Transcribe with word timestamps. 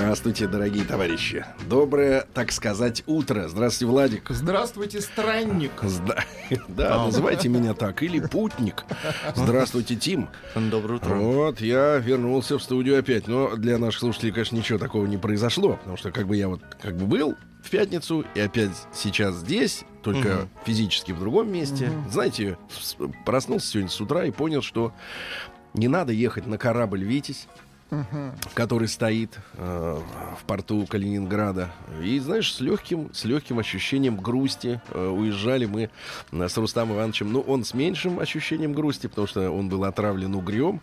Здравствуйте, 0.00 0.46
дорогие 0.46 0.84
товарищи. 0.84 1.46
Доброе, 1.70 2.26
так 2.34 2.52
сказать, 2.52 3.02
утро. 3.06 3.48
Здравствуйте, 3.48 3.90
Владик. 3.90 4.26
Здравствуйте, 4.28 5.00
странник. 5.00 5.72
Зда- 5.80 6.20
Да, 6.68 7.06
называйте 7.06 7.48
меня 7.48 7.72
так. 7.72 8.02
Или 8.02 8.20
путник. 8.20 8.84
Здравствуйте, 9.34 9.96
Тим. 9.96 10.28
Доброе 10.54 10.96
утро. 10.96 11.14
Вот, 11.14 11.60
я 11.62 11.96
вернулся 11.96 12.58
в 12.58 12.62
студию 12.62 12.98
опять. 12.98 13.26
Но 13.26 13.56
для 13.56 13.78
наших 13.78 14.00
слушателей, 14.00 14.32
конечно, 14.32 14.56
ничего 14.56 14.78
такого 14.78 15.06
не 15.06 15.16
произошло. 15.16 15.76
Потому 15.76 15.96
что 15.96 16.10
как 16.12 16.26
бы 16.26 16.36
я 16.36 16.48
вот 16.48 16.60
как 16.82 16.94
бы 16.94 17.06
был 17.06 17.34
в 17.62 17.70
пятницу 17.70 18.22
и 18.34 18.40
опять 18.40 18.72
сейчас 18.92 19.36
здесь, 19.36 19.84
только 20.02 20.46
физически 20.66 21.12
в 21.12 21.18
другом 21.20 21.50
месте. 21.50 21.90
Знаете, 22.10 22.58
с- 22.78 22.96
проснулся 23.24 23.66
сегодня 23.66 23.90
с 23.90 23.98
утра 24.00 24.26
и 24.26 24.30
понял, 24.30 24.60
что 24.60 24.92
не 25.72 25.88
надо 25.88 26.12
ехать 26.12 26.46
на 26.46 26.58
корабль 26.58 27.02
«Витязь», 27.02 27.48
который 28.54 28.88
стоит 28.88 29.38
э, 29.54 30.00
в 30.40 30.44
порту 30.44 30.86
Калининграда. 30.86 31.70
И, 32.02 32.18
знаешь, 32.18 32.52
с 32.52 32.60
легким, 32.60 33.10
с 33.14 33.24
легким 33.24 33.58
ощущением 33.58 34.16
грусти 34.16 34.80
э, 34.90 35.06
уезжали 35.06 35.66
мы 35.66 35.90
э, 36.32 36.48
с 36.48 36.56
Рустамом 36.56 36.96
Ивановичем. 36.96 37.32
Ну, 37.32 37.40
он 37.40 37.64
с 37.64 37.74
меньшим 37.74 38.18
ощущением 38.18 38.72
грусти, 38.72 39.06
потому 39.06 39.28
что 39.28 39.50
он 39.50 39.68
был 39.68 39.84
отравлен 39.84 40.34
угрем. 40.34 40.80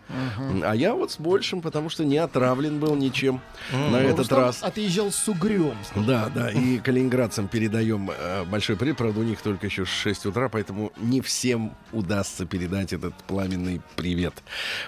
А 0.62 0.74
я 0.74 0.94
вот 0.94 1.10
с 1.10 1.18
большим, 1.18 1.60
потому 1.60 1.90
что 1.90 2.04
не 2.04 2.16
отравлен 2.16 2.80
был 2.80 2.94
ничем 2.94 3.40
на 3.72 3.96
этот 3.96 4.20
Рустам 4.20 4.38
раз. 4.38 4.62
отъезжал 4.62 5.10
с 5.10 5.28
угрем. 5.28 5.76
Да, 5.94 6.30
да, 6.34 6.50
и 6.50 6.78
калининградцам 6.78 7.48
передаем 7.48 8.10
э, 8.10 8.44
большой 8.44 8.76
привет. 8.76 8.96
Правда, 8.96 9.20
у 9.20 9.24
них 9.24 9.42
только 9.42 9.66
еще 9.66 9.84
6 9.84 10.26
утра, 10.26 10.48
поэтому 10.48 10.92
не 10.96 11.20
всем 11.20 11.74
удастся 11.92 12.46
передать 12.46 12.92
этот 12.92 13.14
пламенный 13.26 13.82
привет 13.96 14.34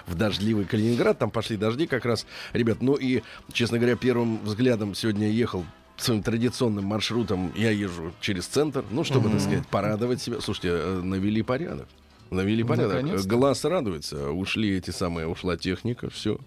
в 0.07 0.15
дождливый 0.15 0.65
Калининград. 0.65 1.19
Там 1.19 1.29
пошли 1.29 1.57
дожди 1.57 1.85
как 1.85 2.06
раз. 2.07 2.25
Ребят, 2.53 2.81
ну 2.81 2.95
и, 2.95 3.21
честно 3.53 3.77
говоря, 3.77 3.95
первым 3.95 4.43
взглядом 4.43 4.95
сегодня 4.95 5.29
ехал 5.29 5.65
своим 5.97 6.23
традиционным 6.23 6.85
маршрутом 6.85 7.51
я 7.55 7.71
езжу 7.71 8.13
через 8.21 8.45
центр, 8.45 8.83
ну, 8.91 9.03
чтобы, 9.03 9.29
так 9.29 9.41
сказать, 9.41 9.67
порадовать 9.67 10.21
себя. 10.21 10.39
Слушайте, 10.41 10.69
э, 10.71 11.01
навели 11.01 11.41
порядок. 11.41 11.87
Навели 12.29 12.63
порядок. 12.63 12.95
Наконец-то. 12.95 13.27
Глаз 13.27 13.63
радуется. 13.65 14.29
Ушли 14.29 14.77
эти 14.77 14.91
самые, 14.91 15.27
ушла 15.27 15.57
техника, 15.57 16.09
все. 16.09 16.39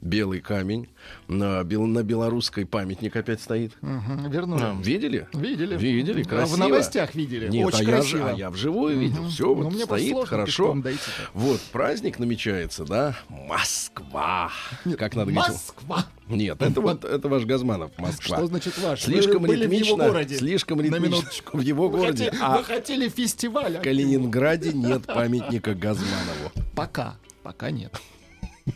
Белый 0.00 0.40
камень. 0.40 0.88
На, 1.28 1.62
бел- 1.62 1.86
на 1.86 2.02
белорусской 2.02 2.64
памятник 2.66 3.14
опять 3.16 3.40
стоит. 3.42 3.72
Мгм, 3.82 4.30
Вернули. 4.30 4.82
Видели? 4.82 5.28
Видели. 5.34 5.76
Видели, 5.76 6.22
А 6.22 6.24
красиво. 6.28 6.56
В 6.56 6.58
новостях 6.58 7.14
видели. 7.14 7.48
Нет, 7.48 7.66
Очень 7.66 7.78
а, 7.80 7.82
я, 7.82 7.96
красиво. 7.96 8.30
а 8.30 8.32
я 8.34 8.50
вживую 8.50 8.98
видел. 8.98 9.22
Мгм. 9.22 9.30
Все, 9.30 9.44
Ну, 9.46 9.54
вот 9.54 9.72
мне 9.74 9.84
стоит, 9.84 10.26
хорошо. 10.28 10.74
дойти-то. 10.74 11.30
Вот, 11.34 11.60
праздник 11.72 12.18
намечается, 12.18 12.84
да? 12.84 13.16
Москва. 13.28 14.50
как 14.98 15.14
надо 15.14 15.32
говорить? 15.32 15.52
Москва. 15.52 16.06
Нет, 16.28 16.60
это 16.62 16.80
вот 16.80 17.04
это 17.04 17.28
ваш 17.28 17.44
Газманов, 17.44 17.90
Москва. 17.98 18.36
Что 18.36 18.46
значит 18.46 18.78
ваш? 18.78 19.02
Слишком 19.02 19.42
Вы 19.42 19.48
были 19.48 19.66
в 19.66 19.70
его 19.70 19.80
ритмично, 19.80 20.04
городе. 20.08 20.36
слишком 20.36 20.80
ритмично 20.80 21.28
в 21.52 21.60
его 21.60 21.88
городе. 21.88 22.26
хотели- 22.26 22.42
А 22.42 22.58
Вы 22.58 22.64
хотели 22.64 23.08
фестиваля. 23.08 23.80
в 23.80 23.82
Калининграде 23.82 24.72
нет 24.72 25.06
памятника 25.06 25.74
Газманову. 25.74 26.52
Пока. 26.74 27.16
Пока 27.42 27.70
нет. 27.70 27.98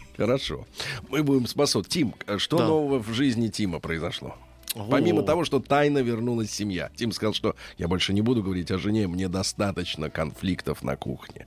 Хорошо. 0.17 0.67
Мы 1.09 1.23
будем 1.23 1.47
спасать. 1.47 1.89
Тим, 1.89 2.15
что 2.39 2.59
Да. 2.59 2.67
нового 2.67 2.99
в 3.03 3.13
жизни 3.13 3.49
Тима 3.49 3.79
произошло? 3.81 4.35
Помимо 4.91 5.23
того, 5.23 5.45
что 5.45 5.61
тайно 5.61 5.99
вернулась 5.99 6.51
семья. 6.51 6.91
Тим 6.97 7.13
сказал, 7.13 7.35
что 7.35 7.55
я 7.77 7.89
больше 7.89 8.15
не 8.15 8.23
буду 8.23 8.43
говорить 8.43 8.71
о 8.71 8.79
жене, 8.79 9.07
мне 9.07 9.29
достаточно 9.29 10.09
конфликтов 10.09 10.83
на 10.83 10.97
кухне. 10.97 11.47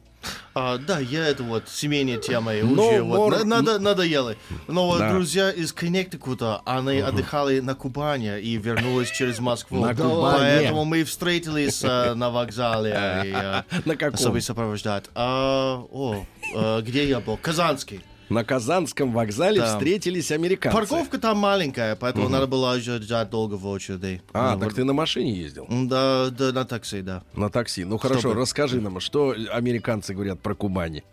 А, 0.55 0.77
да, 0.79 0.99
я 0.99 1.27
это 1.27 1.43
вот 1.43 1.69
семейная 1.69 2.17
тема 2.17 2.55
и 2.55 2.63
уже 2.63 3.01
вот 3.03 3.17
мор- 3.17 3.37
на- 3.45 3.61
надо, 3.61 3.79
надоело. 3.79 4.35
Но 4.67 4.87
вот 4.87 4.99
Да. 4.99 5.11
друзья 5.11 5.51
из 5.51 5.71
Коннектикута, 5.73 6.61
они 6.65 6.97
отдыхали 6.99 7.59
на 7.59 7.75
Кубани 7.75 8.39
и 8.39 8.57
вернулись 8.57 9.09
через 9.11 9.39
Москву. 9.39 9.79
На 9.85 9.95
Кубани. 9.95 10.37
Поэтому 10.39 10.85
мы 10.85 11.03
встретились 11.03 11.83
э, 11.83 12.13
на 12.15 12.29
вокзале. 12.31 12.89
и, 13.25 13.33
э, 13.35 13.63
На 13.85 13.95
каком? 13.95 14.17
Чтобы 14.19 14.41
сопровождать. 14.41 15.05
А, 15.15 15.83
о, 15.91 16.25
э, 16.55 16.81
где 16.81 17.07
я 17.07 17.19
был? 17.19 17.37
Казанский. 17.37 18.01
На 18.29 18.43
Казанском 18.43 19.11
вокзале 19.11 19.59
Да. 19.61 19.67
встретились 19.73 20.31
американцы. 20.31 20.75
Парковка 20.75 21.17
там 21.19 21.37
маленькая, 21.37 21.95
поэтому 21.95 22.27
надо 22.29 22.47
было 22.47 22.79
ждать 22.79 23.29
долго 23.29 23.55
в 23.55 23.67
очереди. 23.67 24.21
А, 24.33 24.53
Ну, 24.53 24.59
так 24.59 24.69
вот. 24.69 24.75
ты 24.75 24.83
на 24.83 24.93
машине 24.93 25.33
ездил? 25.33 25.67
Да, 25.69 26.29
да, 26.31 26.51
на 26.51 26.65
такси, 26.65 27.01
да. 27.01 27.23
На 27.35 27.49
такси. 27.49 27.85
Ну 27.85 27.97
хорошо, 27.97 28.21
Чтобы- 28.21 28.41
расскажи 28.41 28.81
нам, 28.81 28.99
что 28.99 29.35
американцы 29.51 30.13
говорят 30.13 30.39
про 30.41 30.55
Кубани. 30.55 31.03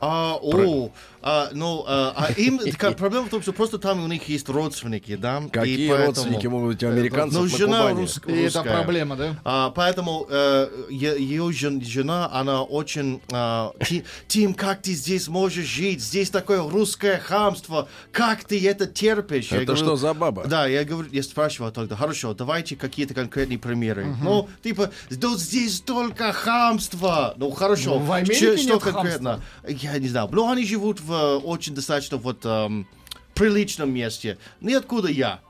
А, 0.00 0.36
о, 0.40 0.90
а, 1.22 1.48
ну, 1.52 1.84
а, 1.86 2.12
а 2.16 2.32
им 2.32 2.58
такая 2.72 2.92
проблема 2.92 3.26
в 3.26 3.30
том, 3.30 3.42
что 3.42 3.52
просто 3.52 3.78
там 3.78 4.02
у 4.02 4.06
них 4.08 4.28
есть 4.28 4.48
родственники, 4.48 5.16
да? 5.16 5.40
и 5.44 5.48
Какие 5.48 5.88
поэтому- 5.88 6.06
родственники 6.08 6.46
могут 6.48 6.68
быть 6.74 6.82
у 6.82 6.88
американцев 6.88 7.38
Ну, 7.40 7.44
на 7.44 7.56
жена 7.56 7.90
рус- 7.92 8.20
И 8.26 8.32
это 8.32 8.58
русская. 8.58 8.74
проблема, 8.82 9.16
да? 9.16 9.36
А, 9.44 9.70
поэтому 9.70 10.26
э, 10.28 10.68
ее 10.90 11.50
жен- 11.52 11.82
жена, 11.84 12.28
она 12.32 12.62
очень... 12.62 13.20
«Ти- 13.86 14.04
Тим, 14.28 14.54
как 14.54 14.82
ты 14.82 14.92
здесь 14.94 15.28
можешь 15.28 15.66
жить? 15.66 16.02
Здесь 16.02 16.30
такое 16.30 16.60
русское 16.68 17.18
хамство. 17.18 17.88
Как 18.10 18.44
ты 18.44 18.60
это 18.68 18.86
терпишь? 18.86 19.50
Я 19.52 19.58
Это 19.58 19.66
говорю, 19.66 19.84
что 19.84 19.96
за 19.96 20.14
баба? 20.14 20.44
Да, 20.46 20.66
я 20.66 20.84
говорю, 20.84 21.08
я 21.12 21.22
спрашивал 21.22 21.70
тогда, 21.70 21.96
хорошо, 21.96 22.34
давайте 22.34 22.76
какие-то 22.76 23.14
конкретные 23.14 23.58
примеры. 23.58 24.14
Ну, 24.22 24.48
типа, 24.62 24.90
да 25.10 25.36
здесь 25.36 25.80
только 25.80 26.32
хамство. 26.32 27.34
Ну, 27.36 27.50
хорошо. 27.50 27.98
Ну, 27.98 27.98
в 28.06 28.12
Америке 28.12 28.56
что 28.56 28.74
нет 28.74 28.82
конкретно? 28.82 29.40
Я 29.68 29.98
не 29.98 30.08
знаю. 30.08 30.28
Ну, 30.32 30.50
они 30.50 30.64
живут 30.64 31.00
в 31.00 31.11
э, 31.12 31.36
очень 31.36 31.74
достаточно 31.74 32.16
вот 32.16 32.40
эм, 32.44 32.86
приличном 33.34 33.92
месте. 33.92 34.38
Ну, 34.60 34.70
и 34.70 34.74
откуда 34.74 35.08
я? 35.08 35.40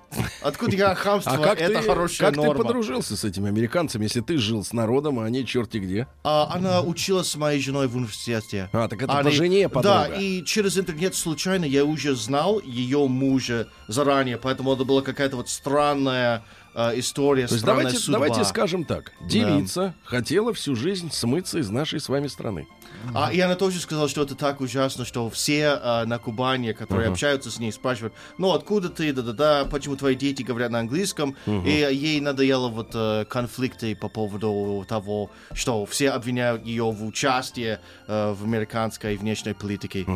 Откуда 0.43 0.77
я 0.77 0.95
хамство? 0.95 1.33
А 1.33 1.39
как, 1.39 1.59
это 1.61 1.81
ты, 1.81 1.87
хорошая 1.89 2.29
как 2.31 2.35
ты 2.39 2.47
норма. 2.47 2.65
подружился 2.65 3.17
с 3.17 3.25
этими 3.25 3.49
американцами, 3.49 4.05
если 4.05 4.21
ты 4.21 4.37
жил 4.37 4.63
с 4.63 4.73
народом, 4.75 5.19
а 5.21 5.25
они 5.25 5.47
черти 5.47 5.79
где? 5.79 6.07
А, 6.23 6.49
она 6.55 6.83
училась 6.83 7.29
с 7.29 7.37
моей 7.37 7.61
женой 7.63 7.89
в 7.89 7.97
университете. 7.97 8.69
А, 8.73 8.89
так 8.89 8.99
это 9.03 9.13
по 9.13 9.19
Они- 9.21 9.31
жене 9.31 9.69
подруга. 9.71 10.09
Да, 10.11 10.15
и 10.17 10.45
через 10.45 10.77
интернет 10.77 11.15
случайно 11.15 11.65
я 11.65 11.85
уже 11.87 12.15
знал 12.15 12.61
ее 12.61 13.07
мужа 13.09 13.69
заранее, 13.89 14.37
поэтому 14.37 14.73
это 14.75 14.85
была 14.85 15.01
какая-то 15.01 15.37
вот 15.37 15.49
странная 15.49 16.45
э, 16.75 16.99
история, 16.99 17.47
То 17.47 17.55
есть 17.55 17.65
странная 17.65 17.85
давайте, 17.85 17.99
судьба. 17.99 18.19
давайте 18.19 18.45
скажем 18.45 18.85
так. 18.85 19.13
Девица 19.27 19.95
хотела 20.05 20.53
всю 20.53 20.77
жизнь 20.77 21.11
смыться 21.11 21.59
из 21.59 21.71
нашей 21.71 22.01
с 22.01 22.09
вами 22.11 22.27
страны. 22.27 22.67
А, 23.15 23.33
и 23.33 23.41
она 23.41 23.55
тоже 23.55 23.81
сказала, 23.81 24.09
что 24.09 24.23
это 24.23 24.35
так 24.35 24.61
ужасно, 24.61 25.05
что 25.05 25.29
все 25.31 25.79
э, 25.83 26.05
на 26.05 26.19
Кубани, 26.19 26.73
которые 26.73 27.09
общаются 27.11 27.51
с 27.51 27.59
ней, 27.59 27.73
спрашивают, 27.73 28.15
ну 28.39 28.53
откуда 28.53 28.89
ты, 28.89 29.13
да-да-да, 29.13 29.65
почему 29.65 29.97
твои 29.97 30.15
дети 30.15 30.43
говорят 30.43 30.71
на 30.71 30.81
английском, 30.81 31.37
и 31.47 31.71
ей 31.71 32.21
надоело 32.21 32.69
вот 32.69 32.91
э, 32.95 33.25
конфликты 33.29 33.95
по 33.97 34.09
поводу 34.09 34.85
того, 34.89 35.31
что 35.53 35.85
все 35.87 36.11
обвиняют 36.11 36.65
ее 36.65 36.85
в 36.91 37.05
участии 37.05 37.79
э, 38.07 38.33
в 38.33 38.45
американской 38.45 39.17
внешней 39.17 39.55
политике. 39.55 40.07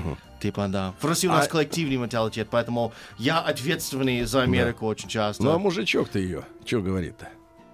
Типа, 0.40 0.68
да. 0.68 0.94
В 1.00 1.04
России 1.06 1.28
у 1.28 1.32
нас 1.32 1.46
А- 1.46 1.50
коллективный 1.50 1.96
менталитет, 1.96 2.48
поэтому 2.50 2.92
я 3.18 3.40
ответственный 3.40 4.24
за 4.24 4.42
Америку 4.42 4.86
очень 4.86 5.08
часто. 5.08 5.42
Ну 5.42 5.50
а 5.52 5.58
мужичок-то 5.58 6.18
ее, 6.18 6.44
что 6.64 6.82
говорит-то? 6.82 7.28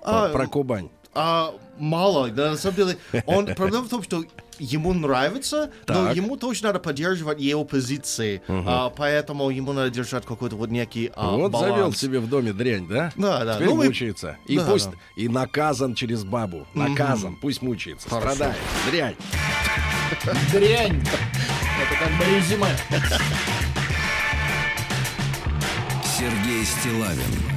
А, 0.04 0.28
Про 0.28 0.46
Кубань. 0.46 0.88
А, 1.14 1.54
мало, 1.78 2.30
да, 2.30 2.52
на 2.52 2.56
самом 2.56 2.76
деле. 2.76 2.98
Он, 3.26 3.46
проблема 3.56 3.84
в 3.84 3.88
том, 3.90 4.02
что 4.02 4.24
ему 4.58 4.94
нравится, 4.94 5.70
но 5.88 6.06
Так. 6.06 6.16
ему 6.16 6.36
точно 6.36 6.68
надо 6.68 6.78
поддерживать 6.78 7.40
его 7.40 7.64
позиции. 7.64 8.40
А, 8.48 8.88
поэтому 8.90 9.50
ему 9.50 9.72
надо 9.72 9.90
держать 9.90 10.24
какой-то 10.24 10.56
вот 10.56 10.70
некий 10.70 11.10
а, 11.14 11.32
вот 11.36 11.50
баланс. 11.52 11.72
завел 11.74 11.92
себе 11.92 12.18
в 12.20 12.28
доме 12.28 12.52
дрянь, 12.52 12.86
да? 12.88 13.12
Да, 13.16 13.44
да. 13.44 13.54
Теперь 13.56 13.68
Ну, 13.68 13.74
мы- 13.76 13.86
мучается. 13.86 14.36
И 14.46 14.56
Да, 14.58 14.64
пусть 14.64 14.90
да. 14.90 14.96
и 15.16 15.28
наказан 15.28 15.94
через 15.94 16.24
бабу. 16.24 16.66
Наказан, 16.74 17.36
пусть 17.36 17.60
мучается. 17.60 18.08
Страдает. 18.08 18.56
Дрянь. 18.90 19.16
Дрянь. 20.52 21.02
Это 21.82 21.98
как 21.98 22.18
бы 22.18 22.24
резюме. 22.36 22.68
Сергей 26.18 26.64
Стилавин 26.64 27.51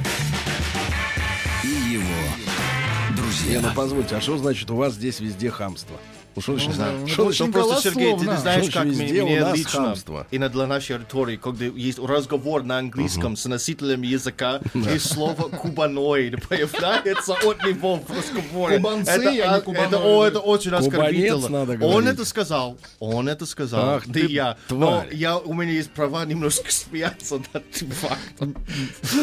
Не, 3.48 3.60
ну 3.60 3.68
позвольте, 3.76 4.16
а 4.16 4.20
что 4.20 4.36
значит 4.38 4.70
у 4.70 4.76
вас 4.76 4.94
здесь 4.94 5.20
везде 5.20 5.50
хамство? 5.50 5.96
Уж 6.36 6.48
он 6.50 6.56
Ну, 6.56 6.72
да, 6.76 7.06
что 7.06 7.46
Ну, 7.46 7.52
просто, 7.52 7.80
Сергей, 7.90 8.16
ты 8.16 8.26
не 8.26 8.36
знаешь, 8.36 8.70
как 8.70 8.84
везде 8.84 9.04
мне, 9.04 9.22
у 9.22 9.26
мне 9.26 9.40
нас 9.40 9.56
лично 9.56 9.70
хамство. 9.86 10.26
и 10.30 10.38
на, 10.38 10.48
для 10.48 10.66
нашей 10.66 10.96
аудитории, 10.96 11.36
когда 11.36 11.64
есть 11.64 11.98
разговор 11.98 12.62
на 12.62 12.78
английском 12.78 13.36
с 13.36 13.46
носителями 13.46 14.06
языка, 14.06 14.60
и 14.74 14.98
слово 14.98 15.48
кубаноид 15.48 16.46
появляется 16.48 17.34
от 17.34 17.64
него 17.64 17.96
в 17.96 18.10
разговоре. 18.10 18.76
Кубанцы, 18.76 19.10
это, 19.10 19.28
а 19.28 19.32
не 19.32 19.40
а, 19.40 19.56
это, 19.86 19.98
о, 19.98 20.24
это 20.24 20.40
очень 20.40 20.72
оскорбительно. 20.72 21.48
надо 21.48 21.84
Он 21.86 22.06
это 22.06 22.24
сказал, 22.24 22.76
он 23.00 23.28
это 23.28 23.46
сказал, 23.46 23.96
Ах 23.96 24.06
не 24.06 24.12
ты 24.12 24.26
я. 24.26 24.56
Но 24.70 25.00
тварь. 25.02 25.14
я, 25.14 25.38
у 25.38 25.54
меня 25.54 25.72
есть 25.72 25.90
права 25.90 26.24
немножко 26.24 26.70
смеяться 26.70 27.36
над 27.54 27.64
этим 27.74 27.90
фактом. 27.90 28.54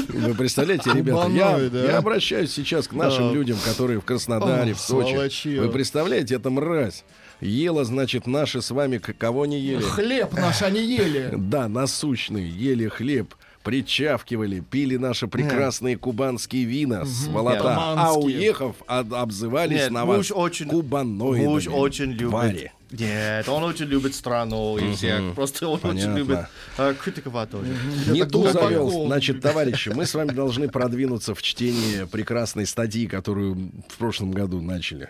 Вы 0.10 0.34
представляете, 0.34 0.92
ребята, 0.94 1.30
я, 1.30 1.58
да. 1.70 1.84
я 1.86 1.98
обращаюсь 1.98 2.52
сейчас 2.52 2.88
к 2.88 2.94
нашим 2.94 3.30
Да. 3.30 3.34
людям, 3.34 3.58
которые 3.66 4.00
в 4.00 4.06
Краснодаре, 4.06 4.72
Ох, 4.74 4.78
в 4.78 4.82
Сочи. 4.82 5.12
сволочи. 5.12 5.60
Вы 5.60 5.70
представляете, 5.70 6.36
это 6.36 6.50
мразь. 6.50 7.03
Ела, 7.44 7.84
значит, 7.84 8.26
наши 8.28 8.62
с 8.62 8.72
вами 8.72 8.98
кого 8.98 9.46
не 9.46 9.60
ели. 9.60 9.82
Хлеб 9.82 10.34
наш 10.34 10.62
они 10.62 10.82
ели. 10.82 11.32
Да, 11.38 11.68
насущный, 11.68 12.48
ели 12.48 12.88
хлеб, 12.88 13.36
причавкивали, 13.64 14.60
пили 14.62 14.98
наши 14.98 15.28
прекрасные 15.28 15.98
кубанские 15.98 16.64
вина, 16.66 17.06
сволота, 17.06 17.76
а 17.98 18.14
уехав, 18.14 18.76
об- 18.88 19.14
обзывались 19.14 19.78
Нет, 19.78 19.92
на 19.92 20.06
вас 20.06 20.32
очень- 20.32 20.68
кубаноидами. 20.70 21.48
Муж 21.48 21.68
очень 21.68 22.12
любит. 22.12 22.30
твари. 22.30 22.72
Нет, 23.00 23.50
он 23.50 23.64
очень 23.64 23.86
любит 23.86 24.14
страну 24.14 24.78
и 24.78 24.94
всех. 24.94 25.34
Просто 25.34 25.68
он 25.68 25.80
Понятно. 25.80 26.14
очень 26.14 26.18
любит 26.18 26.40
э, 26.78 26.94
критиковать 27.02 27.50
тоже. 27.50 27.76
Не 28.08 28.24
ту 28.26 28.48
завел. 28.48 29.08
Значит, 29.08 29.42
товарищи, 29.42 29.90
мы 29.90 30.06
с 30.06 30.14
вами 30.14 30.32
должны 30.32 30.70
продвинуться 30.70 31.34
в 31.34 31.42
чтении 31.42 32.06
прекрасной 32.06 32.66
статьи, 32.66 33.08
которую 33.08 33.72
в 33.90 33.98
прошлом 33.98 34.32
году 34.32 34.62
начали 34.62 35.10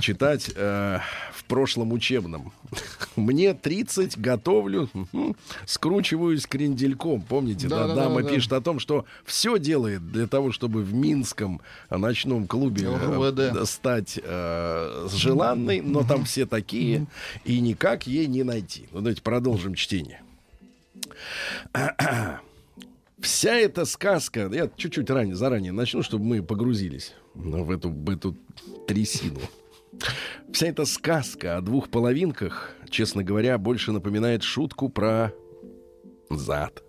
читать 0.00 0.50
э, 0.54 0.98
в 1.34 1.44
прошлом 1.44 1.92
учебном. 1.92 2.52
Мне 3.16 3.54
30, 3.54 4.18
готовлю, 4.18 4.88
скручиваюсь 5.66 6.46
крендельком. 6.46 7.22
Помните, 7.22 7.68
да, 7.68 7.86
Да, 7.86 7.88
да, 7.88 7.94
дама 8.02 8.22
да, 8.22 8.28
да. 8.28 8.34
пишет 8.34 8.52
о 8.52 8.60
том, 8.60 8.78
что 8.78 9.04
все 9.24 9.58
делает 9.58 10.10
для 10.10 10.26
того, 10.26 10.52
чтобы 10.52 10.82
в 10.82 10.94
Минском 10.94 11.60
ночном 11.90 12.46
клубе 12.46 12.88
э, 12.88 13.64
стать 13.64 14.18
э, 14.22 15.08
желанной, 15.12 15.80
но 15.80 16.02
там 16.02 16.24
все 16.24 16.46
такие, 16.46 16.97
и 17.44 17.60
никак 17.60 18.06
ей 18.06 18.26
не 18.26 18.42
найти. 18.42 18.88
Ну, 18.92 19.00
давайте 19.00 19.22
продолжим 19.22 19.74
чтение. 19.74 20.22
Вся 23.20 23.54
эта 23.54 23.84
сказка, 23.84 24.48
я 24.52 24.70
чуть-чуть 24.76 25.10
ранее, 25.10 25.34
заранее 25.34 25.72
начну, 25.72 26.02
чтобы 26.02 26.24
мы 26.24 26.42
погрузились 26.42 27.14
в 27.34 27.70
эту, 27.70 27.90
в 27.90 28.10
эту 28.10 28.36
трясину. 28.86 29.40
Вся 30.52 30.68
эта 30.68 30.84
сказка 30.84 31.56
о 31.56 31.60
двух 31.60 31.88
половинках, 31.88 32.74
честно 32.88 33.24
говоря, 33.24 33.58
больше 33.58 33.92
напоминает 33.92 34.42
шутку 34.42 34.88
про 34.88 35.32
зад. 36.30 36.82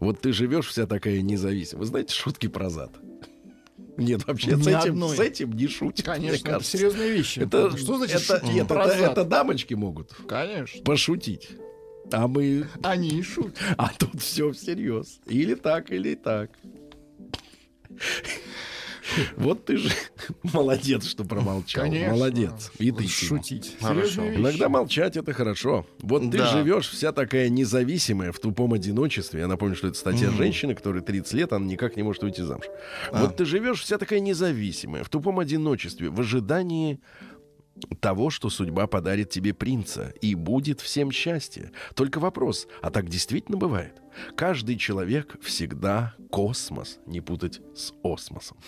Вот 0.00 0.20
ты 0.20 0.32
живешь 0.32 0.68
вся 0.68 0.86
такая 0.86 1.20
независимая. 1.20 1.80
Вы 1.80 1.86
знаете 1.86 2.14
шутки 2.14 2.48
про 2.48 2.70
зад? 2.70 2.92
Нет, 3.96 4.26
вообще 4.26 4.56
с 4.56 4.66
этим, 4.66 4.76
одной. 4.76 5.16
с 5.16 5.20
этим 5.20 5.52
не 5.52 5.68
шутят. 5.68 6.04
Конечно, 6.04 6.48
это 6.48 6.64
серьезные 6.64 7.10
вещи. 7.12 7.40
Это, 7.40 7.76
что 7.76 7.96
значит 7.96 8.16
это, 8.16 8.40
шутки 8.40 8.52
нет, 8.52 8.70
это, 8.70 8.80
это 8.80 9.24
дамочки 9.24 9.74
могут 9.74 10.12
Конечно. 10.26 10.82
пошутить. 10.82 11.50
А 12.12 12.28
мы 12.28 12.66
Они 12.82 13.08
и 13.08 13.22
шутят. 13.22 13.58
а 13.78 13.90
тут 13.96 14.20
все 14.20 14.52
всерьез. 14.52 15.20
Или 15.26 15.54
так, 15.54 15.90
или 15.90 16.14
так. 16.14 16.50
Вот 19.36 19.64
ты 19.64 19.76
же 19.76 19.90
молодец, 20.42 21.06
что 21.06 21.24
промолчал. 21.24 21.84
Конечно. 21.84 22.12
Молодец. 22.14 22.72
И 22.78 22.90
ты. 22.90 23.06
Шутить. 23.08 23.76
Хорошо. 23.80 24.34
Иногда 24.34 24.68
молчать 24.68 25.16
это 25.16 25.32
хорошо. 25.32 25.86
Вот 26.00 26.22
ты 26.30 26.38
Да. 26.38 26.46
живешь 26.52 26.88
вся 26.88 27.12
такая 27.12 27.48
независимая 27.48 28.32
в 28.32 28.38
тупом 28.38 28.72
одиночестве. 28.72 29.40
Я 29.40 29.46
напомню, 29.46 29.76
что 29.76 29.88
это 29.88 29.98
статья 29.98 30.30
женщины, 30.30 30.74
которой 30.74 31.02
30 31.02 31.32
лет, 31.34 31.52
она 31.52 31.66
никак 31.66 31.96
не 31.96 32.02
может 32.02 32.22
выйти 32.22 32.40
замуж. 32.40 32.64
Вот 33.12 33.36
ты 33.36 33.44
живешь 33.44 33.80
вся 33.82 33.98
такая 33.98 34.20
независимая, 34.20 35.04
в 35.04 35.08
тупом 35.08 35.38
одиночестве, 35.38 36.08
в 36.10 36.20
ожидании 36.20 37.00
того, 38.00 38.30
что 38.30 38.50
судьба 38.50 38.86
подарит 38.86 39.30
тебе 39.30 39.52
принца, 39.52 40.12
и 40.20 40.34
будет 40.34 40.80
всем 40.80 41.10
счастье. 41.10 41.72
Только 41.94 42.18
вопрос, 42.18 42.68
а 42.82 42.90
так 42.90 43.08
действительно 43.08 43.56
бывает? 43.56 44.00
Каждый 44.36 44.76
человек 44.76 45.36
всегда 45.42 46.14
космос, 46.30 46.98
не 47.06 47.20
путать 47.20 47.60
с 47.74 47.92
осмосом. 48.02 48.58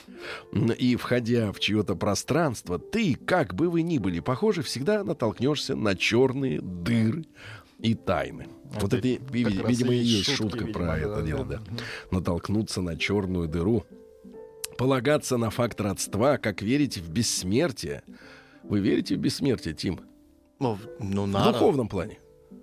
И 0.79 0.97
входя 0.97 1.53
в 1.53 1.61
чье-то 1.61 1.94
пространство, 1.94 2.79
ты, 2.79 3.14
как 3.14 3.55
бы 3.55 3.69
вы 3.69 3.82
ни 3.82 3.99
были 3.99 4.20
похожи, 4.20 4.62
всегда 4.62 5.05
натолкнешься 5.05 5.76
на 5.76 5.94
черные 5.94 6.61
дыры 6.61 7.26
и 7.79 7.94
тайны. 7.94 8.49
вот 8.81 8.93
это, 8.94 9.06
видимо, 9.06 9.94
и 9.94 9.99
есть 9.99 10.35
шутка 10.35 10.64
видимо, 10.64 10.73
про 10.73 10.87
да, 10.87 10.99
это 10.99 11.17
да, 11.17 11.23
дело, 11.23 11.44
да. 11.44 11.58
да. 11.58 11.82
Натолкнуться 12.11 12.81
на 12.81 12.97
черную 12.97 13.49
дыру. 13.49 13.85
Полагаться 14.79 15.37
на 15.38 15.50
факт 15.50 15.81
родства, 15.81 16.37
как 16.38 16.61
верить 16.61 16.99
в 16.99 17.11
бессмертие. 17.11 18.03
Вы 18.68 18.80
верите 18.80 19.16
в 19.16 19.18
бессмертие, 19.18 19.74
Тим? 19.74 20.00
Ну, 20.58 20.78
ну, 21.00 21.24
В 21.24 21.28
надо. 21.28 21.52
духовном 21.52 21.88
плане. 21.88 22.18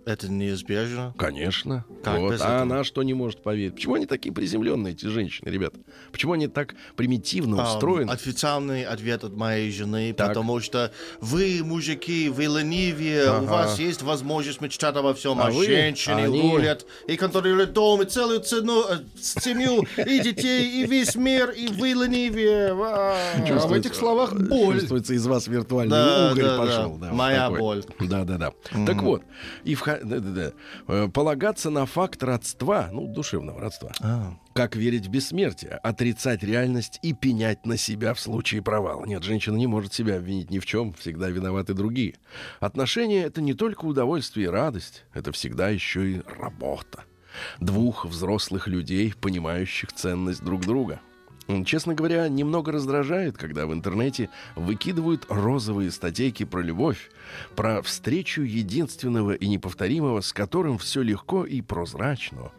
Это 0.06 0.30
неизбежно. 0.30 1.14
Конечно. 1.18 1.86
Как 2.04 2.20
Вот. 2.20 2.42
А 2.42 2.62
она 2.64 2.84
что 2.84 3.04
не 3.04 3.14
может 3.14 3.42
поверить? 3.42 3.76
Почему 3.76 3.96
они 3.96 4.06
такие 4.06 4.34
приземленные, 4.34 4.94
эти 4.94 5.06
женщины, 5.06 5.48
ребята? 5.50 5.80
Почему 6.12 6.34
они 6.34 6.48
так 6.48 6.76
примитивно 6.98 7.62
Ам, 7.64 7.68
устроены? 7.76 8.12
официальный 8.12 8.84
ответ 8.84 9.24
от 9.24 9.34
моей 9.36 9.72
жены, 9.72 10.14
Так. 10.14 10.30
потому 10.30 10.60
что 10.60 10.92
вы, 11.22 11.62
мужики, 11.64 12.28
вы 12.28 12.44
ленивее, 12.44 13.28
у 13.30 13.34
Ага. 13.36 13.46
вас 13.46 13.80
есть 13.80 14.02
возможность 14.02 14.60
мечтать 14.60 14.96
обо 14.98 15.14
всем, 15.14 15.40
А 15.40 15.48
а, 15.48 15.52
вы- 15.52 15.66
женщине 15.66 16.26
они- 16.26 16.42
рулят 16.52 16.86
и 17.08 17.16
контролируют 17.16 17.72
дом, 17.72 18.02
и 18.02 18.06
целую 18.06 18.42
цену, 18.42 18.82
э, 18.90 18.98
семью, 19.22 19.86
и 19.98 20.20
детей, 20.20 20.84
и 20.84 20.86
весь 20.86 21.16
мир, 21.16 21.50
и 21.52 21.68
вы 21.68 21.90
ленивее. 21.90 22.74
А. 22.74 23.16
А 23.38 23.68
в 23.68 23.72
этих 23.74 23.96
словах 23.96 24.34
боль. 24.34 24.80
Чувствуется, 24.80 25.14
из 25.14 25.26
вас 25.26 25.48
виртуальный 25.48 25.92
Да, 25.92 26.34
да, 26.36 26.58
пошел. 26.58 26.98
да. 26.98 27.08
вот 27.08 27.16
Моя 27.16 27.50
боль. 27.50 27.84
Да, 28.02 28.26
да, 28.26 28.38
да. 28.38 28.52
Так 28.86 29.02
вот, 29.02 29.24
и 29.64 29.76
да, 30.02 30.20
да, 30.20 30.30
да. 30.30 30.52
Э, 30.88 31.08
полагаться 31.08 31.70
на 31.70 31.86
факт 31.86 32.24
родства, 32.24 32.90
ну, 32.92 33.08
душевного 33.08 33.60
родства. 33.60 33.92
А. 34.02 34.34
Как 34.54 34.76
верить 34.76 35.08
в 35.08 35.10
бессмертие, 35.10 35.72
отрицать 35.72 36.44
реальность 36.44 37.00
и 37.02 37.14
пенять 37.14 37.66
на 37.66 37.78
себя 37.78 38.14
в 38.14 38.20
случае 38.20 38.62
провала. 38.62 39.06
Нет, 39.06 39.24
женщина 39.24 39.56
не 39.56 39.68
может 39.68 39.94
себя 39.94 40.18
обвинить 40.18 40.52
ни 40.52 40.60
в 40.60 40.66
чем, 40.66 40.94
всегда 40.94 41.30
виноваты 41.30 41.74
другие. 41.74 42.16
Отношения— 42.60 43.24
это 43.26 43.42
не 43.42 43.54
только 43.54 43.86
удовольствие 43.86 44.48
и 44.48 44.50
радость, 44.50 45.06
это 45.14 45.32
всегда 45.32 45.70
еще 45.70 46.12
и 46.12 46.22
работа. 46.40 47.04
Двух 47.60 48.06
взрослых 48.06 48.68
людей, 48.68 49.14
понимающих 49.20 49.92
ценность 49.94 50.44
друг 50.44 50.62
друга. 50.62 51.02
Честно 51.66 51.94
говоря, 51.94 52.30
немного 52.30 52.72
раздражает, 52.72 53.38
когда 53.38 53.68
в 53.68 53.74
интернете 53.74 54.30
выкидывают 54.56 55.26
розовые 55.28 55.92
статейки 55.92 56.46
про 56.46 56.62
любовь, 56.62 57.12
про 57.56 57.82
встречу 57.82 58.44
единственного 58.44 59.34
и 59.34 59.48
неповторимого, 59.48 60.22
с 60.22 60.32
которым 60.32 60.78
все 60.78 61.02
легко 61.02 61.46
и 61.46 61.62
прозрачно. 61.62 62.52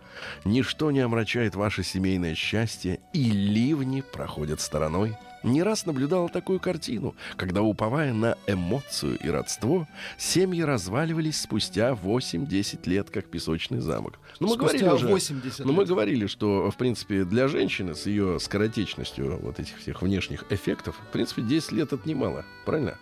Ничто 0.45 0.91
не 0.91 1.01
омрачает 1.01 1.55
ваше 1.55 1.83
семейное 1.83 2.35
счастье, 2.35 3.01
и 3.13 3.31
ливни 3.31 4.03
проходят 4.03 4.61
стороной. 4.61 5.17
Не 5.45 5.63
раз 5.63 5.85
наблюдала 5.85 6.31
такую 6.31 6.59
картину, 6.59 7.15
когда, 7.37 7.61
уповая 7.61 8.15
на 8.15 8.39
эмоцию 8.47 9.19
и 9.19 9.29
родство, 9.29 9.87
семьи 10.17 10.63
разваливались 10.63 11.39
спустя 11.39 11.91
8-10 11.91 12.89
лет, 12.89 13.11
как 13.11 13.27
песочный 13.27 13.81
замок. 13.81 14.19
Ну, 14.41 14.49
мы 14.49 14.55
Спустя 14.55 14.79
говорили 14.79 14.95
уже, 14.95 15.07
80 15.07 15.67
ну, 15.67 15.73
мы 15.75 15.85
говорили, 15.85 16.27
что, 16.27 16.71
в 16.71 16.77
принципе, 16.79 17.25
для 17.25 17.49
женщины 17.49 17.95
с 17.95 18.07
ее 18.07 18.41
скоротечностью 18.41 19.39
вот 19.43 19.61
этих 19.61 19.77
всех 19.77 20.01
внешних 20.01 20.45
эффектов, 20.49 20.97
в 21.11 21.13
принципе, 21.13 21.43
10 21.43 21.73
лет 21.73 21.93
это 21.93 22.09
немало. 22.09 22.47
Правильно? 22.65 22.97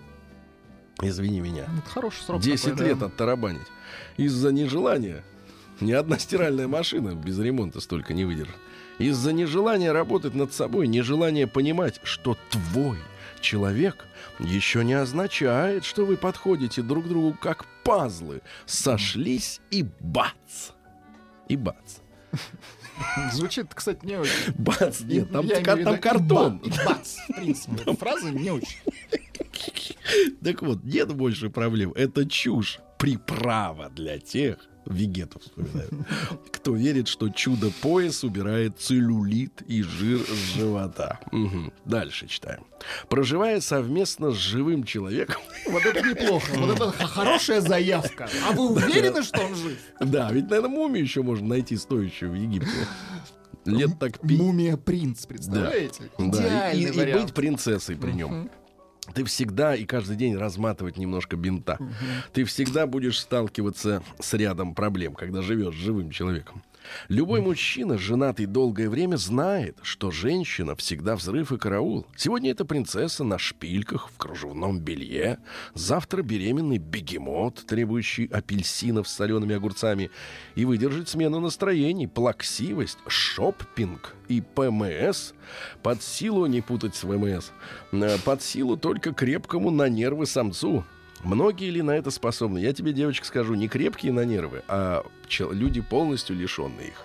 Извини 1.01 1.41
меня. 1.41 1.69
Это 1.79 1.91
хороший 1.91 2.23
срок. 2.23 2.43
10 2.43 2.65
такой, 2.65 2.79
да. 2.79 2.85
лет 2.85 3.03
оттарабанить. 3.03 3.67
Из-за 4.17 4.51
нежелания. 4.51 5.23
Ни 5.83 5.93
одна 5.93 6.17
стиральная 6.17 6.69
машина 6.69 7.15
без 7.15 7.41
ремонта 7.41 7.81
столько 7.81 8.15
не 8.15 8.25
выдержит. 8.25 8.55
Из-за 8.99 9.33
нежелания 9.33 9.93
работать 9.93 10.33
над 10.33 10.53
собой, 10.53 10.87
нежелания 10.87 11.49
понимать, 11.49 12.01
что 12.05 12.37
твой 12.51 12.99
человек 13.41 14.07
еще 14.39 14.85
не 14.85 14.93
означает, 14.93 15.85
что 15.85 16.07
вы 16.07 16.17
подходите 16.17 16.83
друг 16.83 17.09
другу 17.09 17.37
как 17.41 17.67
пазлы. 17.83 18.43
Сошлись 18.65 19.61
и 19.73 19.85
бац! 19.99 20.71
И 21.49 21.57
бац. 21.57 21.99
Звучит, 23.33 23.75
кстати, 23.75 24.07
не 24.07 24.21
очень. 24.21 24.53
Бац, 24.57 25.01
нет, 25.01 25.33
там, 25.33 25.45
Я 25.47 25.61
там 25.63 25.97
и 25.97 25.99
картон. 25.99 26.63
бац, 26.87 27.17
в 27.29 27.35
принципе. 27.35 27.93
Фраза 27.97 28.31
не 28.31 28.51
очень. 28.53 28.79
Так 30.45 30.63
вот, 30.63 30.85
нет 30.85 31.13
больше 31.13 31.51
проблем. 31.51 31.93
Это 31.97 32.25
чушь. 32.25 32.79
Приправа 32.99 33.91
для 33.91 34.21
тех, 34.21 34.59
Вегету 34.87 35.39
вспоминаю. 35.41 35.89
Кто 36.53 36.75
верит, 36.75 37.09
что 37.09 37.29
чудо-пояс 37.29 38.25
убирает 38.25 38.79
целлюлит 38.79 39.63
и 39.69 39.83
жир 39.83 40.21
с 40.21 40.55
живота. 40.57 41.21
Мгм. 41.31 41.73
Дальше 41.85 42.27
читаем. 42.27 42.65
Проживая 43.09 43.61
совместно 43.61 44.33
с 44.33 44.37
живым 44.37 44.85
человеком, 44.85 45.41
Вот 45.67 45.85
это 45.87 46.01
неплохо. 46.03 46.53
Вот 46.57 46.77
это 46.77 46.91
хорошая 47.07 47.61
заявка. 47.61 48.29
А 48.49 48.53
вы 48.53 48.71
уверены, 48.73 49.23
что 49.23 49.41
он 49.41 49.55
жив? 49.55 49.79
да, 50.01 50.31
ведь, 50.33 50.51
наверное, 50.51 50.71
мумию 50.71 51.03
еще 51.05 51.23
можно 51.23 51.47
найти 51.47 51.77
стоящую 51.77 52.33
в 52.33 52.35
Египте. 52.35 52.71
Лет 53.65 53.97
так 54.01 54.19
пи- 54.21 54.37
Мумия 54.37 54.77
принц, 54.77 55.25
представляете? 55.27 56.11
Да, 56.19 56.25
и, 56.25 56.29
Идеальный 56.29 56.83
и 56.83 56.91
вариант. 56.99 57.23
быть 57.27 57.35
принцессой 57.35 57.97
при 57.97 58.11
нем. 58.11 58.51
Ты 59.15 59.25
всегда 59.25 59.75
и 59.75 59.85
каждый 59.85 60.17
день 60.17 60.37
разматывать 60.37 60.97
немножко 60.97 61.37
бинта. 61.37 61.79
Ты 62.33 62.45
всегда 62.45 62.87
будешь 62.87 63.19
сталкиваться 63.19 64.03
с 64.21 64.33
рядом 64.35 64.75
проблем, 64.75 65.15
когда 65.15 65.43
живешь 65.43 65.75
с 65.75 65.79
живым 65.79 66.11
человеком. 66.11 66.63
Любой 67.09 67.41
мужчина, 67.41 67.99
женатый 67.99 68.47
долгое 68.47 68.89
время, 68.89 69.17
знает, 69.17 69.79
что 69.83 70.11
женщина 70.11 70.75
всегда 70.77 71.17
взрыв 71.17 71.53
и 71.53 71.59
караул. 71.59 72.07
Сегодня 72.17 72.51
это 72.51 72.65
принцесса 72.65 73.25
на 73.25 73.39
шпильках, 73.39 74.09
в 74.11 74.17
кружевном 74.19 74.81
белье. 74.81 75.39
Завтра 75.75 76.23
беременный 76.23 76.79
бегемот, 76.79 77.65
требующий 77.67 78.27
апельсинов 78.27 79.09
с 79.09 79.15
солеными 79.15 79.55
огурцами. 79.55 80.11
И 80.55 80.65
выдержать 80.65 81.09
смену 81.09 81.41
настроений, 81.41 82.07
плаксивость, 82.07 82.99
шоппинг 83.07 84.15
и 84.29 84.41
ПМС 84.41 85.33
под 85.83 86.03
силу, 86.03 86.47
не 86.47 86.61
путать 86.61 86.95
с 86.95 87.05
ВМС, 87.05 87.51
э, 87.93 88.19
под 88.25 88.43
силу 88.43 88.77
только 88.77 89.13
крепкому 89.13 89.71
на 89.71 89.89
нервы 89.89 90.27
самцу. 90.27 90.85
Многие 91.23 91.71
ли 91.71 91.83
на 91.83 91.93
это 91.93 92.11
способны? 92.11 92.59
Я 92.59 92.73
тебе, 92.73 92.93
девочка, 92.93 93.25
скажу, 93.27 93.55
не 93.55 93.69
крепкие 93.69 94.13
на 94.13 94.25
нервы, 94.25 94.63
а 94.69 95.05
люди 95.39 95.81
полностью 95.81 96.37
лишенные 96.37 96.89
их. 96.89 97.05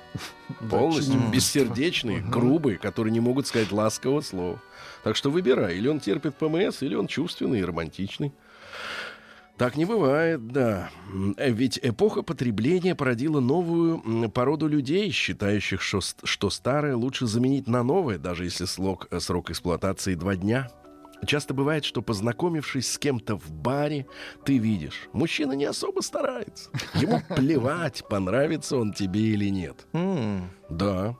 Полностью 0.69 1.19
бессердечные, 1.31 2.19
грубые, 2.21 2.77
которые 2.77 3.11
не 3.13 3.19
могут 3.19 3.45
сказать 3.47 3.71
ласкового 3.71 4.21
слова. 4.21 4.61
Так 5.03 5.15
что 5.15 5.29
выбирай, 5.29 5.77
или 5.77 5.87
он 5.87 5.99
терпит 5.99 6.35
ПМС, 6.35 6.81
или 6.81 6.95
он 6.95 7.07
чувственный 7.07 7.59
и 7.59 7.63
романтичный. 7.63 8.33
Так 9.57 9.75
не 9.75 9.85
бывает, 9.85 10.47
да. 10.49 10.89
Э, 11.37 11.51
Ведь 11.51 11.79
эпоха 11.81 12.21
потребления 12.21 12.93
породила 12.93 13.39
новую 13.39 14.29
породу 14.29 14.67
людей, 14.67 15.09
считающих, 15.11 15.81
что, 15.81 15.99
что 16.23 16.49
старое 16.51 16.95
лучше 16.95 17.25
заменить 17.25 17.67
на 17.67 17.81
новое, 17.83 18.19
даже 18.19 18.43
если 18.45 18.65
слог- 18.65 19.07
э, 19.09 19.19
срок 19.19 19.49
эксплуатации 19.49 20.13
два 20.13 20.35
дня. 20.35 20.69
Часто 21.25 21.53
бывает, 21.53 21.83
что 21.83 22.01
познакомившись 22.01 22.91
с 22.91 22.97
кем-то 22.99 23.37
в 23.37 23.51
баре, 23.51 24.05
ты 24.45 24.57
видишь, 24.59 25.09
мужчина 25.13 25.53
не 25.53 25.65
особо 25.65 26.01
старается. 26.01 26.69
Ему 26.93 27.21
плевать, 27.35 28.03
понравится 28.07 28.77
он 28.77 28.93
тебе 28.93 29.21
или 29.21 29.49
нет. 29.49 29.87
Да. 30.69 31.15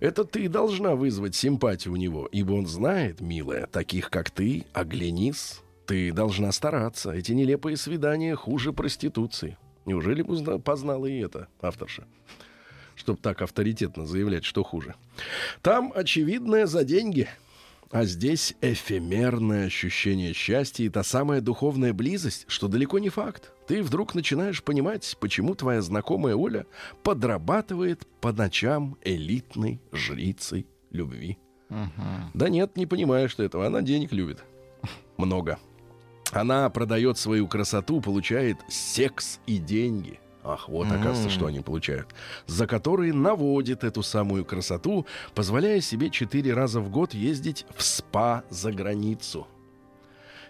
Это 0.00 0.24
ты 0.24 0.48
должна 0.48 0.94
вызвать 0.94 1.34
симпатию 1.34 1.94
у 1.94 1.96
него, 1.96 2.28
ибо 2.32 2.52
он 2.52 2.66
знает, 2.66 3.20
милая, 3.20 3.66
таких 3.66 4.10
как 4.10 4.30
ты, 4.30 4.64
оглянись. 4.72 5.60
Ты 5.86 6.12
должна 6.12 6.50
стараться. 6.50 7.12
Эти 7.12 7.32
нелепые 7.32 7.76
свидания 7.76 8.34
хуже 8.34 8.72
проституции. 8.72 9.56
Неужели 9.84 10.22
позна- 10.22 10.58
познала 10.58 11.06
и 11.06 11.18
это 11.20 11.46
авторша? 11.60 12.04
Чтоб 12.96 13.20
так 13.20 13.40
авторитетно 13.42 14.04
заявлять, 14.06 14.44
что 14.44 14.64
хуже. 14.64 14.94
Там 15.62 15.92
очевидное 15.94 16.66
за 16.66 16.82
деньги. 16.82 17.28
А 17.90 18.04
здесь 18.04 18.54
эфемерное 18.60 19.66
ощущение 19.66 20.32
счастья 20.32 20.84
и 20.84 20.88
та 20.88 21.04
самая 21.04 21.40
духовная 21.40 21.92
близость, 21.92 22.44
что 22.48 22.66
далеко 22.68 22.98
не 22.98 23.10
факт. 23.10 23.52
Ты 23.68 23.82
вдруг 23.82 24.14
начинаешь 24.14 24.62
понимать, 24.62 25.16
почему 25.20 25.54
твоя 25.54 25.82
знакомая 25.82 26.34
Оля 26.34 26.66
подрабатывает 27.02 28.06
по 28.20 28.32
ночам 28.32 28.96
элитной 29.02 29.80
жрицей 29.92 30.66
любви. 30.90 31.38
Да 32.34 32.48
нет, 32.48 32.76
не 32.76 32.86
понимаешь 32.86 33.34
ты 33.34 33.44
этого. 33.44 33.66
Она 33.66 33.82
денег 33.82 34.12
любит. 34.12 34.44
Много. 35.16 35.58
Она 36.32 36.68
продает 36.70 37.18
свою 37.18 37.46
красоту, 37.46 38.00
получает 38.00 38.58
секс 38.68 39.40
и 39.46 39.58
деньги. 39.58 40.18
Ах, 40.48 40.68
вот, 40.68 40.86
оказывается, 40.86 41.28
что 41.28 41.46
они 41.46 41.60
получают. 41.60 42.14
За 42.46 42.68
которые 42.68 43.12
наводит 43.12 43.82
эту 43.82 44.04
самую 44.04 44.44
красоту, 44.44 45.04
позволяя 45.34 45.80
себе 45.80 46.08
четыре 46.08 46.54
раза 46.54 46.80
в 46.80 46.88
год 46.88 47.14
ездить 47.14 47.66
в 47.76 47.82
спа 47.82 48.44
за 48.48 48.70
границу. 48.70 49.48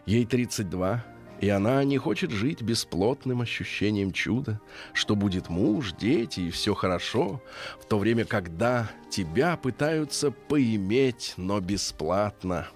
Ей 0.05 0.27
32, 0.27 1.03
и 1.41 1.49
она 1.49 1.83
не 1.85 1.97
хочет 1.97 2.31
жить 2.31 2.61
бесплотным 2.61 3.41
ощущением 3.41 4.13
чуда, 4.13 4.61
что 4.93 5.17
будет 5.17 5.49
муж, 5.49 5.93
дети 5.93 6.41
и 6.41 6.51
все 6.51 6.75
хорошо, 6.75 7.43
в 7.81 7.87
то 7.87 7.99
время, 7.99 8.27
когда 8.27 8.91
тебя 9.11 9.57
пытаются 9.57 10.31
поиметь, 10.31 11.33
но 11.39 11.61
бесплатно, 11.61 12.69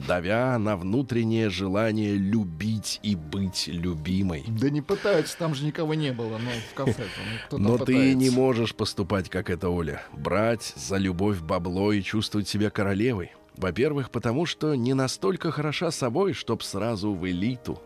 давя 0.00 0.58
на 0.58 0.76
внутреннее 0.76 1.50
желание 1.50 2.14
любить 2.14 3.00
и 3.02 3.14
быть 3.14 3.68
любимой. 3.68 4.44
Да 4.48 4.70
не 4.70 4.82
пытаются, 4.82 5.36
там 5.38 5.54
же 5.54 5.64
никого 5.64 5.94
не 5.94 6.12
было, 6.12 6.38
но 6.38 6.50
в 6.70 6.74
кафе 6.74 6.94
там 6.94 7.24
кто-то 7.46 7.62
Но 7.62 7.78
ты 7.78 7.84
пытается. 7.84 8.14
не 8.16 8.30
можешь 8.30 8.74
поступать, 8.74 9.28
как 9.28 9.50
это 9.50 9.68
Оля. 9.68 10.02
Брать 10.12 10.74
за 10.76 10.96
любовь 10.96 11.40
бабло 11.40 11.92
и 11.92 12.02
чувствовать 12.02 12.48
себя 12.48 12.70
королевой. 12.70 13.32
Во-первых, 13.56 14.10
потому 14.10 14.46
что 14.46 14.74
не 14.74 14.94
настолько 14.94 15.50
хороша 15.50 15.90
собой, 15.90 16.32
чтоб 16.32 16.62
сразу 16.62 17.12
в 17.12 17.26
элиту. 17.28 17.80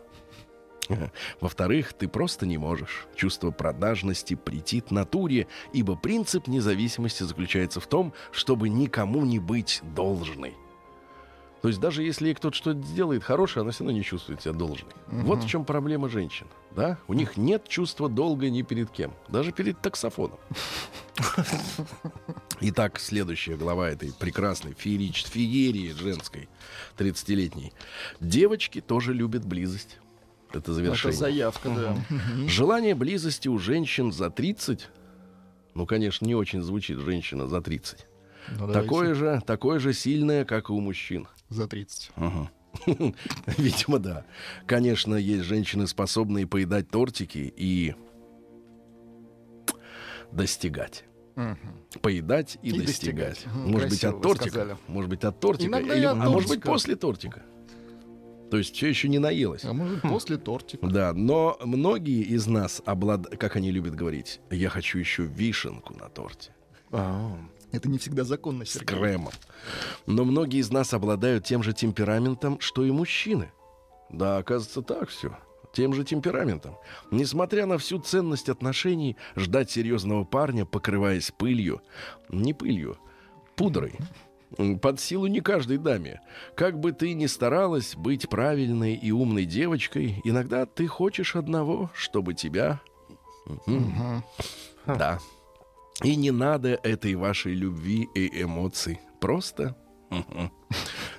Во-вторых, 1.41 1.93
ты 1.93 2.07
просто 2.07 2.45
не 2.45 2.57
можешь. 2.57 3.07
Чувство 3.15 3.51
продажности 3.51 4.33
претит 4.35 4.91
натуре, 4.91 5.47
ибо 5.73 5.95
принцип 5.95 6.47
независимости 6.47 7.23
заключается 7.23 7.79
в 7.79 7.87
том, 7.87 8.13
чтобы 8.31 8.69
никому 8.69 9.25
не 9.25 9.39
быть 9.39 9.81
должной. 9.95 10.55
То 11.61 11.67
есть 11.67 11.79
даже 11.79 12.03
если 12.03 12.27
ей 12.27 12.33
кто-то 12.35 12.55
что-то 12.55 12.81
сделает 12.81 13.23
хорошее, 13.23 13.63
она 13.63 13.71
все 13.71 13.83
равно 13.83 13.97
не 13.97 14.03
чувствует 14.03 14.41
себя 14.41 14.53
должной. 14.53 14.91
Вот 15.07 15.43
в 15.43 15.47
чем 15.47 15.65
проблема 15.65 16.07
женщин. 16.07 16.47
Да? 16.71 16.97
У 17.07 17.13
них 17.13 17.35
нет 17.35 17.67
чувства 17.67 18.07
долга 18.07 18.49
ни 18.49 18.61
перед 18.61 18.89
кем. 18.89 19.13
Даже 19.27 19.51
перед 19.51 19.81
таксофоном. 19.81 20.39
Итак, 22.61 22.99
следующая 22.99 23.55
глава 23.55 23.89
этой 23.89 24.13
прекрасной 24.13 24.73
феерич, 24.73 25.25
феерии 25.25 25.91
женской, 25.91 26.47
30-летней. 26.97 27.73
Девочки 28.19 28.81
тоже 28.81 29.13
любят 29.13 29.45
близость. 29.45 29.99
Это 30.49 30.59
Это 30.59 30.73
завершение. 30.73 31.17
заявка, 31.17 31.69
да. 31.69 31.95
Желание 32.47 32.95
близости 32.95 33.47
у 33.47 33.59
женщин 33.59 34.11
за 34.11 34.29
30, 34.29 34.87
ну, 35.75 35.85
конечно, 35.85 36.25
не 36.25 36.35
очень 36.35 36.61
звучит 36.61 36.97
женщина 36.99 37.47
за 37.47 37.61
30. 37.61 38.07
Ну, 38.51 38.57
давайте. 38.59 38.81
Такое 38.81 39.13
же, 39.13 39.41
такое 39.45 39.79
же 39.79 39.93
сильное, 39.93 40.43
как 40.45 40.69
и 40.69 40.73
у 40.73 40.79
мужчин. 40.79 41.27
За 41.49 41.67
30. 41.67 42.11
Ага. 42.15 42.51
Видимо, 43.57 43.99
да. 43.99 44.25
Конечно, 44.67 45.15
есть 45.15 45.43
женщины, 45.45 45.87
способные 45.87 46.45
поедать 46.47 46.89
тортики 46.89 47.51
и 47.55 47.95
достигать. 50.31 51.05
Поедать 52.01 52.57
и, 52.61 52.69
И 52.69 52.79
достигать. 52.81 52.85
достигать. 53.29 53.45
Мгм, 53.47 53.71
Может 53.71 53.89
быть, 53.89 54.03
от 54.03 54.21
тортика. 54.21 54.49
сказали. 54.49 54.77
Может 54.87 55.09
быть, 55.09 55.23
от 55.23 55.39
тортика. 55.39 55.69
Иногда 55.69 55.95
или- 55.95 56.05
от 56.05 56.11
а 56.13 56.29
может 56.29 56.35
быть, 56.49 56.61
тортика. 56.61 56.67
после 56.67 56.95
тортика. 56.95 57.43
То 58.51 58.57
есть 58.57 58.75
все 58.75 58.87
еще 58.89 59.07
не 59.07 59.19
наелась. 59.19 59.63
А 59.63 59.73
может, 59.73 60.01
после 60.01 60.37
тортика. 60.37 60.85
Да, 60.87 61.13
но 61.13 61.57
многие 61.63 62.23
из 62.23 62.45
нас 62.47 62.81
облад... 62.85 63.27
как 63.37 63.55
они 63.55 63.71
любят 63.71 63.95
говорить, 63.95 64.41
я 64.49 64.69
хочу 64.69 64.97
еще 64.99 65.23
вишенку 65.23 65.93
на 65.93 66.09
торте. 66.09 66.51
Это 67.71 67.89
не 67.89 67.97
всегда 67.97 68.23
законно, 68.23 68.65
с 68.65 68.71
Сергей. 68.71 68.97
кремом. 68.97 69.33
Но 70.05 70.25
многие 70.25 70.59
из 70.59 70.71
нас 70.71 70.93
обладают 70.93 71.45
тем 71.45 71.61
же 71.63 71.73
темпераментом, 71.73 72.59
что 72.59 72.83
и 72.83 72.91
мужчины. 72.91 73.51
Да, 74.09 74.37
оказывается, 74.37 74.81
так 74.81 75.09
все. 75.09 75.37
Тем 75.71 75.93
же 75.93 76.03
темпераментом. 76.03 76.77
Несмотря 77.11 77.67
на 77.67 77.77
всю 77.77 77.99
ценность 77.99 78.49
отношений, 78.49 79.17
ждать 79.35 79.69
серьезного 79.69 80.23
парня, 80.23 80.65
покрываясь 80.65 81.31
пылью, 81.31 81.81
не 82.29 82.55
пылью, 82.55 82.97
пудрой, 83.55 83.93
под 84.81 84.99
силу 84.99 85.27
не 85.27 85.41
каждой 85.41 85.77
даме. 85.77 86.21
Как 86.55 86.79
бы 86.79 86.91
ты 86.91 87.13
ни 87.13 87.27
старалась 87.27 87.95
быть 87.95 88.27
правильной 88.29 88.95
и 88.95 89.11
умной 89.11 89.45
девочкой, 89.45 90.19
иногда 90.23 90.65
ты 90.65 90.87
хочешь 90.87 91.35
одного, 91.35 91.91
чтобы 91.93 92.33
тебя... 92.33 92.81
Мгм. 93.65 94.23
Да. 94.85 95.19
И 96.03 96.15
не 96.15 96.31
надо 96.31 96.79
этой 96.83 97.15
вашей 97.15 97.53
любви 97.53 98.07
и 98.15 98.43
эмоций. 98.43 98.99
Просто... 99.19 99.75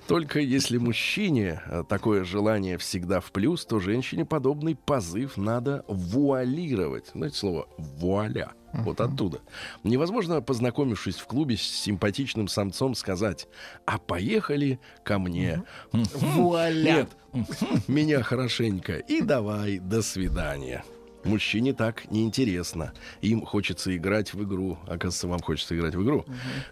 Только 0.09 0.41
если 0.41 0.79
мужчине 0.79 1.63
э, 1.65 1.85
такое 1.89 2.25
желание 2.25 2.77
всегда 2.79 3.21
в 3.21 3.31
плюс, 3.31 3.65
то 3.65 3.79
женщине 3.79 4.25
подобный 4.25 4.75
позыв 4.75 5.37
надо 5.37 5.85
вуалировать. 5.87 7.13
Знаете 7.15 7.37
слово 7.37 7.69
«вуаля»? 7.79 8.51
Вот 8.73 9.01
оттуда. 9.01 9.39
Невозможно, 9.85 10.43
познакомившись 10.43 11.17
в 11.17 11.27
клубе 11.27 11.57
с 11.57 11.63
симпатичным 11.63 12.49
самцом, 12.49 12.97
сказать 12.97 13.47
«А 13.87 13.99
поехали 13.99 14.81
ко 15.05 15.21
мне». 15.21 15.63
Вуаля. 15.93 17.07
Нет, 17.33 17.47
меня 17.87 18.25
хорошенько. 18.25 18.97
И 18.97 19.21
давай, 19.21 19.79
до 19.79 20.03
свидания. 20.03 20.85
Мужчине 21.25 21.75
так 21.75 22.11
неинтересно. 22.11 22.93
Им 23.21 23.45
хочется 23.45 23.95
играть 23.97 24.33
в 24.33 24.43
игру. 24.45 24.79
Оказывается, 24.85 25.29
вам 25.29 25.41
хочется 25.41 25.77
играть 25.77 25.95
в 25.95 26.03
игру. 26.03 26.25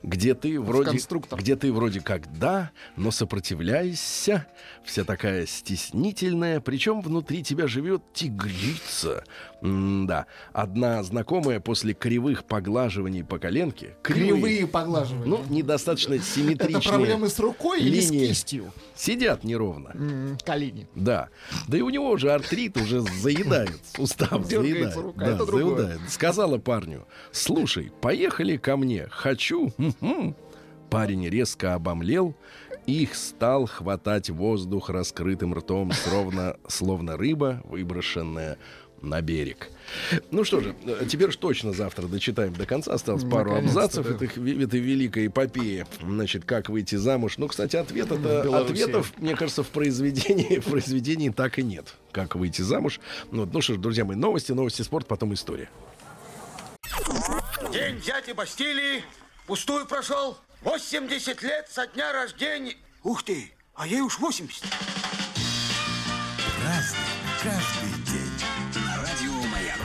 Где 0.02 0.35
ты 0.35 0.61
вроде, 0.61 0.99
где 1.33 1.57
ты 1.57 1.73
вроде 1.73 2.00
как 2.00 2.38
да, 2.38 2.71
но 2.97 3.11
сопротивляешься, 3.11 4.47
вся 4.85 5.05
такая 5.05 5.47
стеснительная, 5.47 6.61
причем 6.61 7.00
внутри 7.00 7.43
тебя 7.43 7.67
живет 7.67 8.02
тигрица. 8.12 9.25
Да. 9.61 10.27
Одна 10.53 11.03
знакомая 11.03 11.61
после 11.61 11.95
кривых 11.95 12.45
поглаживаний 12.45 13.25
по 13.25 13.38
коленке. 13.38 13.97
Кривые 14.03 14.67
поглаживания. 14.67 15.27
Ну, 15.27 15.41
недостаточно 15.49 16.19
симметричные. 16.19 16.79
Это 16.81 16.88
проблемы 16.88 17.29
с 17.29 17.38
рукой 17.38 17.81
или 17.81 18.00
с 18.00 18.11
линии. 18.11 18.29
кистью? 18.29 18.73
Сидят 18.95 19.45
неровно. 19.45 19.91
М, 19.95 20.38
Колени. 20.45 20.88
Да. 20.95 21.29
Да 21.67 21.77
и 21.77 21.81
у 21.81 21.91
него 21.91 22.11
уже 22.11 22.31
артрит 22.33 22.77
уже 22.77 23.00
заедает. 23.00 23.81
Сустав 23.97 24.45
заедает. 24.47 24.97
рука, 24.97 25.25
Да, 25.27 25.35
это 25.35 25.45
заедает. 25.45 26.00
Сказала 26.09 26.59
парню, 26.59 27.07
слушай, 27.33 27.91
поехали 28.00 28.57
ко 28.57 28.77
мне. 28.77 29.07
Хочу. 29.11 29.73
Мгм». 29.77 30.37
Парень 30.91 31.29
резко 31.29 31.75
обомлел 31.75 32.35
и 32.87 33.07
стал 33.12 33.67
хватать 33.67 34.31
воздух 34.31 34.88
раскрытым 34.88 35.53
ртом, 35.53 35.93
словно, 35.93 36.57
словно 36.67 37.19
рыба, 37.19 37.61
выброшенная 37.65 38.57
на 39.02 39.21
берег. 39.21 39.69
Ну 40.31 40.45
что 40.45 40.61
же, 40.61 40.75
э, 40.85 41.07
теперь 41.09 41.28
уж 41.28 41.37
точно 41.37 41.73
завтра 41.73 42.07
дочитаем 42.07 42.52
до 42.52 42.67
конца. 42.67 42.93
Осталось 42.93 43.25
пару 43.25 43.50
Наконец-то, 43.50 43.81
абзацев 43.81 44.07
да. 44.07 44.26
этой, 44.26 44.64
этой 44.64 44.81
великой 44.81 45.26
эпопеи. 45.28 45.87
Значит, 46.02 46.45
как 46.45 46.69
выйти 46.69 46.97
замуж. 46.97 47.38
Ну, 47.38 47.49
кстати, 47.49 47.76
В 47.76 47.93
Беларуси. 47.93 48.73
ответов, 48.73 49.12
мне 49.19 49.35
кажется, 49.37 49.62
в 49.62 49.69
произведении, 49.69 50.59
в 50.61 50.67
произведении 50.67 51.31
так 51.31 51.59
и 51.59 51.62
нет. 51.62 51.95
Как 52.12 52.35
выйти 52.35 52.62
замуж. 52.62 53.00
Ну, 53.31 53.47
ну 53.50 53.61
что 53.61 53.75
ж, 53.75 53.76
друзья 53.78 54.05
мои, 54.05 54.17
новости, 54.17 54.52
новости, 54.52 54.83
спорт, 54.83 55.07
потом 55.07 55.35
история. 55.35 55.71
День 57.73 58.00
дяди 58.00 58.33
Бастилии 58.33 59.05
пустую 59.47 59.87
прошел. 59.87 60.37
80 60.62 61.43
лет 61.43 61.69
со 61.71 61.87
дня 61.87 62.12
рождения. 62.12 62.76
Ух 63.05 63.23
ты, 63.23 63.52
а 63.75 63.87
ей 63.87 64.00
уж 64.00 64.19
80. 64.19 64.64
Разный, 66.64 66.99
каждый. 67.43 67.77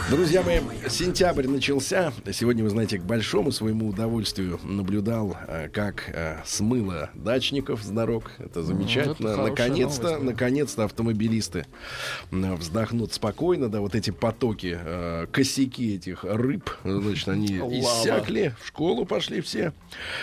Друзья 0.09 0.43
мои, 0.43 0.59
сентябрь 0.89 1.47
начался. 1.47 2.11
Сегодня, 2.31 2.63
вы 2.63 2.69
знаете, 2.69 2.97
к 2.97 3.03
большому 3.03 3.51
своему 3.51 3.87
удовольствию 3.87 4.59
наблюдал, 4.61 5.37
э, 5.47 5.69
как 5.69 6.09
э, 6.09 6.41
смыло 6.45 7.09
дачников 7.13 7.81
с 7.81 7.87
дорог. 7.87 8.31
Это 8.37 8.63
замечательно. 8.63 9.29
это 9.29 9.35
хорошая 9.37 9.49
наконец-то, 9.49 10.03
новость, 10.03 10.19
да. 10.19 10.31
наконец-то 10.31 10.83
автомобилисты 10.83 11.65
э, 12.31 12.55
вздохнут 12.55 13.13
спокойно. 13.13 13.69
Да, 13.69 13.79
вот 13.79 13.95
эти 13.95 14.09
потоки, 14.11 14.77
косяки 15.31 15.95
этих 15.95 16.25
рыб, 16.25 16.69
значит, 16.83 17.29
они 17.29 17.59
Лава. 17.59 17.73
иссякли. 17.73 18.55
В 18.61 18.67
школу 18.67 19.05
пошли 19.05 19.39
все. 19.39 19.73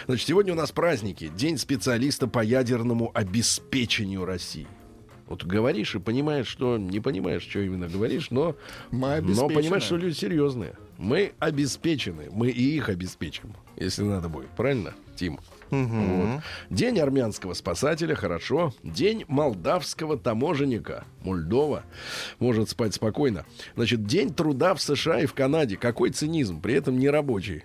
Значит, 0.07 0.29
сегодня 0.29 0.53
у 0.53 0.57
нас 0.57 0.73
праздники. 0.73 1.29
День 1.35 1.57
специалиста 1.57 2.27
по 2.27 2.45
ядерному 2.45 3.11
обеспечению 3.15 4.27
России. 4.27 4.67
Вот 5.31 5.45
говоришь 5.45 5.95
и 5.95 6.01
понимаешь, 6.01 6.49
что 6.49 6.77
не 6.77 6.99
понимаешь, 6.99 7.43
что 7.43 7.61
именно 7.61 7.89
говоришь, 7.89 8.33
но, 8.33 8.57
но 8.91 9.49
понимаешь, 9.49 9.85
что 9.85 9.97
люди 9.97 10.15
серьезные. 10.15 10.75
Мы 10.99 11.35
обеспечены, 11.39 12.29
мы 12.33 12.51
и 12.51 12.75
их 12.75 12.89
обеспечим, 12.89 13.55
если 13.77 14.03
надо 14.03 14.29
будет. 14.29 14.49
Правильно, 14.51 14.93
Тим? 15.15 15.39
Вот. 15.71 16.43
День 16.69 16.99
армянского 16.99 17.55
спасателя, 17.55 18.17
хорошо. 18.17 18.75
День 18.83 19.25
молдавского 19.29 20.19
таможенника, 20.19 21.05
Мольдова, 21.23 21.85
может 22.41 22.69
спать 22.69 22.95
спокойно. 22.95 23.47
Значит, 23.77 24.05
день 24.05 24.35
труда 24.35 24.75
в 24.75 24.83
США 24.83 25.21
и 25.21 25.27
в 25.27 25.33
Канаде. 25.33 25.77
Какой 25.77 26.11
цинизм, 26.11 26.61
при 26.61 26.75
этом 26.75 26.99
не 26.99 27.09
рабочий. 27.09 27.63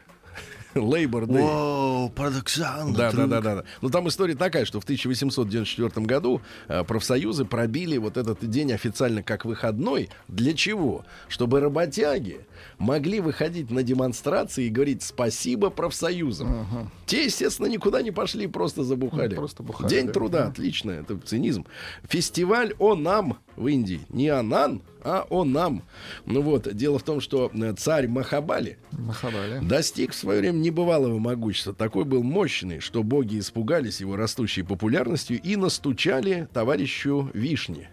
Labor 0.75 1.25
Day. 1.25 1.41
Вау, 1.41 2.09
парадоксально. 2.09 2.93
Да, 2.93 3.11
да, 3.11 3.27
да, 3.27 3.41
да, 3.41 3.55
да. 3.55 3.63
Ну 3.81 3.89
там 3.89 4.07
история 4.07 4.35
такая, 4.35 4.65
что 4.65 4.79
в 4.79 4.83
1894 4.83 6.05
году 6.05 6.41
э, 6.67 6.83
профсоюзы 6.83 7.45
пробили 7.45 7.97
вот 7.97 8.17
этот 8.17 8.47
день 8.49 8.73
официально 8.73 9.23
как 9.23 9.45
выходной. 9.45 10.09
Для 10.27 10.53
чего? 10.53 11.05
Чтобы 11.29 11.59
работяги 11.61 12.41
могли 12.77 13.19
выходить 13.19 13.71
на 13.71 13.83
демонстрации 13.83 14.65
и 14.65 14.69
говорить 14.69 15.03
спасибо 15.03 15.69
профсоюзам. 15.69 16.91
Те, 17.05 17.25
естественно, 17.25 17.67
никуда 17.67 18.01
не 18.01 18.11
пошли, 18.11 18.47
просто 18.47 18.83
забухали. 18.83 19.29
Ну, 19.29 19.35
просто 19.35 19.63
бухали, 19.63 19.89
День 19.89 20.07
да. 20.07 20.13
труда, 20.13 20.47
отлично, 20.47 20.91
это 20.91 21.17
цинизм. 21.17 21.65
Фестиваль 22.07 22.73
Онам 22.79 23.37
в 23.55 23.67
Индии. 23.67 24.01
Не 24.09 24.29
Анан, 24.29 24.81
а 25.03 25.25
Онам. 25.29 25.83
Ну 26.25 26.41
вот, 26.41 26.73
дело 26.75 26.97
в 26.97 27.03
том, 27.03 27.21
что 27.21 27.51
э, 27.53 27.73
царь 27.77 28.07
Махабали 28.07 28.79
Махабали. 28.91 29.59
достиг 29.61 30.11
в 30.11 30.15
свое 30.15 30.39
время 30.39 30.57
небывалого 30.57 31.19
могущества. 31.19 31.73
Такой 31.73 32.05
был 32.05 32.23
мощный, 32.23 32.79
что 32.79 33.03
боги 33.03 33.39
испугались 33.39 33.99
его 34.01 34.15
растущей 34.15 34.63
популярностью 34.63 35.39
и 35.39 35.55
настучали 35.55 36.47
товарищу 36.53 37.29
Вишни. 37.33 37.89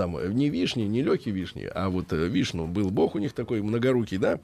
Там 0.00 0.16
э, 0.16 0.28
не 0.32 0.48
вишни, 0.48 0.84
не 0.84 1.02
легкий 1.02 1.30
вишни, 1.30 1.68
а 1.74 1.90
вот 1.90 2.10
э, 2.14 2.26
Вишну 2.26 2.66
был 2.66 2.88
бог 2.88 3.16
у 3.16 3.18
них 3.18 3.34
такой 3.34 3.60
многорукий, 3.60 4.16
да, 4.16 4.40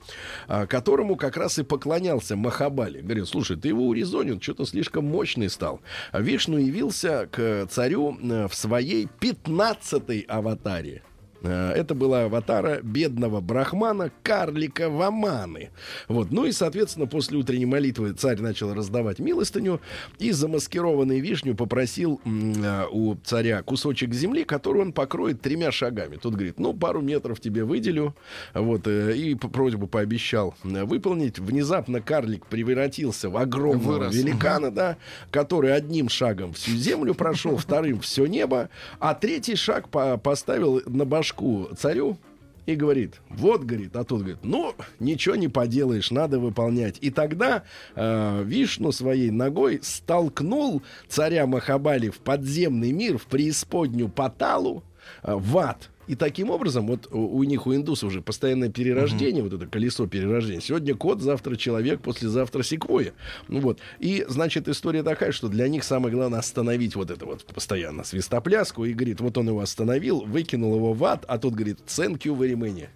а, 0.49 0.67
которому 0.67 1.17
как 1.17 1.39
раз 1.39 1.59
и 1.59 1.63
поклонялся 1.63 2.37
Махабали. 2.37 3.01
Говорит, 3.01 3.27
слушай, 3.27 3.57
ты 3.57 3.69
его 3.69 3.89
урезонил, 3.89 4.39
что-то 4.39 4.67
слишком 4.67 5.07
мощный 5.07 5.49
стал. 5.49 5.81
Вишну 6.13 6.59
явился 6.59 7.27
к 7.33 7.69
царю 7.71 8.19
э, 8.23 8.49
в 8.49 8.55
своей 8.55 9.09
пятнадцатой 9.19 10.27
аватаре. 10.29 11.01
Э, 11.47 11.73
Это 11.73 11.95
была 11.95 12.25
аватара 12.25 12.81
бедного 12.83 13.41
брахмана 13.41 14.11
карлика 14.23 14.89
Ваманы. 14.91 15.71
Вот. 16.09 16.31
Ну 16.33 16.45
и, 16.47 16.53
соответственно, 16.53 17.07
после 17.07 17.39
утренней 17.39 17.67
молитвы 17.67 18.13
царь 18.13 18.41
начал 18.41 18.75
раздавать 18.75 19.19
милостыню 19.19 19.81
и 20.19 20.33
замаскированный 20.33 21.21
вишню 21.21 21.55
попросил 21.55 22.21
э, 22.25 22.85
у 22.91 23.15
царя 23.25 23.63
кусочек 23.63 24.13
земли, 24.13 24.45
который 24.45 24.83
он 24.83 24.93
покроет 24.93 25.41
тремя 25.41 25.71
шагами. 25.71 26.17
Тот 26.17 26.35
говорит, 26.35 26.59
ну, 26.59 26.73
пару 26.75 27.01
метров 27.01 27.41
тебе 27.41 27.65
выделю. 27.65 28.15
Вот. 28.55 28.87
э, 28.87 29.15
И 29.17 29.35
просьбу 29.35 29.87
пообещал 29.87 30.55
выполнить. 30.65 31.39
Внезапно 31.39 32.01
карлик 32.01 32.47
превратился 32.47 33.31
в 33.31 33.37
огромного 33.37 33.99
Вырос. 33.99 34.15
великана, 34.15 34.71
да, 34.71 34.97
который 35.31 35.75
одним 35.75 36.09
шагом 36.09 36.53
всю 36.55 36.73
землю 36.73 37.15
прошел, 37.15 37.57
вторым 37.57 38.01
все 38.01 38.27
небо, 38.27 38.69
а 38.99 39.15
третий 39.15 39.55
шаг 39.57 39.89
по- 39.89 40.17
поставил 40.17 40.83
на 40.87 41.05
башку 41.05 41.36
царю 41.77 42.19
и 42.67 42.75
говорит, 42.75 43.21
вот, 43.31 43.63
говорит, 43.63 43.95
а 43.97 44.05
тот 44.05 44.21
говорит, 44.21 44.39
ну, 44.43 44.75
ничего 44.99 45.37
не 45.37 45.49
поделаешь, 45.49 46.11
надо 46.11 46.39
выполнять. 46.39 46.99
И 47.01 47.11
тогда 47.11 47.63
э, 47.95 48.43
Вишну 48.45 48.93
своей 48.93 49.31
ногой 49.31 49.81
столкнул 49.83 50.83
царя 51.09 51.47
Махабали 51.47 52.11
в 52.11 52.19
подземный 52.19 52.93
мир, 52.93 53.19
в 53.19 53.27
преисподнюю 53.27 54.09
Паталу, 54.09 54.83
э, 55.23 55.35
в 55.35 55.57
ад. 55.59 55.91
И 56.07 56.15
таким 56.15 56.51
образом, 56.51 56.87
вот 56.87 57.09
у, 57.11 57.39
у 57.39 57.45
них, 57.45 57.67
у 57.67 57.75
индусов 57.75 58.09
уже 58.11 58.23
постоянное 58.23 58.69
перерождение, 58.69 59.43
вот 59.43 59.53
это 59.53 59.67
колесо 59.67 60.07
перерождения. 60.07 60.61
Сегодня 60.61 60.95
кот, 60.95 61.21
завтра 61.21 61.57
человек, 61.57 62.01
послезавтра 62.01 62.63
секвоя. 62.63 63.13
Ну 63.49 63.61
вот. 63.61 63.81
И, 63.99 64.25
значит, 64.29 64.69
история 64.69 65.03
такая, 65.03 65.33
что 65.33 65.49
для 65.49 65.69
них 65.69 65.85
самое 65.85 66.15
главное 66.15 66.39
остановить 66.39 66.95
вот 66.95 67.11
это 67.11 67.27
вот 67.27 67.45
постоянно 67.45 68.05
свистопляску. 68.05 68.85
И 68.85 68.93
говорит, 68.93 69.21
вот 69.21 69.37
он 69.39 69.49
его 69.49 69.61
остановил, 69.61 70.21
выкинул 70.21 70.77
его 70.77 70.93
в 70.93 71.05
ад, 71.05 71.25
а 71.29 71.39
тот 71.39 71.55
говорит, 71.55 71.79
thank 71.87 72.23
you 72.23 72.37
very 72.37 72.55
many. 72.55 72.89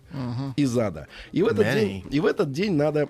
Из 0.56 0.76
ада. 0.76 1.06
И 1.32 1.42
в, 1.42 1.46
этот 1.46 1.66
Many. 1.66 1.80
день, 1.80 2.04
и 2.10 2.20
в 2.20 2.26
этот 2.26 2.52
день 2.52 2.72
надо 2.72 3.08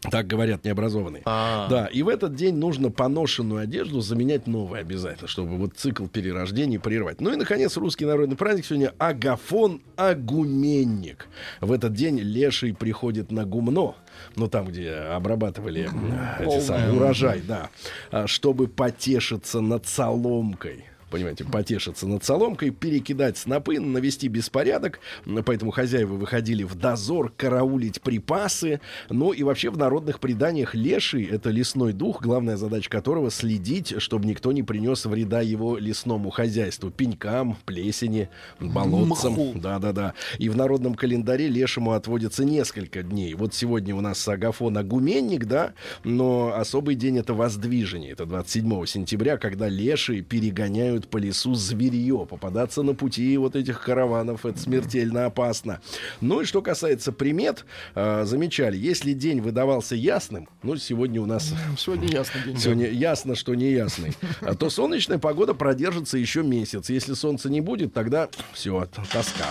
так 0.00 0.26
говорят 0.26 0.64
необразованные. 0.64 1.22
А. 1.24 1.68
Да, 1.68 1.86
и 1.86 2.02
в 2.02 2.08
этот 2.08 2.34
день 2.34 2.54
нужно 2.54 2.90
поношенную 2.90 3.62
одежду 3.62 4.00
заменять 4.00 4.46
новой 4.46 4.80
обязательно, 4.80 5.28
чтобы 5.28 5.56
вот 5.56 5.74
цикл 5.76 6.06
перерождения 6.06 6.78
прервать. 6.78 7.20
Ну 7.20 7.32
и, 7.32 7.36
наконец, 7.36 7.76
русский 7.76 8.04
народный 8.04 8.36
праздник 8.36 8.66
сегодня 8.66 8.94
Агафон 8.98 9.80
Агуменник. 9.96 11.26
В 11.60 11.72
этот 11.72 11.94
день 11.94 12.18
леший 12.18 12.74
приходит 12.74 13.30
на 13.30 13.44
гумно, 13.44 13.94
ну 14.36 14.48
там, 14.48 14.66
где 14.66 14.92
обрабатывали 14.92 15.90
э, 15.92 16.44
эти 16.44 16.60
самые, 16.60 16.92
урожай, 16.92 17.40
да, 17.40 17.70
а, 18.10 18.26
чтобы 18.26 18.68
потешиться 18.68 19.60
над 19.60 19.86
соломкой. 19.86 20.84
Понимаете, 21.10 21.44
потешиться 21.44 22.06
над 22.06 22.24
соломкой, 22.24 22.70
перекидать 22.70 23.38
снопы, 23.38 23.78
навести 23.78 24.28
беспорядок. 24.28 24.98
Поэтому 25.44 25.70
хозяева 25.70 26.14
выходили 26.14 26.64
в 26.64 26.74
дозор, 26.74 27.32
караулить 27.36 28.00
припасы. 28.02 28.80
Ну 29.08 29.32
и 29.32 29.42
вообще 29.42 29.70
в 29.70 29.78
народных 29.78 30.18
преданиях 30.18 30.74
леший— 30.74 31.24
это 31.30 31.50
лесной 31.50 31.92
дух, 31.92 32.22
главная 32.22 32.56
задача 32.56 32.90
которого— 32.90 33.30
следить, 33.32 34.00
чтобы 34.02 34.26
никто 34.26 34.50
не 34.50 34.62
принес 34.62 35.04
вреда 35.04 35.42
его 35.42 35.78
лесному 35.78 36.30
хозяйству. 36.30 36.90
Пенькам, 36.90 37.56
плесени, 37.64 38.28
болотцам. 38.58 39.60
Да-да-да. 39.60 40.14
И 40.38 40.48
в 40.48 40.56
народном 40.56 40.94
календаре 40.94 41.46
лешему 41.46 41.92
отводится 41.92 42.44
несколько 42.44 43.02
дней. 43.02 43.34
Вот 43.34 43.54
сегодня 43.54 43.94
у 43.94 44.00
нас 44.00 44.26
Агафон 44.26 44.76
Агуменник, 44.76 45.44
да, 45.44 45.74
но 46.02 46.52
особый 46.56 46.96
день— 46.96 47.18
это 47.20 47.32
Воздвижение. 47.32 48.12
Это 48.12 48.26
27 48.26 48.86
сентября, 48.86 49.36
когда 49.36 49.68
леши 49.68 50.22
перегоняют 50.22 50.95
гоняют 50.96 51.08
по 51.08 51.18
лесу 51.18 51.54
зверье. 51.54 52.26
Попадаться 52.28 52.82
на 52.82 52.94
пути 52.94 53.36
вот 53.36 53.56
этих 53.56 53.82
караванов 53.82 54.46
это 54.46 54.58
смертельно 54.58 55.26
опасно. 55.26 55.80
Ну 56.20 56.40
и 56.40 56.44
что 56.44 56.62
касается 56.62 57.12
примет, 57.12 57.64
э, 57.94 58.24
замечали, 58.24 58.76
если 58.76 59.12
день 59.12 59.40
выдавался 59.40 59.94
ясным, 59.94 60.48
ну 60.62 60.76
сегодня 60.76 61.20
у 61.20 61.26
нас 61.26 61.52
Сегодня 61.78 62.08
ясно 62.08 62.40
день. 62.44 62.58
Сегодня 62.58 62.90
ясно, 62.90 63.34
что 63.34 63.54
не 63.54 63.72
ясный. 63.72 64.12
А 64.40 64.54
то 64.54 64.70
солнечная 64.70 65.18
погода 65.18 65.54
продержится 65.54 66.18
еще 66.18 66.42
месяц. 66.42 66.90
Если 66.90 67.14
солнца 67.14 67.48
не 67.50 67.60
будет, 67.60 67.92
тогда 67.92 68.28
все, 68.52 68.86
тоска. 69.12 69.46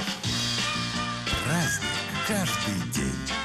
Праздник 1.45 1.89
каждый 2.27 2.91
день. 2.93 3.44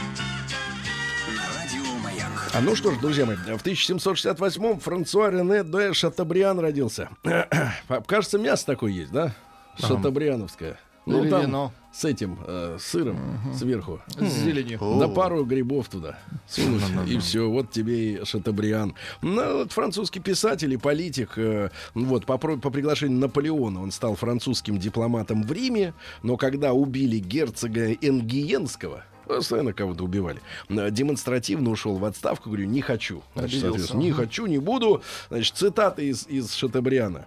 А 2.53 2.61
ну 2.61 2.75
что 2.75 2.91
ж, 2.93 2.99
друзья 2.99 3.27
мои, 3.27 3.37
в 3.37 3.65
1768-м 3.65 4.81
Франсуа 4.81 5.31
Рене 5.31 5.63
де 5.63 5.93
Шатабриан 5.95 6.59
родился. 6.59 7.09
Кажется, 8.07 8.39
мясо 8.39 8.67
такое 8.67 8.91
есть, 8.91 9.13
да? 9.13 9.35
Шатабриановское. 9.79 10.79
Ну, 11.07 11.23
Или 11.23 11.31
там 11.31 11.43
вино. 11.43 11.73
с 11.93 12.05
этим 12.05 12.39
э, 12.47 12.77
сыром 12.79 13.19
сверху. 13.57 14.01
С 14.19 14.33
зеленью. 14.45 14.79
Да 14.99 15.09
пару 15.09 15.45
грибов 15.45 15.89
туда 15.89 16.19
сунуть, 16.47 16.83
и 17.07 17.19
все, 17.19 17.49
вот 17.49 17.71
тебе 17.71 18.15
и 18.15 18.25
Шатабриан. 18.25 18.95
Ну, 19.23 19.59
вот 19.59 19.73
французский 19.73 20.21
писатель 20.21 20.73
и 20.73 20.77
политик, 20.77 21.33
э, 21.37 21.71
вот, 21.95 22.27
по, 22.27 22.37
по 22.37 22.71
приглашению 22.71 23.19
Наполеона 23.19 23.83
он 23.83 23.93
стал 23.93 24.15
французским 24.17 24.79
дипломатом 24.79 25.43
в 25.43 25.53
Риме, 25.53 25.95
но 26.23 26.37
когда 26.37 26.73
убили 26.75 27.19
герцога 27.19 27.93
Энгиенского, 27.93 29.05
Постоянно 29.37 29.73
кого-то 29.73 30.05
убивали. 30.05 30.41
э, 30.69 30.91
Демонстративно 30.91 31.71
ушел 31.71 31.97
в 31.97 32.05
отставку. 32.05 32.51
Говорю, 32.51 32.67
не 32.67 32.81
хочу. 32.81 33.23
Значит, 33.35 33.61
соответственно, 33.61 34.01
не 34.01 34.13
хочу, 34.13 34.47
не 34.47 34.59
буду. 34.59 35.03
Значит, 35.29 35.57
цитата 35.57 36.03
из, 36.03 36.27
из 36.27 36.53
Шатабриана. 36.55 37.27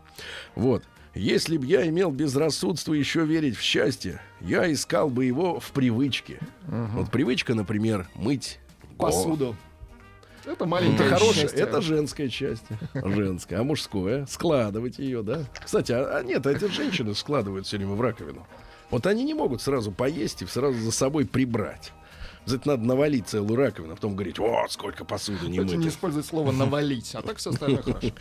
Вот. 0.56 0.84
Если 1.16 1.58
б 1.58 1.66
я 1.68 1.88
имел 1.88 2.10
безрассудство 2.12 2.94
еще 2.94 3.24
верить 3.24 3.56
в 3.56 3.62
счастье, 3.62 4.20
я 4.42 4.72
искал 4.72 5.10
бы 5.10 5.26
его 5.26 5.60
в 5.60 5.72
привычке. 5.72 6.40
Вот 6.68 7.12
привычка, 7.12 7.54
например, 7.54 8.08
мыть 8.16 8.60
Посуду. 8.98 9.56
Это 10.44 10.52
Это 10.54 10.66
маленькое 10.66 11.10
хорошее, 11.10 11.44
счастье. 11.48 11.62
это 11.62 11.82
женская 11.82 12.30
часть. 12.30 12.64
Женская. 12.94 13.60
А 13.60 13.64
мужское? 13.64 14.26
Складывать 14.26 15.00
ее, 15.00 15.24
да? 15.24 15.46
Кстати, 15.64 15.92
а, 15.94 16.18
а 16.18 16.24
нет, 16.24 16.46
эти 16.46 16.66
женщины 16.66 17.16
складывают 17.16 17.66
все 17.66 17.78
время 17.78 17.94
в 17.94 18.02
раковину. 18.02 18.46
Вот 18.94 19.08
они 19.08 19.24
не 19.24 19.34
могут 19.34 19.60
сразу 19.60 19.92
поесть 19.92 20.44
и 20.44 20.46
сразу 20.46 20.78
за 20.78 20.92
собой 20.92 21.26
прибрать. 21.26 21.92
За 22.46 22.58
это 22.58 22.68
надо 22.68 22.84
навалить 22.84 23.28
целую 23.28 23.56
раковину, 23.56 23.94
а 23.94 23.96
потом 23.96 24.14
говорить, 24.16 24.38
вот 24.38 24.72
сколько 24.72 25.04
посуды 25.04 25.48
не 25.48 25.58
Кстати, 25.58 25.78
не 25.78 25.88
использует 25.88 26.28
слово 26.28 26.52
навалить, 26.52 27.16
а 27.16 27.24
так 27.24 27.38
все 27.38 27.50
остальное 27.50 27.82
хорошо. 27.82 28.12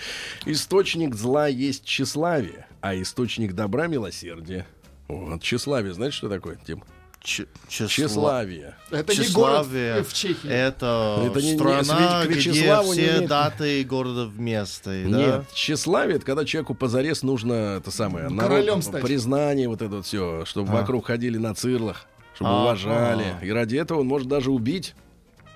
Источник 0.47 1.15
зла 1.15 1.47
есть 1.47 1.85
тщеславие, 1.85 2.67
а 2.81 2.95
источник 2.95 3.53
добра— 3.53 3.87
милосердие. 3.89 4.65
Вот, 5.09 5.43
тщеславие, 5.43 5.93
знаете, 5.93 6.17
что 6.17 6.31
такое, 6.31 6.59
Тим? 6.67 6.83
Ч- 7.23 7.47
числа- 7.69 7.87
Тщеславие. 7.89 8.75
Это 8.91 9.15
не 9.15 9.29
город 9.29 9.67
в 9.69 10.13
Чехии. 10.13 10.49
Это, 10.51 11.23
Это 11.25 11.41
не- 11.41 11.53
не- 11.53 11.57
страна, 11.57 12.25
к 12.25 12.29
где 12.29 12.35
не 12.51 12.57
все 12.57 12.65
имеет- 12.95 13.29
даты 13.29 13.85
города 13.85 14.27
вместе. 14.27 15.05
Нет, 15.05 15.13
Да? 15.31 15.45
тщеславие 15.55 16.17
это 16.17 16.27
когда 16.27 16.45
человеку 16.45 16.75
позарез 16.75 17.23
нужно 17.23 17.77
это 17.79 17.91
самое 17.93 18.29
Ну, 18.29 18.35
народ- 18.37 18.51
королем 18.51 18.83
стать. 18.83 19.03
признание 19.03 19.69
вот 19.69 19.83
это 19.83 19.97
вот 19.97 20.07
все, 20.07 20.45
чтобы 20.47 20.73
вокруг 20.73 21.07
ходили 21.07 21.39
на 21.39 21.55
цирлах, 21.55 22.07
чтобы 22.35 22.51
А, 22.51 22.63
уважали. 22.63 23.25
а. 23.41 23.45
И 23.45 23.51
ради 23.53 23.77
этого 23.77 24.01
он 24.01 24.09
может 24.09 24.27
даже 24.27 24.51
убить 24.51 24.95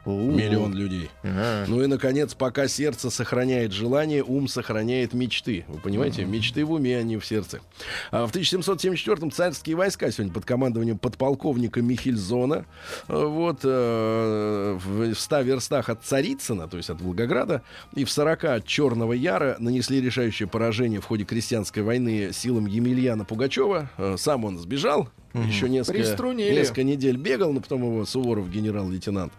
У. 0.07 0.31
миллион 0.31 0.73
людей. 0.75 1.11
Ага. 1.23 1.65
Ну 1.69 1.83
и 1.83 1.87
наконец, 1.87 2.35
пока 2.35 2.69
сердце 2.69 3.11
сохраняет 3.11 3.73
желание, 3.73 4.23
ум 4.23 4.49
сохраняет 4.49 5.13
мечты. 5.13 5.65
Вы 5.69 5.79
понимаете, 5.81 6.25
мечты 6.25 6.65
в 6.65 6.73
уме, 6.73 6.99
а 6.99 7.03
не 7.03 7.17
в 7.17 7.27
сердце. 7.27 7.61
А 8.11 8.27
в 8.27 8.33
1774-м 8.33 9.31
царские 9.31 9.77
войска 9.77 10.11
сегодня 10.11 10.33
под 10.33 10.45
командованием 10.45 10.99
подполковника 10.99 11.83
Михельзона 11.83 12.65
э, 13.09 13.25
вот 13.27 13.61
э, 13.65 14.79
в 14.85 14.97
в 15.13 15.19
100 15.19 15.41
верстах 15.43 15.89
от 15.89 16.05
Царицына, 16.05 16.69
то 16.69 16.77
есть 16.77 16.91
от 16.91 17.01
Волгограда, 17.01 17.63
и 17.95 18.05
в 18.05 18.11
40 18.11 18.45
от 18.45 18.67
Черного 18.67 19.13
Яра 19.13 19.57
нанесли 19.59 20.01
решающее 20.01 20.49
поражение 20.49 21.01
в 21.01 21.05
ходе 21.05 21.25
крестьянской 21.25 21.83
войны 21.83 22.31
силам 22.33 22.67
Емельяна 22.67 23.25
Пугачева. 23.25 23.91
Э, 23.99 24.17
Сам 24.19 24.45
он 24.45 24.59
сбежал. 24.59 25.09
Еще 25.45 25.69
несколько, 25.69 25.99
Приструнили. 25.99 26.55
несколько 26.55 26.83
недель 26.83 27.17
бегал, 27.17 27.53
но 27.53 27.61
потом 27.61 27.83
его 27.83 28.05
Суворов, 28.07 28.51
генерал-лейтенант, 28.51 29.33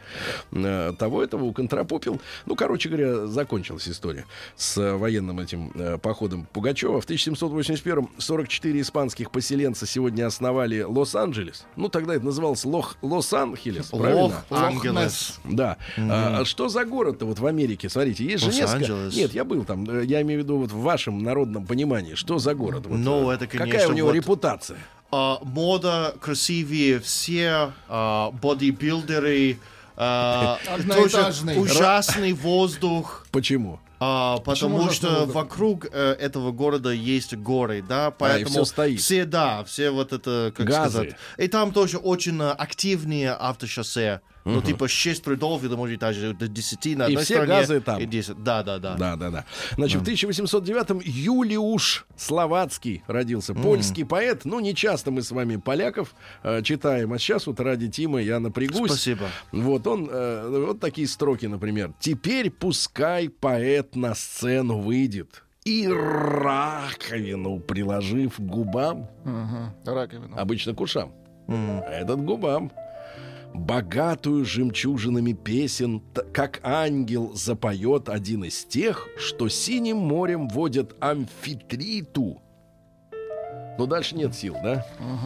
э, 0.52 0.94
того 0.98 1.24
этого 1.24 1.46
уконтропупил. 1.46 2.22
Ну, 2.46 2.56
короче 2.56 2.90
говоря, 2.90 3.28
закончилась 3.28 3.88
история 3.88 4.26
с 4.56 4.78
э, 4.78 4.94
военным 4.96 5.40
этим 5.40 5.72
э, 5.76 5.98
походом 5.98 6.48
Пугачева. 6.54 7.02
В 7.02 7.08
1781-м 7.10 8.10
44 8.18 8.82
испанских 8.82 9.32
поселенца 9.32 9.86
сегодня 9.86 10.26
основали 10.28 10.82
Лос-Анджелес. 10.82 11.66
Ну, 11.76 11.90
тогда 11.90 12.16
это 12.16 12.26
называлось 12.26 12.64
Лох, 12.66 12.96
Лос-Анхелес, 13.02 13.88
правильно? 13.88 14.22
Лох 14.22 14.34
Ангелес. 14.50 15.40
Да. 15.44 15.78
А, 15.98 16.40
а 16.42 16.46
что 16.46 16.70
за 16.70 16.86
город-то 16.86 17.26
вот 17.26 17.40
в 17.40 17.46
Америке? 17.46 17.90
Смотрите, 17.90 18.24
есть 18.26 18.44
же 18.44 18.52
несколько... 18.52 19.16
Нет, 19.16 19.34
я 19.34 19.44
был 19.44 19.64
там. 19.64 19.84
Я 20.04 20.22
имею 20.22 20.42
в 20.42 20.44
виду 20.44 20.58
вот 20.58 20.72
в 20.72 20.80
вашем 20.82 21.24
народном 21.24 21.66
понимании. 21.66 22.16
Что 22.16 22.40
за 22.40 22.54
город? 22.56 22.86
Вот, 22.88 22.98
Ну, 22.98 23.30
это, 23.32 23.48
Какая 23.48 23.68
конечно, 23.70 23.90
у 23.90 23.94
него 23.94 24.08
вот- 24.08 24.16
репутация? 24.16 24.78
А, 25.10 25.40
мода, 25.42 26.16
красивее 26.20 27.00
все, 27.00 27.72
а, 27.88 28.32
бодибилдеры, 28.32 29.58
а, 29.96 30.60
Одноэтажный. 30.68 31.56
тоже 31.56 31.72
ужасный 31.72 32.34
воздух. 32.34 33.26
Почему? 33.32 33.80
А, 34.00 34.38
потому 34.40 34.92
что 34.92 35.10
воздух? 35.10 35.36
вокруг 35.36 35.88
э, 35.92 36.12
этого 36.20 36.52
города 36.52 36.92
есть 36.92 37.34
горы, 37.36 37.82
да, 37.88 38.12
поэтому 38.12 38.50
всё 38.50 38.66
стоит. 38.66 39.00
все, 39.00 39.26
да, 39.26 39.64
все 39.64 39.90
вот 39.90 40.14
это, 40.14 40.54
как 40.56 40.68
Газы. 40.68 40.90
сказать, 40.92 41.16
и 41.38 41.48
там 41.48 41.72
тоже 41.72 41.98
очень 41.98 42.40
активные 42.42 43.32
автошоссе, 43.32 44.22
ну 44.48 44.62
типа 44.62 44.88
6 44.88 45.28
рядов 45.28 45.64
или 45.64 45.76
может 45.76 46.00
даже 46.00 46.34
до 46.34 46.48
10 46.48 46.86
на 46.98 47.04
И 47.04 47.06
одной 47.06 47.24
все 47.24 47.34
стороне, 47.36 47.54
газы 47.62 47.82
там. 47.82 48.00
и 48.02 48.06
10, 48.06 48.44
да, 48.44 48.64
да, 48.64 48.80
да. 48.80 48.96
Да, 48.96 49.16
да, 49.16 49.30
да. 49.30 49.46
Значит, 49.76 50.02
в 50.02 50.06
1809-м 50.08 51.02
Юлиуш 51.04 52.06
Словацкий 52.16 53.04
родился. 53.08 53.54
Польский 53.54 54.06
поэт. 54.06 54.46
Ну, 54.46 54.60
не 54.60 54.74
часто 54.74 55.12
мы 55.12 55.22
с 55.22 55.32
вами 55.32 55.58
поляков 55.58 56.16
э, 56.44 56.62
читаем. 56.64 57.14
А 57.14 57.20
сейчас 57.20 57.48
вот 57.48 57.60
ради 57.60 57.88
Тима 57.90 58.22
я 58.22 58.40
напрягусь. 58.40 58.92
Спасибо. 58.92 59.26
Вот 59.52 59.86
он, 59.88 60.10
э, 60.12 60.64
вот 60.68 60.80
такие 60.80 61.08
строки, 61.08 61.46
например. 61.46 61.94
«Теперь 62.00 62.50
пускай 62.50 63.30
поэт 63.30 63.96
на 63.96 64.16
сцену 64.16 64.80
выйдет, 64.80 65.44
и 65.66 65.88
раковину 65.88 67.60
приложив 67.60 68.36
к 68.38 68.40
губам, 68.40 69.10
Мгм. 69.26 69.74
Раковину. 69.86 70.38
обычно 70.38 70.74
к 70.74 70.82
ушам, 70.82 71.12
а 71.48 71.90
этот 71.92 72.18
к 72.22 72.24
губам, 72.24 72.72
богатую 73.58 74.46
жемчужинами 74.46 75.34
песен, 75.34 76.02
как 76.34 76.60
ангел 76.64 77.34
запоет 77.34 78.10
один 78.10 78.44
из 78.46 78.64
тех, 78.64 79.08
что 79.18 79.50
синим 79.50 79.98
морем 79.98 80.48
водят 80.48 80.96
амфитриту. 81.00 82.42
Но 83.78 83.86
дальше 83.86 84.16
нет 84.16 84.36
сил, 84.36 84.56
да? 84.64 84.86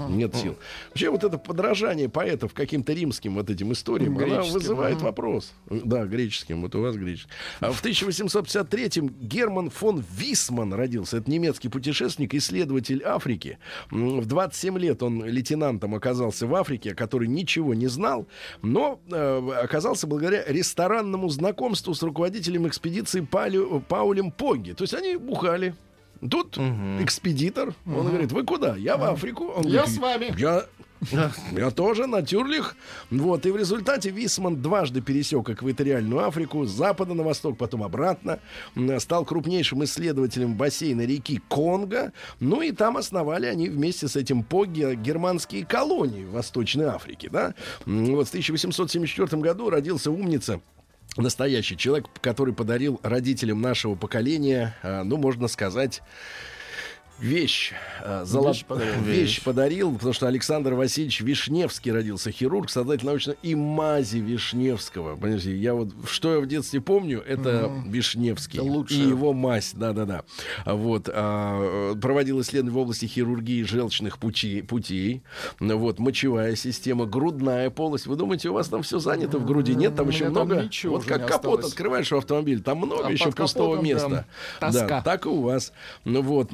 Нет 0.10 0.36
сил. 0.36 0.58
Вообще 0.90 1.10
вот 1.10 1.24
это 1.24 1.38
подражание 1.38 2.10
поэтов 2.10 2.54
каким-то 2.54 2.94
римским 2.94 3.36
вот 3.36 3.50
этим 3.50 3.72
историям, 3.72 4.18
она 4.18 4.42
вызывает 4.42 4.98
ага. 4.98 5.06
вопрос. 5.06 5.54
Да, 5.70 6.06
греческим, 6.06 6.62
вот 6.62 6.76
у 6.76 6.82
вас 6.82 6.96
греческий. 6.96 7.32
А 7.60 7.72
в 7.72 7.84
1853-м 7.84 9.10
Герман 9.22 9.70
фон 9.70 10.04
Висман 10.16 10.74
родился. 10.74 11.18
Это 11.18 11.30
немецкий 11.30 11.70
путешественник, 11.70 12.34
исследователь 12.34 13.04
Африки. 13.04 13.58
В 13.90 14.26
27 14.26 14.78
лет 14.80 15.04
он 15.04 15.24
лейтенантом 15.24 15.96
оказался 15.96 16.48
в 16.48 16.56
Африке, 16.56 16.94
который 16.94 17.28
ничего 17.28 17.74
не 17.74 17.88
знал, 17.88 18.28
но 18.62 19.00
э, 19.10 19.52
оказался 19.64 20.08
благодаря 20.08 20.44
ресторанному 20.48 21.30
знакомству 21.30 21.94
с 21.94 22.04
руководителем 22.04 22.68
экспедиции 22.68 23.22
Палю- 23.22 23.82
Паулем 23.88 24.32
Погги. 24.32 24.74
То 24.74 24.84
есть 24.84 24.94
они 24.94 25.16
бухали. 25.16 25.74
Тут 26.30 26.58
экспедитор, 26.58 27.74
он 27.86 28.08
говорит, 28.08 28.32
вы 28.32 28.44
куда? 28.44 28.76
Я 28.76 28.98
в 28.98 29.04
Африку. 29.04 29.46
Он 29.48 29.64
Я 29.64 29.82
говорит, 29.82 29.96
с 29.96 29.98
вами. 29.98 30.34
Я, 30.38 30.66
я 31.52 31.72
тоже 31.72 32.06
на 32.06 32.22
тюрлих. 32.22 32.76
Вот, 33.10 33.48
и 33.48 33.52
в 33.52 33.58
результате 33.58 34.12
Висман 34.12 34.62
дважды 34.62 35.02
пересек 35.02 35.50
экваториальную 35.50 36.24
Африку, 36.28 36.66
с 36.66 36.70
запада 36.70 37.16
на 37.16 37.24
восток, 37.24 37.58
потом 37.58 37.82
обратно. 37.82 38.38
Стал 39.00 39.26
крупнейшим 39.26 39.84
исследователем 39.84 40.54
бассейна 40.56 41.02
реки 41.02 41.42
Конго. 41.48 42.12
Ну 42.40 42.62
и 42.62 42.72
там 42.72 42.98
основали 42.98 43.48
они 43.48 43.68
вместе 43.70 44.08
с 44.08 44.16
этим 44.16 44.44
Погги 44.44 44.94
германские 44.94 45.66
колонии 45.66 46.24
в 46.24 46.34
Восточной 46.34 46.86
Африке. 46.86 47.30
Да? 47.32 47.56
Вот 47.88 48.28
в 48.28 48.30
1874 48.30 49.42
году 49.42 49.72
родился 49.72 50.12
умница 50.12 50.62
настоящий 51.18 51.78
человек, 51.78 52.08
который 52.22 52.54
подарил 52.54 53.00
родителям 53.04 53.62
нашего 53.62 53.96
поколения, 53.96 54.76
а, 54.84 55.04
ну, 55.04 55.18
можно 55.18 55.48
сказать, 55.48 56.02
Вещь, 57.22 57.74
э, 58.04 58.24
золот- 58.26 58.56
Вещь 58.56 58.66
подарил. 58.66 59.02
вещь 59.04 59.44
подарил, 59.44 59.94
потому 59.94 60.12
что 60.14 60.28
Александр 60.28 60.74
Васильевич 60.74 61.22
Вишневский 61.22 61.92
родился, 61.92 62.32
хирург, 62.32 62.70
создатель 62.72 63.06
научно 63.06 63.36
и 63.44 63.54
мази 63.54 64.18
Вишневского. 64.18 65.16
Понимаете, 65.16 65.56
я 65.56 65.76
вот 65.76 65.90
что 66.10 66.34
я 66.34 66.40
в 66.40 66.48
детстве 66.48 66.82
помню, 66.82 67.22
это 67.22 67.72
Вишневский 67.86 68.60
Это 68.60 68.68
лучше. 68.68 68.96
и 68.96 69.00
его 69.08 69.34
мазь, 69.34 69.74
да-да-да. 69.76 70.24
Вот 70.66 71.10
а, 71.14 71.92
э, 71.94 72.00
проводил 72.02 72.42
исследования 72.42 72.74
в 72.74 72.78
области 72.80 73.06
хирургии 73.06 73.62
желчных 73.64 74.18
путей, 74.18 74.64
путей, 74.64 75.22
вот 75.60 76.00
мочевая 76.00 76.56
система, 76.56 77.06
грудная 77.06 77.70
полость. 77.70 78.08
Вы 78.08 78.16
думаете, 78.16 78.50
у 78.50 78.54
вас 78.54 78.68
там 78.68 78.82
все 78.82 78.98
занято 78.98 79.38
в 79.38 79.46
груди? 79.46 79.76
Нет, 79.76 79.96
там 79.96 80.10
еще 80.10 80.24
там 80.26 80.34
много. 80.48 80.64
ничего 80.64 80.96
вот 80.96 81.06
как 81.06 81.28
капот 81.28 81.60
осталось. 81.60 81.66
открываешь 81.68 82.12
в 82.12 82.16
автомобиль, 82.16 82.62
там 82.62 82.80
много 82.80 83.06
А 83.06 83.12
еще 83.12 83.32
пустого 83.32 83.76
капотом 83.76 83.86
места. 83.86 84.26
тоска. 84.60 84.88
Да, 84.88 85.02
так 85.04 85.28
и 85.28 85.30
у 85.30 85.42
вас. 85.42 85.72
Ну 86.04 86.24
вот, 86.24 86.52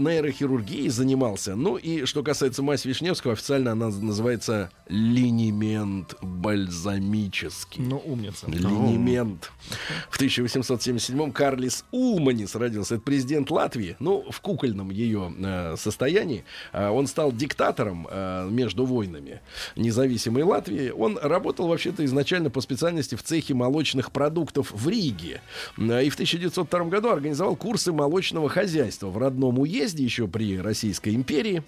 нейрохирургией 0.58 0.90
занимался. 0.90 1.56
Ну 1.56 1.78
и 1.78 2.06
что 2.06 2.24
касается 2.24 2.64
мазь 2.64 2.86
Вишневского, 2.86 3.34
официально 3.34 3.72
она 3.72 3.90
называется 3.90 4.72
линемент 4.88 6.16
бальзамический. 6.22 7.84
Ну, 7.84 8.02
умница. 8.06 8.48
Линемент. 8.48 9.52
В 10.10 10.20
1877-м 10.20 11.32
Карлис 11.32 11.86
Улманис 11.92 12.56
родился. 12.56 12.96
Это 12.96 13.04
президент 13.04 13.52
Латвии. 13.52 13.96
Ну, 14.00 14.26
в 14.30 14.42
кукольном 14.42 14.90
ее 14.90 15.34
э, 15.38 15.76
состоянии. 15.78 16.44
А, 16.72 16.92
он 16.92 17.08
стал 17.08 17.32
диктатором 17.32 18.08
э, 18.10 18.48
между 18.50 18.86
войнами 18.86 19.42
независимой 19.76 20.44
Латвии. 20.44 20.90
Он 20.90 21.18
работал 21.22 21.68
вообще-то 21.68 22.06
изначально 22.06 22.50
по 22.50 22.62
специальности 22.62 23.16
в 23.16 23.24
цехе 23.24 23.54
молочных 23.54 24.12
продуктов 24.12 24.72
в 24.72 24.88
Риге. 24.88 25.42
А, 25.78 26.02
И 26.02 26.10
в 26.10 26.14
1902 26.14 26.86
году 26.86 27.10
организовал 27.10 27.56
курсы 27.56 27.92
молочного 27.92 28.50
хозяйства 28.50 29.08
в 29.08 29.18
родном 29.18 29.60
уезде 29.60 30.04
еще 30.04 30.28
при 30.38 30.60
Российской 30.60 31.16
империи. 31.16 31.64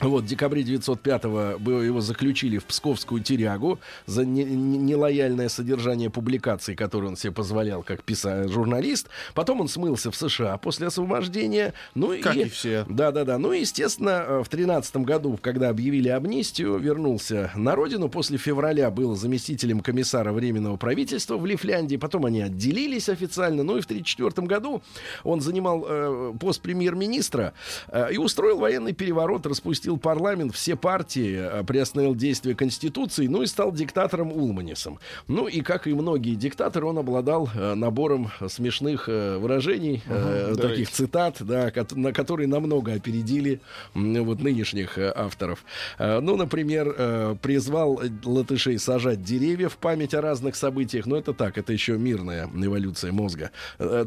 Вот, 0.00 0.24
в 0.24 0.26
декабре 0.26 0.62
905-го 0.62 1.58
было- 1.58 1.80
его 1.80 2.00
заключили 2.02 2.58
в 2.58 2.64
Псковскую 2.66 3.22
тюрягу 3.22 3.78
за 4.04 4.26
не- 4.26 4.44
не- 4.44 4.76
нелояльное 4.78 5.48
содержание 5.48 6.10
публикаций, 6.10 6.76
которые 6.76 7.10
он 7.10 7.16
себе 7.16 7.32
позволял 7.32 7.82
как 7.82 8.02
писа- 8.04 8.46
журналист. 8.46 9.08
Потом 9.34 9.62
он 9.62 9.68
смылся 9.68 10.10
в 10.10 10.16
США 10.16 10.58
после 10.58 10.88
освобождения. 10.88 11.72
Ну 11.94 12.14
Как 12.20 12.36
и, 12.36 12.40
и 12.42 12.48
все. 12.50 12.84
Да-да-да. 12.90 13.38
Ну 13.38 13.52
естественно, 13.52 14.24
э, 14.26 14.42
в 14.44 14.48
13 14.50 14.96
году, 15.04 15.38
когда 15.40 15.70
объявили 15.70 16.08
амнистию, 16.10 16.76
вернулся 16.78 17.50
на 17.56 17.74
родину. 17.74 18.10
После 18.10 18.36
февраля 18.36 18.90
был 18.90 19.14
заместителем 19.16 19.80
комиссара 19.80 20.32
Временного 20.32 20.76
правительства 20.76 21.38
в 21.38 21.46
Лифляндии. 21.46 21.96
Потом 21.96 22.26
они 22.26 22.42
отделились 22.42 23.08
официально. 23.08 23.62
Ну 23.62 23.78
и 23.78 23.80
в 23.80 23.86
1934 23.86 24.46
году 24.46 24.82
он 25.24 25.40
занимал 25.40 25.86
э, 25.88 26.32
пост 26.38 26.60
премьер-министра 26.60 27.54
э, 27.88 28.12
и 28.12 28.18
устроил 28.18 28.58
военный 28.58 28.92
переворот, 28.92 29.46
распустил 29.46 29.85
парламент, 29.94 30.54
все 30.54 30.74
партии, 30.74 31.38
э, 31.38 31.64
приостановил 31.64 32.16
действие 32.16 32.56
Конституции, 32.56 33.28
ну 33.28 33.42
и 33.42 33.46
стал 33.46 33.70
диктатором 33.70 34.32
Улманисом. 34.32 34.98
Ну 35.28 35.46
и, 35.46 35.60
как 35.60 35.86
и 35.86 35.94
многие 35.94 36.34
диктаторы, 36.34 36.86
он 36.86 36.98
обладал 36.98 37.48
э, 37.54 37.74
набором 37.74 38.30
смешных 38.48 39.08
э, 39.08 39.38
выражений, 39.38 40.02
давайте. 40.08 40.62
таких 40.62 40.90
цитат, 40.90 41.36
да, 41.40 41.72
на 41.92 42.12
которые 42.12 42.48
намного 42.48 42.94
опередили 42.94 43.60
вот 43.94 44.40
нынешних 44.40 44.98
авторов. 44.98 45.64
Ну, 45.98 46.36
например, 46.36 47.36
призвал 47.42 48.00
латышей 48.24 48.78
сажать 48.78 49.22
деревья 49.22 49.68
в 49.68 49.76
память 49.76 50.14
о 50.14 50.20
разных 50.20 50.56
событиях. 50.56 51.06
Но 51.06 51.16
это 51.16 51.32
так, 51.32 51.58
это 51.58 51.72
еще 51.72 51.98
мирная 51.98 52.48
эволюция 52.54 53.12
мозга. 53.12 53.50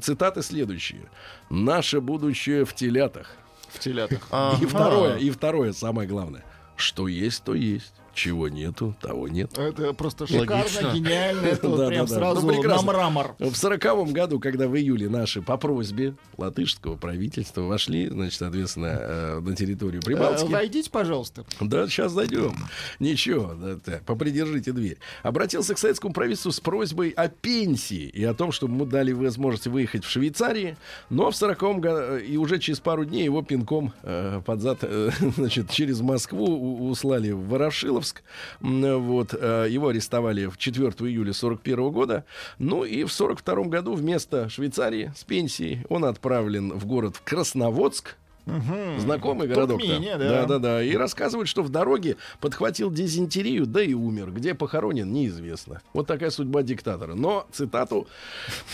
Цитаты 0.02 0.42
следующие. 0.42 1.02
«Наше 1.50 2.02
будущее 2.02 2.66
в 2.66 2.74
телятах». 2.74 3.38
В 3.72 3.80
телятах. 3.80 4.28
И 4.62 4.66
второе, 4.66 5.18
и 5.18 5.30
второе, 5.30 5.74
самое 5.74 6.08
главное. 6.08 6.44
Что 6.76 7.08
есть, 7.08 7.44
то 7.44 7.54
есть. 7.54 7.94
Чего 8.20 8.50
нету, 8.50 8.96
того 9.02 9.30
нет. 9.30 9.58
Это 9.58 9.94
просто 9.94 10.28
шикарно, 10.28 10.56
Логично. 10.56 10.92
гениально. 10.94 11.46
Это 11.46 11.70
вот 11.70 11.78
Да, 11.78 11.88
прям 11.88 12.06
да, 12.06 12.14
сразу 12.14 12.46
Ну, 12.46 12.62
на 12.62 12.82
мрамор. 12.82 13.36
В 13.40 13.56
сороковом 13.56 14.12
году, 14.12 14.42
когда 14.42 14.68
в 14.68 14.76
июле 14.76 15.08
наши 15.08 15.42
по 15.42 15.56
просьбе 15.56 16.16
латышского 16.38 16.98
правительства 16.98 17.62
вошли, 17.62 18.10
значит, 18.10 18.38
соответственно, 18.38 18.98
э, 19.00 19.40
на 19.40 19.56
территорию 19.56 20.02
Э, 20.02 20.06
Прибалтики. 20.06 20.52
Войдите, 20.52 20.90
пожалуйста. 20.90 21.46
Да, 21.62 21.88
сейчас 21.88 22.12
зайдем. 22.12 22.56
Ничего, 23.00 23.54
да, 23.54 24.02
попридержите 24.06 24.74
дверь. 24.74 24.98
Обратился 25.24 25.74
к 25.74 25.78
советскому 25.78 26.14
правительству 26.14 26.52
с 26.52 26.60
просьбой 26.60 27.12
о 27.12 27.30
пенсии 27.30 28.10
и 28.10 28.26
о 28.26 28.34
том, 28.34 28.52
чтобы 28.52 28.74
мы 28.74 28.86
дали 28.86 29.14
возможность 29.14 29.68
выехать 29.68 30.04
в 30.04 30.10
Швейцарии. 30.10 30.76
Но 31.10 31.32
в 31.32 31.36
40 31.38 31.80
году 31.80 32.18
и 32.18 32.36
уже 32.36 32.60
через 32.60 32.82
пару 32.82 33.06
дней 33.06 33.24
его 33.24 33.42
пинком 33.44 33.94
э, 34.04 34.42
под 34.46 34.60
зад, 34.60 34.80
э, 34.82 35.12
значит, 35.38 35.70
через 35.70 36.02
Москву 36.02 36.90
услали 36.90 37.32
в 37.32 37.48
Ворошиловск. 37.48 38.09
М, 38.62 39.02
Вот, 39.02 39.34
э, 39.34 39.68
его 39.70 39.90
арестовали 39.90 40.46
в 40.48 40.58
4 40.58 40.90
июля 41.10 41.34
41 41.34 41.92
года. 41.92 42.26
Ну 42.58 42.84
и 42.84 43.04
в 43.04 43.12
42 43.12 43.66
году 43.70 43.94
вместо 43.94 44.50
Швейцарии 44.50 45.12
с 45.16 45.24
пенсией 45.24 45.86
он 45.90 46.06
отправлен 46.06 46.74
в 46.74 46.86
город 46.86 47.22
Красноводск. 47.24 48.16
Знакомый 48.98 49.48
городок 49.48 49.80
Туркмения, 49.80 50.18
да. 50.18 50.30
да, 50.30 50.46
да, 50.46 50.60
да. 50.60 50.84
И 50.84 50.96
рассказывает, 50.96 51.48
что 51.48 51.62
в 51.62 51.70
дороге 51.70 52.18
подхватил 52.42 52.90
дизентерию, 52.92 53.66
да 53.66 53.84
и 53.84 53.94
умер. 53.94 54.32
Где 54.32 54.56
похоронен, 54.56 55.12
неизвестно. 55.12 55.82
Вот 55.94 56.08
такая 56.08 56.30
судьба 56.32 56.64
диктатора. 56.64 57.14
Но 57.14 57.46
цитату 57.52 58.08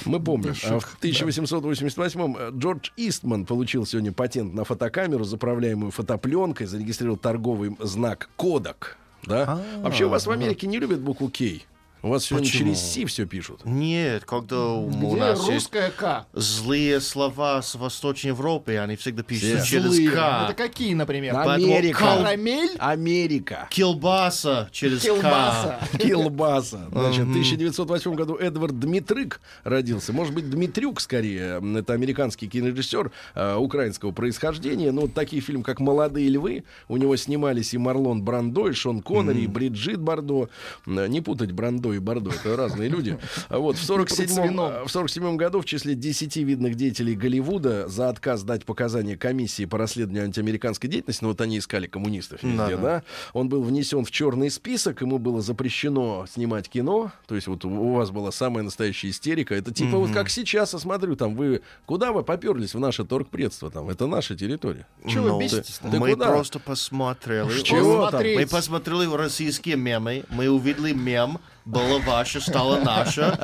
мы 0.06 0.22
помним. 0.22 0.54
А 0.66 0.80
в 0.80 0.98
1888-м 1.02 2.38
э, 2.38 2.52
Джордж 2.58 2.92
Истман 2.96 3.46
получил 3.46 3.86
сегодня 3.86 4.12
патент 4.14 4.54
на 4.54 4.64
фотокамеру, 4.64 5.24
заправляемую 5.24 5.92
фотопленкой, 5.92 6.68
зарегистрировал 6.68 7.18
торговый 7.18 7.76
знак 7.80 8.30
Кодак. 8.38 8.98
Да? 9.28 9.60
Вообще 9.82 10.06
у 10.06 10.10
вас 10.10 10.28
в 10.28 10.32
Америке 10.32 10.68
не 10.68 10.80
любят 10.80 11.00
букву 11.00 11.30
Кей. 11.30 11.66
У 12.06 12.10
вас 12.10 12.26
сегодня 12.26 12.46
Почему? 12.48 12.70
через 12.70 12.82
Си 12.84 13.06
все 13.06 13.26
пишут. 13.26 13.62
Нет, 13.66 14.26
когда 14.26 14.64
у 14.74 14.88
Где 14.88 15.16
нас 15.16 15.40
есть 15.40 15.50
русская 15.50 15.90
К? 15.90 16.28
злые 16.34 17.02
слова 17.02 17.64
с 17.64 17.74
Восточной 17.74 18.28
Европы, 18.28 18.78
они 18.78 18.96
всегда 18.96 19.24
пишут 19.24 19.62
Все. 19.62 19.66
через 19.66 19.86
Злые. 19.86 20.12
К. 20.12 20.44
Это 20.46 20.54
какие, 20.56 20.94
например? 20.94 21.34
Поэтому 21.34 21.74
Америка. 21.74 21.98
Карамель? 21.98 22.76
Америка. 22.78 23.68
Килбаса 23.72 24.70
через 24.72 25.02
Килбаса. 25.02 25.80
Килбаса. 25.98 26.90
Значит, 26.92 27.26
в 27.26 27.30
1908 27.32 28.14
году 28.14 28.36
Эдвард 28.36 28.80
Дмитрык 28.80 29.42
родился. 29.64 30.14
Может 30.14 30.36
быть, 30.36 30.48
Дмитрюк 30.48 31.02
скорее. 31.02 31.60
Это 31.80 31.94
американский 31.94 32.48
кинорежиссер 32.48 33.12
э, 33.34 33.56
украинского 33.56 34.12
происхождения. 34.12 34.92
Ну, 34.92 35.02
вот 35.02 35.16
такие 35.16 35.42
фильмы, 35.42 35.64
как 35.64 35.80
«Молодые 35.80 36.30
львы». 36.30 36.66
У 36.88 36.98
него 36.98 37.16
снимались 37.16 37.74
и 37.74 37.80
Марлон 37.80 38.22
Брандо, 38.22 38.70
и 38.70 38.74
Шон 38.74 39.02
Коннери, 39.02 39.42
и 39.42 39.48
Бриджит 39.48 40.00
Бардо. 40.00 40.50
Не 40.86 41.22
путать 41.22 41.52
Брандо 41.52 41.95
и 41.96 42.00
Бардо. 42.00 42.32
Это 42.32 42.56
разные 42.56 42.90
люди. 42.90 43.18
А 43.50 43.60
Вот, 43.60 43.78
в 43.78 43.84
47 43.84 44.86
в 44.86 44.88
47 44.90 45.36
году 45.38 45.62
в 45.62 45.66
числе 45.66 45.96
10 45.96 46.36
видных 46.38 46.76
деятелей 46.76 47.16
Голливуда 47.16 47.88
за 47.88 48.10
отказ 48.10 48.44
дать 48.44 48.66
показания 48.66 49.18
комиссии 49.18 49.66
по 49.66 49.78
расследованию 49.78 50.26
антиамериканской 50.26 50.90
деятельности, 50.90 51.24
ну 51.24 51.30
вот 51.30 51.42
они 51.42 51.58
искали 51.60 51.88
коммунистов 51.88 52.44
везде, 52.44 52.58
Да-да. 52.58 52.78
да, 52.78 53.04
он 53.34 53.50
был 53.50 53.64
внесен 53.64 54.04
в 54.06 54.12
черный 54.12 54.50
список, 54.52 55.02
ему 55.02 55.18
было 55.18 55.42
запрещено 55.42 56.26
снимать 56.32 56.70
кино, 56.70 57.12
то 57.28 57.36
есть 57.36 57.48
вот 57.48 57.66
у- 57.66 57.94
вас 57.96 58.12
была 58.12 58.32
самая 58.32 58.64
настоящая 58.64 59.10
истерика, 59.10 59.56
это 59.56 59.74
типа 59.74 59.98
вот 59.98 60.12
как 60.12 60.30
сейчас, 60.30 60.74
я 60.74 60.80
смотрю, 60.80 61.16
там 61.16 61.36
вы, 61.36 61.62
куда 61.86 62.12
вы 62.12 62.24
поперлись 62.24 62.74
в 62.74 62.80
наше 62.80 63.06
торгпредство, 63.06 63.70
там, 63.72 63.90
это 63.90 64.08
наша 64.08 64.36
территория. 64.36 64.88
Чего 65.08 65.24
вы 65.26 65.30
Ну, 65.30 65.40
беситесь? 65.42 65.80
Ты 65.80 66.00
мы 66.00 66.12
куда? 66.12 66.28
просто 66.28 66.60
посмотрели. 66.60 67.62
Чего 67.62 68.10
там? 68.10 68.22
Мы 68.24 68.46
посмотрели 68.48 69.14
российские 69.16 69.76
мемы, 69.76 70.24
мы 70.30 70.50
увидели 70.50 70.94
мем, 70.94 71.40
было 71.66 72.00
ваше, 72.00 72.40
стало 72.42 72.80
наше, 72.80 73.38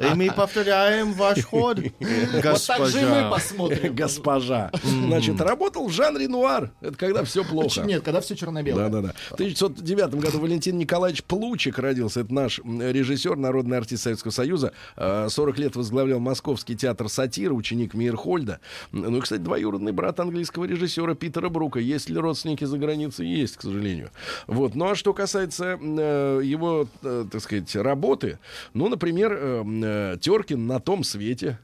и 0.00 0.14
мы 0.14 0.30
повторяем 0.30 1.12
ваш 1.12 1.44
ход, 1.44 1.78
Вот 1.78 2.66
так 2.66 2.86
же 2.86 3.00
и 3.00 3.04
мы 3.04 3.22
госпожа. 3.22 3.30
посмотрим. 3.30 3.94
Госпожа. 3.94 4.70
Значит, 4.82 5.40
работал 5.40 5.86
в 5.86 5.92
жанре 5.92 6.28
нуар, 6.28 6.72
это 6.80 6.96
когда 6.96 7.24
все 7.24 7.44
плохо. 7.44 7.82
Нет, 7.82 8.02
когда 8.02 8.20
все 8.20 8.34
черно-белое. 8.34 8.88
Да, 8.88 9.00
да, 9.02 9.08
да. 9.08 9.14
В 9.30 9.34
1909 9.34 10.14
году 10.14 10.40
Валентин 10.40 10.78
Николаевич 10.78 11.22
Плучик 11.24 11.78
родился. 11.78 12.20
Это 12.20 12.32
наш 12.32 12.58
режиссер, 12.58 13.36
народный 13.36 13.76
артист 13.78 14.04
Советского 14.04 14.32
Союза. 14.32 14.72
Э, 14.96 15.28
40 15.28 15.58
лет 15.58 15.76
возглавлял 15.76 16.18
Московский 16.18 16.76
театр 16.76 17.08
сатиры, 17.08 17.54
ученик 17.54 17.94
Мейерхольда. 17.94 18.60
Ну 18.92 19.18
и, 19.18 19.20
кстати, 19.20 19.40
двоюродный 19.40 19.92
брат 19.92 20.18
английского 20.20 20.64
режиссера 20.64 21.14
Питера 21.14 21.48
Брука. 21.48 21.78
Есть 21.80 22.08
ли 22.08 22.18
родственники 22.18 22.64
за 22.64 22.78
границей? 22.78 23.26
Есть, 23.26 23.56
к 23.56 23.62
сожалению. 23.62 24.10
Вот. 24.46 24.74
Ну 24.74 24.90
а 24.90 24.94
что 24.94 25.12
касается 25.12 25.78
э, 25.80 26.40
его, 26.42 26.88
э, 27.02 27.26
так 27.30 27.42
сказать, 27.42 27.65
работы, 27.74 28.38
ну, 28.74 28.88
например, 28.88 29.32
э, 29.32 29.60
м, 29.62 29.82
э, 29.84 30.16
Теркин 30.20 30.66
на 30.66 30.78
том 30.78 31.02
свете. 31.02 31.58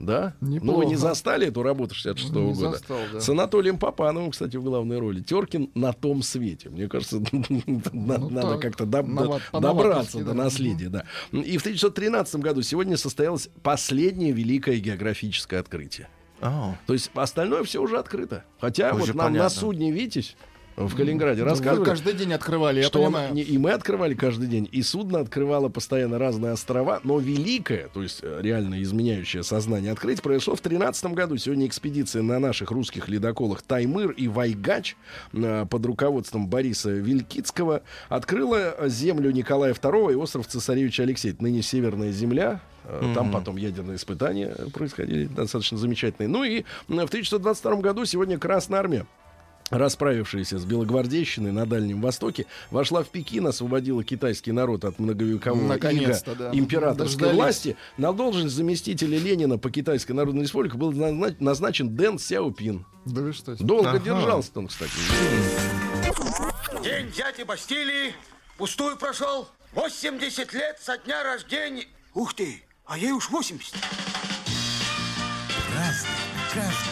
Да? 0.00 0.34
Ну, 0.40 0.48
вы 0.48 0.54
Неплохо. 0.56 0.86
не 0.86 0.96
застали 0.96 1.46
эту 1.46 1.62
работу 1.62 1.94
66 1.94 2.34
Не 2.34 2.52
года? 2.54 2.70
застал, 2.72 2.98
да. 3.12 3.20
С 3.20 3.28
Анатолием 3.28 3.78
Попановым, 3.78 4.32
кстати, 4.32 4.56
в 4.56 4.64
главной 4.64 4.98
роли. 4.98 5.20
Теркин 5.20 5.70
на 5.76 5.92
том 5.92 6.22
свете. 6.22 6.70
Мне 6.70 6.88
кажется, 6.88 7.20
на- 7.32 8.18
Ну, 8.18 8.28
надо 8.30 8.58
как-то 8.58 8.82
доб- 8.82 9.40
добраться 9.60 10.24
до 10.24 10.34
наследия. 10.34 10.88
Да. 10.88 11.04
И 11.30 11.56
в 11.56 11.60
1913 11.60 12.36
году 12.40 12.62
сегодня 12.62 12.96
состоялось 12.96 13.48
последнее 13.62 14.32
великое 14.32 14.78
географическое 14.80 15.60
открытие. 15.60 16.08
О. 16.40 16.74
То 16.88 16.94
есть 16.94 17.12
остальное 17.14 17.62
все 17.62 17.80
уже 17.80 17.96
открыто. 17.98 18.42
Хотя 18.60 18.88
Уже 18.90 18.98
вот 18.98 19.06
нам 19.14 19.16
на 19.18 19.24
понятно. 19.38 19.50
судне 19.50 19.92
«Витязь» 19.92 20.36
в 20.88 20.96
Калининграде 20.96 21.40
Ну, 21.40 21.44
Вы 21.44 21.50
рассказывали, 21.50 21.88
каждый 21.88 22.12
день 22.14 22.32
открывали, 22.32 22.80
я 22.80 22.86
что 22.86 23.00
он- 23.00 23.12
понимаю. 23.12 23.34
не- 23.34 23.42
и 23.42 23.58
мы 23.58 23.70
открывали 23.72 24.14
каждый 24.14 24.48
день, 24.48 24.68
и 24.70 24.82
судно 24.82 25.20
открывало 25.20 25.68
постоянно 25.68 26.18
разные 26.18 26.52
острова, 26.52 27.00
но 27.04 27.18
великое, 27.18 27.88
то 27.92 28.02
есть 28.02 28.20
э, 28.22 28.40
реально 28.42 28.82
изменяющее 28.82 29.42
сознание 29.42 29.92
открытие 29.92 30.22
произошло 30.22 30.54
в 30.54 30.62
2013 30.62 31.14
году. 31.14 31.36
Сегодня 31.36 31.66
экспедиция 31.66 32.22
на 32.22 32.38
наших 32.38 32.70
русских 32.70 33.08
ледоколах 33.08 33.62
«Таймыр» 33.62 34.10
и 34.10 34.28
«Вайгач» 34.28 34.96
э, 35.32 35.66
под 35.68 35.86
руководством 35.86 36.46
Бориса 36.48 36.90
Вилькицкого 36.90 37.82
открыла 38.08 38.74
землю 38.88 39.30
Николая 39.30 39.74
II 39.74 40.12
и 40.12 40.14
остров 40.16 40.46
Цесаревича 40.46 41.02
Алексея. 41.02 41.34
Ныне 41.38 41.62
Северная 41.62 42.12
земля. 42.12 42.60
Э, 42.84 43.12
Там 43.14 43.30
потом 43.30 43.56
ядерные 43.56 43.96
испытания 43.96 44.54
происходили 44.74 45.26
достаточно 45.26 45.78
замечательные. 45.78 46.28
Ну 46.28 46.42
и 46.44 46.62
в 46.88 46.92
1922 46.94 47.76
году 47.80 48.04
сегодня 48.04 48.38
Красная 48.38 48.80
Армия 48.80 49.06
расправившаяся 49.72 50.58
с 50.58 50.64
белогвардейщиной 50.64 51.50
на 51.50 51.66
Дальнем 51.66 52.00
Востоке, 52.00 52.46
вошла 52.70 53.02
в 53.02 53.08
Пекин, 53.08 53.46
освободила 53.46 54.04
китайский 54.04 54.52
народ 54.52 54.84
от 54.84 54.98
многовекового 54.98 55.74
ига 55.76 56.18
да. 56.38 56.50
императорской 56.52 57.18
Дождались. 57.28 57.34
власти. 57.36 57.76
На 57.96 58.12
должность 58.12 58.54
заместителя 58.54 59.18
Ленина 59.18 59.58
по 59.58 59.70
Китайской 59.70 60.12
Народной 60.12 60.42
Республике 60.42 60.76
был 60.76 60.92
назна- 60.92 61.34
назначен 61.40 61.96
Дэн 61.96 62.18
Сяопин. 62.18 62.84
Да 63.06 63.22
вы 63.22 63.32
что? 63.32 63.56
Долго 63.56 63.90
Ага. 63.90 63.98
держался 64.00 64.50
он, 64.54 64.68
кстати. 64.68 64.92
День 66.84 67.10
дяди 67.16 67.42
Бастилии 67.44 68.12
пустую 68.58 68.96
прошел. 68.96 69.48
80 69.74 70.52
лет 70.52 70.78
со 70.82 70.98
дня 70.98 71.22
рождения. 71.22 71.86
Ух 72.14 72.34
ты, 72.34 72.62
а 72.84 72.98
ей 72.98 73.12
уж 73.12 73.30
80. 73.30 73.74
Разный, 75.74 76.10
каждый. 76.52 76.91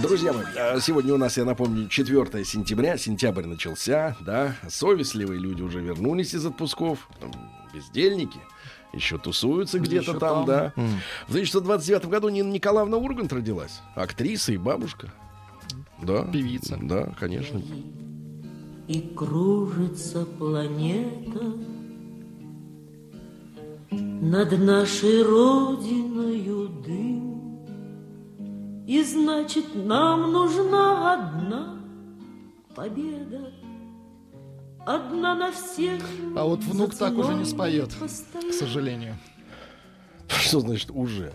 Друзья 0.00 0.32
мои, 0.32 0.46
а, 0.56 0.80
сегодня 0.80 1.12
у 1.12 1.18
нас, 1.18 1.36
я 1.36 1.44
напомню, 1.44 1.86
4 1.86 2.44
сентября, 2.46 2.96
сентябрь 2.96 3.44
начался, 3.44 4.16
да, 4.20 4.56
совестливые 4.66 5.38
люди 5.38 5.60
уже 5.60 5.80
вернулись 5.80 6.34
из 6.34 6.46
отпусков, 6.46 7.10
там, 7.20 7.30
бездельники, 7.74 8.40
еще 8.94 9.18
тусуются 9.18 9.78
где-то 9.78 10.18
там, 10.18 10.46
там. 10.46 10.46
да. 10.46 10.72
В 11.26 11.32
1929 11.32 12.06
году 12.06 12.30
Нина 12.30 12.50
Николаевна 12.50 12.96
Ургант 12.96 13.34
родилась, 13.34 13.82
актриса 13.94 14.52
и 14.52 14.56
бабушка. 14.56 15.12
Да. 16.00 16.24
Певица. 16.24 16.78
Да, 16.80 17.12
конечно. 17.20 17.60
И 18.88 19.00
кружится 19.14 20.24
планета 20.24 21.54
Над 23.90 24.58
нашей 24.58 25.22
родиною 25.22 26.68
дым 26.84 27.31
И 28.86 29.02
значит 29.04 29.74
нам 29.74 30.32
нужна 30.32 31.12
одна 31.14 31.78
победа 32.74 33.52
Одна 34.84 35.36
на 35.36 35.52
всех 35.52 36.02
А 36.36 36.44
вот 36.44 36.60
внук 36.64 36.94
так 36.94 37.16
уже 37.16 37.34
не 37.34 37.44
споет, 37.44 37.94
постоит. 37.94 38.50
К 38.50 38.54
сожалению. 38.54 39.16
Что 40.26 40.60
значит 40.60 40.90
уже? 40.90 41.34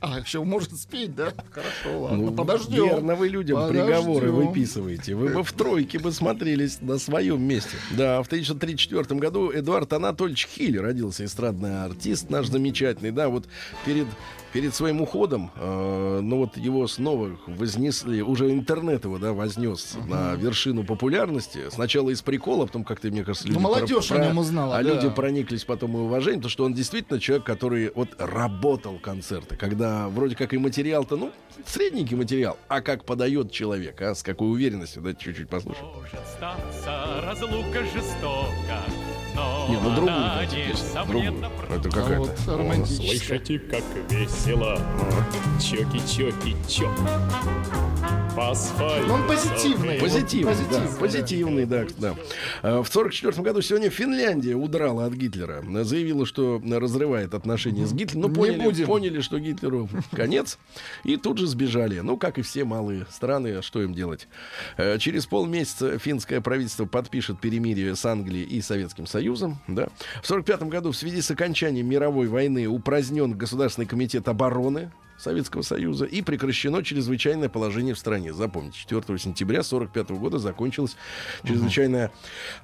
А, 0.00 0.20
еще 0.20 0.44
может 0.44 0.76
спеть, 0.78 1.14
да? 1.14 1.32
Хорошо, 1.50 2.02
ладно, 2.02 2.18
Ну, 2.18 2.32
подождем. 2.32 2.84
Верно 2.84 3.14
вы 3.14 3.28
людям 3.28 3.56
Подождем. 3.56 3.86
приговоры 3.86 4.30
выписываете. 4.30 5.14
Вы 5.14 5.30
бы 5.30 5.42
в 5.42 5.50
тройке 5.52 5.98
бы 5.98 6.12
смотрелись 6.12 6.80
на 6.82 6.98
своем 6.98 7.42
месте. 7.42 7.76
Да, 7.96 8.22
в 8.22 8.26
1934 8.26 9.18
году 9.18 9.50
Эдуард 9.50 9.92
Анатольевич 9.94 10.46
Хиль 10.46 10.78
родился, 10.78 11.24
эстрадный 11.24 11.84
артист 11.84 12.28
наш 12.28 12.48
замечательный. 12.48 13.12
Да, 13.12 13.30
вот 13.30 13.46
перед, 13.86 14.06
перед 14.54 14.72
своим 14.72 15.00
уходом, 15.00 15.50
э, 15.56 16.20
ну 16.22 16.38
вот 16.38 16.56
его 16.56 16.86
снова 16.86 17.36
вознесли, 17.48 18.22
уже 18.22 18.52
интернет 18.52 19.02
его, 19.04 19.18
да, 19.18 19.32
вознес 19.32 19.96
на 20.06 20.36
вершину 20.36 20.84
популярности. 20.84 21.70
Сначала 21.70 22.10
из 22.10 22.22
прикола, 22.22 22.66
потом 22.66 22.84
как-то, 22.84 23.08
мне 23.08 23.24
кажется, 23.24 23.48
люди... 23.48 23.58
Ну, 23.58 23.64
молодежь 23.64 24.12
о 24.12 24.24
нем 24.24 24.38
узнала, 24.38 24.78
А 24.78 24.82
да. 24.84 24.88
люди 24.88 25.10
прониклись 25.10 25.64
потом 25.64 25.96
и 25.96 26.00
уважением, 26.00 26.38
потому 26.38 26.50
что 26.50 26.64
он 26.66 26.72
действительно 26.72 27.18
человек, 27.18 27.44
который 27.44 27.90
вот 27.96 28.10
работал 28.18 29.00
концерты, 29.00 29.56
когда 29.56 30.08
вроде 30.08 30.36
как 30.36 30.54
и 30.54 30.58
материал-то, 30.58 31.16
ну, 31.16 31.32
средненький 31.66 32.16
материал, 32.16 32.56
а 32.68 32.80
как 32.80 33.04
подает 33.04 33.50
человек, 33.50 34.00
а 34.02 34.14
с 34.14 34.22
какой 34.22 34.52
уверенностью, 34.52 35.02
да, 35.02 35.14
чуть-чуть 35.14 35.48
послушаем. 35.48 35.86
Может 35.96 36.20
статься 36.28 37.20
разлука 37.24 37.82
жестока, 37.92 38.84
Не, 39.34 39.80
ну 39.80 39.94
другую 39.94 40.06
дайте 40.14 40.56
песню, 40.70 41.04
другую. 41.08 41.34
Это 41.70 41.88
А 41.88 41.90
какая-то. 41.90 42.18
вот 42.20 42.38
романтическая. 42.46 43.18
Слышите, 43.18 43.58
как 43.58 43.82
весело. 44.10 44.80
Чоки-чоки-чок. 45.60 46.90
Ну, 48.36 49.14
он 49.14 49.26
позитивный. 49.28 49.98
Позитивный, 50.00 50.52
Вот 50.54 50.62
да, 50.68 50.80
позитивный, 50.80 50.98
позитивный, 50.98 51.66
да, 51.66 51.86
да. 51.98 52.16
А, 52.62 52.82
В 52.82 52.88
1944 52.90 53.42
году 53.44 53.62
сегодня 53.62 53.90
Финляндия 53.90 54.54
удрала 54.56 55.06
от 55.06 55.12
Гитлера, 55.14 55.62
заявила, 55.84 56.26
что 56.26 56.60
разрывает 56.68 57.32
отношения 57.34 57.86
с 57.86 57.92
Гитлером. 57.92 58.22
Ну, 58.22 58.28
Не 58.28 58.34
поняли, 58.34 58.62
будем. 58.64 58.86
поняли, 58.86 59.20
что 59.20 59.38
Гитлеру 59.38 59.88
конец, 60.10 60.58
и 61.04 61.16
тут 61.16 61.38
же 61.38 61.46
сбежали. 61.46 62.00
Ну, 62.00 62.16
как 62.16 62.38
и 62.38 62.42
все 62.42 62.64
малые 62.64 63.06
страны, 63.08 63.62
что 63.62 63.80
им 63.82 63.94
делать? 63.94 64.26
Э, 64.78 64.98
Через 64.98 65.26
полмесяца 65.26 65.96
финское 66.00 66.40
правительство 66.40 66.86
подпишет 66.86 67.40
перемирие 67.40 67.94
с 67.94 68.04
Англией 68.04 68.44
и 68.46 68.60
Советским 68.60 69.06
Союзом. 69.06 69.23
Да. 69.68 69.88
В 70.22 70.30
1945 70.30 70.62
году 70.68 70.92
в 70.92 70.96
связи 70.96 71.20
с 71.20 71.30
окончанием 71.30 71.86
мировой 71.86 72.28
войны 72.28 72.66
упразднен 72.66 73.32
Государственный 73.36 73.86
комитет 73.86 74.28
обороны 74.28 74.90
Советского 75.18 75.62
Союза 75.62 76.04
и 76.04 76.22
прекращено 76.22 76.82
чрезвычайное 76.82 77.48
положение 77.48 77.94
в 77.94 77.98
стране. 77.98 78.32
Запомните, 78.32 78.78
4 78.78 79.18
сентября 79.18 79.60
1945 79.60 80.10
года 80.18 80.38
закончилось 80.38 80.96
чрезвычайное 81.44 82.10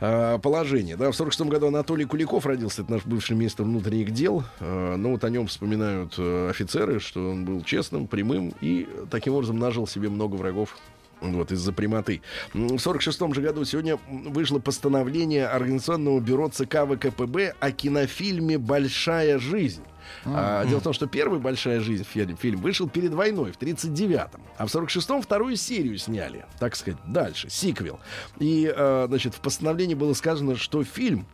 э, 0.00 0.38
положение. 0.42 0.96
Да, 0.96 1.10
в 1.10 1.14
1946 1.14 1.50
году 1.50 1.68
Анатолий 1.68 2.04
Куликов 2.04 2.46
родился, 2.46 2.82
это 2.82 2.92
наш 2.92 3.04
бывший 3.04 3.36
министр 3.36 3.62
внутренних 3.62 4.10
дел. 4.10 4.44
Э, 4.58 4.96
ну 4.96 5.12
вот 5.12 5.24
о 5.24 5.30
нем 5.30 5.46
вспоминают 5.46 6.14
э, 6.18 6.50
офицеры, 6.50 7.00
что 7.00 7.30
он 7.30 7.44
был 7.44 7.62
честным, 7.62 8.06
прямым 8.06 8.52
и 8.60 8.88
таким 9.10 9.34
образом 9.34 9.58
нажил 9.58 9.86
себе 9.86 10.08
много 10.08 10.34
врагов. 10.34 10.76
Вот, 11.20 11.52
из-за 11.52 11.72
прямоты. 11.72 12.22
В 12.54 12.78
46 12.78 13.34
же 13.34 13.42
году 13.42 13.64
сегодня 13.64 13.98
вышло 14.08 14.58
постановление 14.58 15.46
Организационного 15.46 16.20
бюро 16.20 16.48
ЦК 16.48 16.86
ВКПБ 16.86 17.54
о 17.60 17.70
кинофильме 17.72 18.58
«Большая 18.58 19.38
жизнь». 19.38 19.82
А, 20.24 20.64
дело 20.64 20.80
в 20.80 20.82
том, 20.82 20.92
что 20.92 21.06
первый 21.06 21.40
«Большая 21.40 21.80
жизнь» 21.80 22.04
фильм, 22.04 22.36
фильм 22.36 22.60
вышел 22.60 22.88
перед 22.88 23.12
войной 23.12 23.52
в 23.52 23.58
39-м, 23.58 24.40
а 24.56 24.66
в 24.66 24.74
46-м 24.74 25.22
вторую 25.22 25.56
серию 25.56 25.98
сняли, 25.98 26.46
так 26.58 26.76
сказать, 26.76 26.98
дальше, 27.06 27.48
сиквел. 27.50 28.00
И, 28.38 28.72
э, 28.74 29.06
значит, 29.08 29.34
в 29.34 29.40
постановлении 29.40 29.94
было 29.94 30.14
сказано, 30.14 30.56
что 30.56 30.82
фильм 30.84 31.26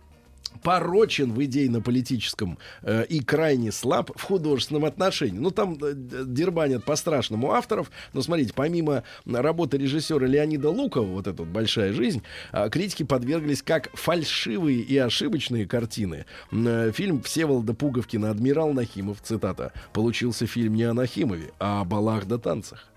порочен 0.57 1.33
в 1.33 1.43
идейно-политическом 1.43 2.59
э, 2.83 3.05
и 3.09 3.21
крайне 3.21 3.73
слаб 3.73 4.11
в 4.17 4.23
художественном 4.23 4.85
отношении. 4.85 5.39
Ну, 5.39 5.51
там 5.51 5.79
э, 5.83 5.93
дербанят 5.95 6.85
по-страшному 6.85 7.53
авторов, 7.53 7.91
но 8.13 8.23
смотрите, 8.23 8.53
помимо 8.55 9.05
работы 9.25 9.79
режиссера 9.79 10.27
Леонида 10.27 10.71
Лукова, 10.71 11.07
вот 11.07 11.27
эта 11.27 11.43
вот 11.43 11.49
«Большая 11.53 11.93
жизнь», 11.93 12.23
э, 12.53 12.69
критики 12.71 13.03
подверглись 13.03 13.63
как 13.63 13.91
фальшивые 13.95 14.81
и 14.81 14.97
ошибочные 14.97 15.67
картины. 15.67 16.27
Э, 16.53 16.93
Фильм 16.95 17.23
Всеволода 17.23 17.75
Пуговкина 17.75 18.31
«Адмирал 18.31 18.73
Нахимов», 18.73 19.19
цитата, 19.23 19.73
«получился 19.93 20.47
фильм 20.47 20.75
не 20.75 20.85
о 20.85 20.95
Нахимове, 20.95 21.53
а 21.59 21.81
о 21.81 21.85
балах 21.85 22.27
да 22.27 22.39
танцах». 22.39 22.89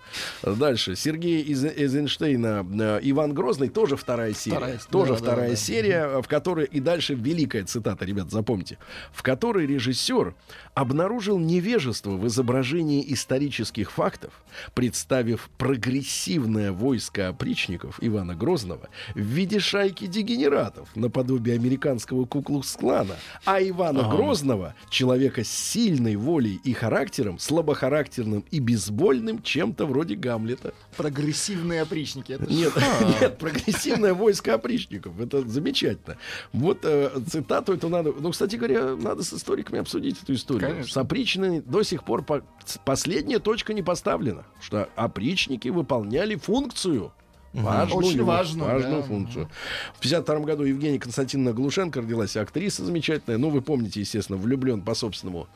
Дальше. 0.43 0.95
Сергей 0.95 1.41
из 1.41 1.63
Эйзенштейна 1.63 2.65
э, 2.79 2.99
«Иван 3.03 3.33
Грозный» 3.33 3.69
тоже 3.69 3.95
вторая 3.95 4.33
серия. 4.33 4.57
Вторая, 4.57 4.79
тоже 4.91 5.13
да, 5.13 5.19
да, 5.19 5.23
вторая 5.23 5.49
да. 5.51 5.55
серия, 5.55 6.21
в 6.21 6.27
которой 6.27 6.65
и 6.65 6.79
дальше 6.79 7.13
великая 7.13 7.63
цитата, 7.63 8.05
ребят, 8.05 8.31
запомните, 8.31 8.77
в 9.11 9.23
которой 9.23 9.65
режиссер 9.65 10.33
обнаружил 10.79 11.37
невежество 11.39 12.11
в 12.11 12.25
изображении 12.27 13.03
исторических 13.11 13.91
фактов, 13.91 14.31
представив 14.73 15.49
прогрессивное 15.57 16.71
войско 16.71 17.27
опричников 17.27 17.97
Ивана 17.99 18.33
Грозного 18.33 18.87
в 19.13 19.19
виде 19.19 19.59
шайки 19.59 20.05
дегенератов 20.05 20.87
наподобие 20.95 21.55
американского 21.55 22.23
куклукс-клана, 22.23 23.17
а 23.43 23.61
Ивана 23.61 24.03
Грозного 24.03 24.73
человека 24.89 25.43
с 25.43 25.49
сильной 25.49 26.15
волей 26.15 26.61
и 26.63 26.71
характером, 26.71 27.39
слабохарактерным 27.39 28.45
и 28.49 28.59
безвольным, 28.59 29.41
чем-то 29.41 29.85
вроде 29.85 30.15
Гамлета. 30.15 30.73
Прогрессивные 30.95 31.81
опричники. 31.81 32.31
Это 32.31 32.45
Нет, 32.45 32.71
нет, 33.19 33.37
прогрессивное 33.37 34.13
войско 34.13 34.53
опричников. 34.53 35.19
Это 35.19 35.45
замечательно. 35.45 36.15
Вот 36.53 36.79
э, 36.83 37.19
цитату 37.29 37.73
эту 37.73 37.89
надо... 37.89 38.13
Ну, 38.17 38.31
кстати 38.31 38.55
говоря, 38.55 38.95
надо 38.95 39.23
с 39.23 39.33
историками 39.33 39.79
обсудить 39.81 40.23
эту 40.23 40.33
историю. 40.33 40.68
Конечно. 40.71 40.93
С 40.93 40.97
опричными 40.97 41.59
до 41.59 41.83
сих 41.83 42.03
пор 42.03 42.23
по- 42.23 42.43
последняя 42.85 43.39
точка 43.39 43.73
не 43.73 43.81
поставлена. 43.81 44.43
Что 44.61 44.89
опричники 44.95 45.69
выполняли 45.69 46.35
функцию. 46.35 47.11
Важную, 47.53 47.97
Очень 47.97 48.23
важную, 48.23 48.71
важную 48.71 49.01
да. 49.01 49.07
функцию. 49.07 49.49
В 49.95 49.99
52 50.01 50.39
году 50.41 50.63
Евгения 50.63 50.99
Константиновна 50.99 51.53
Глушенко 51.53 52.01
родилась, 52.01 52.37
актриса 52.37 52.85
замечательная. 52.85 53.39
Ну, 53.39 53.49
вы 53.49 53.61
помните, 53.61 53.99
естественно, 54.01 54.37
влюблен 54.37 54.81
по 54.83 54.93
собственному 54.93 55.47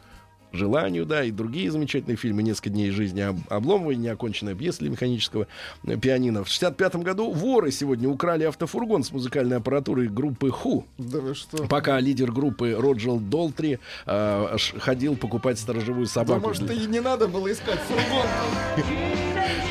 желанию, 0.53 1.05
да, 1.05 1.23
и 1.23 1.31
другие 1.31 1.69
замечательные 1.71 2.15
фильмы 2.15 2.43
«Несколько 2.43 2.69
дней 2.69 2.91
жизни 2.91 3.21
Об- 3.21 3.39
Обломова» 3.49 3.91
и 3.91 3.95
«Неоконченная 3.95 4.55
пьеса 4.55 4.79
для 4.79 4.89
механического 4.91 5.47
э, 5.85 5.97
пианино». 5.97 6.43
В 6.43 6.47
65 6.49 6.95
году 6.97 7.31
воры 7.31 7.71
сегодня 7.71 8.07
украли 8.07 8.43
автофургон 8.45 9.03
с 9.03 9.11
музыкальной 9.11 9.57
аппаратурой 9.57 10.07
группы 10.07 10.51
«Ху». 10.51 10.85
Да 10.97 11.19
вы 11.19 11.33
что? 11.35 11.65
Пока 11.65 11.99
лидер 11.99 12.31
группы 12.31 12.75
Роджер 12.79 13.17
Долтри 13.19 13.79
э, 14.05 14.57
ходил 14.77 15.15
покупать 15.15 15.59
сторожевую 15.59 16.05
Да 16.05 16.11
собаку. 16.11 16.47
может 16.47 16.69
и 16.71 16.85
не 16.87 16.99
надо 16.99 17.27
было 17.27 17.51
искать 17.51 17.79
фургон. 17.79 18.25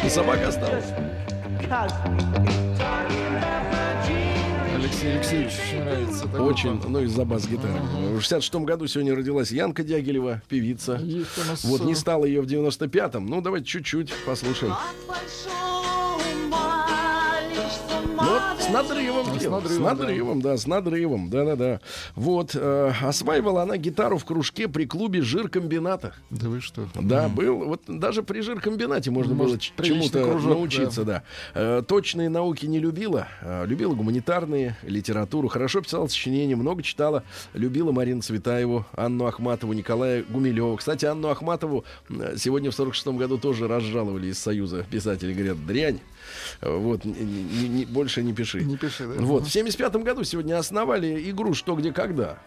И 0.04 0.08
собака 0.08 0.48
осталась. 0.48 0.86
Алексей 4.92 5.14
Алексеевич 5.14 5.52
очень 5.54 5.80
нравится. 5.80 6.26
Очень, 6.42 6.70
группа. 6.72 6.88
ну, 6.90 7.00
из-за 7.00 7.24
бас-гитары. 7.24 7.80
В 8.14 8.20
66 8.20 8.54
году 8.56 8.86
сегодня 8.86 9.16
родилась 9.16 9.50
Янка 9.50 9.82
Дягилева, 9.82 10.42
певица. 10.48 10.96
Есть 10.96 11.38
у 11.38 11.48
нас, 11.50 11.64
Вот 11.64 11.84
не 11.84 11.92
э, 11.92 11.96
стало 11.96 12.26
ее 12.26 12.42
в 12.42 12.46
95-м. 12.46 13.24
Ну, 13.24 13.40
давайте 13.40 13.66
чуть-чуть 13.66 14.12
послушаем. 14.26 14.74
Ну, 14.74 14.78
вот 15.08 15.16
с 18.60 18.68
надрывом 18.68 19.26
А, 19.28 19.34
с 19.34 19.38
дело. 19.38 19.60
С 19.60 19.62
надрывом, 19.62 19.82
надрывом, 19.84 20.40
да, 20.42 20.56
с 20.56 20.66
надрывом. 20.66 21.30
Да-да-да. 21.30 21.80
Вот. 22.14 22.52
э, 22.54 22.92
осваивала 23.02 23.62
она 23.62 23.76
гитару 23.76 24.18
в 24.18 24.24
кружке 24.24 24.68
при 24.68 24.84
клубе 24.86 25.20
жиркомбината. 25.22 26.14
Да 26.30 26.48
вы 26.48 26.60
что? 26.60 26.86
Да, 26.94 27.28
был. 27.28 27.64
Вот 27.64 27.82
даже 27.86 28.22
при 28.22 28.40
жиркомбинате 28.40 29.10
можно 29.10 29.34
Может, 29.34 29.72
было 29.76 29.84
чему-то 29.86 30.22
кружок, 30.24 30.50
научиться, 30.50 31.04
да. 31.04 31.22
Э, 31.54 31.82
точные 31.86 32.28
науки 32.28 32.66
не 32.66 32.78
любила. 32.78 33.28
э, 33.40 33.66
любила 33.66 33.94
гуманитарные, 33.94 34.76
литературу. 34.82 35.48
Хорошо 35.48 35.80
писала 35.80 36.06
сочинения, 36.06 36.56
много 36.56 36.82
читала. 36.82 37.24
Любила 37.54 37.92
Марину 37.92 38.22
Цветаеву, 38.22 38.86
Анну 38.92 39.26
Ахматову, 39.26 39.72
Николая 39.72 40.24
Гумилева. 40.28 40.76
Кстати, 40.76 41.04
Анну 41.04 41.28
Ахматову 41.28 41.84
э, 42.08 42.36
сегодня 42.38 42.70
в 42.70 42.74
46 42.74 43.06
году 43.08 43.38
тоже 43.38 43.66
разжаловали 43.68 44.28
из 44.28 44.38
Союза 44.38 44.84
писателей. 44.90 45.34
Говорят, 45.34 45.66
дрянь. 45.66 46.00
Вот, 46.60 47.04
н- 47.04 47.12
н- 47.12 47.82
н- 47.82 47.86
больше 47.88 48.22
не 48.22 48.32
пиши. 48.32 48.62
Не 48.64 48.76
пиши, 48.76 49.06
да? 49.06 49.20
Вот, 49.22 49.44
в 49.46 49.50
75 49.50 49.96
году 49.96 50.24
сегодня 50.24 50.58
основали 50.58 51.30
игру 51.30 51.54
«Что, 51.54 51.74
где, 51.74 51.92
когда». 51.92 52.38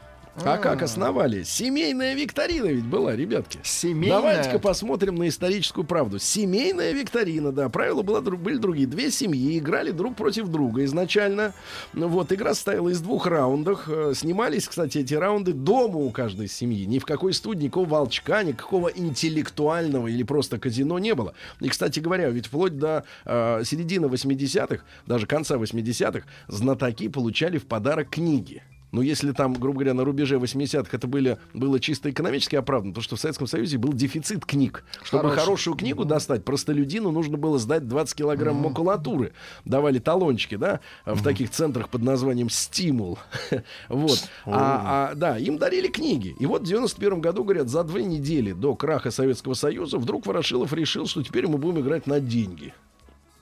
А 0.43 0.57
как 0.57 0.81
основали? 0.81 1.43
Семейная 1.43 2.13
викторина 2.13 2.65
ведь 2.65 2.85
была, 2.85 3.15
ребятки. 3.15 3.59
Семейная? 3.63 4.17
Давайте-ка 4.17 4.59
посмотрим 4.59 5.15
на 5.15 5.29
историческую 5.29 5.85
правду. 5.85 6.19
Семейная 6.19 6.91
викторина, 6.91 7.51
да. 7.51 7.69
Правила 7.69 8.01
была, 8.01 8.21
были 8.21 8.57
другие. 8.57 8.87
Две 8.87 9.11
семьи 9.11 9.57
играли 9.57 9.91
друг 9.91 10.15
против 10.15 10.47
друга 10.47 10.83
изначально. 10.85 11.53
Ну 11.93 12.09
Вот, 12.09 12.31
игра 12.33 12.53
состояла 12.53 12.89
из 12.89 12.99
двух 12.99 13.27
раундов. 13.27 13.87
Э, 13.87 14.13
Снимались, 14.13 14.67
кстати, 14.67 14.99
эти 14.99 15.13
раунды 15.13 15.53
дома 15.53 15.97
у 15.97 16.09
каждой 16.11 16.47
семьи. 16.47 16.85
Ни 16.85 16.99
в 16.99 17.05
какой 17.05 17.33
студии, 17.33 17.65
никакого 17.65 17.85
волчка, 17.87 18.43
никакого 18.43 18.89
интеллектуального 18.89 20.07
или 20.07 20.23
просто 20.23 20.59
казино 20.59 20.99
не 20.99 21.15
было. 21.15 21.33
И, 21.61 21.69
кстати 21.69 21.99
говоря, 21.99 22.29
ведь 22.29 22.47
вплоть 22.47 22.77
до 22.77 23.05
э, 23.25 23.63
середины 23.63 24.07
80-х, 24.07 24.83
даже 25.07 25.27
конца 25.27 25.55
80-х, 25.55 26.25
знатоки 26.47 27.07
получали 27.07 27.57
в 27.57 27.65
подарок 27.65 28.09
книги. 28.09 28.63
Ну, 28.95 29.01
если 29.01 29.33
там, 29.33 29.53
грубо 29.55 29.79
говоря, 29.79 29.93
на 29.93 30.05
рубеже 30.05 30.37
80-х 30.37 30.87
это 30.93 31.05
были, 31.05 31.37
было 31.53 31.81
чисто 31.81 32.09
экономически 32.09 32.55
оправдано, 32.55 32.93
потому 32.93 33.03
что 33.03 33.17
в 33.17 33.19
Советском 33.19 33.45
Союзе 33.45 33.77
был 33.77 33.91
дефицит 33.91 34.45
книг. 34.45 34.85
Чтобы 35.03 35.23
Хороший. 35.23 35.39
хорошую 35.41 35.75
книгу 35.75 36.05
достать, 36.05 36.45
простолюдину 36.45 37.11
нужно 37.11 37.35
было 37.37 37.59
сдать 37.59 37.89
20 37.89 38.15
килограмм 38.15 38.55
макулатуры. 38.55 39.33
Давали 39.65 39.99
талончики, 39.99 40.55
да, 40.55 40.79
в 41.05 41.21
таких 41.21 41.49
центрах 41.49 41.89
под 41.89 42.03
названием 42.03 42.49
«Стимул». 42.49 43.19
Вот. 43.89 44.29
А, 44.45 45.09
а, 45.11 45.15
да, 45.15 45.37
им 45.37 45.57
дарили 45.57 45.87
книги. 45.87 46.33
И 46.39 46.45
вот 46.45 46.61
в 46.61 46.65
91 46.65 47.19
году, 47.19 47.43
говорят, 47.43 47.67
за 47.67 47.83
две 47.83 48.05
недели 48.05 48.53
до 48.53 48.75
краха 48.75 49.11
Советского 49.11 49.55
Союза 49.55 49.97
вдруг 49.97 50.25
Ворошилов 50.25 50.71
решил, 50.71 51.05
что 51.05 51.21
теперь 51.21 51.47
мы 51.47 51.57
будем 51.57 51.81
играть 51.81 52.07
на 52.07 52.21
деньги. 52.21 52.73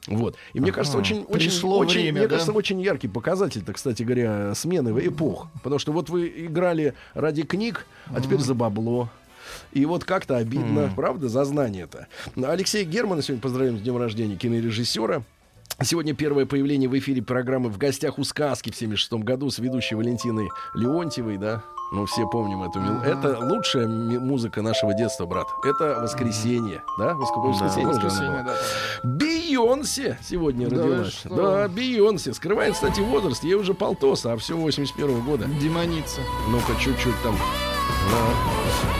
Вот. 0.08 0.36
И 0.54 0.60
мне 0.60 0.72
кажется, 0.72 0.98
очень, 0.98 1.24
очень, 1.24 1.50
очень, 1.64 2.02
время, 2.02 2.12
мне 2.20 2.28
да? 2.28 2.36
кажется, 2.36 2.52
очень 2.52 2.82
яркий 2.82 3.08
показатель, 3.08 3.62
так, 3.62 3.78
кстати 3.78 4.04
говоря, 4.04 4.54
смены 4.54 4.90
эпох. 5.08 5.48
Потому 5.64 5.80
что 5.80 5.94
вот 5.94 6.10
вы 6.10 6.28
играли 6.28 6.94
ради 7.14 7.44
книг, 7.44 7.86
а 8.14 8.20
теперь 8.20 8.40
за 8.40 8.54
бабло. 8.54 9.10
И 9.72 9.86
вот 9.86 10.04
как-то 10.04 10.38
обидно, 10.38 10.92
правда, 10.96 11.30
за 11.30 11.46
знание-то. 11.46 12.08
Алексей 12.36 12.84
Германа 12.84 13.22
сегодня 13.22 13.42
поздравляем 13.42 13.78
с 13.78 13.82
днем 13.82 13.98
рождения 13.98 14.36
кинорежиссера. 14.36 15.24
Сегодня 15.82 16.14
первое 16.14 16.46
появление 16.46 16.88
в 16.88 16.98
эфире 16.98 17.22
программы 17.22 17.70
«В 17.70 17.78
гостях 17.78 18.20
у 18.20 18.24
сказки» 18.24 18.72
в 18.72 18.76
76 18.76 19.14
году 19.24 19.50
с 19.50 19.60
ведущей 19.60 19.96
Валентиной 19.96 20.50
Леонтьевой, 20.76 21.38
да? 21.38 21.64
Ну, 21.92 22.06
все 22.06 22.26
помним 22.28 22.64
эту 22.64 22.80
мел- 22.80 23.02
Это 23.02 23.38
лучшая 23.40 23.88
музыка 23.88 24.62
нашего 24.62 24.94
детства, 24.96 25.26
брат. 25.26 25.46
Это 25.64 26.00
воскресенье, 26.02 26.84
да? 26.98 27.12
Воск- 27.14 27.36
воскресенье, 27.36 27.84
она 27.90 27.94
Воскресенье, 27.94 28.32
была. 28.32 28.44
да. 28.44 28.56
Бейонсе 29.04 30.18
сегодня 30.24 30.70
Да 30.70 30.78
родилась. 30.78 31.14
что? 31.14 31.30
Да, 31.36 31.68
Бейонсе. 31.68 32.34
Скрывает, 32.34 32.74
кстати, 32.74 33.00
возраст. 33.02 33.44
Ей 33.44 33.56
уже 33.56 33.74
полтоса, 33.74 34.34
а 34.34 34.38
все 34.38 34.56
81 34.58 35.22
года. 35.22 35.46
Демоница. 35.62 36.22
Ну-ка, 36.50 36.74
чуть-чуть 36.82 37.16
там. 37.24 37.36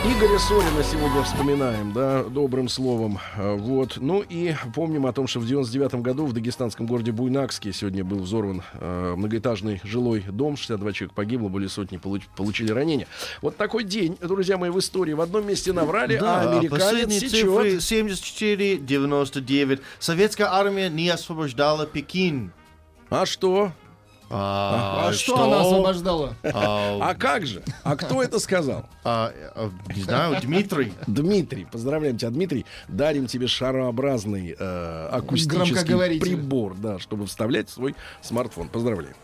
Игоря 0.06 0.38
Сорина 0.38 0.82
сегодня 0.82 1.22
вспоминаем, 1.22 1.92
да, 1.92 2.24
добрым 2.24 2.68
словом. 2.68 3.18
А, 3.36 3.54
Вот. 3.56 3.96
Ну 3.96 4.22
и 4.28 4.54
помним 4.74 5.06
о 5.06 5.12
том, 5.12 5.26
что 5.26 5.40
в 5.40 5.46
99 5.46 5.94
году 6.02 6.26
в 6.26 6.32
дагестанском 6.34 6.86
городе 6.86 7.10
Буйнакске 7.10 7.72
сегодня 7.72 8.04
был 8.04 8.18
взорван 8.18 8.62
э, 8.74 9.14
многоэтажный 9.16 9.80
жилой 9.82 10.20
дом. 10.28 10.56
62 10.56 10.92
человека 10.92 11.14
погибло, 11.14 11.48
более 11.48 11.68
сотни 11.70 11.96
получ- 11.98 12.24
получили 12.36 12.70
ранения. 12.70 13.06
Вот 13.40 13.56
такой 13.56 13.82
день, 13.84 14.16
друзья 14.20 14.58
мои, 14.58 14.70
в 14.70 14.78
истории. 14.78 15.14
В 15.14 15.20
одном 15.22 15.46
месте 15.46 15.72
наврали, 15.72 16.18
Да, 16.18 16.42
а 16.42 16.50
американец 16.58 16.70
последние 16.84 17.20
сечет. 17.20 17.40
цифры 17.40 17.80
74, 17.80 18.76
99. 18.76 19.80
Советская 19.98 20.52
армия 20.52 20.90
не 20.90 21.08
освобождала 21.08 21.86
Пекин. 21.86 22.52
А 23.10 23.24
что? 23.26 23.72
А, 24.30 25.08
А 25.08 25.12
что 25.12 25.44
она 25.44 25.60
освобождала? 25.60 26.34
А, 26.42 27.10
А 27.10 27.14
как 27.14 27.46
же? 27.46 27.62
А 27.82 27.96
кто 27.96 28.22
это 28.22 28.38
сказал? 28.38 28.86
а, 29.04 29.32
не 29.94 30.02
знаю, 30.02 30.40
Дмитрий. 30.42 30.92
Дмитрий, 31.06 31.66
поздравляем 31.70 32.16
тебя, 32.16 32.30
Дмитрий. 32.30 32.66
Дарим 32.88 33.26
тебе 33.26 33.46
шарообразный 33.46 34.56
э, 34.58 35.08
акустический 35.12 36.18
прибор, 36.18 36.74
да, 36.74 36.98
чтобы 36.98 37.26
вставлять 37.26 37.68
в 37.68 37.72
свой 37.72 37.94
смартфон. 38.22 38.68
Поздравляем. 38.68 39.14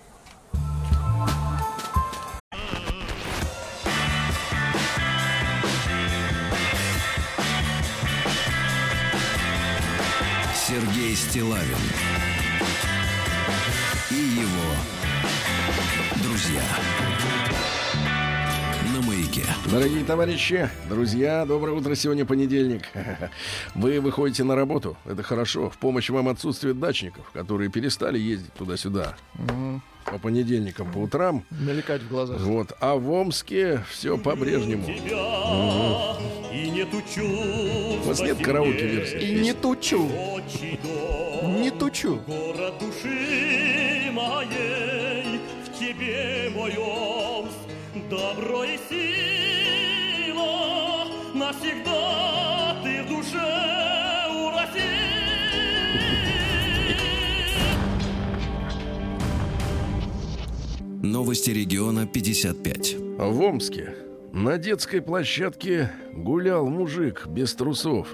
Сергей 10.54 11.16
Стилавин 11.16 11.76
друзья 16.40 16.62
на 18.94 19.02
маяке. 19.06 19.44
Дорогие 19.70 20.04
товарищи, 20.04 20.70
друзья, 20.88 21.44
доброе 21.44 21.72
утро. 21.72 21.94
Сегодня 21.94 22.24
понедельник. 22.24 22.84
Вы 23.74 24.00
выходите 24.00 24.42
на 24.44 24.56
работу. 24.56 24.96
Это 25.04 25.22
хорошо. 25.22 25.68
В 25.68 25.76
помощь 25.76 26.08
вам 26.08 26.28
отсутствие 26.28 26.72
дачников, 26.72 27.30
которые 27.32 27.70
перестали 27.70 28.18
ездить 28.18 28.54
туда-сюда 28.54 29.16
по 30.06 30.18
понедельникам 30.18 30.90
по 30.90 30.98
утрам. 30.98 31.44
Мелькать 31.50 32.02
в 32.02 32.08
глазах. 32.08 32.40
Вот. 32.40 32.72
А 32.80 32.94
в 32.94 33.10
Омске 33.10 33.84
все 33.90 34.16
по-прежнему. 34.16 34.86
и 34.88 36.70
нету 36.70 37.02
чувств. 37.02 38.04
У 38.04 38.08
вас 38.08 38.20
нет 38.20 38.38
караоке-версии? 38.38 39.20
И 39.20 39.40
не 39.40 39.52
тучу. 39.52 40.08
Не 41.60 41.70
тучу. 41.70 42.20
город 42.26 42.74
души 42.80 44.10
моей, 44.10 45.09
тебе 46.00 46.50
Омск, 46.78 47.56
добро 48.08 48.64
и 48.64 48.78
сила, 48.88 50.40
навсегда 51.34 52.76
ты 52.82 53.02
в 53.02 53.08
душе 53.08 54.26
у 54.30 54.50
России. 54.50 54.80
Новости 61.02 61.50
региона 61.50 62.06
55. 62.06 62.96
В 63.18 63.40
Омске 63.42 63.94
на 64.32 64.56
детской 64.58 65.02
площадке 65.02 65.90
гулял 66.12 66.66
мужик 66.66 67.26
без 67.26 67.54
трусов. 67.54 68.08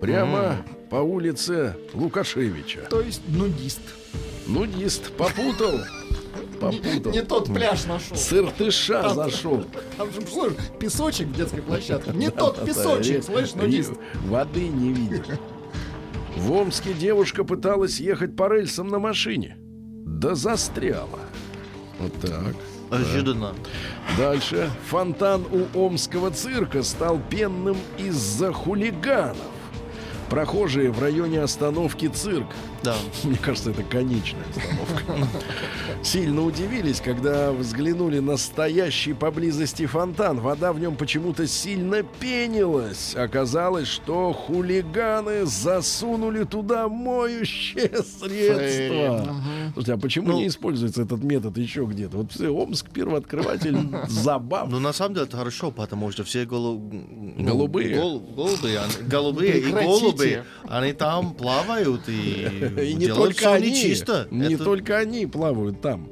Прямо 0.00 0.64
по 0.90 0.96
улице 0.96 1.76
Лукашевича. 1.94 2.86
То 2.90 3.00
есть 3.00 3.22
нудист. 3.28 3.80
Нудист 4.46 5.12
попутал. 5.12 5.80
Попутал. 6.70 7.12
Не 7.12 7.22
тот 7.22 7.46
пляж 7.52 7.84
нашел. 7.86 8.16
С 8.16 8.32
Иртыша 8.32 9.08
зашел. 9.10 9.64
Там 9.96 10.12
же, 10.12 10.20
слышь, 10.26 10.52
песочек 10.78 11.28
в 11.28 11.36
детской 11.36 11.62
площадке. 11.62 12.12
Не 12.12 12.30
тот 12.30 12.58
Да, 12.60 12.66
песочек, 12.66 13.24
слышь, 13.24 13.52
и 13.54 13.58
нудист. 13.58 13.92
Воды 14.26 14.68
не 14.68 14.92
видишь. 14.92 15.26
В 16.36 16.52
Омске 16.52 16.92
девушка 16.94 17.44
пыталась 17.44 18.00
ехать 18.00 18.36
по 18.36 18.52
рельсам 18.52 18.88
на 18.88 18.98
машине. 18.98 19.56
Да 19.58 20.34
застряла. 20.34 21.20
Вот 21.98 22.12
так. 22.20 22.54
Ожиданно. 22.90 23.54
Дальше. 24.18 24.70
Фонтан 24.88 25.44
у 25.50 25.78
Омского 25.78 26.30
цирка 26.30 26.82
стал 26.82 27.20
пенным 27.30 27.76
из-за 27.98 28.52
хулиганов. 28.52 29.36
Прохожие 30.30 30.90
в 30.90 31.00
районе 31.00 31.42
остановки 31.42 32.06
цирк. 32.06 32.46
Да. 32.82 32.94
Мне 33.24 33.36
кажется, 33.36 33.70
это 33.70 33.82
конечная 33.82 34.44
остановка. 34.50 35.28
Сильно 36.02 36.44
удивились, 36.44 37.00
когда 37.00 37.52
взглянули 37.52 38.18
на 38.18 38.36
стоящий 38.36 39.12
поблизости 39.14 39.86
фонтан. 39.86 40.40
Вода 40.40 40.72
в 40.72 40.80
нем 40.80 40.96
почему-то 40.96 41.46
сильно 41.46 42.02
пенилась. 42.02 43.14
Оказалось, 43.14 43.88
что 43.88 44.32
хулиганы 44.32 45.46
засунули 45.46 46.44
туда 46.44 46.88
моющее 46.88 48.02
средство. 48.02 49.34
Слушайте, 49.74 49.92
а 49.92 49.98
почему 49.98 50.28
Ну- 50.28 50.38
не 50.38 50.46
используется 50.46 51.02
этот 51.02 51.22
метод 51.22 51.58
еще 51.58 51.84
где-то? 51.84 52.16
Вот 52.18 52.32
все, 52.32 52.48
Омск 52.48 52.90
первооткрыватель 52.90 53.76
забав. 54.08 54.68
Ну, 54.70 54.78
на 54.80 54.92
самом 54.92 55.14
деле, 55.14 55.26
это 55.26 55.36
хорошо, 55.36 55.70
потому 55.70 56.10
что 56.12 56.24
все 56.24 56.44
голу... 56.46 56.78
ну, 56.78 57.44
Голубые. 57.44 57.96
гол- 57.96 58.20
голубые, 58.20 58.78
они- 58.78 59.08
голубые 59.08 59.58
и 59.58 59.72
голуби, 59.72 60.42
они 60.68 60.92
там 60.92 61.34
плавают 61.34 62.08
и, 62.08 62.48
И 62.90 62.94
не 62.94 63.08
только 63.08 63.52
они, 63.52 63.70
нечисто. 63.70 64.28
не 64.30 64.54
Это- 64.54 64.64
только 64.64 64.96
они 64.98 65.26
плавают 65.26 65.80
там. 65.80 66.08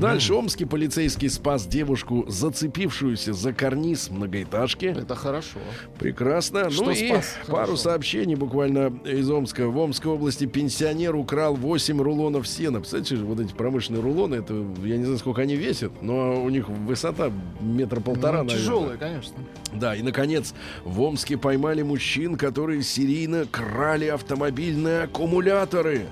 Дальше 0.00 0.34
омский 0.34 0.66
полицейский 0.66 1.30
спас 1.30 1.66
девушку, 1.66 2.24
зацепившуюся 2.28 3.32
за 3.32 3.52
карниз 3.52 4.10
многоэтажки. 4.10 4.86
Это 4.86 5.14
хорошо. 5.14 5.58
Прекрасно. 5.98 6.70
Что 6.70 6.84
ну 6.84 6.90
и 6.90 7.08
спас? 7.08 7.34
пару 7.46 7.56
Хорошо. 7.56 7.76
сообщений 7.76 8.34
буквально 8.34 8.92
из 9.04 9.30
Омска. 9.30 9.68
В 9.68 9.78
Омской 9.78 10.12
области 10.12 10.44
пенсионер 10.46 11.16
украл 11.16 11.54
8 11.54 12.00
рулонов 12.00 12.46
сена. 12.46 12.80
Представляете, 13.06 13.36
вот 13.36 13.44
эти 13.44 13.56
промышленные 13.56 14.02
рулоны, 14.02 14.34
это 14.36 14.52
я 14.84 14.96
не 14.96 15.04
знаю, 15.04 15.18
сколько 15.18 15.42
они 15.42 15.54
весят, 15.54 16.02
но 16.02 16.42
у 16.42 16.48
них 16.48 16.68
высота 16.68 17.30
метра 17.60 18.00
полтора, 18.00 18.42
Ну. 18.42 18.48
Тяжелые, 18.50 18.98
конечно. 18.98 19.34
Да, 19.72 19.94
и, 19.94 20.02
наконец, 20.02 20.54
в 20.84 21.00
Омске 21.00 21.36
поймали 21.38 21.82
мужчин, 21.82 22.36
которые 22.36 22.82
серийно 22.82 23.46
крали 23.48 24.06
автомобильные 24.06 25.02
аккумуляторы 25.04 26.06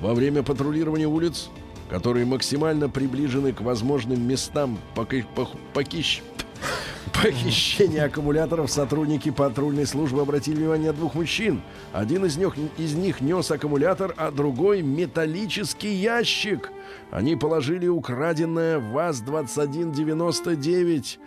во 0.00 0.14
время 0.14 0.44
патрулирования 0.44 1.08
улиц, 1.08 1.48
которые 1.90 2.26
максимально 2.26 2.88
приближены 2.88 3.52
к 3.52 3.60
возможным 3.60 4.22
местам 4.26 4.78
поки- 4.94 5.26
пох- 5.34 5.56
покищ- 5.74 6.22
похищения 7.22 8.04
аккумуляторов. 8.04 8.70
Сотрудники 8.70 9.30
патрульной 9.30 9.86
службы 9.86 10.22
обратили 10.22 10.56
внимание 10.56 10.92
двух 10.92 11.14
мужчин. 11.14 11.62
Один 11.92 12.24
из 12.24 12.36
них, 12.36 12.54
из 12.76 12.94
них 12.94 13.20
нес 13.20 13.50
аккумулятор, 13.50 14.14
а 14.16 14.30
другой 14.30 14.82
металлический 14.82 15.94
ящик. 15.94 16.70
Они 17.10 17.34
положили 17.36 17.88
украденное 17.88 18.78
ВАЗ-2199. 18.78 21.18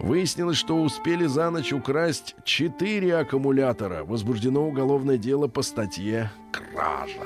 Выяснилось, 0.00 0.56
что 0.56 0.82
успели 0.82 1.26
за 1.26 1.50
ночь 1.50 1.72
украсть 1.72 2.34
4 2.44 3.16
аккумулятора. 3.16 4.04
Возбуждено 4.04 4.66
уголовное 4.66 5.18
дело 5.18 5.46
по 5.48 5.62
статье 5.62 6.30
«Кража». 6.52 7.20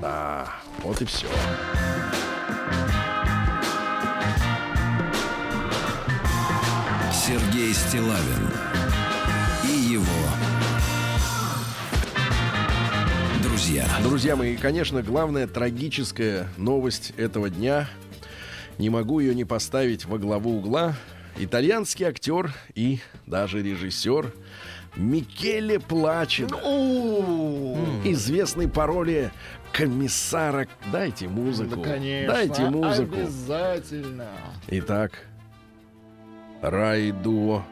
Да, 0.00 0.48
вот 0.82 1.02
и 1.02 1.04
все. 1.04 1.26
Сергей 7.26 7.72
Стилавин 7.72 8.50
и 9.64 9.94
его 9.94 10.04
друзья. 13.42 13.86
Друзья 14.02 14.36
мои, 14.36 14.58
конечно, 14.58 15.02
главная 15.02 15.46
трагическая 15.46 16.48
новость 16.58 17.14
этого 17.16 17.48
дня. 17.48 17.88
Не 18.76 18.90
могу 18.90 19.20
ее 19.20 19.34
не 19.34 19.46
поставить 19.46 20.04
во 20.04 20.18
главу 20.18 20.58
угла. 20.58 20.96
Итальянский 21.38 22.04
актер 22.04 22.52
и 22.74 23.00
даже 23.24 23.62
режиссер 23.62 24.30
Микеле 24.94 25.80
Плачино. 25.80 26.58
Известный 28.04 28.68
по 28.68 28.84
роли 28.84 29.32
комиссара. 29.72 30.68
Дайте 30.92 31.26
музыку. 31.28 31.76
Да, 31.76 31.90
конечно. 31.90 32.34
Дайте 32.34 32.62
музыку. 32.68 33.14
Обязательно. 33.14 34.28
Итак, 34.68 35.24
Райдуо, 36.64 37.62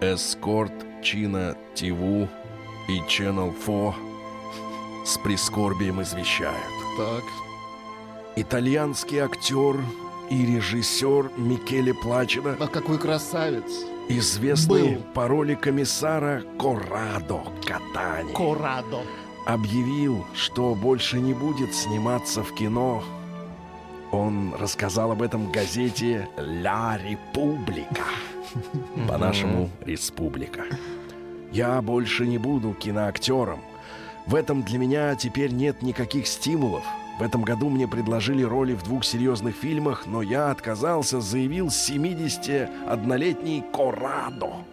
Эскорт, 0.00 0.72
Чина, 1.02 1.54
Тиву 1.74 2.26
и 2.88 3.00
Channel 3.00 3.52
4 3.54 3.94
с 5.04 5.18
прискорбием 5.18 6.00
извещают. 6.00 6.56
Так. 6.96 7.22
Итальянский 8.36 9.18
актер 9.18 9.76
и 10.30 10.46
режиссер 10.46 11.32
Микеле 11.36 11.92
Плачино, 11.92 12.56
А 12.58 12.66
какой 12.66 12.98
красавец. 12.98 13.84
известный 14.08 14.94
Был. 14.94 15.02
по 15.12 15.28
роли 15.28 15.54
комиссара 15.54 16.42
Корадо 16.58 17.42
Катани, 17.66 18.32
Корадо. 18.32 19.02
объявил, 19.44 20.24
что 20.34 20.74
больше 20.74 21.20
не 21.20 21.34
будет 21.34 21.74
сниматься 21.74 22.42
в 22.42 22.54
кино. 22.54 23.02
Он 24.10 24.54
рассказал 24.58 25.12
об 25.12 25.22
этом 25.22 25.52
газете 25.52 26.28
«Ля 26.36 26.98
Република». 27.02 28.04
По-нашему 29.06 29.68
«Республика». 29.84 30.64
«Я 31.52 31.82
больше 31.82 32.26
не 32.26 32.38
буду 32.38 32.72
киноактером. 32.72 33.60
В 34.26 34.34
этом 34.34 34.62
для 34.62 34.78
меня 34.78 35.14
теперь 35.14 35.52
нет 35.52 35.82
никаких 35.82 36.26
стимулов. 36.26 36.84
В 37.18 37.22
этом 37.22 37.42
году 37.42 37.68
мне 37.68 37.88
предложили 37.88 38.42
роли 38.42 38.74
в 38.74 38.82
двух 38.82 39.04
серьезных 39.04 39.56
фильмах, 39.56 40.06
но 40.06 40.22
я 40.22 40.50
отказался, 40.50 41.20
заявил 41.20 41.66
71-летний 41.66 43.64
Корадо. 43.72 44.64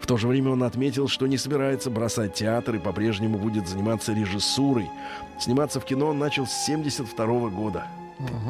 В 0.00 0.06
то 0.06 0.16
же 0.16 0.28
время 0.28 0.50
он 0.50 0.62
отметил, 0.62 1.08
что 1.08 1.26
не 1.26 1.36
собирается 1.36 1.90
бросать 1.90 2.34
театр 2.34 2.76
и 2.76 2.78
по-прежнему 2.78 3.38
будет 3.38 3.68
заниматься 3.68 4.12
режиссурой. 4.12 4.88
Сниматься 5.38 5.80
в 5.80 5.84
кино 5.84 6.08
он 6.08 6.18
начал 6.18 6.46
с 6.46 6.64
72 6.64 7.48
года. 7.50 7.86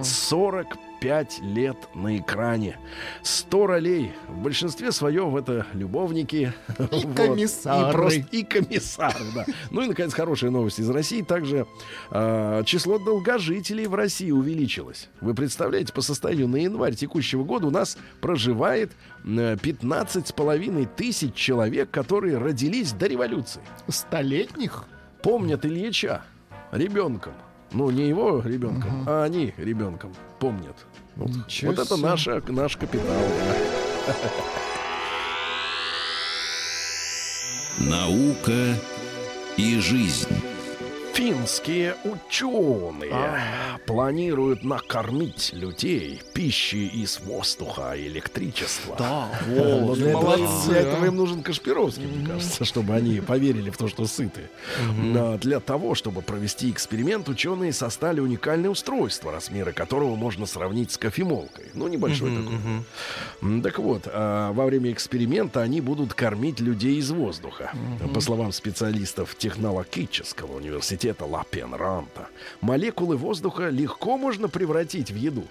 45 0.03 1.41
лет 1.43 1.77
на 1.95 2.17
экране. 2.19 2.77
100 3.23 3.67
ролей. 3.67 4.13
В 4.29 4.39
большинстве 4.43 4.93
своем 4.93 5.37
это 5.37 5.67
любовники. 5.73 6.53
И 6.79 6.83
Вот. 7.07 7.17
комиссары. 7.17 7.89
И, 7.89 7.93
просто- 7.93 8.27
и 8.31 8.43
комиссары, 8.45 9.25
да. 9.35 9.47
Ну 9.71 9.83
и, 9.83 9.87
наконец, 9.89 10.13
хорошая 10.13 10.51
новость 10.51 10.79
из 10.79 10.89
России. 10.91 11.23
Также 11.23 11.67
а, 12.11 12.63
число 12.65 12.99
долгожителей 12.99 13.87
в 13.87 13.95
России 13.95 14.31
увеличилось. 14.31 15.09
Вы 15.21 15.35
представляете, 15.35 15.93
по 15.93 16.01
состоянию 16.03 16.49
на 16.49 16.57
январь 16.57 16.95
текущего 16.95 17.45
года 17.45 17.67
у 17.67 17.71
нас 17.71 17.97
проживает 18.21 18.93
э, 19.25 19.57
15 19.61 20.29
с 20.29 20.33
половиной 20.33 20.87
тысяч 20.87 21.35
человек, 21.35 21.91
которые 21.91 22.39
родились 22.39 22.93
до 22.93 23.07
революции. 23.07 23.63
Столетних? 23.89 24.85
Помнят 25.23 25.65
Ильича 25.67 26.23
ребенком. 26.73 27.35
Ну, 27.73 27.91
не 27.91 28.09
его 28.09 28.41
ребенком, 28.45 29.05
а 29.07 29.25
они 29.25 29.55
ребенком 29.57 30.13
помнят. 30.39 30.77
Вот, 31.17 31.29
Ничего 31.31 31.73
вот 31.73 31.81
это 31.81 31.97
наша, 31.97 32.43
наш 32.49 32.77
капитал. 32.77 33.07
да. 34.07 34.15
Наука 37.79 38.75
и 39.57 39.79
жизнь. 39.79 40.29
Финские 41.21 41.97
ученые 42.05 43.13
планируют 43.85 44.65
накормить 44.65 45.51
людей 45.53 46.23
пищей 46.33 46.87
из 46.87 47.21
воздуха 47.21 47.93
и 47.93 48.07
электричества. 48.07 48.97
Да, 48.99 49.29
Но 49.47 49.95
для, 49.95 50.13
этого, 50.13 50.23
молодцы, 50.23 50.71
для 50.71 50.79
а. 50.79 50.81
этого 50.81 51.05
им 51.05 51.17
нужен 51.17 51.43
Кашпировский, 51.43 52.07
мне 52.07 52.27
кажется, 52.27 52.65
чтобы 52.65 52.95
они 52.95 53.21
поверили 53.21 53.69
в 53.69 53.77
то, 53.77 53.87
что 53.89 54.07
сыты. 54.07 54.49
Но 54.97 55.37
для 55.37 55.61
того, 55.61 55.95
чтобы 55.95 56.23
провести 56.23 56.71
эксперимент, 56.71 57.29
ученые 57.29 57.75
создали 57.75 58.21
уникальное 58.21 58.71
устройство, 58.71 59.31
размеры 59.31 59.75
которого 59.75 60.17
можно 60.17 60.47
сравнить 60.47 60.93
с 60.93 60.97
кофемолкой. 60.97 61.67
Ну, 61.75 61.87
небольшой 61.89 62.31
такой. 62.35 63.61
Так 63.61 63.79
вот, 63.79 64.05
а, 64.07 64.53
во 64.53 64.65
время 64.65 64.91
эксперимента 64.91 65.61
они 65.61 65.83
будут 65.83 66.15
кормить 66.15 66.61
людей 66.61 66.97
из 66.97 67.11
воздуха. 67.11 67.73
По 68.15 68.21
словам 68.21 68.53
специалистов 68.53 69.37
технологического 69.37 70.57
университета 70.57 71.10
Ла 71.21 71.45
Пенранта, 71.51 72.29
молекулы 72.61 73.17
воздуха 73.17 73.69
легко 73.69 74.17
можно 74.17 74.49
превратить 74.49 75.11
в 75.11 75.17
еду. 75.17 75.45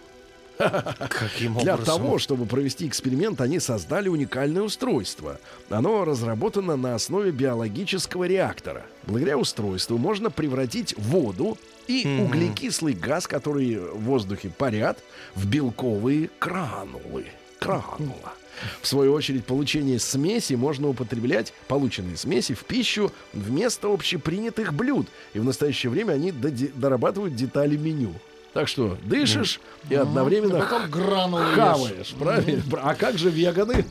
Каким 1.09 1.57
Для 1.57 1.77
того, 1.77 2.19
чтобы 2.19 2.45
провести 2.45 2.85
эксперимент, 2.85 3.39
они 3.39 3.59
создали 3.59 4.09
уникальное 4.09 4.61
устройство. 4.61 5.39
Оно 5.69 6.03
разработано 6.03 6.75
на 6.75 6.95
основе 6.95 7.31
биологического 7.31 8.25
реактора. 8.25 8.85
Благодаря 9.03 9.37
устройству 9.37 9.97
можно 9.97 10.29
превратить 10.29 10.95
воду 10.97 11.57
и 11.87 12.19
углекислый 12.21 12.93
газ, 12.93 13.25
который 13.25 13.77
в 13.77 14.01
воздухе 14.01 14.49
парят, 14.49 14.99
в 15.33 15.47
белковые 15.47 16.29
кранулы. 16.39 17.27
Кранула. 17.59 18.33
В 18.81 18.87
свою 18.87 19.13
очередь, 19.13 19.45
получение 19.45 19.99
смеси 19.99 20.53
можно 20.53 20.89
употреблять, 20.89 21.53
полученные 21.67 22.17
смеси, 22.17 22.53
в 22.53 22.65
пищу 22.65 23.11
вместо 23.33 23.93
общепринятых 23.93 24.73
блюд. 24.73 25.07
И 25.33 25.39
в 25.39 25.43
настоящее 25.45 25.89
время 25.89 26.13
они 26.13 26.31
дорабатывают 26.31 27.35
детали 27.35 27.77
меню. 27.77 28.13
Так 28.53 28.67
что 28.67 28.97
дышишь 29.03 29.59
и 29.89 29.95
одновременно 29.95 30.59
Потом 30.59 30.89
гранулы 30.89 31.43
ешь. 31.43 31.55
хаваешь, 31.55 32.15
правильно? 32.19 32.63
А 32.81 32.95
как 32.95 33.17
же 33.17 33.29
веганы? 33.29 33.85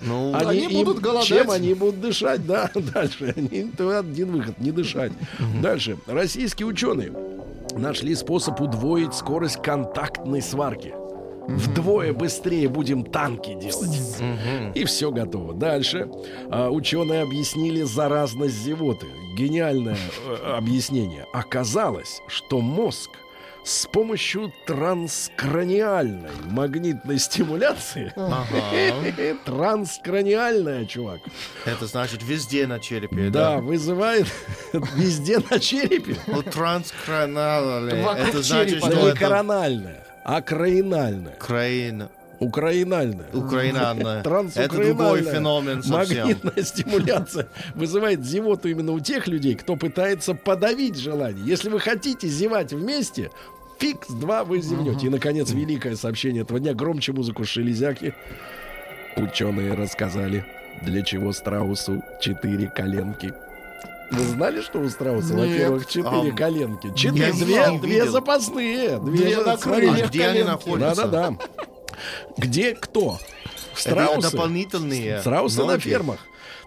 Ну, 0.00 0.32
Они 0.34 0.66
им- 0.66 0.72
будут 0.84 1.00
голодать. 1.00 1.26
Чем 1.26 1.50
они 1.50 1.74
будут 1.74 2.00
дышать, 2.00 2.46
да, 2.46 2.70
дальше. 2.74 3.34
Они, 3.36 3.70
один 3.78 4.30
выход, 4.32 4.58
не 4.60 4.70
дышать. 4.70 5.12
Дальше. 5.60 5.98
Российские 6.06 6.66
ученые 6.66 7.12
нашли 7.72 8.14
способ 8.14 8.60
удвоить 8.60 9.14
скорость 9.14 9.60
контактной 9.62 10.40
сварки. 10.42 10.94
Вдвое 11.48 12.12
быстрее 12.12 12.68
будем 12.68 13.04
танки 13.04 13.54
делать. 13.54 13.98
И 14.74 14.84
все 14.84 15.10
готово. 15.10 15.54
Дальше. 15.54 16.08
А, 16.50 16.68
ученые 16.70 17.22
объяснили 17.22 17.82
заразность 17.82 18.54
зевоты. 18.62 19.06
Гениальное 19.36 19.96
э, 20.26 20.52
объяснение. 20.56 21.24
Оказалось, 21.32 22.20
что 22.28 22.60
мозг 22.60 23.10
с 23.64 23.86
помощью 23.86 24.52
транскраниальной 24.66 26.30
магнитной 26.50 27.18
стимуляции 27.18 28.12
транскраниальная, 29.44 30.86
чувак. 30.86 31.20
это 31.66 31.86
значит 31.86 32.22
везде 32.22 32.66
на 32.66 32.78
черепе, 32.78 33.28
Да, 33.30 33.56
да? 33.56 33.58
вызывает 33.58 34.26
везде 34.94 35.38
на 35.50 35.58
черепе. 35.58 36.16
Ну, 36.26 36.42
транскранальный, 36.42 38.02
Вокруг 38.02 38.28
это 38.28 38.42
значит, 38.42 38.78
что 38.78 38.88
не 38.94 39.08
это 39.10 39.18
корональная, 39.18 40.06
а 40.24 40.40
краинальная. 40.42 41.34
Украина. 41.36 42.10
Украинальная. 42.40 43.26
Украинальная. 43.32 44.20
Это 44.54 44.68
другой 44.68 45.22
феномен 45.22 45.82
совсем. 45.82 46.26
Магнитная 46.26 46.62
стимуляция 46.62 47.48
вызывает 47.74 48.24
зевоту 48.24 48.68
именно 48.68 48.92
у 48.92 49.00
тех 49.00 49.26
людей, 49.26 49.54
кто 49.56 49.76
пытается 49.76 50.34
подавить 50.34 50.96
желание. 50.96 51.44
Если 51.44 51.68
вы 51.68 51.80
хотите 51.80 52.28
зевать 52.28 52.72
вместе, 52.72 53.30
фикс 53.78 54.08
два 54.08 54.44
вы 54.44 54.60
зевнете. 54.60 55.06
И, 55.06 55.10
наконец, 55.10 55.50
великое 55.50 55.96
сообщение 55.96 56.42
этого 56.42 56.60
дня. 56.60 56.74
Громче 56.74 57.12
музыку 57.12 57.44
шелезяки. 57.44 58.14
Ученые 59.16 59.74
рассказали, 59.74 60.44
для 60.82 61.02
чего 61.02 61.32
страусу 61.32 62.04
четыре 62.20 62.68
коленки. 62.68 63.34
Вы 64.10 64.24
знали, 64.24 64.60
что 64.62 64.78
у 64.80 64.88
страуса, 64.88 65.34
во-первых, 65.34 65.86
четыре 65.86 66.30
Ам, 66.30 66.36
коленки? 66.36 66.92
Четыре, 66.94 67.32
две, 67.32 67.78
две 67.78 68.06
запасные. 68.10 68.98
Две, 68.98 69.24
Две 69.24 69.36
на 69.44 69.56
крыльях 69.56 69.98
А 70.04 70.06
где 70.08 70.24
они 70.26 70.40
коленки. 70.40 70.46
находятся? 70.50 71.06
Да-да-да. 71.06 71.38
Где 72.36 72.74
кто? 72.74 73.18
Это 73.72 73.80
Страусы. 73.80 74.30
дополнительные. 74.32 75.20
Страусы 75.20 75.58
на 75.60 75.66
ноги. 75.72 75.80
фермах. 75.82 76.18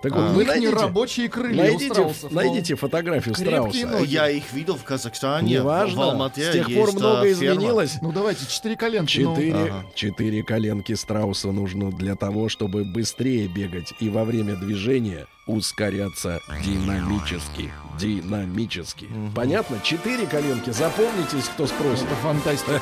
Так 0.01 0.13
вот, 0.13 0.21
А. 0.21 0.27
Вы 0.33 0.45
найдите, 0.45 0.71
нерабочие 0.71 1.29
крылья 1.29 1.63
найдите, 1.63 1.93
страусов. 1.93 2.31
найдите 2.31 2.75
фотографию 2.75 3.35
страуса. 3.35 3.85
ноги. 3.87 4.07
Я 4.09 4.29
их 4.29 4.51
видел 4.51 4.75
в 4.75 4.83
Казахстане, 4.83 5.47
в 5.47 5.61
Неважно, 5.61 6.03
Алмате. 6.05 6.41
с 6.49 6.53
тех 6.53 6.67
есть, 6.69 6.79
пор 6.79 6.89
а, 6.89 6.91
многое 6.93 7.35
ферма. 7.35 7.55
изменилось. 7.55 7.97
Ну 8.01 8.11
давайте, 8.11 8.47
четыре 8.47 8.75
коленки. 8.77 9.19
ну. 9.19 9.35
Четыре, 9.35 9.53
Ага. 9.55 9.85
четыре 9.93 10.43
коленки 10.43 10.93
страуса 10.93 11.51
нужно 11.51 11.91
для 11.91 12.15
того, 12.15 12.49
чтобы 12.49 12.83
быстрее 12.83 13.47
бегать 13.47 13.93
и 13.99 14.09
во 14.09 14.23
время 14.25 14.55
движения 14.55 15.27
ускоряться 15.51 16.39
динамически. 16.63 17.71
Динамически. 17.99 19.07
Понятно? 19.35 19.77
Четыре 19.83 20.25
коленки. 20.25 20.71
Запомнитесь, 20.71 21.45
кто 21.53 21.67
спросит. 21.67 22.05
Это 22.05 22.15
фантастика. 22.15 22.81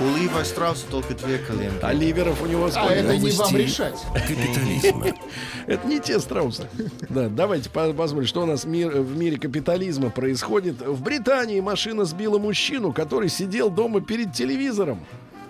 У 0.00 0.16
Лива 0.16 0.42
Страуса 0.44 0.86
только 0.90 1.14
две 1.14 1.38
коленки. 1.38 1.78
А 1.82 1.92
ливеров 1.92 2.42
у 2.42 2.46
него 2.46 2.66
А 2.66 2.70
сколько? 2.70 2.92
это 2.94 3.16
не 3.16 3.30
вам 3.32 3.56
решать. 3.56 3.98
Капитализма. 4.14 5.06
Это 5.66 5.86
не 5.86 6.00
те 6.00 6.18
страусы. 6.18 6.66
Да, 7.10 7.28
давайте 7.28 7.68
по- 7.68 7.92
посмотрим, 7.92 8.26
что 8.26 8.42
у 8.42 8.46
нас 8.46 8.64
мир, 8.64 8.90
в 9.02 9.16
мире 9.18 9.36
капитализма 9.38 10.08
происходит. 10.08 10.80
В 10.80 11.02
Британии 11.02 11.60
машина 11.60 12.04
сбила 12.06 12.38
мужчину, 12.38 12.92
который 12.92 13.28
сидел 13.28 13.68
дома 13.70 14.00
перед 14.00 14.32
телевизором. 14.32 15.04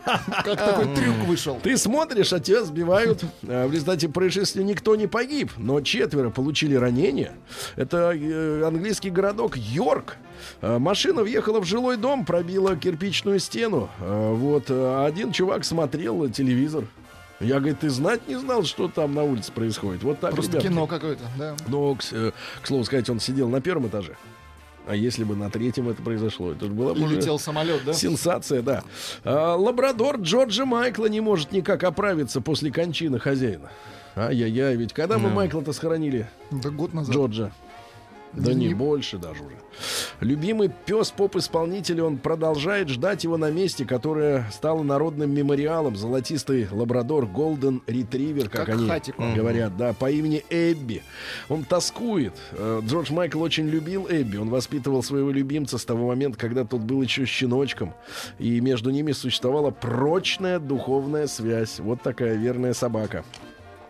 Как 0.45 0.57
такой 0.57 0.95
трюк 0.95 1.17
вышел. 1.27 1.59
Ты 1.63 1.77
смотришь, 1.77 2.33
а 2.33 2.41
тебя 2.41 2.65
сбивают. 2.65 3.23
А 3.47 3.67
В 3.67 3.73
результате 3.73 4.09
происшествия 4.09 4.65
никто 4.65 4.97
не 4.97 5.07
погиб, 5.07 5.51
но 5.57 5.81
четверо 5.81 6.31
получили 6.31 6.75
ранения. 6.75 7.35
Это 7.77 8.13
э, 8.15 8.63
английский 8.67 9.11
городок 9.11 9.57
Йорк. 9.57 10.17
А, 10.63 10.79
Машина 10.79 11.23
въехала 11.23 11.61
в 11.61 11.65
жилой 11.65 11.97
дом, 11.97 12.25
пробила 12.25 12.77
кирпичную 12.77 13.39
стену. 13.39 13.91
А, 14.01 14.33
Вот 14.35 14.65
а 14.69 15.05
один 15.07 15.33
чувак 15.33 15.65
смотрел 15.65 16.29
телевизор. 16.31 16.85
Я, 17.41 17.59
говорит, 17.61 17.79
ты 17.81 17.89
знать 17.91 18.27
не 18.27 18.35
знал, 18.37 18.65
что 18.65 18.89
там 18.89 19.15
на 19.15 19.23
улице 19.23 19.53
происходит. 19.53 20.03
Вот 20.03 20.19
так, 20.19 20.33
Просто 20.33 20.53
ребятки. 20.55 20.69
кино 20.69 20.87
какое-то, 20.89 21.23
да. 21.39 21.55
Но, 21.69 21.95
к, 21.95 22.03
с- 22.03 22.13
э, 22.13 22.33
к 22.63 22.67
слову 22.67 22.83
сказать, 22.85 23.09
он 23.11 23.21
сидел 23.21 23.49
на 23.49 23.61
первом 23.61 23.87
этаже. 23.87 24.17
А 24.89 24.97
если 24.97 25.23
бы 25.23 25.37
на 25.37 25.51
третьем 25.51 25.91
это 25.91 26.03
произошло, 26.03 26.53
это 26.53 26.65
же 26.65 26.73
была 26.73 26.95
бы 26.95 27.03
уже 27.03 27.17
летел 27.17 27.39
самолет, 27.39 27.83
да? 27.85 27.93
сенсация, 27.93 28.63
да. 28.63 28.83
А, 29.23 29.55
лабрадор 29.55 30.17
Джорджа 30.17 30.65
Майкла 30.65 31.07
не 31.07 31.21
может 31.21 31.53
никак 31.53 31.85
оправиться 31.85 32.41
после 32.41 32.73
кончины 32.73 33.19
хозяина. 33.19 33.71
Ай-яй-яй, 34.17 34.77
ведь 34.77 34.95
когда 34.95 35.19
мы 35.19 35.29
Майкла-то 35.29 35.75
сохранили, 35.75 36.27
Да 36.51 36.71
год 36.71 36.95
назад. 36.95 37.15
Джорджа? 37.15 37.53
Да 38.33 38.53
не 38.53 38.69
Не- 38.69 38.75
больше 38.75 39.19
даже 39.19 39.43
уже. 39.43 39.57
Любимый 40.21 40.71
пес 40.87 41.11
поп-исполнителя, 41.13 42.03
он 42.05 42.19
продолжает 42.19 42.89
ждать 42.89 43.23
его 43.25 43.37
на 43.37 43.51
месте, 43.51 43.85
которое 43.85 44.45
стало 44.53 44.83
народным 44.83 45.33
мемориалом. 45.33 45.97
Золотистый 45.97 46.69
лабрадор 46.71 47.27
Голден 47.27 47.83
Ретривер, 47.87 48.49
как, 48.49 48.67
Как 48.67 48.75
они 48.75 48.89
хатик. 48.89 49.15
говорят, 49.17 49.77
да, 49.77 49.93
по 49.93 50.11
имени 50.11 50.45
Эбби. 50.51 51.03
Он 51.49 51.65
тоскует. 51.65 52.35
Э, 52.53 52.81
Джордж 52.85 53.13
Майкл 53.13 53.41
очень 53.41 53.69
любил 53.69 54.07
Эбби. 54.11 54.37
Он 54.37 54.51
воспитывал 54.51 55.03
своего 55.03 55.31
любимца 55.31 55.79
с 55.79 55.85
того 55.85 56.09
момента, 56.09 56.39
когда 56.39 56.65
тот 56.65 56.81
был 56.81 57.01
еще 57.03 57.25
щеночком. 57.25 57.95
И 58.39 58.61
между 58.61 58.91
ними 58.91 59.13
существовала 59.13 59.71
прочная 59.71 60.59
духовная 60.59 61.29
связь. 61.29 61.79
Вот 61.79 62.03
такая 62.03 62.35
верная 62.35 62.75
собака. 62.75 63.25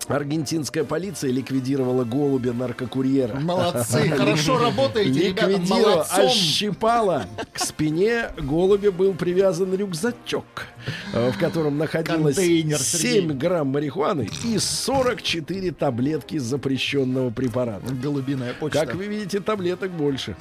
Аргентинская 0.09 0.85
полиция 0.85 1.31
ликвидировала 1.31 2.05
голубя-наркокурьера. 2.05 3.39
Молодцы, 3.41 4.09
хорошо 4.11 4.59
работаете, 4.59 5.29
ребята, 5.29 5.47
Ликвидировала, 5.51 5.91
молодцом. 5.95 6.27
ощипала. 6.27 7.27
К 7.53 7.59
спине 7.59 8.31
голубя 8.39 8.91
был 8.91 9.15
привязан 9.15 9.75
рюкзачок, 9.75 10.65
э, 11.13 11.31
в 11.31 11.39
котором 11.39 11.79
находилось 11.79 12.37
Контейнер, 12.37 12.79
7 12.79 13.01
Сергей. 13.01 13.37
грамм 13.37 13.69
марихуаны 13.69 14.29
и 14.45 14.59
44 14.59 15.73
таблетки 15.73 16.39
запрещенного 16.39 17.31
препарата. 17.31 17.93
Голубиная 17.95 18.55
почта. 18.55 18.87
Как 18.87 18.95
вы 18.95 19.07
видите, 19.07 19.41
таблеток 19.41 19.91
больше. 19.91 20.37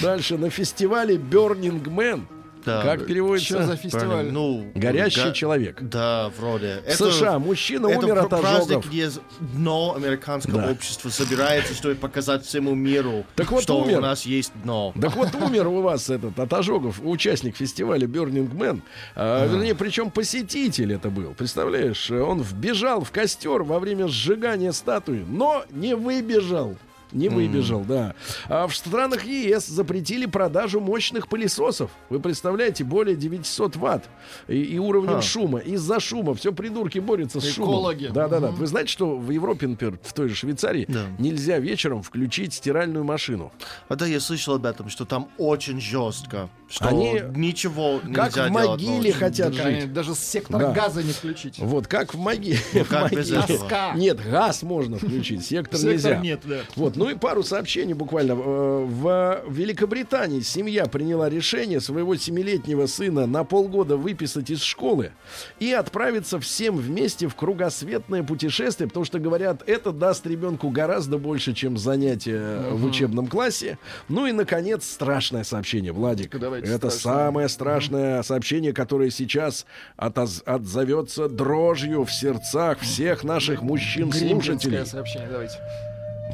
Дальше 0.00 0.38
на 0.38 0.50
фестивале 0.50 1.16
Burning 1.16 1.82
Man. 1.84 2.22
Да. 2.68 2.82
Как 2.82 3.06
переводится? 3.06 3.54
Что 3.54 3.66
за 3.66 3.76
фестиваль? 3.76 4.26
Ну, 4.30 4.70
Горящий 4.74 5.24
га- 5.24 5.32
человек. 5.32 5.78
Да, 5.80 6.30
вроде. 6.38 6.82
В 6.86 6.92
США 6.92 7.38
мужчина 7.38 7.88
это 7.88 7.98
умер 8.06 8.18
от 8.18 8.30
пр- 8.30 8.40
праздник, 8.40 8.78
ожогов. 8.78 8.86
где 8.88 9.10
дно 9.40 9.94
американского 9.96 10.62
Да. 10.62 10.70
общества 10.70 11.08
собирается, 11.08 11.74
чтобы 11.74 11.94
показать 11.94 12.44
всему 12.44 12.74
миру, 12.74 13.24
Так 13.36 13.50
вот 13.50 13.62
что 13.62 13.80
умер. 13.80 13.98
у 13.98 14.02
нас 14.02 14.26
есть 14.26 14.52
дно. 14.62 14.92
Так 15.00 15.16
вот 15.16 15.34
умер 15.34 15.66
у 15.68 15.80
вас 15.82 16.10
этот 16.10 16.38
от 16.38 16.52
ожогов 16.52 17.00
участник 17.02 17.56
фестиваля 17.56 18.06
Burning 18.06 18.50
Man. 18.54 18.82
А, 19.16 19.46
Вернее, 19.46 19.74
причем 19.74 20.10
посетитель 20.10 20.92
это 20.92 21.08
был. 21.10 21.34
Представляешь, 21.34 22.10
он 22.10 22.42
вбежал 22.42 23.02
в 23.02 23.10
костер 23.10 23.62
во 23.62 23.78
время 23.78 24.08
сжигания 24.08 24.72
статуи, 24.72 25.24
но 25.28 25.64
не 25.70 25.96
выбежал. 25.96 26.76
Не 27.12 27.28
выбежал, 27.28 27.80
да. 27.80 28.14
А 28.48 28.66
в 28.66 28.76
странах 28.76 29.24
ЕС 29.24 29.66
запретили 29.66 30.26
продажу 30.26 30.80
мощных 30.80 31.28
пылесосов. 31.28 31.90
Вы 32.10 32.20
представляете, 32.20 32.84
более 32.84 33.16
900 33.16 33.76
ватт 33.76 34.04
и, 34.46 34.60
и 34.60 34.78
уровнем 34.78 35.14
Ха. 35.14 35.22
шума. 35.22 35.58
Из-за 35.60 36.00
шума 36.00 36.34
все 36.34 36.52
придурки 36.52 36.98
борются 36.98 37.40
с 37.40 37.44
шумом. 37.50 37.70
Экологи. 37.70 38.08
Да, 38.12 38.28
да, 38.28 38.40
да. 38.40 38.48
Мгм. 38.48 38.56
Вы 38.56 38.66
знаете, 38.66 38.90
что 38.92 39.16
в 39.16 39.30
Европе, 39.30 39.66
например, 39.68 39.98
в 40.02 40.12
той 40.12 40.28
же 40.28 40.34
Швейцарии 40.34 40.84
Да. 40.88 41.06
нельзя 41.18 41.58
вечером 41.58 42.02
включить 42.02 42.52
стиральную 42.54 43.04
машину. 43.04 43.52
А 43.88 43.96
да, 43.96 44.06
я 44.06 44.20
слышал 44.20 44.54
об 44.54 44.66
этом, 44.66 44.88
что 44.90 45.04
там 45.04 45.28
очень 45.38 45.80
жестко, 45.80 46.50
что 46.68 46.88
Они 46.88 47.22
ничего 47.34 48.00
Как 48.14 48.36
нельзя 48.36 48.48
в 48.48 48.50
делать 48.50 48.52
могиле 48.52 49.12
хотят 49.12 49.56
Так, 49.56 49.66
жить. 49.66 49.92
Даже 49.92 50.14
сектор 50.14 50.60
Да. 50.60 50.72
газа 50.72 51.02
не 51.02 51.12
включить. 51.12 51.58
Вот 51.58 51.86
как 51.86 52.12
в 52.14 52.18
могиле. 52.18 52.58
Ну, 52.74 52.84
в 52.84 52.88
как 52.88 53.10
без 53.12 53.30
могиле. 53.30 53.58
Нет, 53.94 54.20
газ 54.30 54.62
можно 54.62 54.98
включить, 54.98 55.44
сектор, 55.44 55.78
Сектор 55.78 55.92
нельзя. 55.94 56.16
нет, 56.18 56.40
да. 56.44 56.60
Вот, 56.76 56.96
ну 56.98 57.10
и 57.10 57.14
пару 57.14 57.42
сообщений 57.42 57.94
буквально. 57.94 58.32
Э, 58.32 58.84
В 58.88 59.42
Великобритании 59.48 60.40
семья 60.40 60.86
приняла 60.86 61.28
решение 61.28 61.80
своего 61.80 62.16
семилетнего 62.16 62.86
сына 62.86 63.26
на 63.26 63.44
полгода 63.44 63.96
выписать 63.96 64.50
из 64.50 64.62
школы 64.62 65.12
и 65.60 65.72
отправиться 65.72 66.38
всем 66.40 66.76
вместе 66.76 67.28
в 67.28 67.34
кругосветное 67.34 68.22
путешествие, 68.22 68.88
потому 68.88 69.04
что, 69.04 69.18
говорят, 69.18 69.62
это 69.66 69.92
даст 69.92 70.26
ребенку 70.26 70.70
гораздо 70.70 71.18
больше, 71.18 71.54
чем 71.54 71.76
занятия 71.78 72.60
в 72.70 72.84
учебном 72.84 73.26
классе. 73.26 73.78
Ну 74.08 74.26
и, 74.26 74.32
наконец, 74.32 74.84
страшное 74.84 75.44
сообщение, 75.44 75.92
Владик. 75.92 76.38
Давайте 76.38 76.66
это 76.68 76.90
страшное. 76.90 77.26
самое 77.26 77.48
страшное 77.48 78.22
сообщение, 78.22 78.72
которое 78.72 79.10
сейчас 79.10 79.66
отоз- 79.96 80.42
отзовется 80.44 81.28
дрожью 81.28 82.04
в 82.04 82.12
сердцах 82.12 82.80
всех 82.80 83.24
наших 83.24 83.62
мужчин-слушателей. 83.62 84.84
Сообщение, 84.86 85.28
давайте. 85.30 85.54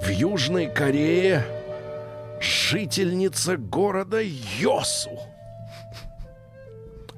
В 0.00 0.08
Южной 0.08 0.66
Корее 0.66 1.44
жительница 2.40 3.56
города 3.56 4.20
Йосу 4.20 5.18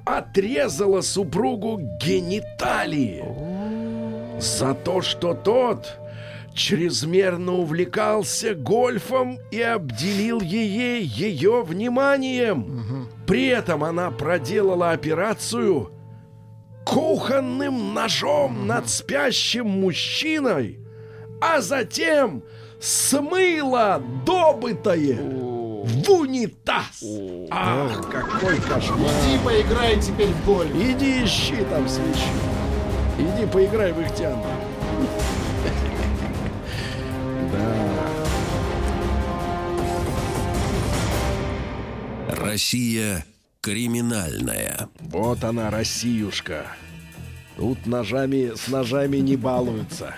отрезала 0.05 1.01
супругу 1.01 1.79
гениталии 2.01 3.25
за 4.41 4.75
то, 4.75 5.01
что 5.03 5.35
тот 5.35 5.99
чрезмерно 6.55 7.55
увлекался 7.55 8.55
гольфом 8.55 9.39
и 9.51 9.61
обделил 9.61 10.41
ей 10.41 11.03
ее 11.03 11.63
вниманием. 11.63 13.09
При 13.27 13.49
этом 13.49 13.85
она 13.85 14.11
проделала 14.11 14.93
операцию 14.93 15.91
кухонным 16.85 17.95
ножом 17.95 18.67
над 18.67 18.89
спящим 18.89 19.67
мужчиной, 19.67 20.79
а 21.41 21.61
затем 21.61 22.45
смыла 22.81 24.03
добытое 24.25 25.17
в 25.87 26.11
унитаз. 26.11 27.05
Ах, 27.51 28.11
какой 28.11 28.61
кошмар! 28.61 29.11
Иди 29.29 29.39
поиграй 29.45 30.01
теперь 30.01 30.29
в 30.31 30.45
гольф. 30.45 30.75
Иди 30.75 31.25
ищи 31.25 31.65
там 31.71 31.89
свечи. 31.89 32.31
Иди 33.19 33.47
поиграй 33.47 33.93
в 33.93 34.03
ихтян. 34.03 34.37
Да. 37.53 37.97
Россия 42.37 43.25
криминальная. 43.61 44.89
Вот 45.01 45.45
она, 45.45 45.71
Россиюшка. 45.71 46.67
Тут 47.57 47.87
ножами, 47.87 48.55
с 48.55 48.69
ножами 48.69 49.17
не 49.17 49.37
балуются. 49.37 50.15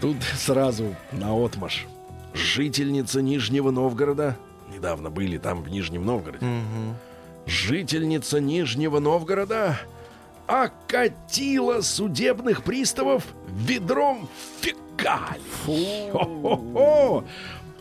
Тут 0.00 0.16
сразу 0.22 0.94
на 1.12 1.32
отмаш. 1.32 1.86
Жительница 2.34 3.22
Нижнего 3.22 3.70
Новгорода. 3.70 4.36
Недавно 4.72 5.10
были 5.10 5.38
там, 5.38 5.62
в 5.62 5.68
Нижнем 5.68 6.04
Новгороде. 6.04 6.44
Жительница 7.46 8.40
Нижнего 8.40 8.98
Новгорода 8.98 9.78
окатила 10.46 11.80
судебных 11.80 12.62
приставов 12.62 13.24
ведром 13.48 14.28
фекалий. 14.60 15.40
Хо-хо-хо! 15.64 17.24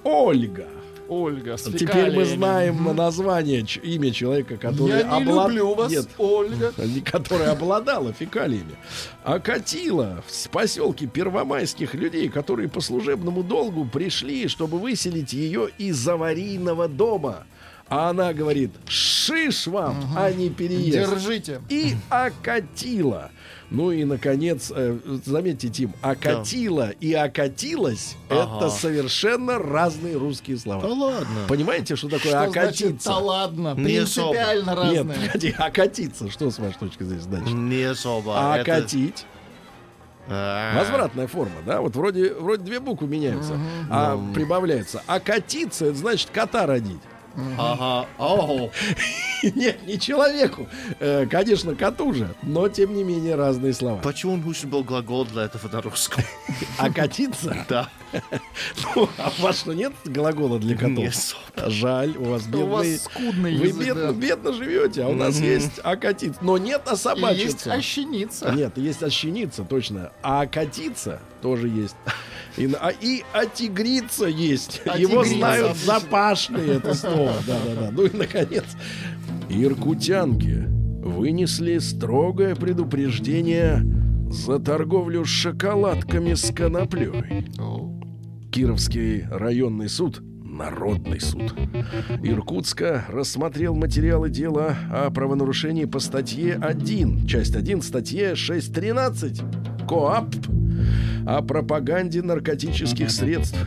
Ольга. 0.04 0.68
Ольга, 1.08 1.58
с 1.58 1.64
Теперь 1.64 2.12
мы 2.16 2.26
знаем 2.26 2.96
название, 2.96 3.66
ч- 3.66 3.80
имя 3.80 4.12
человека, 4.12 4.58
который 4.58 5.00
Я 5.00 5.04
не 5.04 5.26
облад- 5.26 5.48
люблю 5.50 5.74
вас, 5.76 5.92
Нет, 5.92 6.08
Ольга. 6.18 6.74
которая 7.06 7.52
обладала 7.52 8.14
фекалиями, 8.14 8.76
окатила 9.24 10.24
в 10.28 10.50
поселке 10.50 11.08
первомайских 11.08 11.94
людей, 11.94 12.30
которые 12.30 12.70
по 12.70 12.82
служебному 12.82 13.44
долгу 13.44 13.86
пришли, 13.86 14.48
чтобы 14.48 14.80
выселить 14.80 15.34
ее 15.34 15.70
из 15.78 16.08
аварийного 16.08 16.88
дома. 16.88 17.46
А 17.88 18.10
она 18.10 18.34
говорит, 18.34 18.72
шиш 18.88 19.68
вам, 19.68 19.96
а 20.18 20.32
не 20.32 20.50
переезд. 20.50 21.12
Держите. 21.12 21.62
И 21.70 21.94
окатила. 22.10 23.30
Ну 23.72 23.92
и, 23.92 24.04
наконец, 24.06 24.72
э, 24.74 24.98
заметьте, 25.26 25.70
Тим, 25.70 25.94
окатила 26.02 26.92
и 27.00 27.14
окатилась 27.14 28.16
это 28.30 28.44
Ага. 28.44 28.70
совершенно 28.70 29.58
разные 29.58 30.18
русские 30.18 30.58
слова. 30.58 30.82
Да 30.84 30.88
ладно. 30.94 31.28
Понимаете, 31.48 31.96
что 31.96 32.08
такое 32.08 32.32
Что 32.32 32.52
значит, 32.52 32.58
окатиться? 32.58 33.10
да 33.10 33.18
ладно, 33.18 33.74
Не 33.76 33.84
принципиально 33.86 34.70
Нет, 34.70 34.78
разные. 34.78 35.28
погоди, 35.30 35.56
окатиться. 35.58 36.30
Что 36.30 36.52
с 36.52 36.60
вашей 36.60 36.78
точки 36.78 37.04
зрения 37.04 37.22
значит? 37.24 37.54
Не 37.54 37.84
особо. 37.84 38.32
Это- 38.56 38.62
Окатить. 38.76 39.26
А, 40.28 40.78
Возвратная 40.80 41.28
форма, 41.28 41.56
да? 41.66 41.82
Вот 41.82 41.96
вроде, 41.96 42.34
вроде 42.34 42.64
две 42.64 42.80
буквы 42.80 43.08
меняются, 43.08 43.58
а 43.92 44.18
прибавляется. 44.34 45.02
Окатиться, 45.06 45.86
это 45.86 45.96
значит 45.98 46.30
кота 46.32 46.66
родить. 46.66 47.00
Ага. 47.58 48.08
Ого. 48.18 48.72
Нет, 49.44 49.86
не 49.86 50.00
человеку. 50.00 50.68
Э, 51.00 51.26
Конечно, 51.30 51.76
коту 51.76 52.14
же, 52.14 52.34
но 52.44 52.70
тем 52.70 52.94
не 52.94 53.04
менее 53.04 53.36
разные 53.36 53.74
слова. 53.74 54.00
Почему 54.02 54.38
нужен 54.38 54.70
был 54.70 54.84
глагол 54.84 55.26
для 55.26 55.44
этого 55.44 55.68
на 55.72 55.82
русском? 55.82 56.24
Окатиться? 56.78 57.66
Да. 57.70 57.90
Ну, 58.96 59.10
а 59.18 59.32
у 59.38 59.42
вас 59.42 59.60
что, 59.60 59.74
нет 59.74 59.92
глагола 60.06 60.58
для 60.58 60.78
котов? 60.78 61.14
Жаль, 61.68 62.16
у 62.18 62.26
вас 62.26 62.44
У 62.48 62.66
вас 62.68 62.86
бедные... 62.86 62.98
скудный 62.98 63.58
Вы 63.58 64.14
бедно, 64.14 64.54
живете, 64.54 65.04
а 65.04 65.08
у 65.10 65.14
нас 65.16 65.38
есть 65.38 65.80
окатиться. 65.84 66.40
Но 66.42 66.58
нет 66.58 66.82
есть 66.86 67.06
особачиться. 67.06 67.74
ощеница. 67.74 68.52
Нет, 68.52 68.78
есть 68.78 69.04
ощениться, 69.04 69.64
точно. 69.64 70.12
А 70.22 70.42
окатиться 70.42 71.20
тоже 71.42 71.68
есть. 71.68 71.96
И, 72.58 72.70
а, 72.80 72.90
и 72.90 73.24
отигриться 73.34 74.26
есть. 74.26 74.82
Его 74.98 75.22
Отигриться, 75.22 75.38
знают 75.38 75.78
запашные 75.78 76.76
это 76.76 76.94
слово. 76.94 77.34
Да-да-да. 77.48 77.92
Ну 77.92 78.06
и, 78.06 78.16
наконец, 78.16 78.66
иркутянки 79.50 80.66
вынесли 81.04 81.78
строгое 81.80 82.56
предупреждение 82.56 83.82
за 84.30 84.60
торговлю 84.60 85.26
шоколадками 85.26 86.34
с 86.34 86.52
коноплей. 86.54 87.46
Кировский 88.52 89.26
районный 89.30 89.90
суд 89.90 90.22
Народный 90.56 91.20
суд 91.20 91.54
Иркутска 92.24 93.04
рассмотрел 93.10 93.76
материалы 93.76 94.30
дела 94.30 94.78
о 94.90 95.12
правонарушении 95.12 95.84
по 95.84 96.00
статье 96.00 96.54
1, 96.54 97.28
часть 97.28 97.58
1, 97.58 97.82
статье 97.82 98.34
6.13 98.34 99.75
КоАП 99.88 100.36
о 101.28 101.42
пропаганде 101.42 102.22
наркотических 102.22 103.10
средств. 103.10 103.58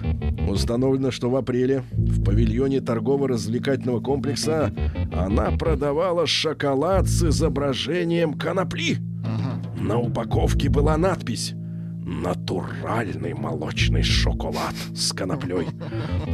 Установлено, 0.49 1.11
что 1.11 1.29
в 1.31 1.37
апреле 1.37 1.83
в 1.93 2.25
павильоне 2.25 2.81
торгово-развлекательного 2.81 4.01
комплекса 4.01 4.73
она 5.13 5.51
продавала 5.53 6.27
шоколад 6.27 7.07
с 7.07 7.23
изображением 7.25 8.35
конопли. 8.35 8.99
На 9.81 9.99
упаковке 9.99 10.69
была 10.69 10.97
надпись 10.97 11.55
«Натуральный 12.09 13.35
молочный 13.35 14.03
шоколад 14.03 14.75
с 14.95 15.13
коноплей», 15.13 15.67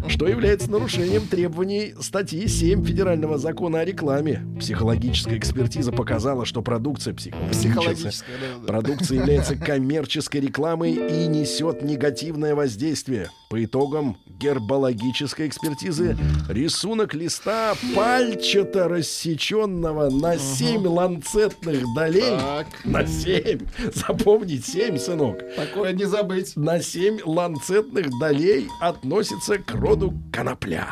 что 0.07 0.29
является 0.29 0.71
нарушением 0.71 1.27
требований 1.27 1.95
статьи 2.01 2.47
7 2.47 2.85
Федерального 2.85 3.39
закона 3.39 3.81
о 3.81 3.85
рекламе. 3.85 4.47
Психологическая 4.61 5.37
экспертиза 5.37 5.91
показала, 5.91 6.45
что 6.47 6.63
продукция 6.63 7.13
психологическая, 7.13 7.73
Психологическая, 7.73 8.37
да, 8.41 8.59
да. 8.61 8.67
продукция 8.69 9.19
является 9.19 9.57
коммерческой 9.57 10.43
рекламой 10.43 10.93
и 10.93 11.27
несет 11.27 11.83
негативное 11.83 12.55
воздействие. 12.55 13.31
По 13.55 13.65
итогам 13.65 14.17
гербологической 14.27 15.47
экспертизы 15.47 16.19
рисунок 16.49 17.15
листа 17.15 17.75
пальчато 17.95 18.89
рассеченного 18.89 20.11
на 20.11 20.37
7 20.37 20.85
ланцетных 20.85 21.85
долей. 21.95 22.37
Так. 22.37 22.67
На 22.85 23.07
7. 23.07 23.61
Запомнить 23.95 24.67
7, 24.67 24.99
сынок. 24.99 25.39
Такое 25.55 25.93
не 25.93 26.03
забыть. 26.03 26.57
На 26.57 26.83
7 26.83 27.21
ланцетных 27.25 28.09
долей 28.19 28.67
относится 28.81 29.59
к 29.59 29.71
роду 29.71 30.13
конопля. 30.33 30.89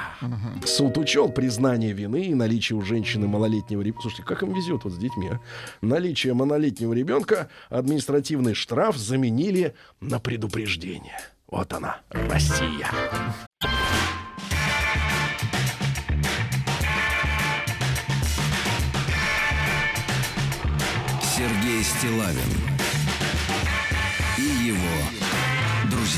Суд 0.65 0.97
учел 0.99 1.31
признание 1.31 1.93
вины 1.93 2.27
и 2.27 2.35
наличие 2.35 2.79
у 2.79 2.83
женщины 2.83 3.27
малолетнего 3.27 3.81
ребенка. 3.81 4.03
Слушайте, 4.03 4.23
как 4.23 4.45
им 4.45 4.55
везет 4.55 4.85
вот 4.85 4.93
с 4.93 4.99
детьми, 4.99 5.31
а? 5.33 5.41
Наличие 5.85 6.35
малолетнего 6.35 6.93
ребенка 6.93 7.49
административный 7.71 8.55
штраф 8.55 8.97
заменили 8.97 9.75
на 10.01 10.21
предупреждение. 10.21 11.19
Вот 11.53 11.71
она, 11.75 11.99
Россия. 12.09 12.89
Сергей 21.21 21.85
Стилавин 21.85 22.72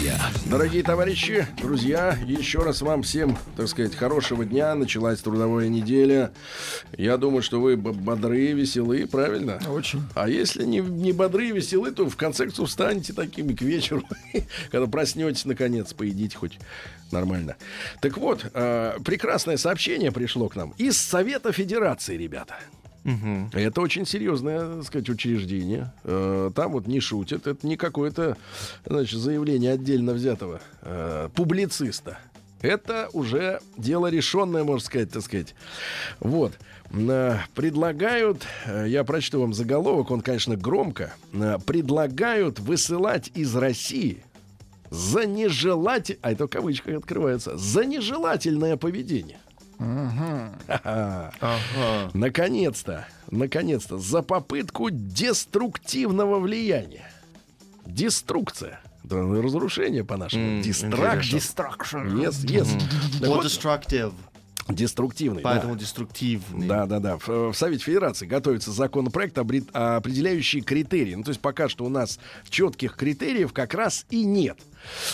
друзья. 0.05 0.31
Дорогие 0.47 0.83
товарищи, 0.83 1.47
друзья, 1.59 2.19
еще 2.27 2.59
раз 2.59 2.83
вам 2.83 3.03
всем, 3.03 3.39
так 3.57 3.69
сказать, 3.69 3.95
хорошего 3.95 4.45
дня. 4.45 4.75
Началась 4.75 5.21
трудовая 5.21 5.69
неделя. 5.69 6.31
Я 6.99 7.17
думаю, 7.17 7.43
что 7.43 7.59
вы 7.59 7.77
б- 7.79 7.93
бодры, 7.93 8.53
веселы, 8.53 9.07
правильно? 9.07 9.59
Очень. 9.67 10.03
А 10.15 10.29
если 10.29 10.65
не, 10.65 10.81
не 10.81 11.13
бодры 11.13 11.49
и 11.49 11.53
веселы, 11.53 11.91
то 11.91 12.07
в 12.09 12.17
конце 12.17 12.45
концов 12.45 12.71
станете 12.71 13.15
такими 13.15 13.55
к 13.55 13.63
вечеру. 13.63 14.03
Когда 14.71 14.87
проснетесь, 14.87 15.47
наконец, 15.47 15.95
поедите 15.95 16.37
хоть 16.37 16.59
нормально. 17.11 17.57
Так 18.03 18.19
вот, 18.19 18.45
э, 18.53 18.99
прекрасное 19.03 19.57
сообщение 19.57 20.13
пришло 20.13 20.51
к 20.51 20.57
нам 20.57 20.75
из 20.77 20.99
Совета 20.99 21.51
Федерации, 21.51 22.19
ребята. 22.19 22.57
Это 23.53 23.81
очень 23.83 24.07
серьезное, 24.07 24.77
так 24.77 24.85
сказать, 24.85 25.09
учреждение. 25.11 25.93
Э, 26.05 26.51
Там 26.55 26.73
вот 26.73 26.87
не 26.87 27.01
шутят. 27.01 27.47
Это 27.47 27.67
не 27.67 27.77
какое-то, 27.77 28.37
значит, 28.87 29.21
заявление 29.21 29.73
отдельно 29.73 30.13
взятого 30.15 30.61
э, 30.83 31.29
публициста. 31.35 32.19
Это 32.63 33.11
уже 33.13 33.61
дело 33.77 34.07
решенное, 34.07 34.65
можно 34.65 34.87
сказать, 34.87 35.11
так 35.11 35.23
сказать. 35.23 35.55
Вот. 36.21 36.55
Э, 36.93 37.37
Предлагают, 37.55 38.47
я 38.87 39.05
прочту 39.05 39.41
вам 39.41 39.53
заголовок, 39.53 40.11
он, 40.11 40.23
конечно, 40.23 40.57
громко. 40.57 41.13
Предлагают 41.67 42.59
высылать 42.59 43.31
из 43.35 43.55
России 43.55 44.23
за 44.91 45.27
нежелательное, 45.27 46.21
а 46.23 46.33
это 46.33 46.47
в 46.47 46.51
кавычках 46.51 46.97
открывается, 46.97 47.57
за 47.59 47.85
нежелательное 47.85 48.77
поведение. 48.77 49.39
Ага. 49.79 51.31
Наконец-то, 52.15 53.07
наконец-то, 53.31 53.99
за 53.99 54.23
попытку 54.23 54.91
деструктивного 54.91 56.39
влияния. 56.39 57.11
Деструкция. 57.87 58.81
Да, 59.03 59.17
разрушение 59.21 60.05
по-нашему. 60.05 60.57
М, 60.57 60.63
Дистракшн. 60.63 61.37
Destruction. 61.37 62.15
Yes, 62.15 62.45
yes. 62.47 62.69
Вот, 63.27 63.45
destructive, 63.45 64.15
деструктивный. 64.69 65.43
да. 65.43 65.51
поэтому 65.51 65.77
деструктивный. 65.77 66.67
Да, 66.67 66.87
да, 66.87 67.01
да. 67.01 67.19
В, 67.19 67.29
в 67.29 67.55
Совете 67.55 67.85
Федерации 67.85 68.25
готовится 68.25 68.73
законопроект, 68.73 69.37
определяющий 69.37 70.63
критерии. 70.63 71.17
Ну, 71.17 71.23
то 71.23 71.31
есть 71.31 71.41
пока 71.43 71.69
что 71.69 71.85
у 71.85 71.91
нас 71.91 72.19
четких 72.49 72.97
критериев 72.97 73.53
как 73.53 73.75
раз 73.75 74.07
и 74.09 74.25
нет. 74.25 74.59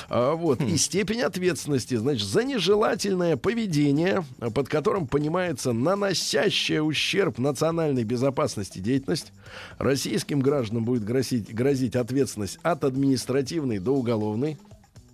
А, 0.08 0.34
вот. 0.34 0.60
И 0.62 0.76
степень 0.76 1.22
ответственности, 1.22 1.94
значит, 1.94 2.26
за 2.26 2.44
нежелательное 2.44 3.36
поведение, 3.36 4.24
под 4.54 4.68
которым 4.68 5.06
понимается 5.06 5.72
наносящая 5.72 6.82
ущерб 6.82 7.38
национальной 7.38 8.04
безопасности 8.04 8.78
деятельность, 8.78 9.32
российским 9.78 10.40
гражданам 10.40 10.84
будет 10.84 11.04
грозить, 11.04 11.54
грозить 11.54 11.96
ответственность 11.96 12.58
от 12.62 12.84
административной 12.84 13.78
до 13.78 13.92
уголовной. 13.92 14.58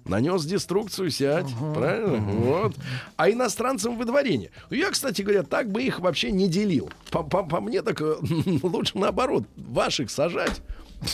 Нанес 0.04 0.44
деструкцию, 0.44 1.10
сядь. 1.10 1.48
Правильно? 1.74 2.18
Вот. 2.18 2.76
А 3.16 3.28
иностранцам 3.28 3.98
выдворение. 3.98 4.52
Я, 4.70 4.90
кстати 4.92 5.22
говоря, 5.22 5.42
так 5.42 5.70
бы 5.72 5.82
их 5.82 5.98
вообще 5.98 6.30
не 6.30 6.46
делил. 6.46 6.90
По, 7.10 7.24
по- 7.24 7.42
по 7.42 7.60
мне 7.60 7.82
так 7.82 8.00
э, 8.00 8.14
лучше 8.62 8.96
наоборот. 8.98 9.44
Ваших 9.56 10.10
сажать. 10.12 10.62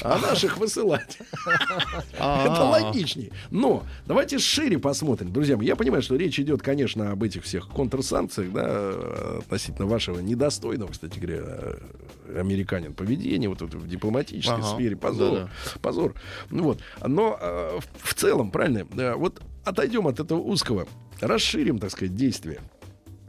А 0.02 0.18
наших 0.18 0.56
высылать. 0.58 1.18
Это 2.14 2.62
логичнее. 2.64 3.30
Но 3.50 3.84
давайте 4.06 4.38
шире 4.38 4.78
посмотрим, 4.78 5.32
друзья 5.32 5.56
мои. 5.56 5.66
Я 5.66 5.76
понимаю, 5.76 6.02
что 6.02 6.16
речь 6.16 6.38
идет, 6.40 6.62
конечно, 6.62 7.10
об 7.12 7.22
этих 7.22 7.44
всех 7.44 7.68
контрсанкциях, 7.68 8.52
да, 8.52 8.94
относительно 9.40 9.86
вашего 9.86 10.20
недостойного, 10.20 10.90
кстати 10.90 11.18
говоря, 11.18 11.42
э, 11.44 12.38
американин 12.38 12.94
поведения, 12.94 13.48
вот 13.48 13.60
в 13.62 13.88
дипломатической 13.88 14.60
сфере. 14.76 14.96
Позор. 14.96 15.50
Позор. 15.80 16.14
Вот. 16.50 16.78
Но 17.06 17.38
э, 17.40 17.80
в- 17.80 18.08
в 18.10 18.14
целом, 18.14 18.50
правильно, 18.50 18.86
э, 18.96 19.14
вот 19.14 19.40
отойдем 19.64 20.06
от 20.08 20.20
этого 20.20 20.38
узкого, 20.40 20.86
расширим, 21.20 21.78
так 21.78 21.90
сказать, 21.90 22.14
действие 22.14 22.60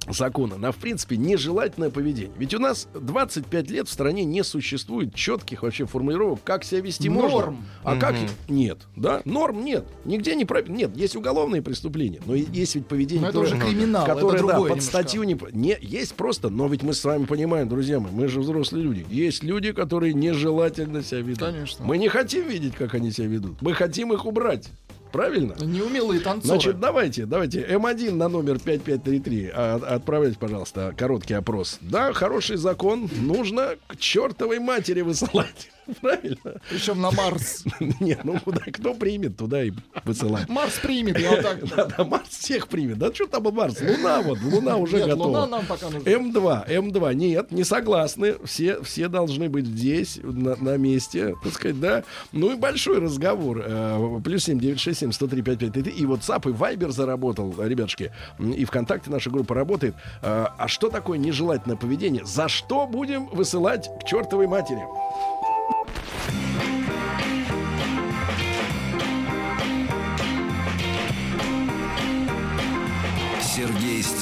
закона 0.10 0.58
на, 0.58 0.72
в 0.72 0.78
принципе, 0.78 1.18
нежелательное 1.18 1.90
поведение. 1.90 2.32
Ведь 2.38 2.54
у 2.54 2.60
нас 2.60 2.88
25 2.94 3.70
лет 3.72 3.88
в 3.88 3.92
стране 3.92 4.24
не 4.26 4.44
существует 4.44 5.14
четких 5.16 5.64
вообще 5.64 5.86
формулировок, 5.86 6.40
как 6.44 6.64
себя 6.64 6.82
вести 6.82 7.10
можно. 7.10 7.30
Норм. 7.30 7.66
А 7.84 7.96
как 7.98 8.16
нет, 8.48 8.80
да? 8.96 9.22
Норм 9.26 9.64
нет. 9.64 9.86
Нигде 10.06 10.36
не 10.36 10.46
прописано. 10.46 10.78
Нет, 10.78 10.98
есть 10.98 11.16
уголовные 11.16 11.62
преступления, 11.62 12.22
но 12.26 12.36
есть 12.36 12.76
ведь 12.76 12.88
поведение, 12.88 13.22
Но 13.24 13.30
это 13.30 13.40
которое- 13.42 13.58
уже 13.64 13.66
криминал, 13.72 14.04
это 14.06 14.16
которое, 14.16 14.32
да, 14.34 14.38
другое 14.40 14.58
под 14.58 14.70
немножко. 14.80 14.90
статью 14.90 15.24
не, 15.24 15.38
не... 15.52 15.78
Есть 15.82 16.16
просто, 16.16 16.50
но 16.50 16.68
ведь 16.68 16.84
мы 16.84 16.94
с 16.94 17.04
вами 17.04 17.26
понимаем, 17.26 17.70
друзья 17.70 18.00
мои, 18.00 18.12
мы 18.12 18.28
же 18.28 18.40
взрослые 18.42 18.84
люди. 18.84 19.06
Есть 19.10 19.44
люди, 19.44 19.72
которые 19.72 20.14
нежелательно 20.14 21.04
себя 21.04 21.22
ведут. 21.22 21.40
Конечно. 21.40 21.86
Мы 21.86 21.98
не 21.98 22.10
хотим 22.10 22.48
видеть, 22.48 22.76
как 22.76 22.94
они 22.96 23.12
себя 23.12 23.28
ведут. 23.28 23.62
Мы 23.62 23.74
хотим 23.74 24.14
их 24.14 24.26
убрать. 24.26 24.70
Правильно? 25.14 25.54
Неумелые 25.62 26.20
танцоры. 26.20 26.60
Значит, 26.60 26.80
давайте, 26.80 27.28
давайте. 27.28 27.62
М1 27.62 28.14
на 28.14 28.28
номер 28.28 28.58
5533. 28.58 29.52
А, 29.54 29.76
отправляйте, 29.76 30.40
пожалуйста, 30.40 30.92
короткий 30.98 31.36
опрос. 31.36 31.78
Да, 31.82 32.14
хороший 32.14 32.58
закон. 32.58 33.08
Нужно 33.22 33.76
к 33.86 33.96
чертовой 33.98 34.58
матери 34.58 35.02
высылать. 35.02 35.70
Правильно? 36.02 36.62
Причем 36.70 37.02
на 37.02 37.12
Марс. 37.12 37.64
Нет, 38.00 38.24
ну 38.24 38.40
куда, 38.40 38.62
кто 38.72 38.94
примет, 38.94 39.38
туда 39.38 39.64
и 39.64 39.72
высылать. 40.04 40.48
Марс 40.50 40.80
примет, 40.80 41.20
я 41.20 41.32
вот 41.32 41.42
так. 41.42 41.64
Да, 41.74 41.86
да, 41.86 42.04
Марс 42.04 42.30
всех 42.30 42.68
примет. 42.68 42.98
Да 42.98 43.14
что 43.14 43.28
там 43.28 43.44
Марс? 43.44 43.82
Луна 43.82 44.22
вот, 44.22 44.40
Луна 44.42 44.78
уже 44.78 44.98
Нет, 44.98 45.08
готова. 45.10 45.28
Луна 45.28 45.48
нам 45.48 45.66
пока 45.66 45.90
нужна. 45.90 46.10
М2, 46.10 46.70
М2, 46.70 47.14
нет, 47.16 47.52
не 47.52 47.64
согласны. 47.64 48.36
Все, 48.46 48.82
все 48.84 49.08
должны 49.08 49.50
быть 49.50 49.66
здесь, 49.66 50.20
на, 50.22 50.56
на 50.56 50.78
месте, 50.78 51.36
так 51.44 51.54
сказать, 51.54 51.80
да. 51.80 52.04
Ну 52.32 52.54
и 52.54 52.56
большой 52.56 53.00
разговор. 53.00 53.64
Э, 53.66 54.20
плюс 54.24 54.44
7, 54.44 54.60
9, 54.60 54.80
6, 54.80 55.00
7, 55.00 55.12
103, 55.12 55.42
5, 55.42 55.60
5, 55.60 55.74
3, 55.74 55.84
3. 55.84 55.92
И 55.92 56.06
WhatsApp 56.06 56.48
и 56.48 56.50
Viber 56.52 56.92
заработал, 56.92 57.54
ребятушки. 57.58 58.12
И 58.40 58.66
ВКонтакте 58.66 59.10
наша 59.10 59.30
группа 59.30 59.56
работает. 59.56 59.96
Э, 60.22 60.46
а 60.58 60.68
что 60.68 60.90
такое 60.90 61.18
нежелательное 61.18 61.78
поведение? 61.78 62.26
За 62.26 62.48
что 62.48 62.88
будем 62.88 63.28
высылать 63.28 63.90
к 64.02 64.06
чертовой 64.06 64.48
матери? 64.48 64.82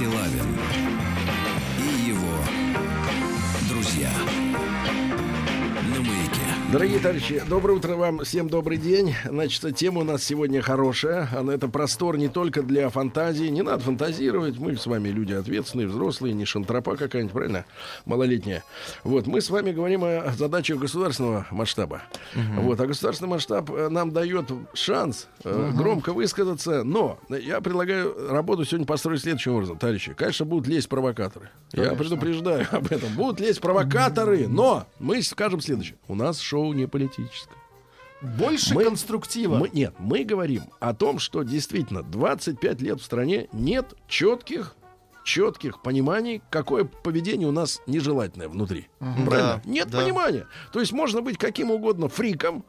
Сергей 0.02 0.81
Дорогие 6.72 7.00
товарищи, 7.00 7.44
доброе 7.50 7.74
утро 7.74 7.96
вам, 7.98 8.20
всем 8.20 8.48
добрый 8.48 8.78
день. 8.78 9.14
Значит, 9.26 9.76
тема 9.76 10.02
у 10.02 10.04
нас 10.06 10.24
сегодня 10.24 10.62
хорошая. 10.62 11.28
Она 11.38 11.54
это 11.54 11.68
простор 11.68 12.18
не 12.18 12.30
только 12.30 12.64
для 12.64 12.88
фантазии. 12.90 13.48
Не 13.48 13.62
надо 13.62 13.84
фантазировать. 13.84 14.58
Мы 14.58 14.78
с 14.78 14.86
вами 14.86 15.10
люди 15.10 15.34
ответственные, 15.34 15.88
взрослые, 15.88 16.34
не 16.34 16.46
шантропа 16.46 16.96
какая-нибудь, 16.96 17.34
правильно? 17.34 17.66
Малолетняя. 18.06 18.64
Вот, 19.04 19.28
мы 19.28 19.42
с 19.42 19.50
вами 19.50 19.74
говорим 19.74 20.06
о 20.06 20.32
задачах 20.38 20.80
государственного 20.80 21.46
масштаба. 21.52 22.04
Вот, 22.36 22.80
а 22.80 22.88
государственный 22.88 23.32
масштаб 23.32 23.70
э, 23.70 23.90
нам 23.90 24.12
дает 24.12 24.46
шанс 24.74 25.28
э, 25.44 25.72
громко 25.76 26.14
высказаться. 26.14 26.86
Но 26.86 27.20
я 27.28 27.60
предлагаю 27.60 28.30
работу 28.30 28.64
сегодня 28.64 28.88
построить 28.88 29.20
следующим 29.22 29.56
образом, 29.56 29.78
товарищи. 29.78 30.14
Конечно, 30.14 30.46
будут 30.46 30.68
лезть 30.68 30.88
провокаторы. 30.88 31.50
Я 31.74 31.96
предупреждаю 31.96 32.66
об 32.72 32.90
этом. 32.90 33.14
Будут 33.16 33.42
лезть 33.42 33.60
провокаторы, 33.60 34.48
но 34.48 34.88
мы 35.00 35.22
скажем 35.22 35.60
следующее. 35.60 35.98
У 36.08 36.16
нас 36.16 36.40
шоу 36.40 36.61
не 36.74 36.88
политическое. 36.88 37.56
Больше 38.22 38.76
Мы- 38.76 38.84
конструктива. 38.84 39.56
Мы, 39.58 39.70
нет, 39.74 39.96
мы 39.98 40.24
говорим 40.24 40.64
о 40.80 40.94
том, 40.94 41.18
что 41.20 41.42
действительно 41.44 42.04
25 42.04 42.82
лет 42.82 43.00
в 43.02 43.04
стране 43.04 43.48
нет 43.52 43.94
четких 44.08 44.76
четких 45.24 45.82
пониманий, 45.84 46.42
какое 46.50 46.84
поведение 46.84 47.48
у 47.48 47.52
нас 47.52 47.80
нежелательное 47.86 48.50
внутри. 48.50 48.88
Правильно? 49.00 49.28
Да, 49.30 49.62
Нет 49.66 49.88
да. 49.90 50.02
понимания. 50.02 50.48
То 50.74 50.80
есть 50.80 50.92
можно 50.94 51.22
быть 51.22 51.38
каким 51.38 51.70
угодно 51.70 52.10
фриком, 52.10 52.66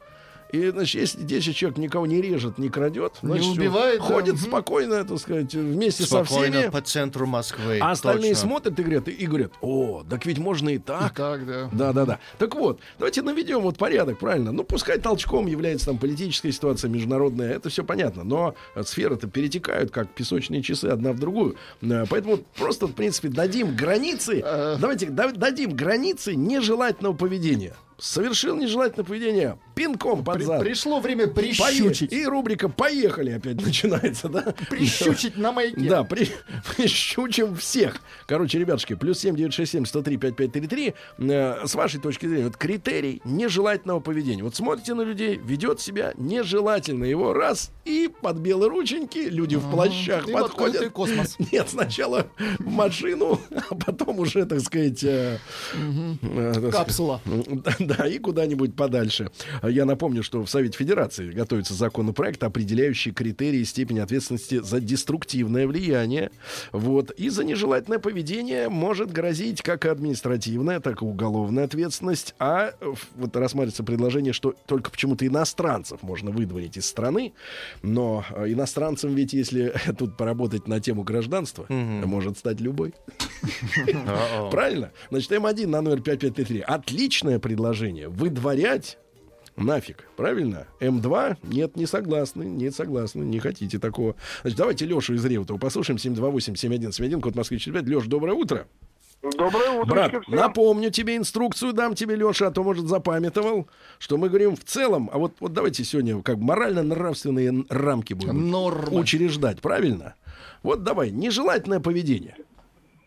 и, 0.53 0.69
значит, 0.69 1.01
если 1.01 1.23
10 1.23 1.55
человек 1.55 1.77
никого 1.79 2.05
не 2.05 2.21
режет, 2.21 2.57
не 2.57 2.69
крадет, 2.69 3.13
значит, 3.21 3.43
всё, 3.45 3.53
убивает, 3.53 3.99
да, 3.99 4.05
ходит 4.05 4.35
мгм. 4.35 4.43
спокойно, 4.43 5.03
так 5.03 5.19
сказать, 5.19 5.53
вместе 5.53 6.03
со 6.03 6.23
Спокойно 6.23 6.59
всеми. 6.59 6.71
по 6.71 6.81
центру 6.81 7.25
Москвы. 7.27 7.79
А 7.81 7.91
остальные 7.91 8.33
точно. 8.33 8.47
смотрят 8.47 8.79
и 8.79 8.83
говорят, 8.83 9.07
и 9.07 9.25
говорят, 9.25 9.51
о, 9.61 10.03
так 10.09 10.25
ведь 10.25 10.37
можно 10.37 10.69
и 10.69 10.75
И 10.75 10.77
так. 10.77 11.13
так, 11.15 11.45
да. 11.45 11.69
Да, 11.71 11.91
да, 11.91 12.05
да. 12.05 12.19
Так 12.37 12.55
вот, 12.55 12.79
давайте 12.99 13.21
наведем 13.23 13.61
вот 13.61 13.77
порядок, 13.77 14.19
правильно? 14.19 14.51
Ну, 14.51 14.63
пускай 14.63 14.99
толчком 14.99 15.47
является 15.47 15.87
там 15.87 15.97
политическая 15.97 16.51
ситуация 16.51 16.87
международная, 16.89 17.51
это 17.53 17.69
все 17.69 17.83
понятно, 17.83 18.23
но 18.23 18.53
сферы-то 18.83 19.27
перетекают, 19.27 19.91
как 19.91 20.09
песочные 20.09 20.61
часы, 20.61 20.85
одна 20.85 21.13
в 21.13 21.19
другую. 21.19 21.55
Э, 21.81 22.05
Поэтому 22.09 22.37
просто, 22.57 22.85
в 22.87 22.93
принципе, 22.93 23.29
дадим 23.29 23.75
границы, 23.75 24.41
Э. 24.45 24.77
давайте 24.79 25.07
да- 25.07 25.31
дадим 25.31 25.71
границы 25.75 26.35
нежелательного 26.35 27.13
поведения. 27.15 27.73
Совершил 28.13 28.57
нежелательное 28.57 29.05
поведение 29.05 29.57
пинком 29.75 30.25
под 30.25 30.35
При- 30.35 30.43
зад. 30.43 30.59
пришло 30.61 30.99
время 30.99 31.23
Пое- 31.27 31.33
прищучить. 31.55 32.11
И 32.11 32.25
рубрика 32.25 32.67
«Поехали» 32.67 33.31
опять 33.31 33.61
начинается, 33.65 34.27
да? 34.27 34.53
Прищучить 34.69 35.37
на 35.37 35.53
маяке. 35.53 35.87
Да, 35.89 36.03
при, 36.03 36.27
прищучим 36.75 37.55
всех. 37.55 38.01
Короче, 38.27 38.59
ребятушки, 38.59 38.95
плюс 38.95 39.19
7 39.19 39.37
967 39.37 39.85
103 39.85 40.17
5533. 40.17 40.93
Э, 41.19 41.65
с 41.65 41.75
вашей 41.75 42.01
точки 42.01 42.25
зрения, 42.27 42.43
вот 42.43 42.57
критерий 42.57 43.21
нежелательного 43.23 44.01
поведения. 44.01 44.43
Вот 44.43 44.53
смотрите 44.57 44.95
на 44.95 45.03
людей, 45.03 45.37
ведет 45.37 45.79
себя 45.79 46.13
нежелательно. 46.17 47.05
Его 47.05 47.31
раз 47.31 47.71
и 47.85 48.09
под 48.21 48.39
белые 48.39 48.69
рученьки 48.69 49.19
люди 49.29 49.55
в 49.55 49.71
плащах 49.71 50.27
И 50.27 50.33
подходят. 50.33 50.91
космос. 50.91 51.37
Нет, 51.53 51.69
сначала 51.69 52.27
в 52.59 52.67
машину, 52.69 53.39
а 53.69 53.75
потом 53.75 54.19
уже, 54.19 54.45
так 54.45 54.59
сказать... 54.59 55.01
э, 55.05 55.37
э, 55.73 56.51
так 56.53 56.53
сказать, 56.55 56.71
Капсула. 56.73 57.21
да, 57.79 57.92
да, 57.97 58.07
и 58.07 58.17
куда-нибудь 58.17 58.75
подальше. 58.75 59.29
Я 59.63 59.85
напомню, 59.85 60.23
что 60.23 60.43
в 60.43 60.49
Совете 60.49 60.77
Федерации 60.77 61.31
готовится 61.31 61.73
законопроект, 61.73 62.43
определяющий 62.43 63.11
критерии 63.11 63.59
и 63.59 63.65
степень 63.65 63.99
ответственности 63.99 64.61
за 64.61 64.79
деструктивное 64.79 65.67
влияние. 65.67 66.31
Вот. 66.71 67.11
И 67.11 67.29
за 67.29 67.43
нежелательное 67.43 67.99
поведение 67.99 68.69
может 68.69 69.11
грозить 69.11 69.61
как 69.61 69.85
административная, 69.85 70.79
так 70.79 71.01
и 71.01 71.05
уголовная 71.05 71.65
ответственность. 71.65 72.35
А 72.39 72.73
вот 73.15 73.35
рассматривается 73.35 73.83
предложение, 73.83 74.33
что 74.33 74.55
только 74.65 74.91
почему-то 74.91 75.25
иностранцев 75.25 76.01
можно 76.01 76.31
выдворить 76.31 76.77
из 76.77 76.85
страны. 76.85 77.33
Но 77.81 78.25
э, 78.29 78.51
иностранцам 78.51 79.15
ведь, 79.15 79.33
если 79.33 79.73
тут 79.97 80.17
поработать 80.17 80.67
на 80.67 80.79
тему 80.79 81.03
гражданства, 81.03 81.65
может 81.69 82.37
стать 82.37 82.59
любой. 82.61 82.93
Правильно? 84.51 84.91
Значит, 85.09 85.31
М1 85.31 85.67
на 85.67 85.81
номер 85.81 86.01
5533. 86.01 86.61
Отличное 86.61 87.39
предложение. 87.39 87.72
Выдворять 88.09 88.97
Нафиг, 89.55 90.09
правильно? 90.15 90.67
М2? 90.79 91.37
Нет, 91.43 91.75
не 91.75 91.85
согласны, 91.85 92.43
не 92.43 92.71
согласны, 92.71 93.23
не 93.23 93.39
хотите 93.39 93.77
такого. 93.77 94.15
Значит, 94.41 94.57
давайте 94.57 94.85
Лешу 94.85 95.13
из 95.13 95.25
Реутова 95.25 95.57
послушаем. 95.57 95.97
728-7171, 95.97 97.21
код 97.21 97.35
Москвы 97.35 97.59
45. 97.59 97.87
Леш, 97.87 98.05
доброе 98.05 98.33
утро. 98.33 98.67
Доброе 99.21 99.69
утро. 99.69 99.85
Брат, 99.85 100.27
напомню 100.27 100.89
тебе 100.91 101.15
инструкцию, 101.15 101.71
дам 101.71 101.95
тебе, 101.95 102.15
Леша, 102.15 102.47
а 102.47 102.51
то, 102.51 102.61
может, 102.61 102.87
запамятовал, 102.87 103.69
что 103.97 104.17
мы 104.17 104.27
говорим 104.27 104.55
в 104.55 104.63
целом, 104.65 105.09
а 105.13 105.17
вот, 105.17 105.35
вот 105.39 105.53
давайте 105.53 105.85
сегодня 105.85 106.21
как 106.21 106.37
морально-нравственные 106.39 107.65
рамки 107.69 108.13
будем 108.13 108.49
Нормы. 108.49 108.99
учреждать, 108.99 109.61
правильно? 109.61 110.15
Вот 110.61 110.83
давай, 110.83 111.11
нежелательное 111.11 111.79
поведение. 111.79 112.35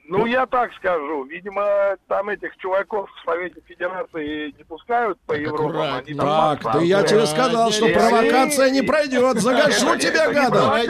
Ну, 0.08 0.26
я 0.26 0.46
так 0.46 0.72
скажу. 0.74 1.24
Видимо, 1.24 1.96
там 2.08 2.28
этих 2.28 2.56
чуваков 2.58 3.08
в 3.10 3.24
Совете 3.24 3.60
Федерации 3.66 4.54
не 4.56 4.64
пускают 4.64 5.18
по 5.26 5.32
Европам. 5.32 5.96
Они 5.96 6.14
там 6.14 6.58
Так, 6.60 6.74
да 6.74 6.80
я 6.80 7.02
тебе 7.02 7.26
сказал, 7.26 7.70
что 7.72 7.88
провокация 7.88 8.70
не 8.70 8.82
пройдет. 8.82 9.40
Загашу 9.40 9.96
тебя, 9.98 10.32
гада. 10.32 10.84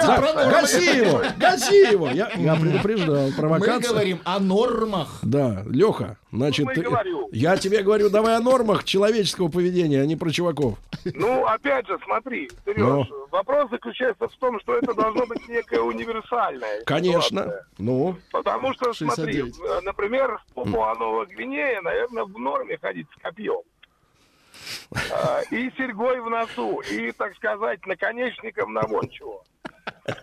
Гаси 0.50 0.96
его, 0.98 1.22
гаси 1.38 1.92
его. 1.92 2.08
Я, 2.08 2.26
предупреждал. 2.56 3.30
Мы 3.38 3.58
говорим 3.80 4.20
о 4.24 4.38
нормах. 4.38 5.18
Да, 5.22 5.62
Леха, 5.66 6.16
значит, 6.36 6.66
ты- 6.74 6.82
говорю. 6.82 7.28
я 7.32 7.56
тебе 7.56 7.82
говорю, 7.82 8.10
давай 8.10 8.36
о 8.36 8.40
нормах 8.40 8.84
человеческого 8.84 9.48
поведения, 9.48 10.00
а 10.00 10.06
не 10.06 10.16
про 10.16 10.30
чуваков. 10.30 10.78
Ну, 11.14 11.44
опять 11.46 11.86
же, 11.86 11.98
смотри, 12.04 12.50
Сереж, 12.64 12.78
Ну. 12.78 13.04
вопрос 13.30 13.70
заключается 13.70 14.28
в 14.28 14.36
том, 14.36 14.58
что 14.60 14.74
это 14.76 14.94
должно 14.94 15.26
быть 15.26 15.46
некая 15.48 15.80
универсальная 15.80 16.82
Конечно. 16.84 17.42
ситуация. 17.42 17.66
Ну, 17.78 18.16
Потому 18.32 18.72
что, 18.74 18.92
смотри, 18.92 19.32
69. 19.34 19.54
э, 19.60 19.80
например, 19.84 20.40
в 20.50 20.54
Папуа 20.54 20.94
Новая 20.94 21.26
Гвинея, 21.26 21.80
наверное, 21.82 22.24
в 22.24 22.38
норме 22.38 22.78
ходить 22.80 23.06
с 23.16 23.22
копьем. 23.22 23.60
А, 25.12 25.40
И 25.50 25.70
серьгой 25.76 26.20
в 26.20 26.28
носу, 26.30 26.80
и, 26.90 27.12
так 27.12 27.34
сказать, 27.36 27.84
наконечником 27.86 28.72
на 28.74 28.82
вон 28.82 29.08
чего. 29.08 29.42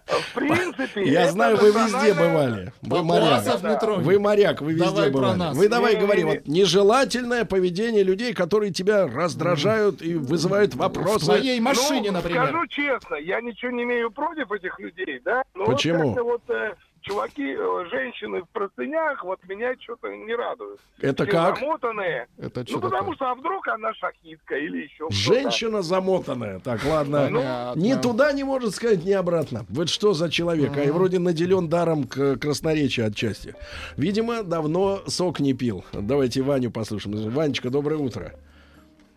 В 0.08 0.34
принципе... 0.34 1.04
я 1.04 1.28
знаю, 1.30 1.58
вы 1.58 1.68
везде 1.72 2.14
бывали. 2.14 2.72
Вы 2.82 3.04
моряк. 3.04 3.44
Не 3.64 3.80
тронь. 3.80 4.02
Вы 4.02 4.20
моряк, 4.20 4.62
вы 4.62 4.74
везде 4.74 4.86
Давай 4.86 5.12
про 5.12 5.18
бывали. 5.20 5.38
нас. 5.40 5.58
Вы 5.58 5.68
давай 5.70 5.94
Не-не-не. 5.96 6.06
говори, 6.06 6.24
вот 6.24 6.48
нежелательное 6.48 7.44
поведение 7.46 8.04
людей, 8.04 8.34
которые 8.34 8.72
тебя 8.72 9.08
раздражают 9.08 10.02
и 10.02 10.16
вызывают 10.16 10.74
В 10.74 10.78
вопросы. 10.78 11.26
твоей 11.26 11.60
машине, 11.60 12.12
ну, 12.12 12.18
например. 12.18 12.48
Скажу 12.48 12.68
честно, 12.68 13.16
я 13.16 13.42
ничего 13.42 13.72
не 13.72 13.84
имею 13.84 14.10
против 14.12 14.52
этих 14.52 14.80
людей, 14.80 15.20
да? 15.24 15.44
Но 15.54 15.66
Почему? 15.66 16.14
Вот 16.14 16.42
э, 16.50 16.74
чуваки, 17.04 17.56
э, 17.58 17.86
женщины 17.92 18.42
в 18.42 18.50
простынях, 18.50 19.24
вот 19.24 19.40
меня 19.48 19.74
что-то 19.80 20.08
не 20.10 20.34
радуют. 20.36 20.80
Это 21.00 21.24
Все 21.24 21.32
как? 21.32 21.60
замотанные. 21.60 22.28
Это 22.38 22.62
Ну, 22.62 22.66
что 22.66 22.80
потому 22.80 23.00
такое? 23.02 23.16
что, 23.16 23.32
а 23.32 23.36
вдруг 23.36 23.68
она 23.68 23.94
шахистка 23.94 24.56
или 24.58 24.84
еще 24.84 24.96
кто-то. 25.06 25.14
Женщина 25.14 25.82
замотанная. 25.82 26.60
Так, 26.60 26.84
ладно. 26.86 27.26
Понятно. 27.26 27.80
Ни 27.80 27.94
туда 27.94 28.32
не 28.34 28.44
может 28.44 28.74
сказать, 28.76 29.04
ни 29.06 29.12
обратно. 29.12 29.66
Вот 29.70 29.90
что 29.90 30.14
за 30.14 30.30
человек? 30.32 30.76
А 30.78 30.84
и 30.84 30.90
вроде 30.92 31.20
наделен 31.20 31.70
даром 31.70 32.06
к 32.08 32.38
красноречия 32.38 33.06
отчасти. 33.08 33.56
Видимо, 33.98 34.44
давно 34.44 35.02
сок 35.08 35.40
не 35.40 35.54
пил. 35.54 35.86
Давайте 35.94 36.42
Ваню 36.42 36.72
послушаем. 36.72 37.30
Ванечка, 37.30 37.70
доброе 37.70 37.98
утро. 37.98 38.34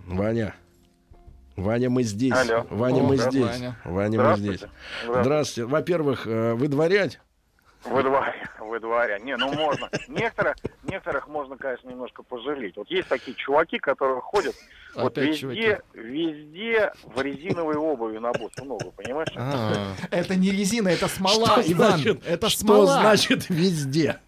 Ваня. 0.07 0.55
Ваня, 1.57 1.89
мы 1.89 2.03
здесь. 2.03 2.34
Алло. 2.34 2.66
Ваня, 2.68 3.01
О, 3.03 3.07
мы 3.07 3.16
здесь. 3.16 3.43
Ваня. 3.43 3.76
Ваня, 3.84 4.20
мы 4.22 4.37
здесь. 4.37 4.61
Здравствуйте. 4.61 5.22
Здравствуйте. 5.22 5.70
Во-первых, 5.70 6.26
э, 6.26 6.53
выдворять. 6.55 7.18
Во 7.89 8.03
дворе, 8.03 8.34
во 8.59 8.80
дворе. 8.80 9.20
Не, 9.22 9.37
ну 9.37 9.53
можно. 9.53 9.89
Некоторых, 10.09 10.57
некоторых 10.84 11.28
можно, 11.28 11.57
конечно, 11.57 11.89
немножко 11.89 12.22
пожалеть. 12.22 12.76
Вот 12.76 12.91
есть 12.91 13.09
такие 13.09 13.34
чуваки, 13.37 13.78
которые 13.78 14.20
ходят 14.20 14.55
вот 14.95 15.16
Опять 15.18 15.43
везде, 15.43 15.80
везде 15.95 16.93
в 17.05 17.20
резиновой 17.20 17.76
обуви 17.76 18.18
на 18.18 18.32
босу 18.32 18.64
ногу, 18.64 18.93
понимаешь? 18.97 19.28
А, 19.37 19.95
Это 20.11 20.34
не 20.34 20.51
резина, 20.51 20.89
это 20.89 21.07
смола, 21.09 21.47
Что 21.62 21.72
Иван. 21.72 21.93
значит- 21.99 22.26
это 22.26 22.49
Что 22.49 22.61
смола. 22.61 23.01
значит 23.01 23.49
везде? 23.51 24.18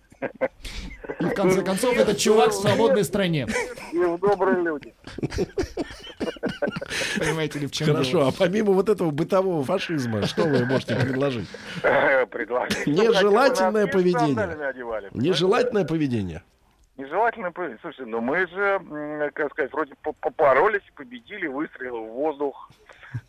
И 1.21 1.25
в 1.25 1.35
конце 1.35 1.63
концов, 1.63 1.97
это 1.97 2.15
чувак 2.15 2.51
в 2.51 2.55
свободной 2.55 3.05
стране. 3.05 3.47
И 3.93 3.99
в 3.99 4.19
добрые 4.19 4.63
люди. 4.63 4.95
Понимаете 7.19 7.59
ли, 7.59 7.67
в 7.67 7.73
чем 7.73 7.89
Хорошо, 7.89 8.11
дело? 8.19 8.29
а 8.29 8.33
помимо 8.37 8.73
вот 8.73 8.89
этого 8.89 9.11
бытового 9.11 9.65
фашизма, 9.65 10.27
что 10.27 10.43
вы 10.45 10.65
можете 10.65 10.97
предложить? 10.97 11.49
Предложить. 12.31 12.87
Нежелательное 12.87 13.87
поведение. 13.87 14.57
Нежелательное 15.13 15.85
поведение. 15.85 16.43
Нежелательное 16.97 17.51
поведение. 17.53 17.79
Слушайте, 17.81 18.11
ну 18.11 18.21
мы 18.21 18.47
же, 18.49 19.31
как 19.35 19.53
сказать, 19.53 19.73
вроде 19.73 19.95
по- 20.03 20.13
попоролись, 20.15 20.83
победили, 20.97 21.47
выстрелы 21.47 22.01
в 22.01 22.13
воздух. 22.13 22.71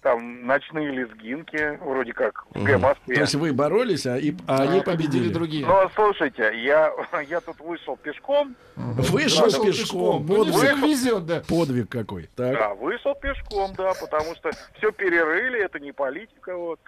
Там 0.02 0.46
ночные 0.46 0.92
лезгинки, 0.92 1.78
вроде 1.84 2.14
как 2.14 2.46
в 2.54 2.78
Москве. 2.80 3.16
То 3.16 3.22
есть 3.22 3.36
вы 3.36 3.54
боролись, 3.54 4.06
а, 4.06 4.18
и, 4.18 4.34
а 4.48 4.64
они 4.64 4.80
А 4.80 4.84
победили 4.84 5.08
победили. 5.10 5.34
другие. 5.34 5.66
Но 5.66 5.90
слушайте, 5.96 6.52
я, 6.64 6.92
я 7.30 7.40
тут 7.42 7.60
вышел 7.60 7.98
пешком, 7.98 8.56
Вышел 8.76 9.44
Вышел 9.46 9.66
пешком. 9.66 10.26
Ну, 10.26 10.46
не 10.46 10.52
Подвиг, 10.52 10.56
всем 10.56 10.82
везет, 10.84 11.26
да. 11.26 11.42
подвиг 11.48 11.90
какой. 11.90 12.30
Так. 12.36 12.54
да, 12.54 12.74
вышел 12.76 13.14
пешком, 13.16 13.74
да, 13.76 13.94
потому 14.00 14.36
что 14.36 14.52
все 14.78 14.92
перерыли, 14.92 15.60
это 15.64 15.80
не 15.80 15.92
политика, 15.92 16.56
вот. 16.56 16.80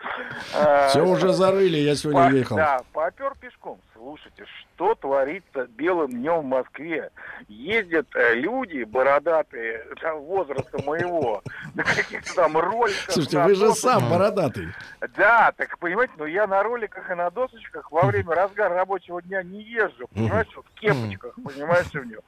А, 0.56 0.88
Все 0.88 1.06
уже 1.06 1.34
зарыли, 1.34 1.78
я 1.78 1.96
сегодня 1.96 2.30
по- 2.30 2.34
ехал. 2.34 2.56
Да, 2.56 2.82
попер 2.94 3.34
пешком. 3.40 3.78
Слушайте, 4.02 4.46
что 4.48 4.96
творится 4.96 5.68
белым 5.68 6.10
днем 6.10 6.40
в 6.40 6.46
Москве? 6.46 7.12
Ездят 7.48 8.08
э, 8.16 8.34
люди 8.34 8.84
бородатые, 8.84 9.86
там, 10.02 10.22
возраста 10.22 10.82
моего, 10.84 11.44
на 11.76 11.84
каких-то 11.84 12.34
там 12.34 12.58
роликах. 12.58 13.12
Слушайте, 13.12 13.44
вы 13.44 13.54
же 13.54 13.72
сам 13.74 14.10
бородатый. 14.10 14.70
Да, 15.16 15.54
так 15.56 15.78
понимаете, 15.78 16.14
но 16.18 16.26
я 16.26 16.48
на 16.48 16.64
роликах 16.64 17.12
и 17.12 17.14
на 17.14 17.30
досочках 17.30 17.92
во 17.92 18.08
время 18.08 18.34
разгара 18.34 18.74
рабочего 18.74 19.22
дня 19.22 19.44
не 19.44 19.62
езжу, 19.62 20.08
понимаешь, 20.08 20.48
в 20.48 20.80
кепочках, 20.80 21.36
понимаешь, 21.36 21.94
у 21.94 22.04
него. 22.04 22.22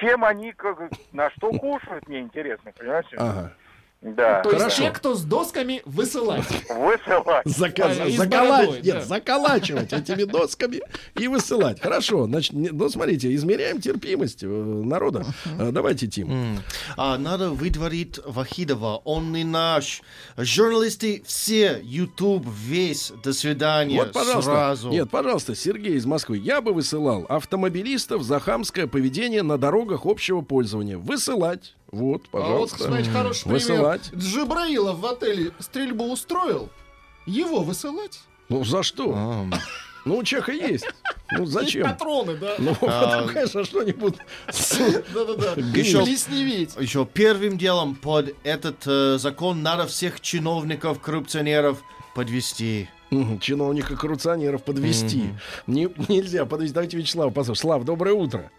Чем 0.00 0.24
они, 0.24 0.52
как, 0.52 0.80
на 1.12 1.30
что 1.30 1.52
кушают, 1.52 2.08
мне 2.08 2.22
интересно, 2.22 2.72
понимаешь? 2.76 3.06
Ага. 3.16 3.52
Да. 4.04 4.42
То 4.42 4.50
есть 4.50 4.60
Хорошо. 4.62 4.82
те, 4.82 4.90
кто 4.90 5.14
с 5.14 5.22
досками, 5.22 5.80
высылать. 5.86 6.44
Высылать. 6.68 7.46
Заказ- 7.46 7.98
А, 7.98 8.10
заколачивать, 8.10 8.28
бородой, 8.28 8.80
нет, 8.82 8.94
да. 8.96 9.00
заколачивать 9.00 9.92
этими 9.94 10.24
досками 10.24 10.82
и 11.18 11.26
высылать. 11.26 11.80
Хорошо, 11.80 12.26
значит, 12.26 12.52
ну 12.52 12.88
смотрите, 12.90 13.34
измеряем 13.34 13.80
терпимость 13.80 14.42
э, 14.42 14.46
народа. 14.46 15.24
Э, 15.58 15.70
Давайте, 15.72 16.06
Тим. 16.06 16.58
А, 16.98 17.16
надо 17.16 17.50
выдворить 17.50 18.20
Вахидова. 18.26 19.00
Он 19.04 19.32
не 19.32 19.42
наш. 19.42 20.02
Журналисты 20.36 21.22
все, 21.26 21.80
YouTube 21.82 22.46
весь. 22.46 23.10
До 23.24 23.32
свидания. 23.32 23.96
Вот, 23.98 24.12
пожалуйста. 24.12 24.42
Сразу. 24.50 24.90
Нет, 24.90 25.08
пожалуйста, 25.10 25.54
Сергей 25.54 25.94
из 25.94 26.04
Москвы. 26.04 26.36
Я 26.36 26.60
бы 26.60 26.74
высылал 26.74 27.24
автомобилистов 27.28 28.22
за 28.22 28.38
хамское 28.38 28.86
поведение 28.86 29.42
на 29.42 29.56
дорогах 29.56 30.04
общего 30.04 30.42
пользования. 30.42 30.98
Высылать. 30.98 31.74
Вот, 31.94 32.22
А 32.32 32.36
вот, 32.38 32.42
пожалуйста. 32.42 32.76
кстати, 32.78 33.08
хороший 33.08 33.42
пример. 33.44 33.60
Высылать. 33.60 34.10
Джибраилов 34.14 34.98
в 34.98 35.06
отеле 35.06 35.52
стрельбу 35.60 36.10
устроил. 36.12 36.68
Его 37.26 37.60
высылать? 37.60 38.20
Ну, 38.48 38.64
за 38.64 38.82
что? 38.82 39.12
А, 39.16 39.46
Ну, 40.04 40.18
у 40.18 40.22
Чеха 40.24 40.52
есть. 40.52 40.84
Ну, 41.30 41.42
Есть 41.42 41.52
зачем? 41.52 41.84
патроны, 41.88 42.36
да? 42.36 42.56
Ну, 42.58 42.76
А, 42.82 43.22
вот, 43.22 43.30
конечно, 43.32 43.64
что-нибудь. 43.64 44.16
Да-да-да. 45.14 45.52
Еще-. 45.78 46.02
Еще 46.82 47.06
первым 47.06 47.56
делом 47.56 47.94
под 47.94 48.34
этот 48.44 48.82
э, 48.86 49.16
закон 49.18 49.62
надо 49.62 49.86
всех 49.86 50.20
чиновников, 50.20 51.00
коррупционеров 51.00 51.78
подвести. 52.14 52.88
Мгм, 53.10 53.38
Чиновника 53.38 53.96
коррупционеров 53.96 54.64
подвести. 54.64 55.30
Не- 55.66 55.88
нельзя 56.08 56.44
подвести. 56.46 56.74
Давайте 56.74 56.96
Вячеслав 56.98 57.32
послушаем. 57.32 57.56
Слав, 57.62 57.84
доброе 57.84 58.12
утро. 58.14 58.50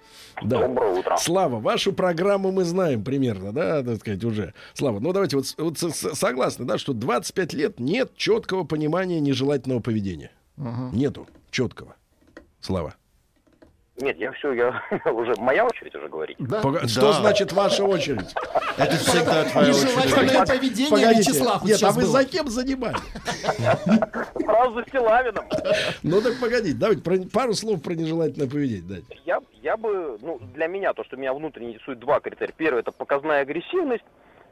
Да. 0.44 0.68
Доброе 0.68 1.00
утро. 1.00 1.18
Слава, 1.18 1.60
вашу 1.60 1.94
программу 1.94 2.52
мы 2.52 2.64
знаем 2.66 3.04
примерно, 3.04 3.52
да, 3.54 3.84
так 3.84 4.00
сказать, 4.00 4.24
уже. 4.24 4.54
Слава, 4.74 5.00
ну 5.00 5.14
давайте 5.14 5.38
вот, 5.38 5.46
вот 5.58 5.78
согласны, 5.78 6.66
да, 6.66 6.78
что 6.78 6.94
25 6.94 7.54
лет 7.54 7.80
нет 7.80 8.16
четкого 8.16 8.64
понимания 8.66 9.20
нежелательного 9.20 9.80
поведения. 9.80 10.32
Нету 10.58 11.28
четкого. 11.52 11.96
Слава. 12.60 12.96
Нет, 13.98 14.18
я 14.18 14.30
все, 14.34 14.52
я 14.52 14.82
уже 15.14 15.34
моя 15.38 15.66
очередь 15.66 15.96
уже 15.96 16.10
говорить. 16.10 16.36
Да. 16.38 16.60
Пога- 16.62 16.86
Что 16.86 17.14
Да. 17.14 17.14
значит 17.14 17.54
ваша 17.54 17.86
очередь? 17.86 18.34
Это 18.78 18.98
всегда 18.98 19.46
твоя 19.46 19.70
очередь. 19.72 19.96
Нежелательное 20.06 20.46
поведение 20.46 20.90
Погодите. 20.90 21.32
Вячеслав 21.32 21.64
Нет, 21.64 21.82
а 21.82 21.92
вы 21.92 22.02
было. 22.02 22.12
за 22.12 22.26
кем 22.26 22.48
занимали? 22.50 22.98
Сразу 24.44 24.74
за 24.76 24.84
Стилавиным. 24.90 25.46
Ну 26.04 26.22
так 26.22 26.38
погодите, 26.42 26.78
давайте 26.78 27.30
пару 27.30 27.54
слов 27.54 27.82
про 27.82 27.94
нежелательное 27.94 28.50
поведение 28.50 28.84
дайте. 28.84 29.18
Я, 29.26 29.40
я 29.66 29.78
бы, 29.78 30.18
ну, 30.22 30.38
для 30.54 30.68
меня, 30.68 30.94
то, 30.94 31.04
что 31.04 31.18
меня 31.18 31.34
внутренне 31.34 31.70
интересует 31.72 31.98
два 32.00 32.20
критерия. 32.20 32.54
Первый, 32.56 32.82
это 32.82 32.92
показная 32.92 33.42
агрессивность, 33.42 34.06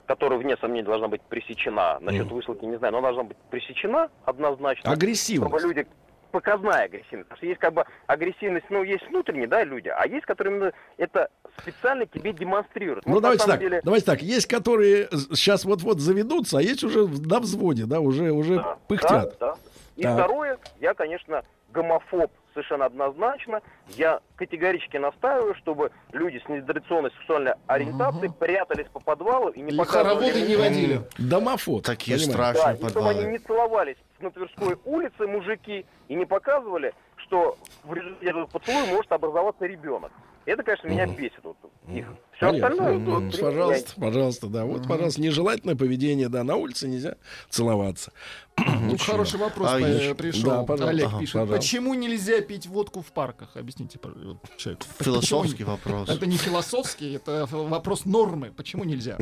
которая, 0.08 0.40
вне 0.40 0.58
сомнений, 0.58 0.84
должна 0.84 1.08
быть 1.08 1.22
пресечена. 1.22 2.00
Насчет 2.02 2.26
Мгм. 2.26 2.36
высылки 2.36 2.66
не 2.66 2.78
знаю, 2.78 2.94
но 2.94 2.98
она 2.98 3.10
должна 3.10 3.24
быть 3.24 3.38
пресечена 3.52 4.10
однозначно. 4.26 4.82
Чтобы 4.82 4.94
Агрессивность. 4.96 5.64
люди 5.64 5.88
показная 6.32 6.86
агрессивность. 6.86 7.30
Потому 7.30 7.38
что 7.38 7.46
есть 7.46 7.60
как 7.60 7.74
бы 7.76 7.86
агрессивность, 8.08 8.66
ну, 8.72 8.82
есть 8.82 9.08
внутренние, 9.08 9.46
да, 9.46 9.64
люди, 9.64 9.90
а 9.90 10.08
есть, 10.08 10.26
которые 10.26 10.56
именно 10.58 10.72
это 10.98 11.30
специально 11.62 12.08
тебе 12.08 12.34
демонстрируют. 12.34 13.06
Ну, 13.06 13.14
Вот 13.14 13.22
давайте 13.22 13.46
так, 13.46 13.60
деле- 13.60 13.82
давайте 13.84 14.06
так. 14.08 14.22
Есть, 14.24 14.48
которые 14.48 15.10
сейчас 15.12 15.64
вот-вот 15.64 16.00
заведутся, 16.00 16.58
а 16.58 16.62
есть 16.64 16.84
уже 16.84 17.08
на 17.08 17.40
взводе, 17.40 17.86
да, 17.86 18.00
уже, 18.00 18.32
уже 18.32 18.66
пыхтят. 18.88 19.38
Да, 19.40 19.52
да. 19.52 19.56
И 19.96 20.02
Так. 20.02 20.14
второе, 20.18 20.58
я, 20.82 20.96
конечно, 20.96 21.44
гомофоб 21.72 22.32
совершенно 22.54 22.86
однозначно. 22.86 23.62
Я 23.90 24.22
категорически 24.36 24.98
настаиваю, 24.98 25.56
чтобы 25.56 25.92
люди 26.12 26.42
с 26.46 26.50
нетрадиционной 26.50 27.12
сексуальной 27.12 27.54
ориентацией 27.68 28.32
прятались 28.32 28.88
по 28.94 29.00
подвалу 29.00 29.50
и 29.50 29.62
не 29.62 29.72
И 29.72 29.78
показывали... 29.78 30.16
хороводы 30.20 30.42
не 30.48 30.56
водили. 30.56 31.02
Домофот. 31.18 31.84
Такие 31.86 32.18
понимаешь? 32.18 32.38
Да, 32.38 32.54
страшные 32.54 32.76
и 32.76 32.90
чтобы 32.90 33.10
они 33.10 33.20
подвалы. 33.20 33.32
не 33.32 33.38
целовались 33.40 33.98
на 34.20 34.32
Тверской 34.32 34.78
улице 34.86 35.28
мужики 35.28 35.86
и 36.08 36.16
не 36.16 36.26
показывали, 36.26 36.94
что 37.18 37.58
в 37.84 37.94
результате 37.94 38.28
этого 38.30 38.46
поцелуя 38.46 38.86
может 38.86 39.12
образоваться 39.12 39.66
ребенок. 39.66 40.12
Это, 40.46 40.64
конечно, 40.64 40.88
меня 40.88 41.08
бесит. 41.08 41.40
Вот, 41.44 41.58
их. 41.88 42.08
Все 42.36 42.48
Понятно. 42.48 42.68
остальное... 42.68 43.00
Ну, 43.00 43.18
принципе, 43.20 43.44
пожалуйста, 43.44 43.92
пожалуйста, 43.96 44.48
да. 44.48 44.66
Вот, 44.66 44.88
пожалуйста, 44.88 45.22
нежелательное 45.22 45.76
поведение, 45.76 46.30
да, 46.30 46.44
на 46.44 46.56
улице 46.56 46.88
нельзя 46.88 47.16
целоваться. 47.50 48.12
Тут 48.90 49.02
хороший 49.02 49.40
вопрос 49.40 49.70
А, 49.72 49.80
еще- 49.80 50.16
пришел. 50.16 50.44
Да, 50.50 50.64
пожалуйста. 50.64 50.90
Олег 50.90 51.08
Ага, 51.08 51.20
пишет. 51.20 51.34
пожалуйста. 51.34 51.56
Почему 51.58 51.94
нельзя 51.94 52.42
пить 52.42 52.68
водку 52.68 53.02
в 53.02 53.12
парках? 53.12 53.56
Объясните 53.56 54.00
человеку. 54.58 54.88
Философский 55.00 55.64
Почему- 55.64 55.72
вопрос. 55.72 56.10
Это 56.10 56.26
не 56.26 56.38
философский, 56.38 57.14
это 57.14 57.48
вопрос 57.52 58.06
нормы. 58.06 58.52
Почему 58.56 58.84
нельзя? 58.84 59.18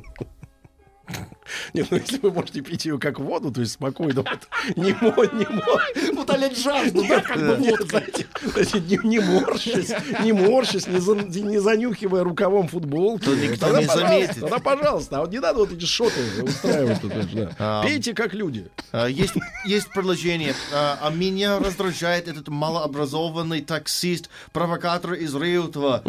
Нет, 1.74 1.88
ну 1.91 1.97
если 1.97 2.18
вы 2.20 2.32
можете 2.32 2.62
пить 2.62 2.86
ее 2.86 2.97
как 2.97 3.20
воду, 3.20 3.51
то 3.51 3.62
есть 3.62 3.74
спокойно, 3.74 4.24
вот, 4.24 4.76
не, 4.78 4.93
мо, 5.01 5.26
не, 5.34 5.45
мо, 5.45 6.22
Утолять 6.22 6.57
жажду, 6.57 7.03
да, 7.07 7.22
как 7.22 7.38
бы 7.38 7.55
водкой. 7.55 8.03
знаете, 8.43 8.80
не, 8.80 8.99
не 9.03 9.20
морщись, 9.20 9.91
не 10.24 10.32
морщись, 10.34 10.88
не, 10.88 10.99
за- 10.99 11.16
не 11.16 11.59
занюхивая 11.59 12.24
рукавом 12.24 12.68
футболки. 12.68 13.26
То 13.26 13.36
никто 13.36 13.66
Тогда, 13.68 13.82
не 13.82 13.88
заметит. 13.88 14.39
Тогда, 14.39 14.59
пожалуйста, 14.59 15.18
а 15.18 15.22
вот 15.22 15.32
не 15.32 15.39
надо 15.39 15.59
вот 15.59 15.72
эти 15.72 15.86
шоты 15.86 16.22
устраивать. 16.43 17.01
тут, 17.01 17.12
да. 17.34 17.51
А. 17.59 17.84
Пейте 17.84 18.14
как 18.14 18.34
люди. 18.34 18.68
А, 18.91 19.07
Есть, 19.07 19.34
есть 19.66 19.89
предложение. 19.89 20.53
А 20.74 20.99
а 21.01 21.09
меня 21.09 21.59
раздражает 21.59 22.28
этот 22.28 22.47
малообразованный 22.47 23.62
таксист, 23.62 24.30
провокатор 24.53 25.14
из 25.14 25.36
Реутова. 25.36 26.03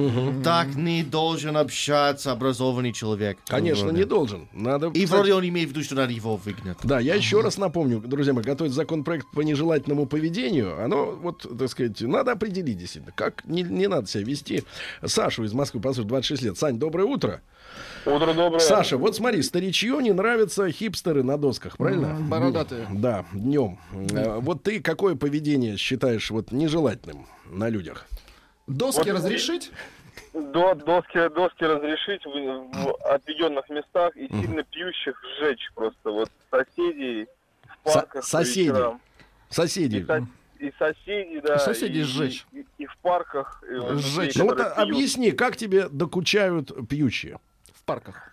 Так 0.45 0.75
не 0.75 1.03
должен 1.03 1.57
общаться 1.57 2.33
образованный 2.33 2.93
человек. 2.93 3.39
Конечно, 3.47 3.91
не 3.91 4.05
должен. 4.05 4.49
Надо, 4.53 4.92
И 4.95 5.05
кстати, 5.05 5.19
вроде 5.21 5.35
он 5.35 5.49
имеет 5.49 5.69
в 5.69 5.73
виду, 5.73 5.83
что 5.85 5.95
надо 5.95 6.13
его 6.13 6.37
выгнать. 6.37 6.79
Да, 6.83 7.01
я 7.01 7.15
еще 7.15 7.41
раз 7.41 7.59
напомню, 7.59 8.01
друзья 8.01 8.33
мои, 8.33 8.45
готовить 8.45 8.73
законопроект 8.73 9.27
по 9.33 9.41
нежелательному 9.41 10.07
поведению, 10.07 10.83
оно, 10.83 11.13
вот, 11.13 11.47
так 11.59 11.69
сказать, 11.69 12.01
надо 12.01 12.33
определить 12.33 12.79
действительно, 12.79 13.13
как 13.15 13.45
не, 13.45 13.63
не 13.63 13.87
надо 13.89 14.07
себя 14.09 14.25
вести. 14.25 14.65
Сашу 15.05 15.45
из 15.45 15.53
Москвы, 15.53 15.81
послушай, 15.81 16.09
26 16.09 16.43
лет. 16.43 16.59
Сань, 16.59 16.79
доброе 16.79 17.05
утро. 17.05 17.43
Утро 18.05 18.35
доброе. 18.35 18.59
Саша, 18.61 18.97
вот 18.97 19.17
смотри, 19.17 19.43
старичью 19.43 20.01
не 20.01 20.13
нравятся 20.13 20.71
хипстеры 20.71 21.23
на 21.23 21.37
досках, 21.39 21.77
правильно? 21.77 22.15
Бородатые. 22.21 22.87
Да, 22.93 23.25
днем. 23.33 23.79
Э, 23.93 24.39
Вот 24.41 24.63
ты 24.65 24.81
какое 24.81 25.15
поведение 25.15 25.77
считаешь 25.77 26.31
вот 26.31 26.53
нежелательным 26.53 27.27
на 27.51 27.69
людях? 27.69 28.07
Доски 28.67 29.09
разрешить? 29.11 29.71
До, 30.33 30.75
доски, 30.75 31.29
доски 31.35 31.65
разрешить 31.65 32.25
в, 32.25 32.31
в 32.31 32.95
отведенных 33.07 33.69
местах 33.69 34.17
и 34.17 34.29
сильно 34.29 34.63
пьющих 34.65 35.21
сжечь 35.39 35.71
просто. 35.75 36.11
Вот 36.11 36.31
соседей 36.51 37.27
в 37.85 37.91
Со- 37.91 37.99
парках 38.01 38.23
по 38.23 38.29
соседей. 38.29 38.69
вечерам. 38.71 39.01
И, 39.51 39.55
Соседи. 39.55 40.05
со- 40.07 40.27
и 40.59 40.73
соседей, 40.79 41.41
да. 41.41 41.57
И 41.57 41.59
соседей 41.59 42.01
и, 42.01 42.05
сжечь. 42.05 42.47
И, 42.53 42.65
и 42.79 42.87
в 42.87 42.97
парках. 42.99 43.63
и 43.71 43.75
вот 43.75 43.99
Сжечь. 43.99 44.37
Ну 44.37 44.47
вот 44.47 44.57
пьют. 44.57 44.69
объясни, 44.79 45.33
как 45.33 45.57
тебе 45.57 45.89
докучают 45.89 46.71
пьющие? 46.89 47.39
В 47.75 47.83
парках. 47.85 48.33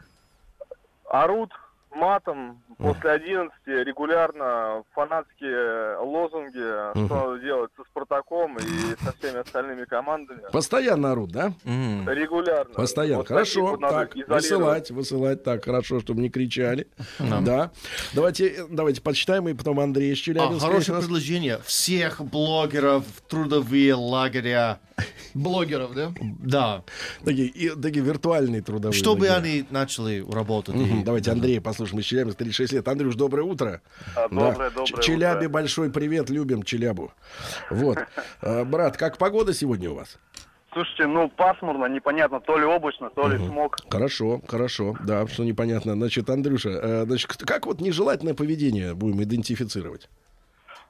Орут 1.06 1.52
матом 1.92 2.62
после 2.78 3.12
11 3.12 3.52
регулярно 3.68 4.84
фанатские 4.94 5.98
лозунги, 5.98 7.06
что 7.06 7.16
надо 7.16 7.40
делать 7.40 7.72
со 7.76 7.84
Спартаком 7.84 8.58
и 8.58 8.96
со 9.04 9.12
всеми 9.18 9.40
остальными 9.40 9.86
командами. 9.86 10.42
Постоянно 10.52 11.12
орут, 11.12 11.32
да? 11.32 11.54
Регулярно. 11.66 12.74
Постоянно. 12.74 13.18
Вот 13.20 13.28
хорошо. 13.28 13.66
вот 13.68 13.80
так, 13.82 14.16
высылать, 14.28 14.92
высылать. 14.92 15.44
Так, 15.44 15.66
хорошо, 15.66 16.00
чтобы 16.00 16.22
не 16.22 16.30
кричали. 16.30 16.88
Да. 17.20 17.72
Давайте, 18.14 18.48
э, 18.50 18.66
давайте 18.70 19.02
почитаем, 19.02 19.48
и 19.50 19.54
потом 19.54 19.80
Андрей 19.80 20.14
из 20.14 20.20
А, 20.38 20.60
хорошее 20.60 20.96
нас- 20.96 21.06
предложение. 21.06 21.60
Всех 21.66 22.22
блогеров 22.22 23.04
в 23.06 23.22
трудовые 23.22 23.94
лагеря. 23.96 24.80
Блогеров, 25.34 25.94
да? 25.94 26.12
Да. 26.22 26.84
Такие, 27.24 27.48
и- 27.48 27.70
такие 27.70 28.04
виртуальные 28.04 28.62
трудовые. 28.62 28.98
Чтобы 28.98 29.22
лагеря. 29.22 29.36
они 29.38 29.66
начали 29.70 30.26
работать. 30.30 30.76
Мгм, 30.76 31.02
И- 31.02 31.04
Давайте 31.04 31.32
Андрея 31.32 31.62
послушаем 31.62 31.79
из 31.86 32.06
Челябинска, 32.06 32.40
36 32.40 32.74
лет. 32.74 32.88
Андрюш, 32.88 33.16
доброе 33.16 33.44
утро. 33.44 33.82
А, 34.16 34.28
доброе, 34.28 34.70
Да. 34.70 34.82
доброе 34.86 35.02
Челябе 35.04 35.38
утро. 35.46 35.50
большой 35.50 35.90
привет, 35.92 36.30
любим 36.30 36.64
Челябу. 36.64 37.12
Вот. 37.70 37.98
А, 38.42 38.64
Брат, 38.66 38.98
как 38.98 39.18
погода 39.18 39.54
сегодня 39.54 39.90
у 39.92 39.96
вас? 39.96 40.18
Слушайте, 40.72 41.08
ну 41.08 41.30
пасмурно, 41.30 41.86
непонятно, 41.88 42.40
то 42.40 42.56
ли 42.58 42.64
облачно, 42.66 43.10
то 43.10 43.28
ли 43.28 43.38
смог. 43.38 43.78
Хорошо, 43.90 44.40
хорошо, 44.48 44.96
да, 45.04 45.26
что 45.28 45.44
непонятно. 45.44 45.94
Значит, 45.94 46.30
Андрюша, 46.30 46.70
э, 46.70 47.06
значит, 47.06 47.32
как 47.46 47.66
вот 47.66 47.82
нежелательное 47.82 48.36
поведение 48.36 48.94
будем 48.94 49.22
идентифицировать? 49.24 50.10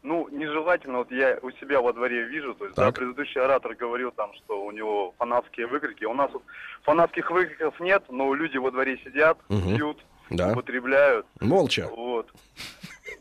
Ну, 0.04 0.28
нежелательно, 0.32 1.00
вот 1.00 1.12
я 1.12 1.38
у 1.42 1.52
себя 1.52 1.82
во 1.82 1.92
дворе 1.94 2.24
вижу, 2.24 2.54
то 2.56 2.66
есть, 2.66 2.76
да, 2.78 2.86
Так. 2.88 2.96
предыдущий 2.96 3.42
оратор 3.42 3.76
говорил 3.76 4.12
там, 4.12 4.34
что 4.36 4.64
у 4.66 4.72
него 4.72 5.14
фанатские 5.18 5.68
выкрики. 5.68 6.06
У 6.06 6.14
нас 6.14 6.32
вот 6.32 6.44
фанатских 6.84 7.30
выкриков 7.32 7.78
нет, 7.82 8.04
но 8.10 8.34
люди 8.34 8.58
во 8.58 8.72
дворе 8.72 8.98
сидят, 9.04 9.38
Мгм. 9.50 9.76
пьют, 9.76 9.98
Да. 10.30 10.52
употребляют. 10.52 11.26
Молча. 11.40 11.90
Вот. 11.96 12.28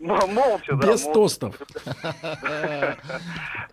М- 0.00 0.34
Молча, 0.34 0.74
да. 0.74 0.92
Без 0.92 1.02
тостов. 1.02 1.54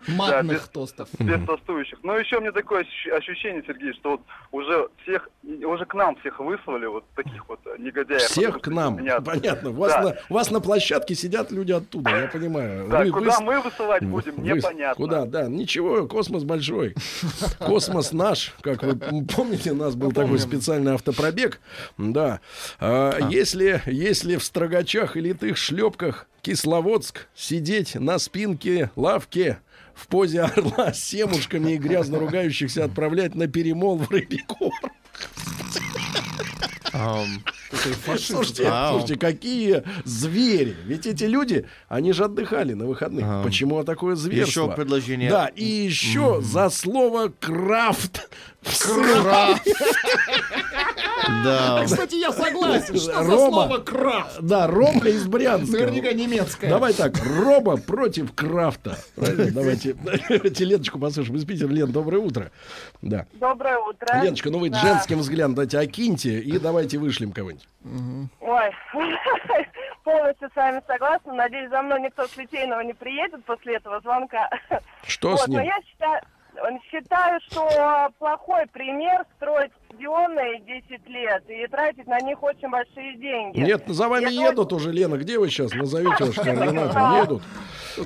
Матных 0.08 0.68
тостов. 0.68 1.08
Без 1.18 1.44
тостующих. 1.46 1.98
Но 2.02 2.16
еще 2.16 2.40
мне 2.40 2.52
такое 2.52 2.84
ощущ- 2.84 3.10
ощущение, 3.16 3.62
Сергей, 3.66 3.92
что 3.94 4.12
вот 4.12 4.20
уже 4.52 4.88
всех, 5.02 5.28
уже 5.64 5.84
к 5.84 5.94
нам 5.94 6.16
всех 6.20 6.38
выслали, 6.38 6.86
вот 6.86 7.04
таких 7.14 7.48
вот 7.48 7.60
негодяев. 7.78 8.22
Всех 8.22 8.60
к 8.60 8.68
нам. 8.68 8.96
Понятно. 8.96 9.24
Понятно. 9.32 9.70
У 9.70 9.74
вас, 9.74 9.92
Да. 9.92 10.02
на, 10.02 10.16
у 10.30 10.34
вас 10.34 10.50
на 10.50 10.60
площадке 10.60 11.14
сидят 11.14 11.50
люди 11.50 11.72
оттуда, 11.72 12.10
я 12.10 12.26
понимаю. 12.28 12.88
Да, 12.88 13.00
Вы- 13.00 13.10
куда 13.10 13.38
вы- 13.38 13.44
мы 13.44 13.60
высылать 13.60 14.02
будем, 14.04 14.34
Вы- 14.36 14.56
непонятно. 14.58 14.94
Куда, 14.94 15.24
да, 15.24 15.48
ничего, 15.48 16.06
космос 16.06 16.44
большой. 16.44 16.94
Космос 17.58 18.12
наш, 18.12 18.54
как 18.60 18.82
вы 18.82 18.96
помните, 18.96 19.72
у 19.72 19.76
нас 19.76 19.94
был 19.96 20.12
такой 20.12 20.38
специальный 20.38 20.94
автопробег. 20.94 21.60
Да. 21.98 22.40
А, 22.78 23.16
Если, 23.30 23.82
если 23.86 24.36
в 24.36 24.44
строгачах 24.44 25.16
и 25.16 25.20
литых 25.20 25.56
шлепках 25.56 26.05
Кисловодск 26.42 27.26
сидеть 27.34 27.94
на 27.96 28.18
спинке 28.18 28.90
лавки 28.94 29.58
в 29.94 30.06
позе 30.06 30.42
орла 30.42 30.92
с 30.92 31.02
семушками 31.02 31.72
и 31.72 31.76
грязно 31.76 32.18
ругающихся 32.18 32.84
отправлять 32.84 33.34
на 33.34 33.48
перемол 33.48 33.98
в 33.98 34.10
рыбий 34.10 34.44
корм. 34.46 34.72
Слушайте, 38.26 38.70
слушайте, 38.90 39.16
какие 39.16 39.82
звери. 40.04 40.76
Ведь 40.84 41.06
эти 41.06 41.24
люди, 41.24 41.66
они 41.88 42.12
же 42.12 42.24
отдыхали 42.24 42.72
на 42.72 42.86
выходных. 42.86 43.24
Ага. 43.24 43.42
Почему 43.44 43.82
такое 43.84 44.16
зверство? 44.16 44.62
Еще 44.62 44.74
предложение. 44.74 45.30
Да, 45.30 45.48
и 45.48 45.64
еще 45.64 46.40
за 46.42 46.70
слово 46.70 47.32
крафт. 47.38 48.30
Крафт. 48.66 49.66
Да. 51.44 51.82
Кстати, 51.84 52.14
я 52.16 52.32
согласен, 52.32 52.96
что 52.96 53.22
за 53.24 53.30
Рома. 53.36 53.50
слово 53.50 53.78
крафт. 53.78 54.40
Да, 54.40 54.66
Рома 54.66 55.06
из 55.08 55.26
Брянска. 55.26 55.72
Наверняка 55.78 56.12
немецкое. 56.12 56.70
Давай 56.70 56.92
так, 56.92 57.14
Рома 57.24 57.76
против 57.76 58.32
крафта. 58.34 58.96
Давайте 59.16 59.94
давайте 60.28 60.64
Леночку 60.64 60.98
послушаем 60.98 61.36
из 61.36 61.44
Питера. 61.44 61.68
Лен, 61.68 61.90
доброе 61.90 62.18
утро. 62.18 62.50
Да. 63.02 63.26
Доброе 63.34 63.78
утро. 63.78 64.22
Леночка, 64.22 64.50
ну 64.50 64.58
вы 64.58 64.70
Да. 64.70 64.78
женским 64.78 65.18
взглядом 65.18 65.54
дайте 65.54 65.78
окиньте 65.78 66.38
и 66.40 66.58
давайте 66.58 66.98
вышлем 66.98 67.32
кого-нибудь. 67.32 67.66
Ой, 68.40 68.70
полностью 70.04 70.50
с 70.52 70.56
вами 70.56 70.80
согласна. 70.86 71.32
Надеюсь, 71.34 71.70
за 71.70 71.82
мной 71.82 72.00
никто 72.02 72.26
с 72.26 72.36
Литейного 72.36 72.80
не 72.80 72.94
приедет 72.94 73.44
после 73.44 73.76
этого 73.76 74.00
звонка. 74.00 74.48
Что 75.06 75.30
вот, 75.30 75.40
с 75.40 75.48
ним? 75.48 75.58
Но 75.58 75.64
я 75.64 75.76
считаю, 75.88 76.20
считаю, 76.90 77.40
что 77.48 78.10
плохой 78.18 78.66
пример 78.72 79.24
строить 79.36 79.72
стадионы 79.88 80.60
10 80.60 81.08
лет 81.08 81.44
и 81.48 81.66
тратить 81.68 82.06
на 82.06 82.18
них 82.20 82.42
очень 82.42 82.68
большие 82.68 83.16
деньги. 83.16 83.60
Нет, 83.60 83.84
за 83.86 84.08
вами 84.08 84.24
Я 84.30 84.48
едут 84.48 84.72
уже, 84.72 84.92
Лена. 84.92 85.16
Где 85.16 85.38
вы 85.38 85.48
сейчас? 85.48 85.72
Назовите 85.72 86.24
ваши 86.24 86.40
координаты. 86.42 87.22
Едут. 87.22 87.42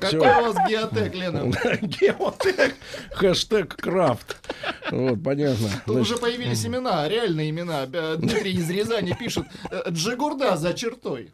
Какой 0.01 0.19
у 0.19 0.53
вас 0.53 0.57
геотек, 0.69 1.15
Лена? 1.15 1.39
Геотек. 1.83 2.77
Хэштег 3.13 3.77
крафт. 3.77 4.37
Вот, 4.91 5.23
понятно. 5.23 5.69
Тут 5.87 5.97
Значит, 5.97 6.13
уже 6.13 6.17
появились 6.19 6.65
имена, 6.65 7.09
реальные 7.09 7.51
имена. 7.51 7.87
Дмитрий 7.87 8.53
из 8.53 8.71
Рязани 8.71 9.15
пишет. 9.19 9.47
Джигурда 9.89 10.57
за 10.57 10.75
чертой. 10.75 11.33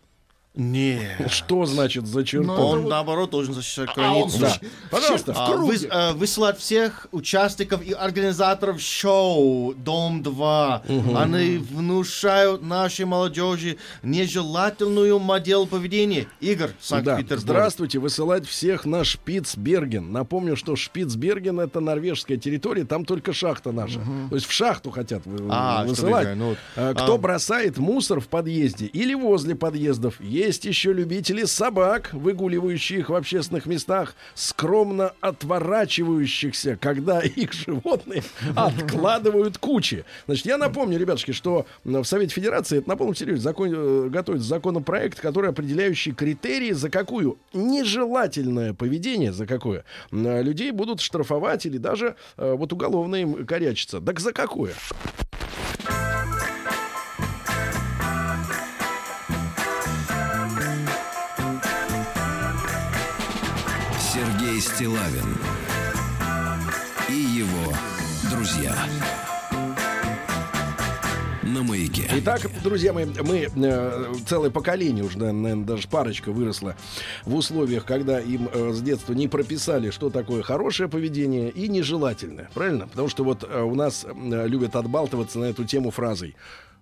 Не. 0.56 1.00
Что 1.28 1.66
значит 1.66 2.06
зачеркнуть? 2.06 2.58
Он, 2.58 2.88
наоборот, 2.88 3.30
должен 3.30 3.52
защищать 3.52 3.94
границу. 3.94 4.38
Да. 4.40 4.56
Пожалуйста. 4.90 5.34
А, 5.36 5.54
вы- 5.56 5.76
э, 5.76 6.12
высылать 6.14 6.58
всех 6.58 7.06
участников 7.12 7.82
и 7.82 7.92
организаторов 7.92 8.80
шоу 8.80 9.74
«Дом-2». 9.74 11.14
Они 11.16 11.58
внушают 11.58 12.62
нашей 12.62 13.04
молодежи 13.04 13.76
нежелательную 14.02 15.18
модель 15.18 15.66
поведения. 15.66 16.26
Игорь, 16.40 16.68
Да. 16.70 16.74
Санкт-Петербург. 16.80 17.40
Здравствуйте, 17.40 17.98
высылать 17.98 18.46
всех 18.46 18.86
на 18.86 19.04
Шпицберген. 19.04 20.10
Напомню, 20.10 20.56
что 20.56 20.74
Шпицберген 20.74 21.60
это 21.60 21.80
норвежская 21.80 22.38
территория, 22.38 22.84
там 22.84 23.04
только 23.04 23.32
шахта 23.34 23.72
наша. 23.72 24.00
То 24.30 24.34
есть 24.36 24.46
в 24.46 24.52
шахту 24.52 24.90
хотят 24.90 25.22
А, 25.50 25.84
высылать. 25.84 26.22
что 26.24 26.30
ты, 26.32 26.34
ну, 26.38 26.56
А, 26.76 26.94
Кто 26.94 27.14
а. 27.14 27.18
бросает 27.18 27.76
мусор 27.76 28.20
в 28.20 28.28
подъезде 28.28 28.86
или 28.86 29.12
возле 29.14 29.54
подъездов? 29.54 30.18
Есть 30.20 30.45
еще 30.46 30.92
любители 30.92 31.44
собак, 31.44 32.10
выгуливающих 32.12 33.08
в 33.08 33.14
общественных 33.14 33.66
местах, 33.66 34.14
скромно 34.34 35.12
отворачивающихся, 35.20 36.78
когда 36.80 37.20
их 37.36 37.52
животные 37.52 38.22
откладывают 38.54 39.58
кучи. 39.58 40.04
Значит, 40.26 40.46
я 40.46 40.58
напомню, 40.58 40.98
ребятушки, 40.98 41.32
что 41.32 41.66
в 41.84 42.04
Совете 42.04 42.34
Федерации 42.34 42.78
это 42.78 42.88
на 42.88 42.96
полном 42.96 43.14
серьезе 43.14 43.40
закон, 43.40 43.70
э, 43.72 44.08
готовится 44.08 44.48
законопроект, 44.48 45.20
который 45.20 45.50
определяющий 45.50 46.12
критерии, 46.12 46.72
за 46.72 46.90
какую 46.90 47.38
нежелательное 47.52 48.72
поведение, 48.72 49.32
за 49.32 49.46
какое 49.46 49.84
людей 50.10 50.70
будут 50.70 51.00
штрафовать 51.00 51.66
или 51.66 51.78
даже 51.78 52.16
э, 52.36 52.54
вот 52.56 52.72
уголовно 52.72 53.16
им 53.16 53.46
корячиться. 53.46 54.00
Так 54.00 54.20
за 54.20 54.32
какое? 54.32 54.74
Стилавин 64.76 65.38
и 67.08 67.14
его 67.14 67.72
друзья. 68.30 68.76
На 71.42 71.62
маяке. 71.62 72.02
Итак, 72.16 72.42
друзья 72.62 72.92
мои, 72.92 73.06
мы 73.06 73.48
э, 73.56 74.14
целое 74.26 74.50
поколение 74.50 75.02
уже, 75.02 75.16
наверное, 75.16 75.64
даже 75.64 75.88
парочка 75.88 76.30
выросла 76.30 76.76
в 77.24 77.34
условиях, 77.36 77.86
когда 77.86 78.20
им 78.20 78.50
э, 78.52 78.72
с 78.74 78.82
детства 78.82 79.14
не 79.14 79.28
прописали, 79.28 79.88
что 79.88 80.10
такое 80.10 80.42
хорошее 80.42 80.90
поведение 80.90 81.48
и 81.48 81.68
нежелательное. 81.68 82.50
Правильно? 82.52 82.86
Потому 82.86 83.08
что 83.08 83.24
вот 83.24 83.48
э, 83.48 83.62
у 83.62 83.74
нас 83.74 84.04
э, 84.04 84.46
любят 84.46 84.76
отбалтываться 84.76 85.38
на 85.38 85.46
эту 85.46 85.64
тему 85.64 85.90
фразой. 85.90 86.36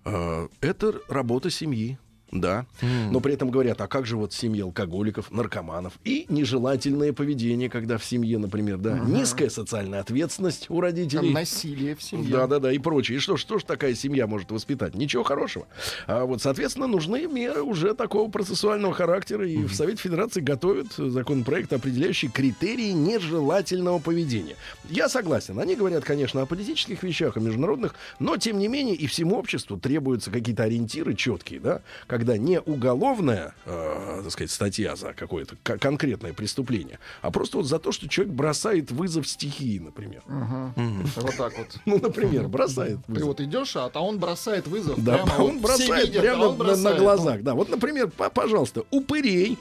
э, 0.05 0.49
это 0.61 0.95
работа 1.09 1.49
семьи. 1.49 1.97
Да. 2.35 2.67
Но 2.83 3.21
при 3.21 3.33
этом 3.33 3.51
говорят, 3.51 3.81
а 3.81 3.87
как 3.87 4.05
же 4.07 4.17
вот 4.17 4.33
семьи 4.33 4.61
алкоголиков, 4.61 5.31
наркоманов 5.31 5.95
и 6.05 6.27
нежелательное 6.29 7.13
поведение, 7.13 7.71
когда 7.71 7.97
в 7.97 8.05
семье, 8.05 8.39
например, 8.39 8.79
да, 8.79 8.99
низкая 8.99 9.49
социальная 9.49 10.01
ответственность 10.01 10.69
у 10.69 10.81
родителей. 10.81 11.33
Насилие 11.33 11.95
в 11.95 12.03
семье. 12.03 12.31
Да, 12.31 12.47
да, 12.47 12.59
да, 12.59 12.73
и 12.73 12.79
прочее. 12.79 13.19
И 13.19 13.21
что, 13.21 13.37
что 13.37 13.59
ж 13.59 13.63
такая 13.63 13.95
семья 13.95 14.27
может 14.27 14.51
воспитать? 14.51 14.95
Ничего 14.95 15.23
хорошего. 15.23 15.67
А 16.07 16.25
вот, 16.25 16.43
соответственно, 16.43 16.89
нужны 16.89 17.27
меры 17.27 17.63
уже 17.63 17.95
такого 17.95 18.31
процессуального 18.31 18.93
характера. 18.93 19.47
И 19.49 19.59
в 19.59 19.75
Совете 19.75 20.03
Федерации 20.03 20.41
готовят 20.41 20.93
законопроект, 20.97 21.73
определяющий 21.73 22.29
критерии 22.29 22.91
нежелательного 22.91 23.99
поведения. 24.01 24.57
Я 24.91 25.09
согласен. 25.09 25.59
Они 25.59 25.77
говорят, 25.77 26.03
конечно, 26.05 26.43
о 26.43 26.47
политических 26.47 27.03
вещах, 27.03 27.37
о 27.37 27.41
международных, 27.41 27.95
но, 28.19 28.37
тем 28.39 28.59
не 28.59 28.67
менее, 28.67 28.97
и 28.97 29.07
всему 29.07 29.37
обществу 29.37 29.79
требуются 29.79 30.31
какие-то 30.31 30.65
ориентиры 30.65 31.15
четкие, 31.15 31.61
да, 31.61 31.83
когда 32.07 32.24
не 32.33 32.61
уголовная, 32.61 33.55
э, 33.67 34.21
так 34.23 34.33
сказать, 34.33 34.51
статья 34.51 34.97
за 34.97 35.13
какое-то 35.13 35.57
к- 35.63 35.79
конкретное 35.79 36.33
преступление, 36.33 36.99
а 37.23 37.31
просто 37.31 37.59
вот 37.59 37.67
за 37.67 37.79
то, 37.79 37.93
что 37.93 38.09
человек 38.09 38.35
бросает 38.35 38.91
вызов 38.91 39.29
стихии, 39.29 39.79
например. 39.79 40.23
Вот 40.27 41.37
так 41.37 41.57
вот. 41.59 41.77
Ну, 41.85 41.99
например, 42.01 42.49
бросает 42.49 42.99
Ты 43.07 43.13
вызов. 43.13 43.29
вот 43.29 43.41
идешь, 43.41 43.77
а 43.77 43.89
то 43.91 44.01
он 44.01 44.19
бросает 44.19 44.67
вызов. 44.67 45.03
Да, 45.03 45.19
прямо 45.19 45.43
он 45.45 45.53
вот 45.55 45.63
бросает 45.63 46.09
видят, 46.09 46.23
прямо 46.23 46.45
а 46.45 46.49
он 46.49 46.59
на- 46.59 46.65
на, 46.65 46.71
бросает. 46.73 46.99
глазах. 46.99 47.43
Да, 47.43 47.55
вот, 47.55 47.69
например, 47.69 48.09
по- 48.11 48.31
пожалуйста, 48.31 48.85
упырей 48.91 49.59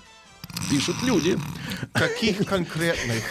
пишут 0.69 0.95
люди. 1.03 1.37
Каких 1.91 2.45
конкретных? 2.45 3.23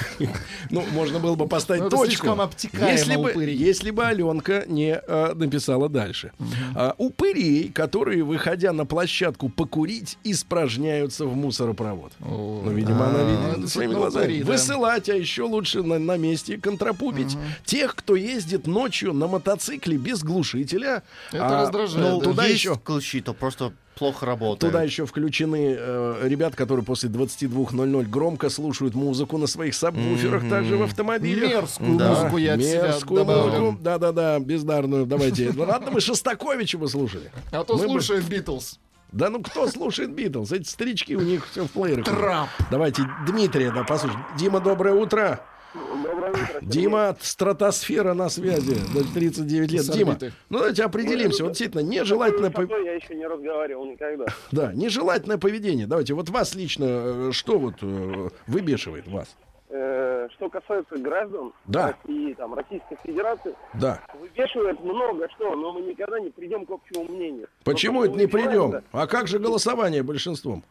Ну, 0.71 0.85
можно 0.93 1.19
было 1.19 1.35
бы 1.35 1.49
поставить 1.49 1.83
Ну, 1.83 1.91
точку. 1.91 2.37
если 2.73 3.17
бы, 3.17 3.33
если 3.45 3.91
бы 3.91 4.05
Аленка 4.05 4.65
не 4.67 4.95
э, 4.95 5.33
написала 5.35 5.89
дальше. 5.89 6.33
А, 6.75 6.95
упырей, 6.99 7.71
которые, 7.71 8.23
выходя 8.23 8.73
на 8.73 8.85
площадку 8.87 9.49
покурить, 9.49 10.19
испражняются 10.25 11.25
в 11.27 11.35
мусоропровод. 11.35 12.13
Ну, 12.21 12.71
видимо, 12.71 13.07
она 13.09 13.23
видит 13.23 13.43
своими 13.49 13.63
действительно 13.63 13.99
глазами. 13.99 14.43
Высылать, 14.43 15.09
а 15.09 15.15
еще 15.17 15.43
лучше 15.43 15.83
на, 15.83 15.99
на 15.99 16.17
месте 16.17 16.59
контрапупить 16.59 17.37
тех, 17.65 17.95
кто 17.97 18.17
ездит 18.17 18.67
ночью 18.67 19.13
на 19.13 19.27
мотоцикле 19.27 19.97
без 19.97 20.23
глушителя. 20.23 21.03
Это 21.33 21.59
А, 21.59 21.63
раздражает, 21.63 22.07
ну, 22.13 22.19
да. 22.21 22.25
туда 22.25 22.45
Есть 22.45 22.57
еще 22.65 22.81
глушитель, 22.85 23.33
просто 23.35 23.73
плохо 23.95 24.27
работает. 24.27 24.73
Туда 24.73 24.83
еще 24.83 25.07
включены 25.07 25.77
э, 25.79 26.21
ребят, 26.29 26.57
которые 26.57 26.85
после 26.85 27.09
22.00 27.09 28.05
громко 28.07 28.49
слушают 28.51 28.95
музыку 28.95 29.39
на 29.39 29.47
своих 29.47 29.75
сабвуферах, 29.75 30.49
также 30.49 30.77
в 30.77 30.83
автомобилях. 30.83 31.51
Мерзкую 31.51 31.99
Да, 31.99 32.09
музыку 32.11 32.37
я 32.39 32.55
от 32.55 32.63
себя 32.63 32.83
мерзкую 32.89 33.25
музыку. 33.25 33.79
Да-да-да, 33.81 34.39
бездарную. 34.39 35.07
Давайте. 35.07 35.53
Ну, 35.55 35.65
Ладно, 35.65 35.91
мы 35.91 36.01
Шостаковича 36.01 36.79
бы 36.79 36.89
слушали. 36.89 37.31
А 37.51 37.65
то 37.65 37.77
Мы 37.77 37.85
слушает 37.85 38.25
Битлз. 38.25 38.79
Да 39.13 39.29
ну 39.29 39.43
кто 39.43 39.69
слушает 39.69 40.13
Битлз? 40.13 40.53
Эти 40.53 40.69
старички, 40.69 41.15
у 41.15 41.21
них 41.21 41.47
все 41.51 41.65
в 41.65 41.71
плеерах. 41.71 42.07
Трап. 42.07 42.49
Давайте 42.71 43.03
Дмитрия, 43.27 43.71
да, 43.71 43.85
послушаем. 43.85 44.25
Дима, 44.39 44.61
доброе 44.61 44.95
утро. 44.95 45.45
Доброе 45.75 46.31
утро. 46.31 46.59
Дима, 46.63 47.17
стратосфера 47.21 48.15
на 48.15 48.29
связи. 48.29 48.77
Даже 48.95 49.13
39 49.13 49.73
лет. 49.73 49.85
Дима, 49.91 50.19
ну 50.51 50.59
давайте 50.59 50.85
определимся. 50.85 51.45
Вот 51.45 51.51
действительно, 51.51 51.81
нежелательно... 51.81 52.51
С 52.51 52.53
тобой 52.53 52.85
я 52.85 52.95
еще 52.95 53.15
не 53.15 53.27
разговаривал 53.27 53.87
никогда. 53.87 54.27
Да, 54.53 54.73
нежелательное 54.75 55.39
поведение. 55.39 55.87
Давайте, 55.87 56.15
вот 56.15 56.29
вас 56.29 56.55
лично, 56.55 56.85
э, 56.89 57.31
что 57.33 57.59
вот 57.59 57.75
э, 57.81 58.29
выбешивает 58.47 59.09
вас? 59.09 59.35
Э, 59.71 60.29
Что 60.37 60.51
касается 60.51 60.97
граждан 60.99 61.53
Да. 61.67 61.95
России, 62.05 62.35
там, 62.35 62.53
Российской 62.55 62.99
Федерации, 63.03 63.55
Да. 63.75 64.01
выбешивает 64.21 64.79
много 64.81 65.29
что, 65.31 65.55
но 65.57 65.73
мы 65.73 65.81
никогда 65.81 66.21
не 66.21 66.29
придем 66.31 66.67
к 66.67 66.71
общему 66.71 67.05
мнению. 67.05 67.49
Почему 67.65 68.01
Но 68.01 68.07
это 68.07 68.19
не 68.19 68.27
придем? 68.27 68.83
А 68.93 69.07
как 69.07 69.27
же 69.29 69.39
голосование 69.39 70.03
большинством? 70.03 70.63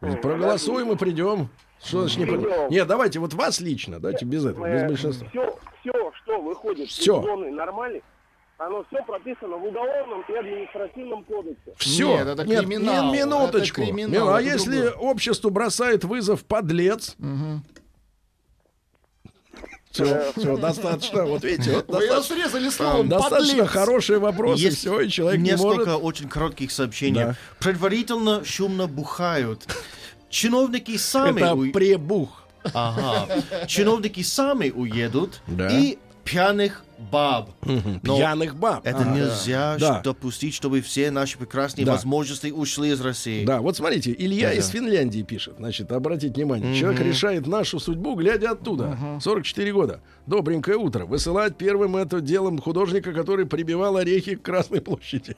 Проголосуем 0.00 0.92
и 0.92 0.96
придем. 0.96 1.48
Что 1.84 2.00
значит 2.00 2.18
не? 2.18 2.24
Придем. 2.26 2.70
Нет, 2.70 2.86
давайте 2.86 3.18
вот 3.20 3.34
вас 3.34 3.60
лично, 3.60 4.00
давайте 4.00 4.24
без 4.24 4.44
этого, 4.44 4.66
без 4.72 4.82
э, 4.82 4.88
большинства. 4.88 5.28
Все, 5.28 5.58
все, 5.80 6.12
что 6.22 6.40
выходит 6.42 6.88
Всё. 6.88 7.20
из 7.20 7.24
зоны 7.24 7.50
нормали, 7.50 8.02
оно 8.58 8.84
все 8.90 9.02
прописано 9.04 9.56
в 9.56 9.64
уголовном 9.64 10.22
и 10.28 10.32
административном 10.34 11.22
кодексе. 11.24 11.72
Все. 11.76 12.08
Нет, 12.16 12.26
это 12.26 12.44
криминал, 12.44 13.12
не- 13.12 13.18
минуточку. 13.20 13.80
это 13.82 13.90
криминал, 13.92 14.10
Мил- 14.26 14.28
а 14.34 14.40
это 14.40 14.50
если 14.50 14.80
другое. 14.82 14.92
обществу 14.94 15.50
бросает 15.50 16.04
вызов 16.04 16.44
подлец? 16.44 17.14
Все, 19.90 20.32
все, 20.36 20.56
достаточно. 20.58 21.24
Вот 21.24 21.42
видите, 21.44 21.72
вот 21.76 21.88
Вы 21.88 22.06
достаточно, 22.06 22.34
срезали 22.36 22.68
словом 22.68 23.08
достаточно 23.08 23.56
«подлец». 23.64 23.70
хорошие 23.70 24.18
вопросы, 24.18 24.62
Есть 24.62 24.78
все, 24.78 25.00
и 25.00 25.08
человек 25.08 25.40
не 25.40 25.50
Несколько 25.52 25.92
может. 25.92 26.04
очень 26.04 26.28
коротких 26.28 26.70
сообщений. 26.70 27.20
Да. 27.24 27.34
Предварительно 27.58 28.44
шумно 28.44 28.86
бухают. 28.86 29.66
Чиновники 30.30 30.96
сами... 30.98 31.40
Это 31.40 31.54
уй- 31.54 31.70
пребух. 31.72 32.44
Ага. 32.74 33.26
Чиновники 33.66 34.22
сами 34.22 34.70
уедут 34.70 35.40
Да. 35.46 35.68
и 35.70 35.98
пьяных 36.24 36.84
баб. 36.98 37.50
Но 38.02 38.16
Пьяных 38.16 38.56
баб. 38.56 38.86
Это 38.86 39.04
нельзя 39.04 39.76
Да. 39.78 40.00
допустить, 40.02 40.54
чтобы 40.54 40.80
все 40.80 41.10
наши 41.10 41.38
прекрасные 41.38 41.84
Да. 41.86 41.92
возможности 41.92 42.48
ушли 42.48 42.90
из 42.90 43.00
России. 43.00 43.44
Да, 43.44 43.60
вот 43.60 43.76
смотрите, 43.76 44.14
Илья 44.18 44.48
Да. 44.48 44.54
из 44.54 44.68
Финляндии 44.68 45.22
пишет. 45.22 45.54
Значит, 45.58 45.90
обратите 45.92 46.34
внимание, 46.34 46.74
человек 46.78 47.00
решает 47.00 47.46
нашу 47.46 47.78
судьбу, 47.80 48.14
глядя 48.14 48.50
оттуда. 48.50 48.98
44 49.20 49.72
года. 49.72 50.00
Добренькое 50.26 50.76
утро. 50.76 51.06
Высылать 51.06 51.56
первым 51.56 51.96
это 51.96 52.20
делом 52.20 52.58
художника, 52.58 53.12
который 53.12 53.46
прибивал 53.46 53.96
орехи 53.96 54.34
к 54.34 54.42
Красной 54.42 54.80
площади. 54.80 55.36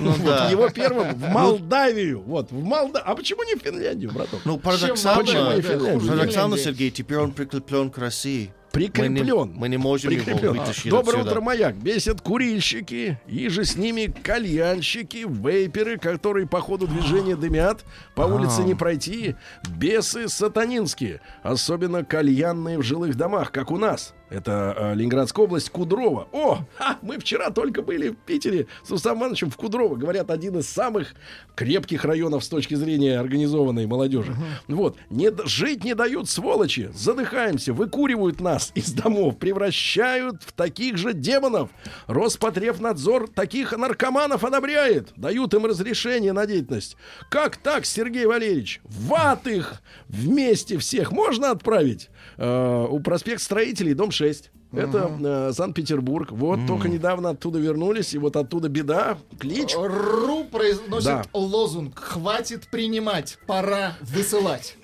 Ну 0.00 0.10
Вот 0.12 0.24
да. 0.24 0.50
Его 0.50 0.68
первым 0.68 1.14
в 1.14 1.28
Молдавию. 1.28 2.20
Вот, 2.22 2.50
в 2.52 2.62
Молдавию. 2.62 3.10
А 3.10 3.14
почему 3.16 3.42
не 3.44 3.54
в 3.56 3.62
Финляндию, 3.62 4.12
браток? 4.12 4.40
Ну, 4.44 4.58
парадоксально, 4.58 5.24
да, 5.24 5.32
Финляндия? 5.62 5.92
хуже 5.92 6.08
парадоксально. 6.08 6.56
Сергей, 6.58 6.90
теперь 6.90 7.18
он 7.18 7.32
прикреплен 7.32 7.90
к 7.90 7.98
России. 7.98 8.52
Прикреплен. 8.72 9.52
Мы 9.54 9.68
не 9.68 9.76
можем 9.76 10.10
его 10.10 10.24
Прикреплен. 10.24 10.52
вытащить 10.58 10.90
Доброе 10.90 11.16
отсюда. 11.20 11.30
утро, 11.30 11.40
маяк. 11.40 11.74
Бесят 11.76 12.20
курильщики, 12.20 13.18
и 13.26 13.48
же 13.48 13.64
с 13.64 13.76
ними 13.76 14.06
кальянщики, 14.22 15.26
вейперы, 15.28 15.98
которые 15.98 16.46
по 16.46 16.60
ходу 16.60 16.86
движения 16.86 17.36
дымят. 17.36 17.84
По 18.14 18.22
улице 18.22 18.60
А. 18.60 18.64
не 18.64 18.74
пройти. 18.74 19.36
Бесы 19.76 20.28
сатанинские. 20.28 21.20
Особенно 21.42 22.04
кальянные 22.04 22.78
в 22.78 22.82
жилых 22.82 23.16
домах, 23.16 23.52
как 23.52 23.70
у 23.70 23.78
нас. 23.78 24.14
Это 24.30 24.74
э, 24.76 24.94
Ленинградская 24.94 25.46
область, 25.46 25.70
Кудрово. 25.70 26.28
О, 26.32 26.58
ха, 26.76 26.98
мы 27.02 27.18
вчера 27.18 27.50
только 27.50 27.82
были 27.82 28.10
в 28.10 28.16
Питере 28.16 28.66
с 28.82 28.90
Рустам 28.90 29.18
Ивановичем 29.18 29.50
в 29.50 29.56
Кудрово. 29.56 29.96
Говорят, 29.96 30.30
один 30.30 30.58
из 30.58 30.68
самых 30.68 31.14
крепких 31.54 32.04
районов 32.04 32.44
с 32.44 32.48
точки 32.48 32.74
зрения 32.74 33.18
организованной 33.18 33.86
молодежи. 33.86 34.34
Вот. 34.66 34.96
Не, 35.10 35.30
жить 35.46 35.84
не 35.84 35.94
дают 35.94 36.28
сволочи. 36.28 36.90
Задыхаемся, 36.94 37.72
выкуривают 37.72 38.40
нас 38.40 38.70
из 38.74 38.92
домов, 38.92 39.38
превращают 39.38 40.42
в 40.42 40.52
таких 40.52 40.98
же 40.98 41.14
демонов. 41.14 41.70
Роспотребнадзор 42.06 43.28
таких 43.28 43.76
наркоманов 43.76 44.44
одобряет. 44.44 45.12
Дают 45.16 45.54
им 45.54 45.64
разрешение 45.64 46.32
на 46.32 46.46
деятельность. 46.46 46.96
Как 47.30 47.56
так, 47.56 47.86
Сергей 47.86 48.26
Валерьевич? 48.26 48.80
В 48.84 49.14
ад 49.14 49.46
их 49.46 49.82
вместе 50.08 50.76
всех 50.78 51.12
можно 51.12 51.50
отправить? 51.50 52.10
Э, 52.38 52.86
у 52.88 53.00
проспект 53.00 53.42
строителей, 53.42 53.94
дом 53.94 54.10
6. 54.12 54.50
Это 54.72 55.10
э, 55.20 55.52
Санкт-Петербург. 55.52 56.30
Вот 56.30 56.60
только 56.66 56.88
недавно 56.88 57.30
оттуда 57.30 57.58
вернулись, 57.58 58.14
и 58.14 58.18
вот 58.18 58.36
оттуда 58.36 58.68
беда, 58.68 59.18
клич. 59.38 59.74
РУ 59.74 60.44
произносит 60.44 61.06
Да. 61.06 61.24
лозунг 61.32 61.98
«Хватит 61.98 62.68
принимать, 62.70 63.38
пора 63.46 63.94
высылать». 64.02 64.76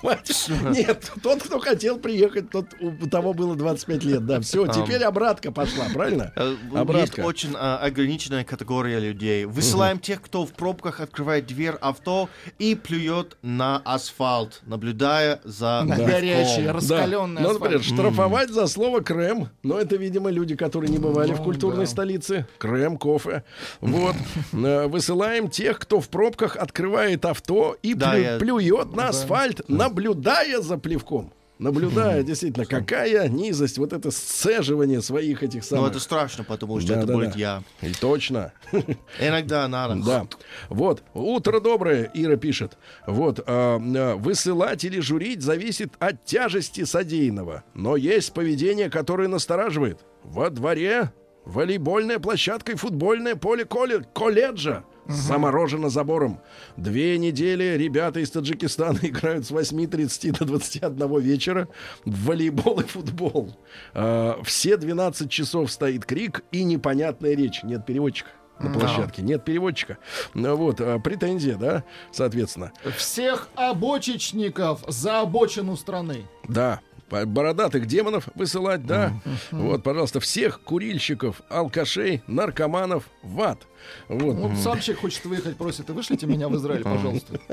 Хватит. 0.00 0.36
Нет, 0.70 1.12
тот, 1.22 1.42
кто 1.42 1.58
хотел 1.60 1.98
приехать, 1.98 2.50
тот 2.50 2.66
у 2.80 2.90
того 3.08 3.34
было 3.34 3.54
25 3.56 4.04
лет. 4.04 4.26
Да, 4.26 4.40
все, 4.40 4.66
теперь 4.66 5.02
обратка 5.04 5.52
пошла, 5.52 5.84
правильно? 5.92 6.32
Э, 6.36 6.54
Есть 6.62 6.74
Обратка. 6.76 7.20
очень 7.20 7.54
а, 7.56 7.78
ограниченная 7.78 8.44
категория 8.44 8.98
людей. 8.98 9.44
Высылаем 9.44 9.98
тех, 9.98 10.22
кто 10.22 10.46
в 10.46 10.52
пробках 10.52 11.00
открывает 11.00 11.46
дверь 11.46 11.74
авто 11.80 12.28
и 12.58 12.74
плюет 12.74 13.36
на 13.42 13.78
асфальт, 13.84 14.60
наблюдая 14.66 15.40
за 15.44 15.82
На 15.84 15.94
легком. 15.96 16.06
горячий, 16.06 16.62
Да. 16.64 16.72
раскаленный 16.72 17.42
Ну, 17.42 17.52
например, 17.52 17.80
асфальт. 17.80 17.94
штрафовать 17.98 18.50
за 18.50 18.66
слово 18.66 19.02
крем. 19.02 19.48
Но 19.62 19.78
это, 19.78 19.96
видимо, 19.96 20.30
люди, 20.30 20.56
которые 20.56 20.90
не 20.90 20.98
бывали 20.98 21.32
в 21.32 21.42
культурной 21.42 21.86
столице. 21.86 22.46
Крем, 22.58 22.96
кофе. 22.96 23.44
Вот. 23.80 24.16
Э, 24.52 24.86
Высылаем 24.86 25.48
тех, 25.48 25.78
кто 25.78 26.00
в 26.00 26.08
пробках 26.08 26.56
открывает 26.56 27.24
авто 27.24 27.76
и 27.82 27.94
Да, 27.94 28.14
плю- 28.14 28.22
я- 28.22 28.38
плюет 28.38 28.94
на 28.94 29.08
асфальт, 29.08 29.68
наблюдая 29.90 30.60
за 30.60 30.78
плевком. 30.78 31.32
Наблюдая, 31.58 32.22
действительно, 32.22 32.64
какая 32.64 33.28
низость, 33.28 33.76
вот 33.76 33.92
это 33.92 34.10
сцеживание 34.10 35.02
своих 35.02 35.42
этих 35.42 35.62
самых... 35.62 35.90
это 35.90 36.00
страшно, 36.00 36.42
потому 36.42 36.80
что 36.80 36.88
Да, 36.88 36.98
это 37.00 37.06
да, 37.06 37.14
будет 37.14 37.32
да. 37.32 37.38
я. 37.38 37.62
И 37.82 37.92
точно. 37.92 38.52
Иногда 39.20 39.68
надо. 39.68 39.96
Да. 39.96 40.26
Вот. 40.70 41.02
Утро 41.12 41.60
доброе, 41.60 42.10
Ира 42.14 42.36
пишет. 42.36 42.78
Вот. 43.06 43.40
а, 43.46 43.78
а, 43.78 44.16
высылать 44.16 44.84
или 44.84 45.00
журить 45.00 45.42
зависит 45.42 45.92
от 45.98 46.24
тяжести 46.24 46.84
содеянного. 46.84 47.62
Но 47.74 47.96
есть 47.96 48.32
поведение, 48.32 48.88
которое 48.88 49.28
настораживает. 49.28 50.00
Во 50.24 50.48
дворе 50.48 51.12
волейбольная 51.50 52.18
площадка 52.18 52.72
и 52.72 52.76
футбольное 52.76 53.34
поле 53.36 53.64
коле- 53.64 54.06
колледжа 54.14 54.84
заморожено 55.06 55.88
забором. 55.88 56.40
Две 56.76 57.18
недели 57.18 57.76
ребята 57.76 58.20
из 58.20 58.30
Таджикистана 58.30 58.98
играют 59.02 59.44
с 59.46 59.50
8.30 59.50 60.38
до 60.38 60.44
21 60.44 61.20
вечера 61.20 61.68
в 62.04 62.26
волейбол 62.26 62.80
и 62.80 62.84
футбол. 62.84 63.56
А, 63.92 64.40
все 64.44 64.76
12 64.76 65.28
часов 65.30 65.70
стоит 65.72 66.04
крик 66.06 66.42
и 66.52 66.62
непонятная 66.62 67.34
речь. 67.34 67.62
Нет 67.64 67.84
переводчика 67.86 68.30
на 68.60 68.70
площадке. 68.70 69.22
Нет 69.22 69.44
переводчика. 69.44 69.98
Ну 70.34 70.54
Вот, 70.54 70.80
а, 70.80 70.98
претензия, 71.00 71.56
да, 71.56 71.82
соответственно. 72.12 72.72
Всех 72.96 73.48
обочечников 73.56 74.84
за 74.86 75.20
обочину 75.20 75.76
страны. 75.76 76.26
Да, 76.46 76.80
бородатых 77.10 77.86
демонов 77.86 78.28
высылать, 78.34 78.86
да. 78.86 79.12
Вот, 79.50 79.82
пожалуйста, 79.82 80.20
всех 80.20 80.60
курильщиков, 80.60 81.42
алкашей, 81.48 82.22
наркоманов 82.26 83.04
в 83.22 83.40
ад. 83.40 83.66
Вот. 84.08 84.36
Вот 84.36 84.58
сам 84.58 84.80
человек 84.80 85.00
хочет 85.00 85.24
выехать, 85.24 85.56
просит, 85.56 85.88
и 85.88 85.92
вышлите 85.92 86.26
меня 86.26 86.48
в 86.48 86.56
Израиль, 86.56 86.84
пожалуйста. 86.84 87.40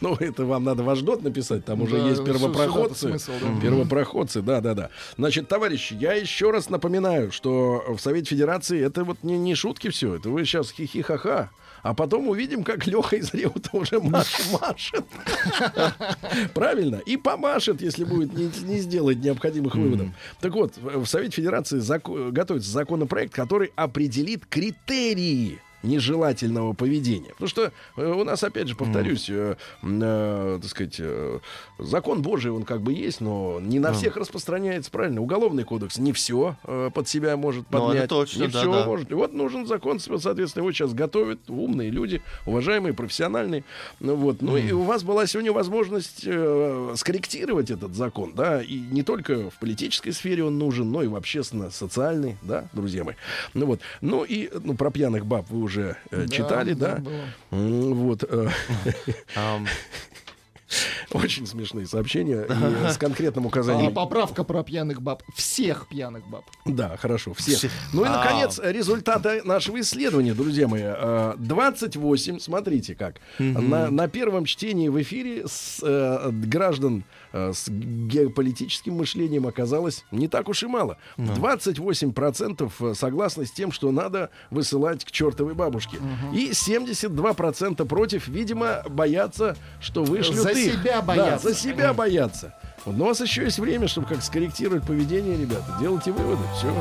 Ну, 0.00 0.14
это 0.14 0.44
вам 0.44 0.64
надо 0.64 0.82
ваш 0.82 1.00
дот 1.00 1.22
написать, 1.22 1.64
там 1.64 1.82
уже 1.82 1.96
есть 1.96 2.24
первопроходцы. 2.24 3.18
Первопроходцы, 3.60 4.42
да, 4.42 4.60
да, 4.60 4.74
да. 4.74 4.90
Значит, 5.16 5.48
товарищи, 5.48 5.94
я 5.94 6.12
еще 6.14 6.50
раз 6.50 6.68
напоминаю, 6.70 7.30
что 7.32 7.84
в 7.88 7.98
Совете 7.98 8.30
Федерации 8.30 8.84
это 8.84 9.04
вот 9.04 9.22
не 9.22 9.54
шутки 9.54 9.90
все. 9.90 10.16
Это 10.16 10.30
вы 10.30 10.44
сейчас 10.44 10.72
хихи-ха-ха. 10.72 11.50
А 11.82 11.94
потом 11.94 12.28
увидим, 12.28 12.62
как 12.62 12.86
Леха 12.86 13.16
из 13.16 13.34
Реута 13.34 13.70
уже 13.76 13.98
маш- 14.00 14.52
машет. 14.60 15.04
Правильно? 16.54 16.96
И 17.06 17.16
помашет, 17.16 17.82
если 17.82 18.04
будет 18.04 18.32
не, 18.32 18.50
не 18.64 18.78
сделать 18.78 19.18
необходимых 19.18 19.74
выводов. 19.74 20.08
Так 20.40 20.52
вот, 20.54 20.76
в 20.76 21.06
Совете 21.06 21.36
Федерации 21.36 21.80
готовится 22.30 22.70
законопроект, 22.70 23.34
который 23.34 23.72
определит 23.74 24.46
критерии 24.46 25.58
нежелательного 25.82 26.72
поведения. 26.72 27.30
Потому 27.30 27.48
что 27.48 27.72
э, 27.96 28.06
у 28.06 28.24
нас, 28.24 28.42
опять 28.44 28.68
же, 28.68 28.76
повторюсь, 28.76 29.28
э, 29.28 29.56
э, 29.82 30.58
так 30.60 30.70
сказать, 30.70 30.96
э, 30.98 31.38
закон 31.78 32.22
Божий, 32.22 32.50
он 32.50 32.64
как 32.64 32.82
бы 32.82 32.92
есть, 32.92 33.20
но 33.20 33.58
не 33.60 33.78
на 33.78 33.92
всех 33.92 34.16
распространяется, 34.16 34.90
правильно? 34.90 35.20
Уголовный 35.20 35.64
кодекс 35.64 35.98
не 35.98 36.12
все 36.12 36.56
под 36.94 37.08
себя 37.08 37.36
может 37.36 37.64
Ну, 37.70 37.86
поднять. 37.88 38.08
точно, 38.08 38.42
не 38.42 38.48
да, 38.48 38.60
все 38.60 38.72
да. 38.72 38.84
может. 38.86 39.10
И 39.10 39.14
вот 39.14 39.32
нужен 39.32 39.66
закон, 39.66 39.98
соответственно, 40.00 40.62
его 40.62 40.72
сейчас 40.72 40.92
готовят 40.94 41.38
умные 41.48 41.90
люди, 41.90 42.22
уважаемые, 42.46 42.94
профессиональные. 42.94 43.64
Ну, 44.00 44.14
вот. 44.16 44.42
ну 44.42 44.56
и 44.56 44.72
у 44.72 44.82
вас 44.82 45.02
была 45.02 45.26
сегодня 45.26 45.52
возможность 45.52 46.22
э, 46.26 46.94
скорректировать 46.96 47.70
этот 47.70 47.94
закон, 47.94 48.32
да, 48.34 48.62
и 48.62 48.78
не 48.78 49.02
только 49.02 49.50
в 49.50 49.58
политической 49.58 50.12
сфере 50.12 50.44
он 50.44 50.58
нужен, 50.58 50.90
но 50.90 51.02
и 51.02 51.06
в 51.06 51.16
общественно-социальной, 51.16 52.36
да, 52.42 52.68
друзья 52.72 53.04
мои. 53.04 53.14
Ну 53.54 53.66
вот. 53.66 53.80
Ну 54.00 54.24
и 54.24 54.50
ну, 54.62 54.74
про 54.74 54.90
пьяных 54.90 55.26
баб 55.26 55.48
вы 55.50 55.60
уже 55.62 55.71
э, 55.80 55.94
Да, 56.10 56.28
читали, 56.28 56.72
да, 56.74 56.96
да? 56.96 57.00
было. 57.00 57.94
Вот. 57.94 58.24
э, 58.28 58.48
Ам, 59.36 59.66
Очень 61.12 61.46
смешные 61.46 61.86
сообщения 61.86 62.46
и 62.88 62.90
с 62.90 62.96
конкретным 62.96 63.44
А 63.44 63.48
указанием. 63.48 63.92
поправка 63.92 64.42
про 64.44 64.62
пьяных 64.62 65.02
баб. 65.02 65.22
Всех 65.36 65.86
пьяных 65.90 66.26
баб. 66.26 66.44
Да, 66.64 66.96
хорошо, 66.96 67.34
все. 67.34 67.56
Все. 67.56 67.70
Ну 67.92 68.04
и, 68.04 68.08
А. 68.08 68.16
наконец, 68.18 68.58
результаты 68.62 69.42
нашего 69.44 69.80
исследования, 69.80 70.32
друзья 70.32 70.68
мои. 70.68 70.82
Э, 70.84 71.34
28, 71.38 72.38
смотрите 72.38 72.94
как. 72.94 73.16
На, 73.38 73.90
на 73.90 74.08
первом 74.08 74.46
чтении 74.46 74.88
в 74.88 75.00
эфире 75.02 75.46
с, 75.46 75.80
э, 75.82 76.30
граждан 76.30 77.04
э, 77.32 77.52
с 77.54 77.68
геополитическим 77.68 78.94
мышлением 78.94 79.46
оказалось 79.46 80.04
не 80.10 80.28
так 80.28 80.48
уж 80.48 80.62
и 80.62 80.66
мало. 80.66 80.96
28% 81.18 82.94
согласны 82.94 83.46
с 83.46 83.50
тем, 83.52 83.72
что 83.72 83.90
надо 83.90 84.30
высылать 84.50 85.04
к 85.04 85.10
чертовой 85.10 85.54
бабушке. 85.54 85.98
И 86.32 86.50
72% 86.50 87.84
против, 87.86 88.28
видимо, 88.28 88.82
боятся, 88.88 89.56
что 89.80 90.04
вышлют 90.04 90.40
За 90.40 90.50
их. 90.50 90.72
себя 90.74 90.96
Да, 90.96 91.02
боятся. 91.02 91.48
за 91.48 91.54
себя 91.54 91.92
боятся. 91.92 92.54
Но 92.86 93.04
у 93.04 93.08
вас 93.08 93.20
еще 93.20 93.44
есть 93.44 93.58
время, 93.58 93.86
чтобы 93.88 94.06
как 94.08 94.22
скорректировать 94.22 94.84
поведение, 94.86 95.36
ребята. 95.36 95.76
Делайте 95.80 96.10
выводы. 96.12 96.42
Все. 96.58 96.72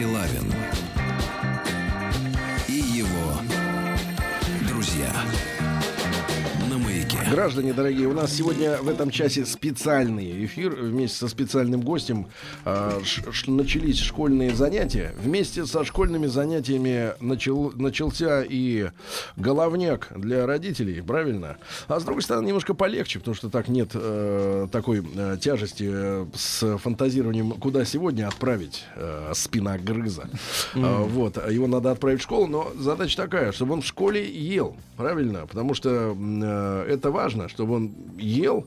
Сергей 0.00 0.79
Граждане 7.30 7.72
дорогие, 7.72 8.08
у 8.08 8.12
нас 8.12 8.32
сегодня 8.32 8.78
в 8.78 8.88
этом 8.88 9.10
часе 9.10 9.46
специальный 9.46 10.44
эфир 10.46 10.74
вместе 10.74 11.16
со 11.16 11.28
специальным 11.28 11.80
гостем. 11.80 12.26
А, 12.64 13.00
начались 13.46 14.00
школьные 14.00 14.52
занятия. 14.52 15.14
Вместе 15.16 15.64
со 15.64 15.84
школьными 15.84 16.26
занятиями 16.26 17.12
начал, 17.20 17.70
начался 17.76 18.42
и 18.42 18.88
головняк 19.36 20.08
для 20.16 20.44
родителей, 20.44 21.00
правильно? 21.02 21.58
А 21.86 22.00
с 22.00 22.04
другой 22.04 22.22
стороны, 22.22 22.48
немножко 22.48 22.74
полегче, 22.74 23.20
потому 23.20 23.36
что 23.36 23.48
так 23.48 23.68
нет 23.68 23.90
э, 23.94 24.66
такой 24.72 25.06
э, 25.14 25.36
тяжести 25.40 25.88
э, 25.88 26.26
с 26.34 26.78
фантазированием, 26.78 27.52
куда 27.52 27.84
сегодня 27.84 28.26
отправить 28.26 28.82
э, 28.96 29.30
спиногрыза. 29.34 30.28
А, 30.74 31.04
вот, 31.04 31.36
его 31.48 31.68
надо 31.68 31.92
отправить 31.92 32.18
в 32.18 32.24
школу, 32.24 32.48
но 32.48 32.72
задача 32.76 33.16
такая, 33.16 33.52
чтобы 33.52 33.74
он 33.74 33.82
в 33.82 33.86
школе 33.86 34.28
ел, 34.28 34.76
правильно? 34.96 35.46
Потому 35.46 35.74
что 35.74 36.16
э, 36.18 36.86
это 36.88 37.12
важно, 37.12 37.19
чтобы 37.48 37.74
он 37.74 37.92
ел, 38.16 38.66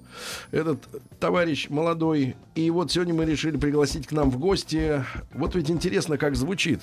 этот 0.51 0.79
товарищ 1.19 1.69
молодой. 1.69 2.35
И 2.55 2.69
вот 2.69 2.91
сегодня 2.91 3.13
мы 3.13 3.25
решили 3.25 3.57
пригласить 3.57 4.07
к 4.07 4.11
нам 4.11 4.29
в 4.29 4.37
гости. 4.37 5.03
Вот 5.33 5.55
ведь 5.55 5.69
интересно, 5.69 6.17
как 6.17 6.35
звучит. 6.35 6.81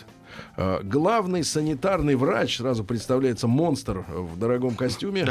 Э, 0.57 0.81
Главный 0.83 1.45
санитарный 1.45 2.17
врач, 2.17 2.57
сразу 2.57 2.85
представляется 2.85 3.47
монстр 3.47 4.05
в 4.09 4.39
дорогом 4.39 4.75
костюме, 4.75 5.25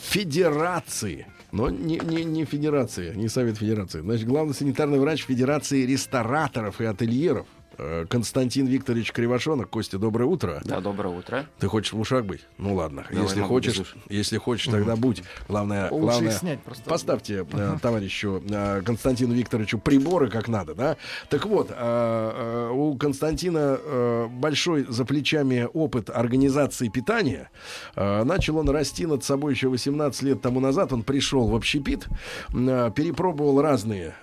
Федерации. 0.00 1.26
Но 1.52 1.70
не, 1.70 1.98
не, 1.98 2.24
не 2.24 2.44
Федерации, 2.44 3.14
не 3.14 3.28
Совет 3.28 3.56
Федерации. 3.58 4.00
Значит, 4.00 4.26
главный 4.26 4.54
санитарный 4.54 4.98
врач 4.98 5.24
Федерации 5.24 5.86
рестораторов 5.86 6.80
и 6.80 6.84
ательеров. 6.84 7.46
Э, 7.78 8.06
Константин 8.08 8.66
Викторович 8.66 9.12
Кривошонок. 9.12 9.70
Костя, 9.70 9.98
доброе 9.98 10.24
утро. 10.24 10.60
Да, 10.64 10.80
доброе 10.80 11.16
утро. 11.16 11.46
Ты 11.58 11.68
хочешь 11.68 11.92
в 11.92 12.00
ушах 12.00 12.24
быть? 12.24 12.46
Ну 12.58 12.74
ладно. 12.74 13.06
Давай, 13.10 13.24
если 13.24 13.40
хочешь, 13.40 13.94
если 14.08 14.38
хочешь, 14.38 14.66
тогда 14.66 14.96
будь. 14.96 15.22
Главное, 15.48 15.90
Лучше 15.90 16.02
главное 16.02 16.32
снять 16.32 16.60
просто. 16.62 16.88
поставьте 16.88 17.46
э, 17.50 17.76
товарищу 17.80 18.42
э, 18.48 18.82
Константину 18.84 19.34
Викторовичу 19.34 19.78
приборы 19.78 20.28
как 20.30 20.48
надо, 20.48 20.74
да? 20.74 20.96
Так 21.28 21.46
вот, 21.46 21.70
э, 21.70 22.70
у 22.72 22.96
Константина 22.96 24.28
большой 24.30 24.86
за 24.88 25.04
плечами 25.04 25.68
опыт 25.72 26.10
организации 26.10 26.88
питания. 26.88 27.50
Начал 27.94 28.58
он 28.58 28.68
расти 28.68 29.06
над 29.06 29.24
собой 29.24 29.52
еще 29.52 29.68
18 29.68 30.22
лет 30.22 30.42
тому 30.42 30.60
назад. 30.60 30.92
Он 30.92 31.02
пришел 31.02 31.48
в 31.48 31.54
общепит, 31.54 32.06
перепробовал 32.48 33.60
разные 33.62 34.14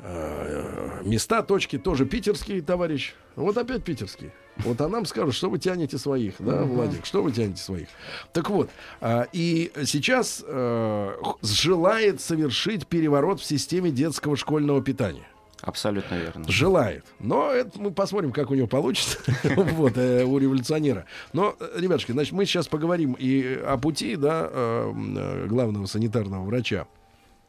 места, 1.03 1.41
точки, 1.41 1.77
тоже 1.77 2.05
питерский 2.05 2.61
товарищ. 2.61 3.13
Вот 3.43 3.57
опять 3.57 3.83
питерский. 3.83 4.31
Вот 4.57 4.79
а 4.81 4.87
нам 4.87 5.05
скажут, 5.05 5.33
что 5.35 5.49
вы 5.49 5.57
тянете 5.59 5.97
своих, 5.97 6.35
да, 6.39 6.61
Мгм. 6.61 6.69
Владик, 6.75 7.05
что 7.05 7.23
вы 7.23 7.31
тянете 7.31 7.61
своих. 7.61 7.87
Так 8.33 8.49
вот, 8.49 8.69
а, 9.01 9.27
и 9.33 9.71
сейчас 9.85 10.43
х- 10.47 11.15
желает 11.41 12.21
совершить 12.21 12.85
переворот 12.87 13.39
в 13.39 13.45
системе 13.45 13.89
детского 13.91 14.37
школьного 14.37 14.81
питания. 14.81 15.27
Абсолютно 15.61 16.15
верно. 16.15 16.43
Желает. 16.49 17.05
Но 17.19 17.49
это 17.49 17.79
мы 17.79 17.91
посмотрим, 17.91 18.31
как 18.33 18.51
у 18.51 18.53
него 18.53 18.67
получится. 18.67 19.17
Вот, 19.55 19.97
э, 19.97 20.25
у 20.25 20.37
революционера. 20.37 21.05
Но, 21.31 21.55
э, 21.57 21.79
ребятушки, 21.79 22.11
значит, 22.11 22.33
мы 22.33 22.45
сейчас 22.45 22.67
поговорим 22.67 23.13
и 23.17 23.55
о 23.65 23.77
пути, 23.77 24.17
да, 24.17 24.49
э, 24.51 25.45
главного 25.47 25.85
санитарного 25.85 26.43
врача. 26.45 26.85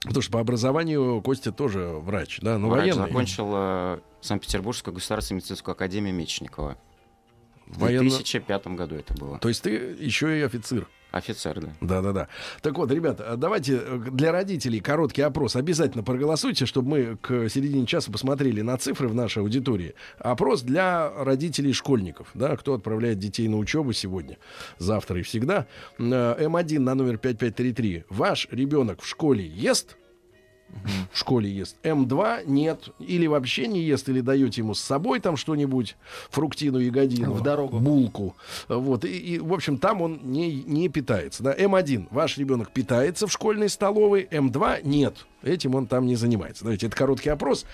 Потому 0.05 0.23
что 0.23 0.33
по 0.33 0.41
образованию 0.41 1.21
Костя 1.23 1.51
тоже 1.51 1.81
врач, 1.89 2.39
да, 2.41 2.59
ну, 2.59 2.69
Врач 2.69 2.91
военный. 2.93 3.09
закончил 3.09 3.51
э, 3.55 3.99
Санкт-Петербургскую 4.21 4.95
государственную 4.95 5.41
медицинскую 5.41 5.73
академию 5.73 6.15
Мечникова. 6.15 6.77
В 7.67 7.79
Военно- 7.79 8.11
2005 8.11 8.67
году 8.77 8.97
это 8.97 9.15
было. 9.15 9.39
То 9.39 9.49
есть 9.49 9.63
ты 9.63 9.71
еще 9.71 10.39
и 10.39 10.43
офицер. 10.43 10.87
Офицер, 11.13 11.61
да. 11.61 11.69
Да-да-да. 11.81 12.29
Так 12.61 12.77
вот, 12.77 12.91
ребят, 12.91 13.21
а 13.21 13.37
давайте 13.37 13.77
э, 13.81 13.99
для 14.11 14.33
родителей 14.33 14.81
короткий 14.81 15.23
опрос. 15.23 15.55
Обязательно 15.55 16.03
проголосуйте, 16.03 16.67
чтобы 16.67 16.89
мы 16.91 17.17
к 17.19 17.49
середине 17.49 17.87
часа 17.87 18.11
посмотрели 18.11 18.63
на 18.63 18.77
цифры 18.79 19.07
в 19.07 19.15
нашей 19.15 19.39
аудитории. 19.39 19.95
Опрос 20.19 20.63
для 20.63 21.09
родителей 21.17 21.73
школьников, 21.73 22.31
да, 22.35 22.57
кто 22.57 22.75
отправляет 22.75 23.21
детей 23.21 23.47
на 23.47 23.59
учебу 23.59 23.93
сегодня, 23.93 24.39
завтра 24.79 25.21
и 25.21 25.23
всегда. 25.23 25.69
Э, 25.99 26.03
М1 26.03 26.81
на 26.81 26.97
номер 26.97 27.19
5533. 27.19 28.05
Ваш 28.11 28.49
ребенок 28.51 29.01
в 29.01 29.07
школе 29.07 29.47
ест? 29.47 29.97
В 31.13 31.19
школе 31.19 31.51
ест. 31.51 31.77
М2 31.83 32.45
нет. 32.47 32.89
Или 32.99 33.27
вообще 33.27 33.67
не 33.67 33.81
ест, 33.81 34.09
или 34.09 34.21
даете 34.21 34.61
ему 34.61 34.75
с 34.75 34.81
собой 34.81 35.21
там 35.21 35.37
что-нибудь, 35.37 35.97
фруктину, 36.31 36.79
ягодину. 36.79 37.33
В 37.33 37.43
дорогу. 37.43 37.79
Булку. 37.79 38.37
Вот. 38.69 39.05
И, 39.05 39.17
и, 39.17 39.39
в 39.39 39.53
общем, 39.53 39.79
там 39.79 40.03
он 40.03 40.21
не, 40.25 40.63
не 40.63 40.89
питается. 40.89 41.43
Да? 41.43 41.55
М1. 41.55 42.09
Ваш 42.11 42.39
ребенок 42.39 42.71
питается 42.71 43.27
в 43.27 43.33
школьной 43.33 43.69
столовой. 43.69 44.27
М2 44.31 44.81
нет. 44.85 45.27
Этим 45.45 45.75
он 45.75 45.87
там 45.87 46.07
не 46.07 46.17
занимается. 46.17 46.65
Давайте, 46.65 46.87
это 46.87 46.97
короткий 46.97 47.31
опрос. 47.31 47.67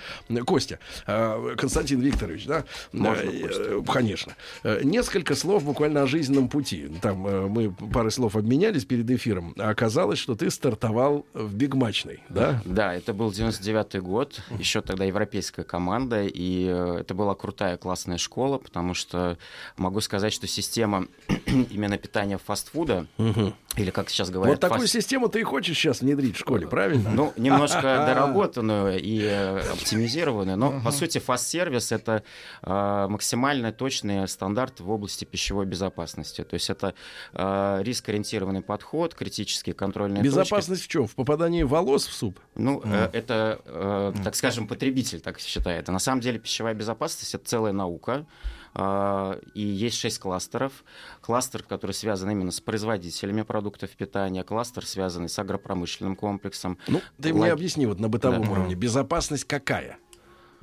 Костя, 0.47 0.78
э, 1.06 1.55
Константин 1.56 2.01
Викторович, 2.01 2.47
да? 2.47 2.64
Можно, 2.92 3.30
Э, 3.30 3.40
Костя. 3.42 3.62
э, 3.62 3.82
Конечно. 3.92 4.32
Э, 4.62 4.80
Несколько 4.82 5.34
слов 5.34 5.64
буквально 5.64 6.02
о 6.02 6.06
жизненном 6.06 6.48
пути. 6.48 6.88
Там 7.01 7.18
мы 7.51 7.70
пары 7.72 8.10
слов 8.10 8.36
обменялись 8.36 8.84
перед 8.84 9.10
эфиром. 9.10 9.55
А 9.59 9.70
оказалось, 9.70 10.18
что 10.18 10.34
ты 10.34 10.51
стартовал 10.51 11.26
в 11.34 11.55
бигмачной, 11.55 12.22
да? 12.28 12.60
Да, 12.64 12.94
это 12.94 13.12
был 13.14 13.30
99-й 13.30 14.01
год, 14.01 14.40
еще 14.59 14.80
тогда 14.80 15.05
европейская 15.05 15.62
команда, 15.64 16.24
и 16.24 16.64
это 17.01 17.14
была 17.14 17.34
крутая, 17.34 17.76
классная 17.76 18.18
школа, 18.18 18.59
потому 18.59 18.94
что 18.94 19.38
могу 19.76 20.01
сказать, 20.01 20.32
что 20.32 20.47
система 20.47 21.06
именно 21.70 21.98
питания 21.98 22.38
фастфуда, 22.38 23.06
Мгм. 23.18 23.55
или 23.76 23.90
как 23.90 24.10
сейчас 24.10 24.30
говорят... 24.30 24.55
Вот 24.56 24.60
такую 24.60 24.86
фаст- 24.86 24.92
систему 24.92 25.28
ты 25.28 25.40
и 25.40 25.42
хочешь 25.42 25.76
сейчас 25.76 26.01
внедрить 26.01 26.36
в 26.36 26.38
школе, 26.40 26.66
правильно? 26.66 27.10
Ну, 27.10 27.32
немножко 27.61 28.05
доработанную 28.07 29.01
и 29.01 29.20
э, 29.23 29.61
оптимизированную, 29.73 30.57
но, 30.57 30.81
по 30.81 30.91
сути, 30.91 31.19
фаст-сервис— 31.19 31.93
это 31.93 32.23
э, 32.62 33.07
максимально 33.09 33.73
точный 33.73 34.27
стандарт 34.28 34.81
в 34.81 34.91
области 34.91 35.24
пищевой 35.24 35.66
безопасности. 35.66 36.43
То 36.43 36.55
есть 36.55 36.70
это 36.70 36.95
э, 37.32 37.81
риск-ориентированный 37.82 38.62
подход, 38.62 39.15
критические 39.15 39.74
контрольные. 39.74 40.23
Безопасность 40.23 40.82
в 40.82 40.89
чем? 40.89 41.07
В 41.07 41.15
попадании 41.15 41.62
волос 41.62 42.07
в 42.07 42.12
суп? 42.12 42.41
Ну, 42.55 42.82
это, 43.12 44.12
так 44.24 44.35
скажем, 44.35 44.66
потребитель 44.66 45.20
так 45.20 45.39
считает. 45.41 45.89
А 45.89 45.93
на 45.93 45.99
самом 45.99 46.20
деле 46.20 46.39
пищевая 46.39 46.74
безопасность— 46.74 47.35
это 47.37 47.45
целая 47.45 47.73
наука. 47.73 48.27
А, 48.74 49.38
И 49.55 49.62
есть 49.62 49.97
шесть 49.98 50.18
кластеров. 50.20 50.84
Кластер, 51.20 51.62
который 51.62 51.92
связан 51.92 52.30
именно 52.30 52.51
с 52.52 52.60
производителями 52.60 53.42
продуктов 53.42 53.90
питания, 53.90 54.44
кластер, 54.44 54.86
связанный 54.86 55.28
с 55.28 55.38
агропромышленным 55.38 56.14
комплексом. 56.16 56.78
Ну, 56.86 57.01
ты 57.20 57.30
Лог- 57.32 57.40
мне 57.42 57.52
объясни 57.52 57.86
вот 57.86 57.98
на 57.98 58.09
бытовом 58.09 58.44
Да. 58.44 58.51
уровне. 58.51 58.74
Безопасность 58.74 59.44
какая? 59.44 59.98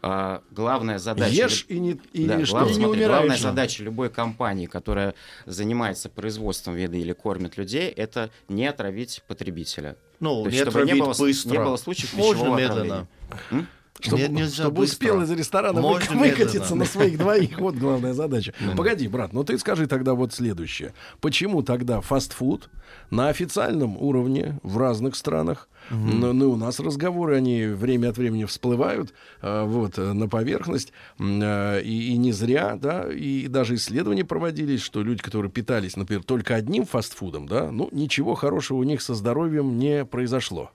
А, 0.01 0.41
Главная 0.51 0.99
задача... 0.99 1.33
Ешь 1.33 1.65
и 1.69 1.79
не, 1.79 1.99
или 2.13 2.27
Да, 2.27 2.45
что? 2.45 2.57
глав- 2.57 2.67
И 2.67 2.69
не 2.69 2.75
смотри, 2.75 3.01
умираешь. 3.01 3.17
главная 3.17 3.37
задача 3.37 3.83
любой 3.83 4.09
компании, 4.09 4.67
которая 4.67 5.15
занимается 5.45 6.07
производством 6.09 6.77
еды 6.77 6.99
или 6.99 7.13
кормит 7.13 7.57
людей, 7.57 7.89
это 7.89 8.29
не 8.47 8.67
отравить 8.67 9.23
потребителя. 9.27 9.97
Ну, 10.19 10.43
То 10.43 10.49
не 10.49 10.55
есть, 10.55 10.69
чтобы 10.69 10.81
отравить 10.83 11.01
было, 11.03 11.13
с- 11.13 11.19
быстро. 11.19 11.49
не 11.51 11.57
было 11.57 11.77
случаев 11.77 12.13
Можно 12.13 12.43
медленно. 12.55 12.65
отравления. 12.69 13.07
М? 13.51 13.67
Чтобы, 13.99 14.21
Не- 14.23 14.27
нельзя 14.29 14.63
чтобы 14.63 14.77
быстро. 14.77 14.93
успел 15.07 15.21
из 15.23 15.31
ресторана 15.31 15.81
вы- 15.81 15.87
Можно 15.89 16.17
выкатиться 16.17 16.57
медленно. 16.59 16.75
на 16.75 16.85
своих 16.85 17.17
двоих. 17.17 17.59
Вот 17.59 17.75
главная 17.75 18.13
задача. 18.13 18.53
Погоди, 18.75 19.07
брат, 19.07 19.33
ну 19.33 19.43
ты 19.43 19.57
скажи 19.57 19.87
тогда 19.87 20.13
вот 20.13 20.33
следующее. 20.33 20.93
Почему 21.19 21.63
тогда 21.63 22.01
фастфуд 22.01 22.69
на 23.09 23.29
официальном 23.29 23.97
уровне 23.97 24.59
в 24.63 24.77
разных 24.77 25.15
странах, 25.15 25.67
ну, 25.89 26.33
ну, 26.33 26.51
у 26.51 26.55
нас 26.57 26.79
разговоры, 26.81 27.37
они 27.37 27.63
время 27.65 28.09
от 28.09 28.17
времени 28.17 28.43
всплывают 28.43 29.13
э, 29.41 29.63
вот, 29.65 29.97
на 29.97 30.27
поверхность, 30.27 30.91
э, 31.17 31.81
и, 31.81 32.11
и 32.13 32.17
не 32.17 32.33
зря, 32.33 32.77
да, 32.79 33.09
и 33.11 33.47
даже 33.47 33.75
исследования 33.75 34.25
проводились, 34.25 34.81
что 34.81 35.01
люди, 35.01 35.21
которые 35.21 35.49
питались, 35.51 35.95
например, 35.95 36.23
только 36.23 36.55
одним 36.55 36.85
фастфудом, 36.85 37.47
да, 37.47 37.71
ну, 37.71 37.87
ничего 37.93 38.35
хорошего 38.35 38.77
у 38.79 38.83
них 38.83 39.01
со 39.01 39.15
здоровьем 39.15 39.77
не 39.79 40.03
произошло. 40.05 40.71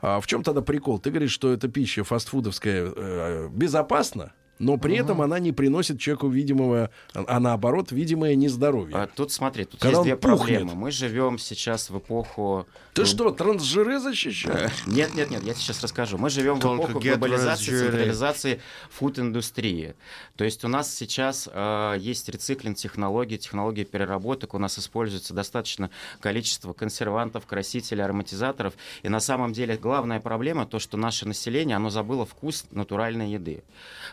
А 0.00 0.20
в 0.20 0.26
чем 0.26 0.42
тогда 0.42 0.60
прикол? 0.62 0.98
Ты 0.98 1.10
говоришь, 1.10 1.32
что 1.32 1.52
эта 1.52 1.68
пища 1.68 2.04
фастфудовская 2.04 2.92
э, 2.94 3.48
безопасна, 3.50 4.32
но 4.58 4.76
при 4.76 4.96
этом 4.96 5.20
она 5.20 5.38
не 5.38 5.52
приносит 5.52 5.98
человеку 5.98 6.28
видимого, 6.28 6.90
а 7.12 7.40
наоборот, 7.40 7.92
видимое 7.92 8.34
нездоровье. 8.34 8.96
А 8.96 9.06
Тут 9.06 9.32
смотри, 9.32 9.64
тут 9.64 9.80
Когда 9.80 9.98
есть 9.98 10.02
две 10.04 10.16
пухнет. 10.16 10.38
проблемы. 10.38 10.74
Мы 10.74 10.90
живем 10.90 11.38
сейчас 11.38 11.90
в 11.90 11.98
эпоху... 11.98 12.66
Ты 12.94 13.06
что, 13.06 13.32
трансжиры 13.32 13.98
защищаешь? 13.98 14.86
Нет, 14.86 15.14
нет, 15.14 15.28
нет, 15.28 15.42
я 15.42 15.54
сейчас 15.54 15.82
расскажу. 15.82 16.16
Мы 16.16 16.30
живем 16.30 16.60
в 16.60 16.60
эпоху 16.60 17.00
глобализации, 17.00 17.76
централизации 17.76 18.60
фуд-индустрии. 18.90 19.96
То 20.36 20.44
есть 20.44 20.64
у 20.64 20.68
нас 20.68 20.94
сейчас 20.94 21.48
э, 21.52 21.96
есть 21.98 22.28
рециклинг 22.28 22.76
технологий, 22.76 23.36
технологии 23.36 23.82
переработок, 23.82 24.54
у 24.54 24.58
нас 24.58 24.78
используется 24.78 25.34
достаточно 25.34 25.90
количество 26.20 26.72
консервантов, 26.72 27.46
красителей, 27.46 28.04
ароматизаторов. 28.04 28.74
И 29.02 29.08
на 29.08 29.18
самом 29.18 29.52
деле 29.52 29.76
главная 29.76 30.20
проблема 30.20 30.64
то, 30.64 30.78
что 30.78 30.96
наше 30.96 31.26
население, 31.26 31.76
оно 31.76 31.90
забыло 31.90 32.24
вкус 32.24 32.64
натуральной 32.70 33.32
еды. 33.32 33.64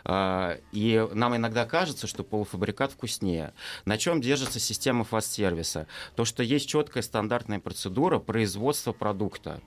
А, 0.06 0.58
И 0.72 1.08
нам 1.14 1.36
иногда 1.36 1.66
кажется, 1.66 2.08
что 2.08 2.24
полуфабрикат 2.24 2.94
вкуснее. 2.94 3.54
На 3.86 4.00
чем 4.00 4.22
держится 4.22 4.60
система 4.60 5.04
фаст-сервиса? 5.04 5.86
То, 6.16 6.26
что 6.26 6.42
есть 6.42 6.68
четкая 6.68 7.04
стандартная 7.04 7.60
процедура 7.60 8.18
производства 8.18 8.71
продукта. 8.94 9.62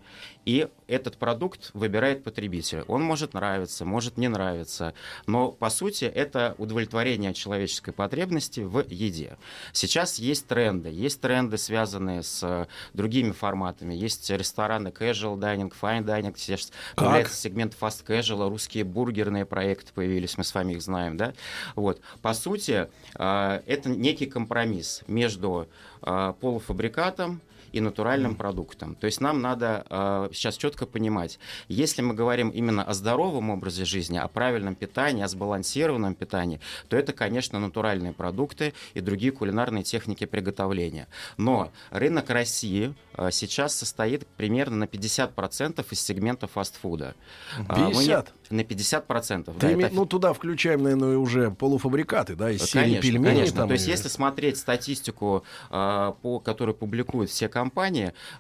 И 0.45 0.69
этот 0.87 1.17
продукт 1.17 1.71
выбирает 1.73 2.23
потребитель. 2.23 2.85
Он 2.87 3.03
может 3.03 3.33
нравиться, 3.33 3.85
может 3.85 4.19
не 4.19 4.29
нравиться. 4.29 4.93
Но, 5.27 5.51
по 5.51 5.71
сути, 5.71 6.05
это 6.05 6.55
удовлетворение 6.59 7.33
человеческой 7.33 7.93
потребности 7.93 8.61
в 8.61 8.85
еде. 8.87 9.39
Сейчас 9.73 10.19
есть 10.19 10.47
тренды. 10.47 10.91
Есть 10.91 11.21
тренды, 11.21 11.57
связанные 11.57 12.23
с 12.23 12.43
э, 12.43 12.67
другими 12.93 13.33
форматами. 13.33 13.95
Есть 13.95 14.29
рестораны 14.31 14.89
casual 14.89 15.39
dining, 15.39 15.73
fine 15.81 16.05
dining. 16.05 16.35
Сейчас 16.37 16.71
появляется 16.95 17.37
сегмент 17.37 17.75
fast 17.81 18.05
casual, 18.07 18.49
русские 18.51 18.85
бургерные 18.85 19.47
проекты 19.47 19.93
появились, 19.95 20.37
мы 20.37 20.45
с 20.45 20.55
вами 20.55 20.75
их 20.75 20.83
знаем, 20.83 21.17
да? 21.17 21.33
Вот. 21.75 22.01
По 22.21 22.35
сути, 22.35 22.89
э, 23.15 23.63
это 23.67 23.89
некий 23.89 24.27
компромисс 24.27 25.03
между 25.07 25.69
э, 26.03 26.35
полуфабрикатом 26.41 27.41
и 27.75 27.81
натуральным 27.81 28.37
продуктам. 28.37 28.95
То 28.95 29.07
есть 29.07 29.21
нам 29.21 29.41
надо 29.43 29.85
э, 29.91 30.29
сейчас 30.33 30.57
четко 30.57 30.87
понимать, 30.87 31.39
если 31.69 32.03
мы 32.03 32.15
говорим 32.15 32.51
именно 32.51 32.85
о 32.85 32.95
здоровом 32.95 33.51
образе 33.51 33.85
жизни, 33.85 34.17
о 34.17 34.29
правильном 34.29 34.77
питании, 34.77 35.25
о 35.25 35.29
сбалансированном 35.29 36.15
питании, 36.15 36.61
то 36.89 36.97
это, 36.97 37.13
конечно, 37.13 37.59
натуральные 37.59 38.13
продукты 38.13 38.73
и 38.95 39.01
другие 39.01 39.33
кулинарные 39.33 39.83
техники 39.83 40.25
приготовления. 40.25 41.09
Но 41.37 41.71
рынок 41.91 42.31
России 42.31 42.95
э, 43.17 43.31
сейчас 43.33 43.75
состоит 43.75 44.27
примерно 44.37 44.77
на 44.77 44.85
50% 44.85 45.85
из 45.91 46.01
сегмента 46.01 46.47
фастфуда. 46.47 47.15
А, 47.69 47.77
мы 47.79 47.87
не- 47.87 47.91
50? 47.93 48.33
На 48.51 48.61
50%. 48.61 49.45
Ты 49.45 49.53
да, 49.59 49.73
име- 49.73 49.87
это 49.87 49.95
Ну, 49.95 50.07
туда 50.07 50.33
включаем, 50.33 50.83
наверное, 50.83 51.17
уже 51.19 51.51
полуфабрикаты, 51.51 52.37
да, 52.37 52.51
из 52.53 52.63
серии 52.63 52.83
Конечно, 52.85 53.03
пельменей. 53.03 53.35
конечно. 53.37 53.57
там 53.59 53.69
То 53.69 53.75
есть, 53.75 53.89
если 53.89 54.09
смотреть 54.09 54.59
статистику, 54.59 55.43
а, 55.71 56.13
по, 56.23 56.39
которую 56.39 56.75
публикуют 56.77 57.31
все 57.31 57.49
компании, 57.49 57.64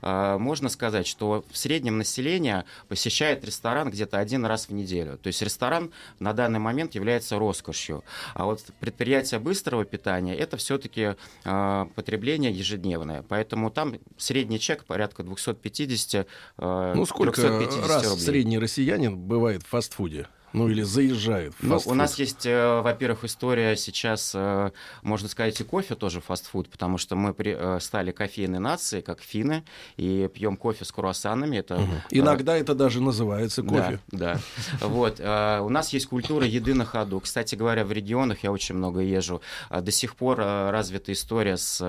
а, 0.03 0.39
можно 0.39 0.69
сказать, 0.69 1.07
что 1.07 1.45
в 1.51 1.57
среднем 1.57 1.99
население 1.99 2.65
посещает 2.89 3.45
ресторан 3.45 3.91
где-то 3.91 4.19
один 4.19 4.45
раз 4.45 4.69
в 4.69 4.73
неделю. 4.73 5.19
То 5.19 5.29
есть 5.29 5.43
ресторан 5.43 5.91
на 6.19 6.33
данный 6.33 6.59
момент 6.59 6.95
является 6.95 7.39
роскошью. 7.39 8.05
А 8.35 8.45
вот 8.45 8.63
предприятие 8.81 9.41
быстрого 9.41 9.85
питания 9.85 10.35
это 10.37 10.57
все-таки 10.57 11.17
потребление 11.43 12.53
ежедневное. 12.53 13.23
Поэтому 13.29 13.71
там 13.71 13.97
средний 14.17 14.59
чек 14.59 14.85
порядка 14.85 15.23
250 15.23 16.27
а, 16.59 16.95
Ну, 16.95 17.07
сколько 17.07 17.41
350 17.41 17.89
раз 17.89 18.05
рублей. 18.05 18.25
средний 18.25 18.59
россиянин 18.59 19.17
бывает 19.17 19.63
в 19.63 19.67
фастфуде? 19.69 20.27
Ну, 20.55 20.69
или 20.69 20.83
заезжает 20.83 21.53
Ну, 21.61 21.81
у 21.85 21.95
нас 21.95 22.19
есть, 22.19 22.47
э, 22.47 22.81
во-первых, 22.81 23.25
история 23.25 23.77
сейчас, 23.77 24.33
э, 24.35 24.71
можно 25.03 25.29
сказать, 25.29 25.61
и 25.61 25.65
кофе 25.65 25.95
тоже 25.97 26.21
фастфуд, 26.21 26.69
потому 26.71 26.97
что 26.97 27.17
мы 27.17 27.35
при- 27.35 27.57
э, 27.59 27.81
стали 27.81 28.13
кофейной 28.13 28.61
нацией, 28.61 29.03
как 29.03 29.21
финны, 29.21 29.65
и 29.97 30.31
пьем 30.33 30.57
кофе 30.57 30.85
с 30.85 30.93
круассанами. 30.93 31.57
Это, 31.59 31.75
э, 31.75 31.81
Иногда 32.11 32.57
это 32.57 32.75
даже 32.75 33.03
называется 33.03 33.63
кофе. 33.63 33.99
Да, 34.13 34.39
да. 34.81 34.87
Вот. 34.87 35.21
У 35.21 35.69
нас 35.69 35.93
есть 35.93 36.07
культура 36.07 36.47
еды 36.47 36.73
на 36.75 36.85
ходу. 36.85 37.19
Кстати 37.21 37.57
говоря, 37.57 37.85
в 37.85 37.91
регионах 37.93 38.45
я 38.45 38.53
очень 38.53 38.77
много 38.77 39.01
езжу. 39.01 39.41
а 39.71 39.81
До 39.81 39.91
сих 39.91 40.15
пор 40.15 40.39
развита 40.39 41.13
история 41.13 41.57
с 41.57 41.81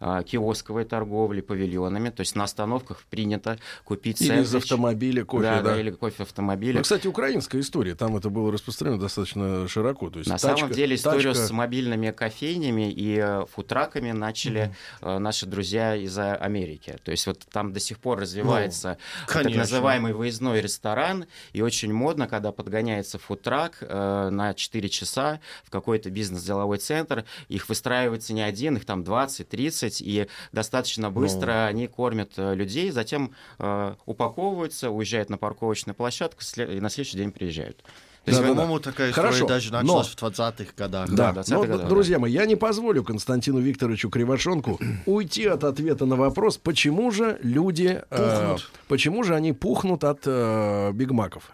э, 0.00 0.22
киосковой 0.26 0.84
торговлей, 0.84 1.42
павильонами. 1.42 2.10
То 2.10 2.20
есть 2.20 2.36
на 2.36 2.44
остановках 2.44 3.02
принято 3.10 3.58
купить 3.84 4.20
Или 4.20 4.42
из 4.42 4.54
автомобиля 4.54 5.24
кофе, 5.24 5.42
Да, 5.44 5.62
да. 5.62 5.80
или 5.80 5.90
кофе 5.90 6.16
в 6.18 6.20
автомобиле. 6.20 6.74
Ну, 6.74 6.82
кстати, 6.82 7.06
украинская 7.06 7.60
история, 7.62 7.93
там 7.98 8.16
это 8.16 8.30
было 8.30 8.50
распространено 8.52 8.98
достаточно 9.00 9.66
широко. 9.68 10.10
То 10.10 10.18
есть 10.18 10.30
На 10.30 10.34
тачка- 10.36 10.56
самом 10.58 10.70
деле 10.72 10.96
историю 10.96 11.32
тачка- 11.32 11.46
с 11.46 11.50
мобильными 11.50 12.10
кофейнями 12.10 12.90
и 12.90 13.18
э, 13.18 13.44
футраками 13.52 14.12
начали 14.12 14.74
э, 15.00 15.18
наши 15.18 15.46
друзья 15.46 15.94
из 15.96 16.16
э, 16.18 16.34
Америки. 16.34 16.96
То 17.04 17.10
есть 17.10 17.26
вот 17.26 17.40
там 17.50 17.72
до 17.72 17.80
сих 17.80 17.98
пор 17.98 18.18
развивается 18.20 18.98
Ну, 19.34 19.42
так 19.42 19.54
называемый 19.54 20.12
выездной 20.12 20.60
ресторан, 20.60 21.26
и 21.52 21.62
очень 21.62 21.92
модно, 21.92 22.26
когда 22.26 22.52
подгоняется 22.52 23.18
футрак 23.18 23.78
э, 23.80 24.28
на 24.30 24.54
4 24.54 24.88
часа 24.88 25.40
в 25.64 25.70
какой-то 25.70 26.10
бизнес-деловой 26.10 26.78
центр, 26.78 27.24
их 27.48 27.68
выстраивается 27.68 28.32
не 28.32 28.42
один, 28.42 28.76
их 28.76 28.84
там 28.84 29.02
20-30, 29.02 29.98
и 30.00 30.28
достаточно 30.52 31.10
быстро 31.10 31.52
Ну. 31.52 31.66
они 31.66 31.86
кормят 31.86 32.32
людей, 32.36 32.90
затем 32.90 33.32
э, 33.58 33.94
упаковываются, 34.06 34.90
уезжают 34.90 35.30
на 35.30 35.38
парковочную 35.38 35.94
площадку 35.94 36.40
и 36.56 36.80
на 36.80 36.90
следующий 36.90 37.18
день 37.18 37.30
приезжают. 37.32 37.83
То 38.24 38.30
есть, 38.30 38.40
По-моему, 38.42 38.78
такая 38.80 39.10
история 39.10 39.28
Хорошо, 39.28 39.46
даже 39.46 39.70
но- 39.70 39.82
началась 39.82 40.06
в 40.08 40.16
20-х 40.16 40.72
годах. 40.78 41.10
Да, 41.10 41.32
Да, 41.32 41.42
но, 41.48 41.62
20-х 41.62 41.66
годах, 41.72 41.88
друзья 41.88 42.18
мои, 42.18 42.32
я 42.32 42.46
не 42.46 42.56
позволю 42.56 43.04
Константину 43.04 43.58
Викторовичу 43.60 44.08
Кривошонку 44.08 44.80
уйти 45.06 45.44
от 45.46 45.62
ответа 45.62 46.06
на 46.06 46.16
вопрос, 46.16 46.56
почему 46.56 47.10
же 47.10 47.38
люди, 47.42 48.02
э, 48.10 48.16
Пухнут. 48.16 48.70
почему 48.88 49.24
же 49.24 49.34
они 49.34 49.52
пухнут 49.52 50.04
от 50.04 50.20
э, 50.24 50.92
бигмаков? 50.94 51.50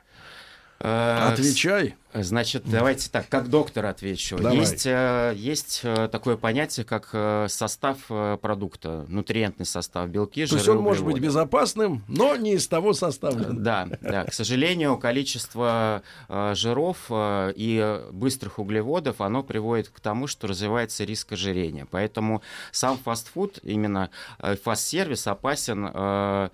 э, 0.79 1.29
Отвечай. 1.33 1.97
Значит, 2.13 2.65
давайте 2.67 3.09
так, 3.09 3.29
как 3.29 3.49
доктор 3.49 3.87
отвечу. 3.87 4.37
Давай. 4.37 4.59
Есть, 4.59 4.85
э, 4.85 5.33
есть 5.37 5.81
э, 5.85 6.09
такое 6.09 6.37
понятие, 6.37 6.85
как 6.85 7.11
э, 7.13 7.47
состав 7.49 7.99
продукта, 8.41 9.05
нутриентный 9.09 9.67
состав, 9.67 10.09
белки, 10.09 10.43
То 10.43 10.49
жиры, 10.49 10.59
есть 10.59 10.69
он 10.69 10.79
может 10.79 11.05
быть 11.05 11.19
безопасным, 11.19 12.05
но 12.09 12.35
не 12.35 12.55
из 12.55 12.67
того 12.67 12.95
составлен. 12.95 13.63
Да, 13.63 13.89
да. 14.01 14.25
К 14.25 14.33
сожалению, 14.33 14.97
количество 14.99 16.03
жиров 16.29 17.07
и 17.11 18.01
быстрых 18.11 18.59
углеводов, 18.59 19.21
оно 19.21 19.43
приводит 19.43 19.89
к 19.89 20.01
тому, 20.01 20.27
что 20.27 20.49
развивается 20.49 21.05
риск 21.05 21.33
ожирения. 21.33 21.87
Поэтому 21.91 22.43
сам 22.73 22.99
фастфуд, 22.99 23.59
именно 23.63 24.11
фаст-сервис 24.39 25.27
опасен, 25.27 26.51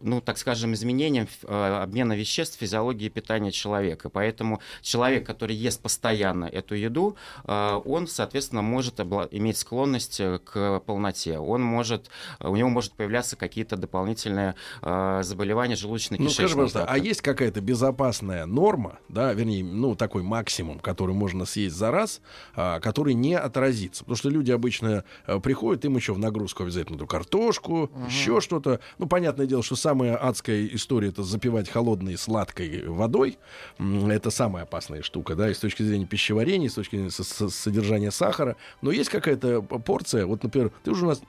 ну, 0.00 0.20
так 0.20 0.38
скажем, 0.38 0.74
изменением 0.74 1.28
обмена 1.46 2.12
веществ 2.12 2.58
физиологии 2.58 3.08
питания 3.08 3.52
человека. 3.52 4.10
Поэтому 4.10 4.60
человек, 4.82 4.97
который 5.20 5.54
ест 5.54 5.80
постоянно 5.80 6.44
эту 6.44 6.74
еду, 6.74 7.16
э, 7.44 7.80
он, 7.84 8.06
соответственно, 8.06 8.62
может 8.62 9.00
иметь 9.00 9.56
склонность 9.56 10.20
э, 10.20 10.38
к 10.44 10.80
полноте. 10.80 11.38
Он 11.38 11.62
может, 11.62 12.10
у 12.40 12.56
него 12.56 12.68
может 12.68 12.92
появляться 12.92 13.36
какие-то 13.36 13.76
дополнительные 13.76 14.54
э, 14.82 15.20
заболевания 15.22 15.74
желудочно-кишечного 15.74 16.22
Ну, 16.22 16.30
скажи, 16.30 16.54
пожалуйста, 16.54 16.86
а 16.88 16.98
есть 16.98 17.22
какая-то 17.22 17.60
безопасная 17.60 18.46
норма, 18.46 18.98
да, 19.08 19.32
вернее, 19.32 19.64
ну, 19.64 19.94
такой 19.94 20.22
максимум, 20.22 20.80
который 20.80 21.14
можно 21.14 21.44
съесть 21.44 21.76
за 21.76 21.90
раз, 21.90 22.20
а, 22.54 22.80
который 22.80 23.14
не 23.14 23.34
отразится? 23.34 24.04
Потому 24.04 24.16
что 24.16 24.28
люди 24.28 24.50
обычно 24.50 25.04
приходят, 25.42 25.84
им 25.84 25.96
еще 25.96 26.12
в 26.12 26.18
нагрузку 26.18 26.64
обязательно 26.64 26.96
эту 26.96 27.06
картошку, 27.06 27.90
еще 28.08 28.40
что-то. 28.40 28.80
Ну, 28.98 29.06
понятное 29.06 29.46
дело, 29.46 29.62
что 29.62 29.76
самая 29.76 30.16
адская 30.16 30.66
история 30.66 31.08
это 31.08 31.22
запивать 31.22 31.68
холодной 31.68 32.16
сладкой 32.16 32.86
водой. 32.86 33.38
Это 33.78 34.30
самая 34.30 34.66
опасная 34.88 35.02
штука, 35.02 35.34
да, 35.34 35.50
и 35.50 35.54
с 35.54 35.58
точки 35.58 35.82
зрения 35.82 36.06
пищеварения, 36.06 36.66
и 36.66 36.70
с 36.70 36.74
точки 36.74 36.96
зрения 36.96 37.10
со- 37.10 37.24
со- 37.24 37.50
содержания 37.50 38.10
сахара. 38.10 38.56
Но 38.82 38.90
есть 38.90 39.10
какая-то 39.10 39.62
порция, 39.62 40.26
вот, 40.26 40.42
например, 40.42 40.72
ты 40.82 40.90
уже 40.90 41.04
у 41.04 41.08
нас 41.08 41.20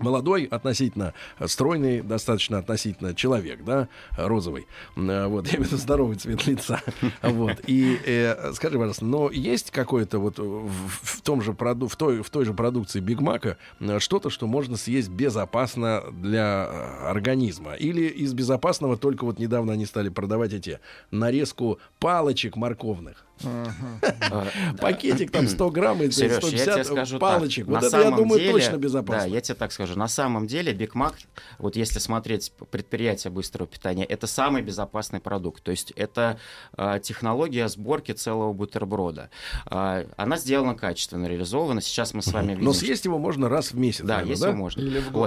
молодой, 0.00 0.44
относительно 0.44 1.14
стройный, 1.46 2.00
достаточно 2.00 2.58
относительно 2.58 3.14
человек, 3.14 3.64
да, 3.64 3.88
розовый. 4.16 4.66
Э, 4.96 5.26
Вот, 5.26 5.46
я 5.48 5.54
имею 5.54 5.64
в 5.64 5.66
виду 5.72 5.76
здоровый 5.76 6.16
цвет 6.16 6.46
лица. 6.46 6.80
Вот. 7.22 7.60
И 7.66 7.98
э, 8.04 8.52
скажи, 8.54 8.76
пожалуйста, 8.76 9.04
но 9.04 9.30
есть 9.30 9.70
какое-то 9.70 10.18
вот 10.18 10.38
в, 10.38 10.68
в 11.02 11.20
том 11.22 11.42
же 11.42 11.52
проду- 11.52 11.88
в 11.88 11.96
той, 11.96 12.22
в 12.22 12.30
той 12.30 12.44
же 12.44 12.54
продукции 12.54 13.00
Биг 13.00 13.20
Мака 13.20 13.56
что-то, 13.98 14.30
что 14.30 14.46
можно 14.46 14.76
съесть 14.76 15.08
безопасно 15.08 16.02
для 16.12 16.68
э, 16.70 17.08
организма? 17.10 17.74
Или 17.74 18.06
из 18.06 18.32
безопасного 18.34 18.96
только 18.96 19.24
вот 19.24 19.38
недавно 19.38 19.72
они 19.72 19.86
стали 19.86 20.08
продавать 20.08 20.52
эти 20.52 20.80
нарезку 21.10 21.78
палочек 21.98 22.56
морковных? 22.56 23.24
Пакетик 24.80 25.30
там 25.30 25.48
100 25.48 25.70
грамм 25.70 26.02
и 26.02 26.10
Серёж, 26.10 26.44
я 26.52 26.64
тебе 26.64 26.84
150 26.84 26.86
скажу 26.86 27.18
палочек. 27.18 27.66
Вот 27.66 27.74
на 27.82 27.86
это, 27.86 27.96
я 27.96 28.02
самом 28.04 28.18
думаю, 28.18 28.40
деле- 28.40 28.52
точно 28.52 28.76
безопасно. 28.76 29.28
Да, 29.28 29.34
я 29.34 29.40
тебе 29.40 29.54
так 29.54 29.72
скажу. 29.72 29.98
На 29.98 30.08
самом 30.08 30.46
деле 30.46 30.72
Биг 30.72 30.94
Мак, 30.94 31.14
вот 31.58 31.76
если 31.76 31.98
смотреть 31.98 32.52
предприятие 32.70 33.30
быстрого 33.30 33.66
питания, 33.66 34.04
это 34.04 34.26
самый 34.26 34.62
безопасный 34.62 35.20
продукт. 35.20 35.62
То 35.62 35.70
есть 35.70 35.90
это 35.92 36.38
э, 36.76 37.00
технология 37.02 37.68
сборки 37.68 38.12
целого 38.12 38.52
бутерброда. 38.52 39.30
Э, 39.70 40.06
она 40.16 40.36
сделана 40.36 40.74
качественно, 40.74 41.26
реализована. 41.26 41.80
Сейчас 41.80 42.14
мы 42.14 42.22
с 42.22 42.32
вами 42.32 42.52
видим. 42.52 42.64
Но 42.64 42.72
съесть 42.72 43.04
его 43.04 43.18
можно 43.18 43.48
раз 43.48 43.72
в 43.72 43.78
месяц. 43.78 44.04
Да, 44.04 44.20
его 44.20 44.52
можно. 44.52 44.82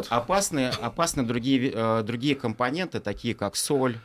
Опасны, 0.09 0.71
э, 1.73 2.03
другие 2.03 2.35
компоненты, 2.35 2.99
такие 2.99 3.35
как 3.35 3.55
соль, 3.55 3.97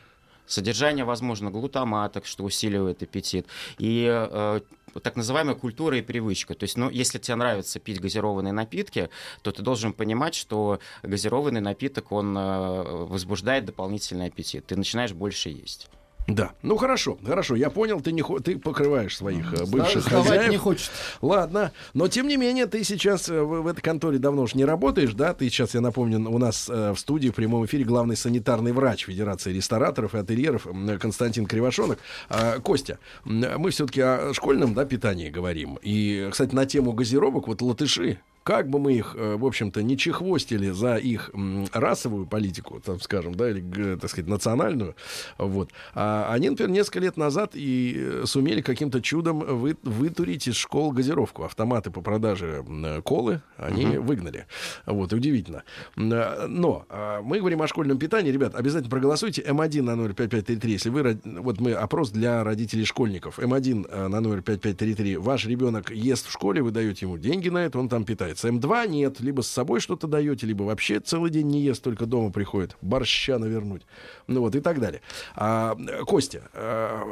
содержание, 0.45 1.05
возможно, 1.05 1.51
глутамата, 1.51 2.21
что 2.23 2.43
усиливает 2.43 3.01
аппетит, 3.03 3.47
и 3.77 4.07
э, 4.09 4.61
так 5.01 5.15
называемая 5.15 5.55
культура 5.55 5.97
и 5.97 6.01
привычка. 6.01 6.53
То 6.53 6.63
есть, 6.63 6.77
ну, 6.77 6.89
если 6.89 7.17
тебе 7.17 7.35
нравится 7.35 7.79
пить 7.79 7.99
газированные 7.99 8.53
напитки, 8.53 9.09
то 9.41 9.51
ты 9.51 9.61
должен 9.61 9.93
понимать, 9.93 10.35
что 10.35 10.79
газированный 11.01 11.61
напиток, 11.61 12.11
он 12.11 12.37
э, 12.37 12.83
возбуждает 13.05 13.65
дополнительный 13.65 14.27
аппетит. 14.27 14.67
Ты 14.67 14.75
начинаешь 14.75 15.13
больше 15.13 15.49
есть. 15.49 15.89
Да. 16.27 16.51
Ну 16.61 16.77
хорошо, 16.77 17.17
хорошо, 17.25 17.55
я 17.55 17.69
понял, 17.69 17.99
ты, 17.99 18.11
не 18.13 18.21
хо- 18.21 18.39
ты 18.39 18.57
покрываешь 18.57 19.17
своих 19.17 19.53
э, 19.53 19.65
бывших 19.65 20.03
Сдавать 20.03 20.27
хозяев. 20.27 20.51
не 20.51 20.57
хочет. 20.57 20.89
Ладно, 21.21 21.73
но 21.93 22.07
тем 22.07 22.27
не 22.27 22.37
менее, 22.37 22.65
ты 22.65 22.83
сейчас 22.85 23.29
э, 23.29 23.41
в, 23.41 23.63
в 23.63 23.67
этой 23.67 23.81
конторе 23.81 24.19
давно 24.19 24.43
уж 24.43 24.55
не 24.55 24.63
работаешь, 24.63 25.13
да? 25.13 25.33
Ты 25.33 25.49
сейчас, 25.49 25.73
я 25.73 25.81
напомню, 25.81 26.19
у 26.29 26.37
нас 26.37 26.69
э, 26.69 26.93
в 26.93 26.97
студии 26.97 27.27
в 27.29 27.35
прямом 27.35 27.65
эфире 27.65 27.83
главный 27.83 28.15
санитарный 28.15 28.71
врач 28.71 29.05
Федерации 29.05 29.51
рестораторов 29.51 30.15
и 30.15 30.19
ательеров 30.19 30.65
Константин 30.99 31.45
Кривошонок. 31.45 31.99
А, 32.29 32.59
Костя, 32.59 32.99
мы 33.25 33.69
все-таки 33.71 34.01
о 34.01 34.33
школьном 34.33 34.73
да, 34.73 34.85
питании 34.85 35.29
говорим. 35.29 35.77
И, 35.81 36.29
кстати, 36.31 36.55
на 36.55 36.65
тему 36.65 36.93
газировок, 36.93 37.47
вот 37.47 37.61
латыши, 37.61 38.19
как 38.43 38.69
бы 38.69 38.79
мы 38.79 38.93
их, 38.93 39.15
э, 39.17 39.35
в 39.35 39.45
общем-то, 39.45 39.81
не 39.83 39.97
чехвостили 39.97 40.69
за 40.71 40.95
их 40.97 41.31
расовую 41.73 42.25
политику, 42.27 42.79
там, 42.79 42.99
скажем, 42.99 43.35
да, 43.35 43.49
или, 43.49 43.95
так 43.95 44.09
сказать, 44.09 44.29
национальную, 44.29 44.95
вот, 45.37 45.71
а 45.93 46.27
они, 46.31 46.49
например, 46.49 46.71
несколько 46.71 46.99
лет 46.99 47.17
назад 47.17 47.51
и 47.55 47.95
э, 47.97 48.23
сумели 48.25 48.61
каким-то 48.61 49.01
чудом 49.01 49.39
вы, 49.39 49.75
вытурить 49.83 50.47
из 50.47 50.55
школ 50.55 50.91
газировку. 50.91 51.43
Автоматы 51.43 51.91
по 51.91 52.01
продаже 52.01 52.63
колы 53.03 53.41
они 53.57 53.85
Мгм. 53.85 54.05
выгнали. 54.05 54.45
Вот, 54.85 55.13
удивительно. 55.13 55.63
Э, 55.97 56.47
Но 56.47 56.85
а, 56.89 57.21
мы 57.21 57.39
говорим 57.39 57.61
о 57.61 57.67
школьном 57.67 57.97
питании. 57.97 58.31
Ребят, 58.31 58.55
обязательно 58.55 58.89
проголосуйте. 58.89 59.41
М1 59.41 59.81
на 59.81 59.95
номер 59.95 60.13
5533. 60.13 60.71
Если 60.73 60.89
вы... 60.89 61.19
Вот 61.23 61.59
мы 61.59 61.73
опрос 61.73 62.11
для 62.11 62.43
родителей 62.43 62.85
школьников. 62.85 63.39
М1 63.39 63.87
э, 63.89 64.07
на 64.07 64.19
номер 64.19 64.41
5533. 64.41 65.17
Ваш 65.17 65.45
ребенок 65.45 65.91
ест 65.91 66.27
в 66.27 66.31
школе, 66.31 66.61
вы 66.61 66.71
даете 66.71 67.05
ему 67.05 67.17
деньги 67.17 67.49
на 67.49 67.59
это, 67.65 67.79
он 67.79 67.89
там 67.89 68.03
питается. 68.33 68.47
М2 68.47 68.87
нет. 68.87 69.19
Либо 69.19 69.41
с 69.41 69.47
собой 69.47 69.79
что-то 69.79 70.07
даете, 70.07 70.47
либо 70.47 70.63
вообще 70.63 70.99
целый 70.99 71.29
день 71.29 71.47
не 71.47 71.61
ест, 71.61 71.83
только 71.83 72.05
дома 72.05 72.31
приходит. 72.31 72.75
Борща 72.81 73.37
навернуть. 73.37 73.83
Ну 74.27 74.41
вот 74.41 74.55
и 74.55 74.59
так 74.59 74.79
далее. 74.79 75.01
А, 75.35 75.75
э, 75.77 76.03
Костя, 76.05 76.49
а, 76.53 77.03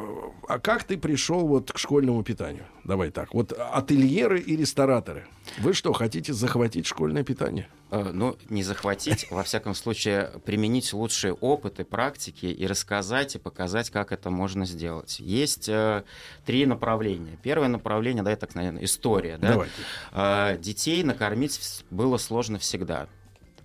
а 0.48 0.60
как 0.60 0.84
ты 0.84 0.98
пришел 0.98 1.48
вот 1.48 1.72
к 1.72 1.78
школьному 1.78 2.24
питанию? 2.24 2.66
Давай 2.84 3.12
так. 3.12 3.34
Вот 3.34 3.54
ательеры 3.54 4.40
и 4.40 4.56
рестораторы. 4.56 5.26
Вы 5.60 5.74
что, 5.74 5.94
хотите 5.94 6.34
захватить 6.34 6.88
школьное 6.88 7.24
питание? 7.24 7.68
Э, 7.92 8.12
Ну, 8.14 8.38
не 8.50 8.64
захватить, 8.64 9.30
во 9.30 9.44
всяком 9.44 9.76
случае, 9.76 10.32
применить 10.46 10.94
лучшие 10.94 11.34
опыты, 11.34 11.84
практики 11.84 12.46
и 12.46 12.66
рассказать, 12.66 13.36
и 13.36 13.40
показать, 13.40 13.90
как 13.90 14.12
это 14.14 14.30
можно 14.30 14.66
сделать. 14.66 15.20
Есть 15.20 15.68
э, 15.68 16.04
три 16.46 16.66
направления. 16.66 17.38
Первое 17.44 17.68
направление, 17.68 18.24
да, 18.24 18.32
это, 18.32 18.48
так, 18.48 18.56
наверное, 18.56 18.84
история. 18.86 19.38
Да? 19.38 19.66
Э, 20.14 20.58
детей 20.58 21.04
накормить 21.04 21.84
было 21.92 22.18
сложно 22.18 22.58
всегда. 22.60 23.08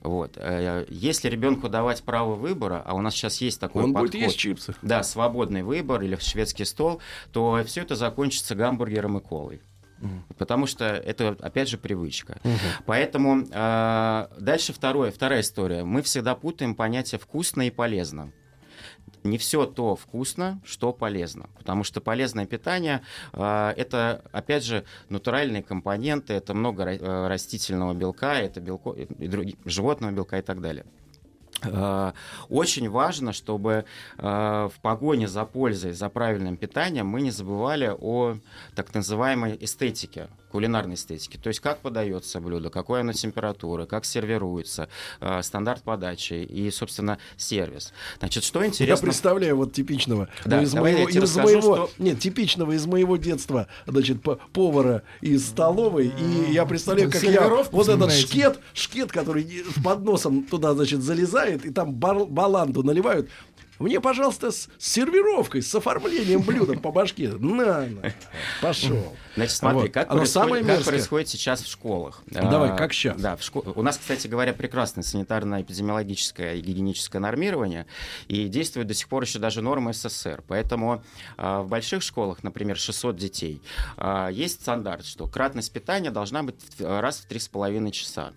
Вот. 0.01 0.33
Э, 0.37 0.87
Если 0.89 1.29
ребенку 1.29 1.69
давать 1.69 2.03
право 2.03 2.35
выбора, 2.35 2.83
а 2.85 2.95
у 2.95 3.01
нас 3.01 3.15
сейчас 3.15 3.41
есть 3.41 3.61
такой 3.61 3.85
Он 3.85 3.93
будет 3.93 4.13
подход, 4.13 4.23
есть 4.23 4.39
чипсы. 4.39 4.75
Да, 4.83 5.03
свободный 5.03 5.63
выбор 5.63 6.03
или 6.03 6.17
шведский 6.17 6.65
стол, 6.65 7.01
то 7.33 7.63
все 7.65 7.83
это 7.83 7.97
закончится 7.97 8.55
гамбургером 8.55 9.19
и 9.19 9.21
колой. 9.21 9.61
Потому 10.39 10.67
что 10.67 10.85
это, 10.85 11.37
опять 11.41 11.69
же, 11.69 11.79
привычка. 11.79 12.39
Поэтому 12.85 13.47
э, 13.51 14.27
дальше 14.39 14.73
второе, 14.73 15.11
вторая 15.11 15.41
история. 15.41 15.85
Мы 15.85 16.03
всегда 16.03 16.35
путаем 16.35 16.75
понятие 16.75 17.19
вкусно 17.19 17.67
и 17.67 17.71
полезно. 17.71 18.33
Не 19.25 19.39
все 19.39 19.67
то 19.67 19.97
вкусно, 19.97 20.61
что 20.65 20.93
полезно. 20.93 21.49
Потому 21.59 21.83
что 21.85 22.01
полезное 22.01 22.47
питание 22.47 23.03
э, 23.33 23.73
это, 23.77 24.23
опять 24.33 24.65
же, 24.65 24.85
натуральные 25.09 25.63
компоненты, 25.63 26.35
это 26.35 26.55
много 26.55 26.85
э, 26.85 27.29
растительного 27.29 27.95
белка, 27.95 28.35
это 28.35 28.61
белко, 28.61 28.91
и 28.93 29.05
други- 29.27 29.59
животного 29.65 30.13
белка 30.13 30.39
и 30.39 30.43
так 30.43 30.61
далее. 30.61 30.85
Э, 31.63 32.13
Очень 32.49 32.89
важно, 32.91 33.33
чтобы 33.33 33.85
э, 34.19 34.69
в 34.73 34.81
погоне 34.83 35.29
за 35.29 35.45
пользой, 35.45 35.93
за 35.93 36.09
правильным 36.09 36.57
питанием 36.57 37.07
мы 37.07 37.23
не 37.23 37.31
забывали 37.31 37.95
о 37.99 38.37
так 38.75 38.95
называемой 38.95 39.57
эстетике, 39.61 40.29
кулинарной 40.57 40.95
эстетике. 40.95 41.39
То 41.39 41.49
есть 41.49 41.61
как 41.61 41.81
подается 41.81 42.41
блюдо, 42.41 42.71
какой 42.71 43.01
оно 43.01 43.13
температуры, 43.13 43.85
как 43.85 44.07
сервируется, 44.07 44.89
э, 45.21 45.43
стандарт 45.43 45.83
подачи 45.83 46.33
и, 46.33 46.71
собственно, 46.71 47.19
сервис. 47.37 47.93
Значит, 48.21 48.43
что 48.43 48.61
Я 48.63 48.69
интересно... 48.69 49.05
представляю 49.05 49.57
вот 49.59 49.75
типичного, 49.75 50.29
Да, 50.47 50.57
ну, 50.57 50.63
из 50.63 50.73
я 50.73 50.81
моего, 50.81 51.09
из 51.11 51.17
расскажу, 51.17 51.47
моего- 51.49 51.75
что- 51.89 51.91
нет, 51.99 52.19
типичного 52.21 52.73
из 52.73 52.87
моего 52.87 53.19
детства, 53.19 53.67
значит, 53.87 54.23
по- 54.23 54.39
повара 54.55 55.03
из 55.21 55.47
столовой, 55.47 56.07
и 56.09 56.53
я 56.53 56.65
представляю, 56.65 57.11
как 57.13 57.23
я 57.23 57.47
вот 57.71 57.89
этот 57.89 58.11
шкет, 58.13 58.59
шкет, 58.73 59.13
который 59.13 59.45
с 59.77 59.83
подносом 59.85 60.45
туда, 60.45 60.73
значит, 60.73 61.03
залезает, 61.03 61.67
и 61.67 61.71
там 61.71 61.93
баланду 61.95 62.83
наливают. 62.83 63.29
Мне, 63.79 64.01
пожалуйста, 64.01 64.51
с 64.51 64.69
сервировкой, 64.79 65.63
с 65.63 65.75
оформлением 65.75 66.41
блюда 66.43 66.79
по 66.79 66.91
башке. 66.93 67.29
На, 67.29 67.87
на. 67.87 68.13
Пошел. 68.63 69.15
Значит, 69.35 69.57
смотри, 69.57 69.81
Вот. 69.83 69.91
как, 69.93 70.09
происходит, 70.09 70.31
самое 70.33 70.63
как 70.63 70.69
мерзкое. 70.73 70.93
происходит 70.93 71.29
сейчас 71.29 71.61
в 71.63 71.67
школах. 71.71 72.23
Давай, 72.27 72.71
А, 72.71 72.77
как 72.77 72.93
щас? 72.93 73.21
Да, 73.21 73.37
в 73.37 73.41
шко- 73.41 73.71
у 73.75 73.83
нас, 73.83 73.99
кстати 73.99 74.27
говоря, 74.29 74.55
прекрасное 74.55 75.03
санитарно-эпидемиологическое 75.05 76.55
и 76.57 76.61
гигиеническое 76.61 77.21
нормирование, 77.21 77.87
и 78.29 78.49
действует 78.49 78.87
до 78.87 78.95
сих 78.95 79.09
пор 79.09 79.25
еще 79.25 79.39
даже 79.39 79.61
нормы 79.63 79.93
СССР. 79.93 80.43
Поэтому 80.49 81.03
а, 81.37 81.63
в 81.63 81.69
больших 81.69 82.03
школах, 82.03 82.43
например, 82.43 82.77
600 82.79 83.17
детей, 83.17 83.61
а, 83.97 84.29
есть 84.29 84.63
стандарт, 84.63 85.05
что 85.05 85.27
кратность 85.27 85.73
питания 85.73 86.11
должна 86.11 86.43
быть 86.43 86.57
в- 86.79 87.01
раз 87.01 87.19
в 87.19 87.27
3,5 87.29 87.91
часа. 87.93 88.33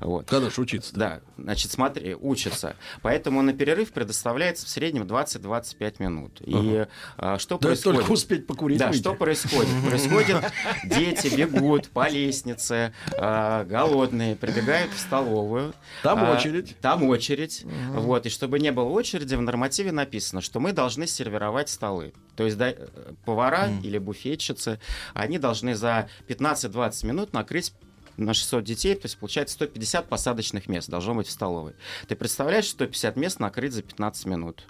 Вот. 0.00 0.26
Когда 0.28 0.50
ж 0.50 0.58
учиться? 0.58 0.94
Да, 0.94 1.20
значит, 1.36 1.70
смотри, 1.70 2.14
учатся. 2.14 2.76
Поэтому 3.02 3.42
на 3.42 3.52
перерыв 3.52 3.92
предоставляется 3.92 4.66
в 4.66 4.68
среднем 4.68 5.02
20-25 5.04 5.94
минут. 6.02 6.40
И 6.40 6.54
Ага. 6.54 6.88
а, 7.16 7.38
что 7.38 7.58
То 7.58 7.70
есть 7.70 7.82
происходит? 7.82 8.00
только 8.00 8.12
успеть 8.12 8.46
покурить, 8.46 8.78
Да, 8.78 8.88
выйти. 8.88 9.00
что 9.00 9.14
происходит? 9.14 9.70
Происходит, 9.86 10.36
дети 10.84 11.34
бегут 11.34 11.88
по 11.90 12.08
лестнице, 12.08 12.92
а, 13.18 13.64
голодные, 13.64 14.36
прибегают 14.36 14.92
в 14.92 14.98
столовую. 14.98 15.74
Там 16.02 16.24
А, 16.24 16.32
очередь. 16.36 16.76
Там 16.80 17.02
очередь. 17.04 17.64
Вот, 17.92 18.26
и 18.26 18.28
чтобы 18.28 18.58
не 18.60 18.72
было 18.72 18.88
очереди, 18.88 19.34
в 19.34 19.42
нормативе 19.42 19.92
написано, 19.92 20.40
что 20.40 20.60
мы 20.60 20.72
должны 20.72 21.06
сервировать 21.06 21.68
столы. 21.68 22.12
То 22.36 22.44
есть 22.44 22.56
да, 22.56 22.70
э, 22.70 22.86
повара 23.24 23.68
или 23.82 23.98
буфетчицы, 23.98 24.78
они 25.14 25.38
должны 25.38 25.74
за 25.74 26.08
15-20 26.28 27.04
минут 27.06 27.32
накрыть 27.32 27.72
на 28.18 28.34
600 28.34 28.64
детей, 28.64 28.94
то 28.94 29.02
есть 29.04 29.16
получается 29.16 29.54
150 29.54 30.08
посадочных 30.08 30.68
мест 30.68 30.90
должно 30.90 31.14
быть 31.14 31.28
в 31.28 31.30
столовой. 31.30 31.74
Ты 32.08 32.16
представляешь, 32.16 32.68
150 32.68 33.16
мест 33.16 33.40
накрыть 33.40 33.72
за 33.72 33.82
15 33.82 34.26
минут. 34.26 34.66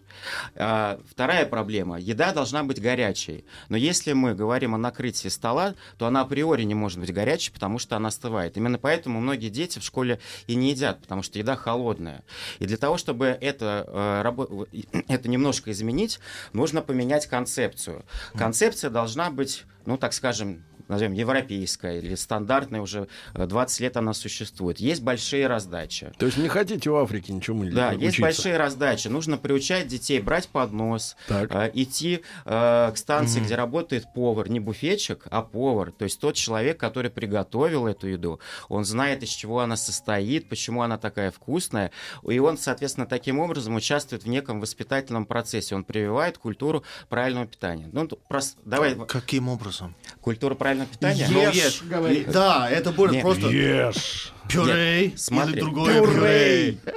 А, 0.55 1.01
вторая 1.11 1.47
проблема. 1.47 1.99
Еда 1.99 2.33
должна 2.33 2.63
быть 2.63 2.81
горячей. 2.81 3.45
Но 3.69 3.77
если 3.77 4.13
мы 4.13 4.35
говорим 4.35 4.75
о 4.75 4.79
накрытии 4.79 5.29
стола, 5.29 5.75
то 5.97 6.07
она 6.07 6.21
априори 6.21 6.63
не 6.65 6.75
может 6.75 7.01
быть 7.01 7.13
горячей, 7.13 7.51
потому 7.51 7.79
что 7.79 7.97
она 7.97 8.09
остывает. 8.09 8.57
Именно 8.57 8.79
поэтому 8.79 9.21
многие 9.21 9.49
дети 9.49 9.79
в 9.79 9.85
школе 9.85 10.21
и 10.47 10.55
не 10.55 10.71
едят, 10.71 11.01
потому 11.01 11.23
что 11.23 11.39
еда 11.39 11.57
холодная. 11.57 12.25
И 12.59 12.67
для 12.67 12.77
того, 12.77 12.99
чтобы 12.99 13.27
это, 13.27 13.85
э, 13.89 15.03
это 15.09 15.29
немножко 15.29 15.71
изменить, 15.71 16.21
нужно 16.53 16.83
поменять 16.83 17.27
концепцию. 17.27 18.05
Концепция 18.35 18.91
должна 18.91 19.31
быть, 19.31 19.65
ну, 19.87 19.97
так 19.97 20.13
скажем, 20.13 20.65
назовем, 20.89 21.13
европейская 21.13 21.99
или 21.99 22.15
стандартная, 22.15 22.81
уже 22.81 23.09
э, 23.35 23.47
20 23.47 23.81
лет 23.81 23.97
она 23.97 24.13
существует. 24.15 24.81
Есть 24.81 25.03
большие 25.03 25.47
раздачи. 25.47 26.13
То 26.19 26.27
есть 26.27 26.39
не 26.39 26.49
хотите 26.49 26.91
в 26.91 26.97
Африке 26.97 27.33
ничему 27.33 27.65
не 27.65 27.71
Да, 27.71 27.93
есть 27.93 28.03
учиться? 28.05 28.23
большие 28.23 28.57
раздачи. 28.57 29.09
Нужно 29.09 29.37
приучать 29.39 29.87
детей 29.89 30.21
брать 30.21 30.49
поднос, 30.49 31.17
Так. 31.27 31.51
э, 31.55 31.71
идти 31.75 32.23
э, 32.45 32.91
к 32.93 32.97
станции, 32.97 33.39
Мгм. 33.39 33.47
где 33.47 33.55
работает 33.55 34.13
повар, 34.15 34.49
не 34.49 34.61
буфетчик, 34.61 35.27
а 35.31 35.43
повар. 35.43 35.93
То 35.93 36.05
есть 36.05 36.21
тот 36.21 36.35
человек, 36.35 36.79
который 36.79 37.11
приготовил 37.11 37.87
эту 37.87 38.07
еду. 38.09 38.41
Он 38.69 38.85
знает, 38.85 39.23
из 39.23 39.31
чего 39.31 39.61
она 39.61 39.77
состоит, 39.77 40.49
почему 40.49 40.83
она 40.83 40.99
такая 40.99 41.31
вкусная. 41.31 41.91
И 42.29 42.39
он, 42.39 42.57
соответственно, 42.59 43.07
таким 43.07 43.39
образом 43.41 43.75
участвует 43.75 44.25
в 44.25 44.29
неком 44.29 44.61
воспитательном 44.61 45.27
процессе. 45.27 45.75
Он 45.75 45.85
прививает 45.85 46.39
культуру 46.39 46.85
правильного 47.09 47.47
питания. 47.47 47.89
Ну, 47.93 48.07
тут 48.07 48.21
прос- 48.31 48.57
давай. 48.65 48.95
Каким 49.07 49.49
образом? 49.49 49.95
Культура 50.21 50.55
правильного 50.55 50.78
питания? 50.87 51.27
Ешь, 51.53 51.83
говорит. 51.83 52.31
Да, 52.31 52.69
это 52.71 52.91
будет 52.93 53.13
Нет. 53.13 53.23
просто- 53.23 53.49
Ешь. 53.49 54.33
Пюре 54.49 55.09
Нет, 55.09 55.21
смотри. 55.21 55.53
или 55.53 55.61
другое 55.61 56.03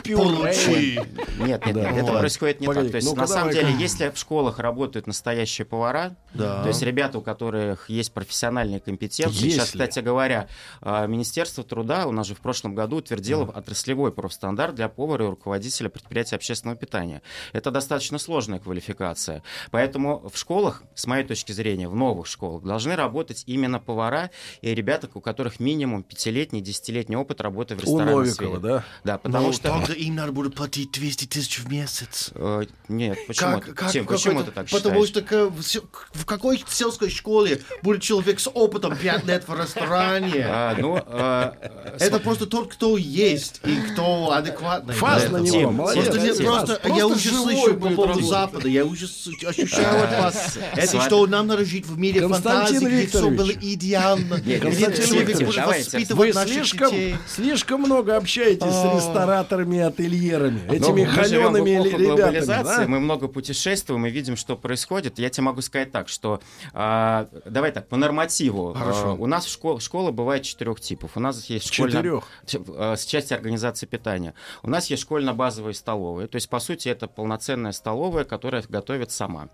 пюре. 0.04 0.16
Получи. 0.16 1.00
Нет, 1.40 1.66
нет, 1.66 1.76
Да. 1.76 1.92
нет, 1.92 2.04
это 2.04 2.18
происходит 2.20 2.62
не 2.62 2.68
Погоди, 2.68 2.88
так. 2.88 2.92
То 2.92 2.96
есть, 2.98 3.08
ну-ка, 3.10 3.22
на 3.22 3.28
самом 3.28 3.52
деле, 3.52 3.74
если 3.78 4.10
в 4.10 4.18
школах 4.18 4.60
работают 4.60 5.08
настоящие 5.08 5.66
повара, 5.66 6.16
Да. 6.34 6.62
то 6.62 6.70
есть 6.70 6.82
ребята, 6.82 7.18
у 7.18 7.22
которых 7.22 7.90
есть 7.90 8.14
профессиональные 8.14 8.80
компетенции, 8.80 9.36
Если. 9.46 9.50
сейчас, 9.52 9.68
кстати 9.72 10.00
говоря, 10.00 10.48
а, 10.82 11.06
Министерство 11.08 11.64
труда 11.64 12.08
у 12.08 12.12
нас 12.12 12.28
же 12.28 12.36
в 12.36 12.40
прошлом 12.40 12.74
году 12.74 12.98
утвердило 12.98 13.44
отраслевой 13.44 14.12
профстандарт 14.12 14.76
для 14.76 14.88
повара 14.88 15.26
и 15.26 15.30
руководителя 15.30 15.90
предприятия 15.90 16.38
общественного 16.38 16.78
питания. 16.78 17.22
Это 17.54 17.70
достаточно 17.72 18.18
сложная 18.18 18.60
квалификация. 18.60 19.44
Поэтому 19.72 20.30
в 20.30 20.38
школах, 20.38 20.84
с 20.96 21.06
моей 21.06 21.26
точки 21.26 21.52
зрения, 21.52 21.88
в 21.90 21.96
новых 21.96 22.28
школах, 22.28 22.64
должны 22.64 22.96
работать 22.96 23.44
именно 23.46 23.80
повара 23.80 24.32
и 24.62 24.74
ребята, 24.74 25.10
у 25.14 25.20
которых 25.22 25.60
минимум 25.60 26.04
пятилетний, 26.04 26.62
десятилетний 26.62 27.18
опыт 27.18 27.41
работы 27.42 27.76
в 27.76 27.80
У 27.80 27.82
ресторанной 27.82 28.16
Новикова, 28.26 28.58
сфере. 28.58 28.60
да? 28.60 28.84
Да, 29.04 29.18
потому 29.18 29.48
Ну, 29.48 29.54
что... 29.54 29.70
только 29.70 29.94
им 29.94 30.16
надо 30.16 30.32
будет 30.32 30.56
платить 30.56 30.92
200 30.92 31.26
тысяч 31.26 31.60
в 31.60 31.70
месяц. 31.70 32.32
Э, 32.36 32.64
Нет, 32.88 33.18
почему? 33.28 33.52
Как, 33.60 33.66
ты- 33.66 33.74
как, 33.74 33.92
Тим, 33.92 34.06
какой-то- 34.06 34.24
почему 34.24 34.44
ты 34.44 34.52
так 34.52 34.68
Потому 34.70 35.06
считаешь? 35.06 35.26
что 35.66 35.82
к- 35.82 36.10
в, 36.14 36.26
какой 36.26 36.64
сельской 36.70 37.10
школе 37.10 37.62
будет 37.82 38.02
человек 38.02 38.40
с 38.40 38.50
опытом 38.50 38.96
5 38.96 39.26
лет 39.26 39.48
в 39.48 39.54
ресторане? 39.60 40.46
А, 40.48 40.76
ну, 40.78 41.02
э, 41.06 41.52
Это 42.00 42.20
просто 42.20 42.46
тот, 42.46 42.72
кто 42.74 42.98
есть 42.98 43.62
и 43.66 43.76
кто 43.92 44.32
адекватный. 44.32 44.94
Фас 44.96 45.30
на 45.30 45.38
него, 45.38 45.72
молодец. 45.72 46.06
Просто, 46.06 46.22
Тим. 46.36 46.46
просто, 46.46 46.76
Просто 46.76 46.90
я 46.98 47.08
уже 47.08 47.30
слышу 47.30 47.74
по 47.76 47.80
поводу 47.90 48.02
работать. 48.04 48.26
Запада, 48.30 48.68
я 48.70 48.86
уже 48.86 49.06
ощущаю 49.46 50.04
от 50.04 50.12
вас. 50.24 50.58
Это 50.76 50.88
Смотри. 50.88 51.08
что 51.08 51.28
нам 51.28 51.48
надо 51.48 51.66
жить 51.66 51.86
в 51.86 51.98
мире 51.98 52.28
фантазии, 52.28 52.78
где 52.86 53.08
все 53.08 53.30
было 53.30 53.52
идеально. 53.52 54.36
Нет, 54.36 54.44
где 54.44 54.60
Константин 54.60 55.06
человек 55.06 55.28
Викторович, 55.30 55.46
будет 55.48 55.56
давайте. 55.56 55.84
воспитывать 55.86 56.28
Вы 56.28 56.34
наших 56.34 56.54
слишком, 56.54 56.92
детей. 56.92 57.16
Слишком 57.36 57.82
много 57.82 58.18
общаетесь 58.18 58.72
с 58.72 58.86
А. 58.86 58.96
рестораторами 58.96 59.78
и 59.78 59.80
ательерами. 59.80 60.62
Ну, 60.68 60.74
Этими 60.74 61.04
холеными 61.04 61.70
ребятами. 61.88 62.86
мы 62.86 63.00
много 63.00 63.28
путешествуем 63.28 64.06
и 64.06 64.10
видим, 64.10 64.36
что 64.36 64.56
происходит. 64.56 65.20
Я 65.20 65.30
тебе 65.30 65.46
могу 65.46 65.62
сказать 65.62 65.92
так, 65.92 66.10
что 66.10 66.42
а, 66.74 67.28
давай 67.46 67.72
так, 67.72 67.88
по 67.88 67.98
нормативу. 67.98 68.76
А, 68.76 69.14
у 69.14 69.28
нас 69.28 69.48
школа, 69.48 70.12
бывает 70.12 70.44
четырех 70.44 70.80
типов. 70.82 71.12
У 71.16 71.20
нас 71.20 71.46
есть 71.46 71.74
школьная... 71.74 72.22
С 72.46 73.06
части 73.06 73.34
организации 73.34 73.86
питания. 73.86 74.34
У 74.64 74.70
нас 74.70 74.90
есть 74.90 75.04
школьно-базовые 75.04 75.74
столовые. 75.74 76.28
То 76.28 76.36
есть, 76.36 76.50
по 76.50 76.60
сути, 76.60 76.90
это 76.90 77.08
полноценная 77.08 77.72
столовая, 77.72 78.24
которая 78.24 78.64
готовит 78.68 79.12
сама. 79.12 79.50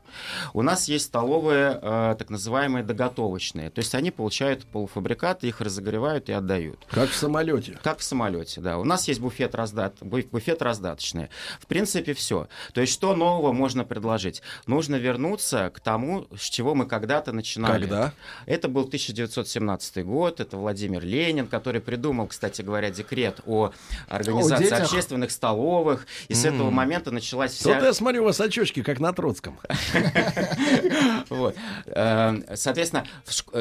У 0.53 0.61
нас 0.61 0.87
есть 0.87 1.05
столовые, 1.05 1.73
так 2.17 2.29
называемые 2.29 2.83
доготовочные. 2.83 3.69
То 3.69 3.79
есть, 3.79 3.93
они 3.95 4.11
получают 4.11 4.65
полуфабрикаты, 4.65 5.47
их 5.47 5.61
разогревают 5.61 6.29
и 6.29 6.31
отдают. 6.31 6.85
Как 6.89 7.09
в 7.09 7.15
самолете. 7.15 7.66
Как 7.83 7.99
в 7.99 8.03
самолете, 8.03 8.61
да. 8.61 8.77
У 8.77 8.83
нас 8.83 9.07
есть 9.07 9.19
буфет, 9.19 9.55
раздат, 9.55 9.95
буф- 10.01 10.29
буфет 10.31 10.61
раздаточный. 10.61 11.29
В 11.59 11.67
принципе, 11.67 12.13
все. 12.13 12.47
То 12.73 12.81
есть, 12.81 12.93
что 12.93 13.15
нового 13.15 13.51
можно 13.53 13.83
предложить? 13.83 14.41
Нужно 14.65 14.95
вернуться 14.95 15.71
к 15.73 15.79
тому, 15.79 16.27
с 16.37 16.43
чего 16.43 16.75
мы 16.75 16.85
когда-то 16.85 17.31
начинали. 17.31 17.81
Когда? 17.81 18.13
Это 18.45 18.67
был 18.67 18.83
1917 18.83 20.05
год, 20.05 20.39
это 20.39 20.57
Владимир 20.57 21.03
Ленин, 21.03 21.47
который 21.47 21.81
придумал, 21.81 22.27
кстати 22.27 22.61
говоря, 22.61 22.89
декрет 22.89 23.41
о 23.45 23.71
организации 24.07 24.63
детях. 24.65 24.81
общественных 24.83 25.31
столовых. 25.31 26.07
И 26.27 26.33
с 26.33 26.45
этого 26.45 26.69
момента 26.69 27.11
началась 27.11 27.51
Вот 27.63 27.75
вся... 27.77 27.85
я 27.85 27.93
смотрю, 27.93 28.21
у 28.23 28.25
вас 28.25 28.39
очечки, 28.41 28.81
как 28.83 28.99
на 28.99 29.13
Троцком. 29.13 29.59
Вот. 31.29 31.55
Э, 31.87 32.55
Соответственно, 32.55 33.05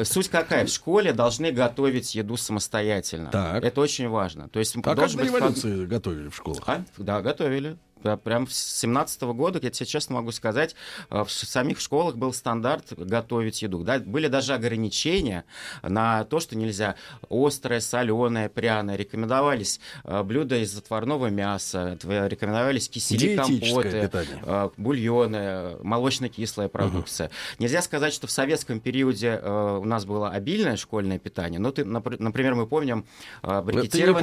суть 0.03 0.29
какая? 0.29 0.65
В 0.65 0.69
школе 0.69 1.13
должны 1.13 1.51
готовить 1.51 2.15
еду 2.15 2.37
самостоятельно. 2.37 3.29
Это 3.61 3.81
очень 3.81 3.96
важно. 4.05 4.47
То 4.49 4.59
есть 4.59 4.75
А 4.77 4.81
как 4.81 4.97
на 4.97 5.03
быть 5.03 5.11
фак- 5.13 5.25
революции 5.25 5.85
готовили 5.85 6.29
в 6.29 6.35
школах? 6.35 6.63
А? 6.67 6.83
Да, 6.97 7.21
готовили. 7.21 7.77
Да, 8.03 8.15
прям 8.15 8.47
с 8.47 8.55
17 8.79 9.23
года, 9.33 9.59
я 9.61 9.71
тебе 9.71 9.87
честно 9.87 10.15
могу 10.15 10.31
сказать, 10.31 10.75
э, 11.09 11.23
в 11.23 11.31
самих 11.31 11.79
школах 11.79 12.15
был 12.15 12.31
стандарт 12.31 12.93
готовить 12.95 13.63
еду. 13.63 13.83
Да? 13.83 13.97
Были 13.97 14.27
даже 14.27 14.53
ограничения 14.53 15.45
на 15.81 16.23
то, 16.25 16.39
что 16.39 16.55
нельзя 16.55 16.93
острое, 17.27 17.79
соленое, 17.79 18.49
пряное. 18.49 18.97
Рекомендовались 18.97 19.79
э, 20.03 20.21
блюда 20.21 20.57
из 20.57 20.77
отварного 20.77 21.31
мяса, 21.31 21.97
рекомендовались 22.03 22.87
кисели, 22.87 23.35
компоты, 23.35 24.01
питание. 24.03 24.43
э, 24.43 24.69
бульоны, 24.77 25.77
молочно-кислая 25.81 26.67
продукция. 26.67 27.31
Нельзя 27.57 27.81
сказать, 27.81 28.13
что 28.13 28.27
в 28.27 28.31
советском 28.31 28.79
периоде 28.79 29.37
у 29.43 29.85
нас 29.85 30.05
было 30.05 30.29
обильное 30.29 30.77
школьное 30.77 31.17
питание. 31.17 31.59
Но 31.59 31.71
ты, 31.71 31.81
напр- 31.81 32.17
например, 32.19 32.53
мы 32.53 32.67
помним 32.67 33.05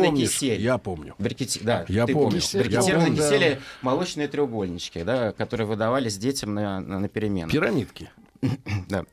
Помнишь, 0.09 0.31
кисель. 0.31 0.61
Я 0.61 0.79
помню. 0.79 1.15
Брикети- 1.19 1.61
Да, 1.63 1.85
Я 1.89 2.07
ты 2.07 2.13
помню. 2.13 2.29
помнишь. 2.29 2.51
Я 2.51 2.61
Брикетированные 2.61 3.07
помню, 3.07 3.17
да. 3.17 3.29
кисели, 3.29 3.61
молочные 3.83 4.29
треугольнички, 4.29 5.03
да, 5.03 5.33
которые 5.33 5.67
выдавались 5.67 6.17
детям 6.19 6.55
на, 6.55 6.81
на, 6.81 7.01
на 7.01 7.09
перемену. 7.09 7.51
Пирамидки. 7.51 8.11
Да. 8.89 9.05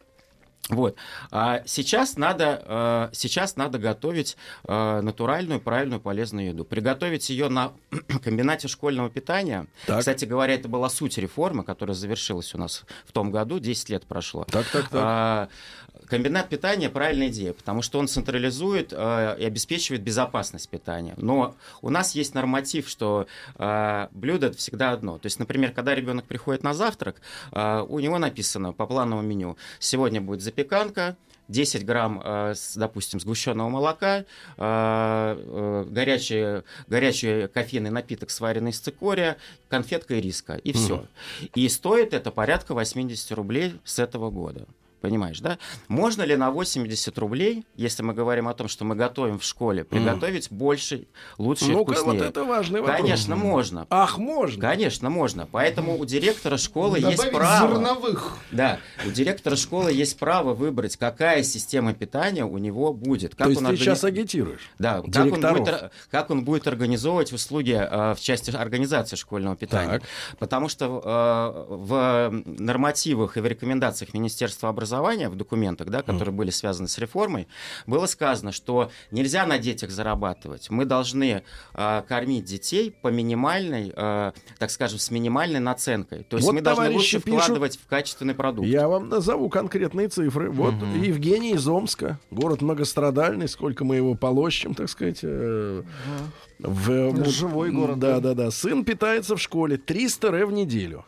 Вот. 0.70 0.96
А 1.32 1.64
сейчас 1.66 2.18
надо, 2.18 3.10
э, 3.12 3.16
сейчас 3.16 3.56
надо 3.58 3.78
готовить 3.80 4.38
э, 4.66 5.02
натуральную, 5.02 5.60
правильную, 5.60 6.00
полезную 6.00 6.50
еду. 6.50 6.64
Приготовить 6.64 7.30
ее 7.30 7.50
на 7.50 7.74
комбинате 8.24 8.68
школьного 8.68 9.10
питания. 9.10 9.66
Так. 9.88 10.00
Кстати 10.00 10.24
говоря, 10.26 10.54
это 10.54 10.70
была 10.70 10.90
суть 10.90 11.18
реформы, 11.18 11.64
которая 11.64 11.96
завершилась 11.96 12.54
у 12.56 12.58
нас 12.60 12.84
в 13.06 13.12
том 13.12 13.32
году, 13.32 13.60
10 13.60 13.90
лет 13.90 14.06
прошло. 14.06 14.46
Так, 14.46 14.66
так, 14.68 14.88
так. 14.90 15.50
Комбинат 16.12 16.50
питания 16.50 16.90
правильная 16.90 17.30
идея, 17.30 17.54
потому 17.54 17.82
что 17.82 17.98
он 17.98 18.10
централизует 18.10 18.92
э, 18.92 19.38
и 19.40 19.46
обеспечивает 19.46 20.04
безопасность 20.04 20.68
питания. 20.68 21.14
Но 21.16 21.56
у 21.82 21.90
нас 21.90 22.16
есть 22.16 22.36
норматив, 22.36 22.90
что 22.90 23.28
э, 23.56 24.08
блюдо 24.12 24.52
всегда 24.52 24.92
одно. 24.92 25.20
То 25.20 25.28
есть, 25.28 25.40
например, 25.40 25.72
когда 25.72 25.96
ребенок 25.96 26.26
приходит 26.26 26.64
на 26.64 26.74
завтрак, 26.74 27.22
э, 27.54 27.86
у 27.88 28.00
него 28.00 28.18
написано 28.18 28.74
по 28.74 28.88
плановому 28.88 29.26
меню: 29.26 29.56
сегодня 29.80 30.20
будет 30.20 30.42
запеканка. 30.42 31.16
10 31.48 31.86
грамм, 31.86 32.22
э, 32.22 32.56
допустим, 32.76 33.22
сгущенного 33.22 33.70
молока, 33.70 34.18
э, 34.18 34.24
э, 34.58 35.86
горячий, 35.90 36.64
горячий 36.88 37.48
кофейный 37.48 37.90
напиток, 37.90 38.32
сваренный 38.32 38.72
из 38.72 38.80
цикория, 38.80 39.38
конфетка 39.70 40.16
и 40.16 40.22
риска, 40.22 40.56
и 40.56 40.74
все. 40.74 41.06
И 41.56 41.70
стоит 41.70 42.14
это 42.14 42.32
порядка 42.32 42.74
80 42.74 43.32
рублей 43.32 43.80
с 43.86 44.00
этого 44.00 44.30
года. 44.30 44.68
Понимаешь, 45.02 45.40
да? 45.40 45.58
Можно 45.88 46.22
ли 46.22 46.36
на 46.36 46.52
80 46.52 47.18
рублей, 47.18 47.66
если 47.76 48.04
мы 48.04 48.14
говорим 48.14 48.48
о 48.48 48.54
том, 48.54 48.68
что 48.68 48.86
мы 48.86 48.96
готовим 48.96 49.40
в 49.40 49.44
школе, 49.44 49.84
приготовить 49.84 50.52
больше, 50.52 51.08
лучше 51.40 51.66
и 51.66 51.72
Ну-ка, 51.72 51.94
вкуснее? 51.94 52.20
вот 52.20 52.28
это 52.30 52.44
важный 52.44 52.82
вопрос. 52.82 52.98
Конечно, 53.02 53.36
можно. 53.36 53.88
Ах, 53.90 54.18
можно. 54.20 54.62
Конечно, 54.62 55.10
можно. 55.10 55.48
Поэтому 55.52 55.98
у 55.98 56.06
директора 56.06 56.58
школы 56.58 57.00
есть 57.00 57.18
Добавить 57.18 57.34
право. 57.34 57.68
зерновых. 57.74 58.38
Да, 58.52 58.78
у 59.06 59.10
директора 59.10 59.56
школы 59.56 59.92
есть 59.92 60.20
право 60.20 60.54
выбрать, 60.54 60.98
какая 60.98 61.42
система 61.42 61.94
питания 61.96 62.46
у 62.46 62.60
него 62.60 62.94
будет. 62.94 63.32
Как 63.36 63.46
То 63.48 63.50
есть 63.50 63.62
он 63.62 63.68
ты 63.68 63.74
органи- 63.74 63.78
сейчас 63.84 64.04
агитируешь? 64.04 64.70
Да, 64.78 65.02
как 65.12 65.34
он, 65.34 65.42
будет, 65.42 65.92
как 66.12 66.30
он 66.30 66.46
будет 66.46 66.68
организовывать 66.68 67.34
услуги 67.34 67.72
э, 67.72 68.14
в 68.14 68.20
части 68.22 68.52
организации 68.52 69.16
школьного 69.16 69.56
питания. 69.56 70.00
Так. 70.00 70.04
Потому 70.38 70.70
что 70.70 71.02
э, 71.04 71.74
в 71.74 72.30
нормативах 72.46 73.38
и 73.38 73.40
в 73.40 73.48
рекомендациях 73.48 74.14
Министерства 74.14 74.70
образования, 74.70 74.91
в 75.00 75.36
документах, 75.36 75.90
да, 75.90 76.02
которые 76.02 76.34
были 76.34 76.50
связаны 76.50 76.88
с 76.88 76.98
реформой, 76.98 77.48
было 77.88 78.06
сказано, 78.06 78.52
что 78.52 78.92
нельзя 79.12 79.46
на 79.46 79.58
детях 79.58 79.90
зарабатывать. 79.92 80.70
Мы 80.70 80.86
должны 80.86 81.44
э, 81.74 82.02
кормить 82.08 82.46
детей 82.46 82.92
по 83.02 83.08
минимальной, 83.08 83.94
э, 83.96 84.32
так 84.58 84.72
скажем, 84.72 85.00
с 85.00 85.10
минимальной 85.12 85.60
наценкой. 85.60 86.24
То 86.24 86.38
есть 86.38 86.48
Вот 86.48 86.54
мы 86.54 86.62
должны 86.62 86.90
лучше 86.92 87.20
пишут- 87.20 87.42
вкладывать 87.44 87.78
в 87.78 87.88
качественный 87.88 88.36
продукт. 88.36 88.68
Я 88.68 88.88
вам 88.88 89.10
назову 89.10 89.50
конкретные 89.50 90.08
цифры. 90.08 90.50
Вот 90.52 90.74
Евгений 90.96 91.54
из 91.54 91.68
Омска, 91.68 92.20
город 92.32 92.62
многострадальный, 92.62 93.48
сколько 93.48 93.86
мы 93.86 93.96
его 93.96 94.16
полощем, 94.16 94.74
так 94.74 94.90
сказать. 94.90 95.20
э, 95.24 95.84
в, 96.60 97.26
Живой 97.30 97.72
город, 97.72 98.00
Да, 98.00 98.20
да. 98.20 98.34
да, 98.34 98.46
да. 98.46 98.52
Сын 98.52 98.86
питается 98.86 99.36
в 99.36 99.42
школе 99.42 99.78
300 99.78 100.32
ре 100.32 100.46
в 100.46 100.52
неделю. 100.52 101.06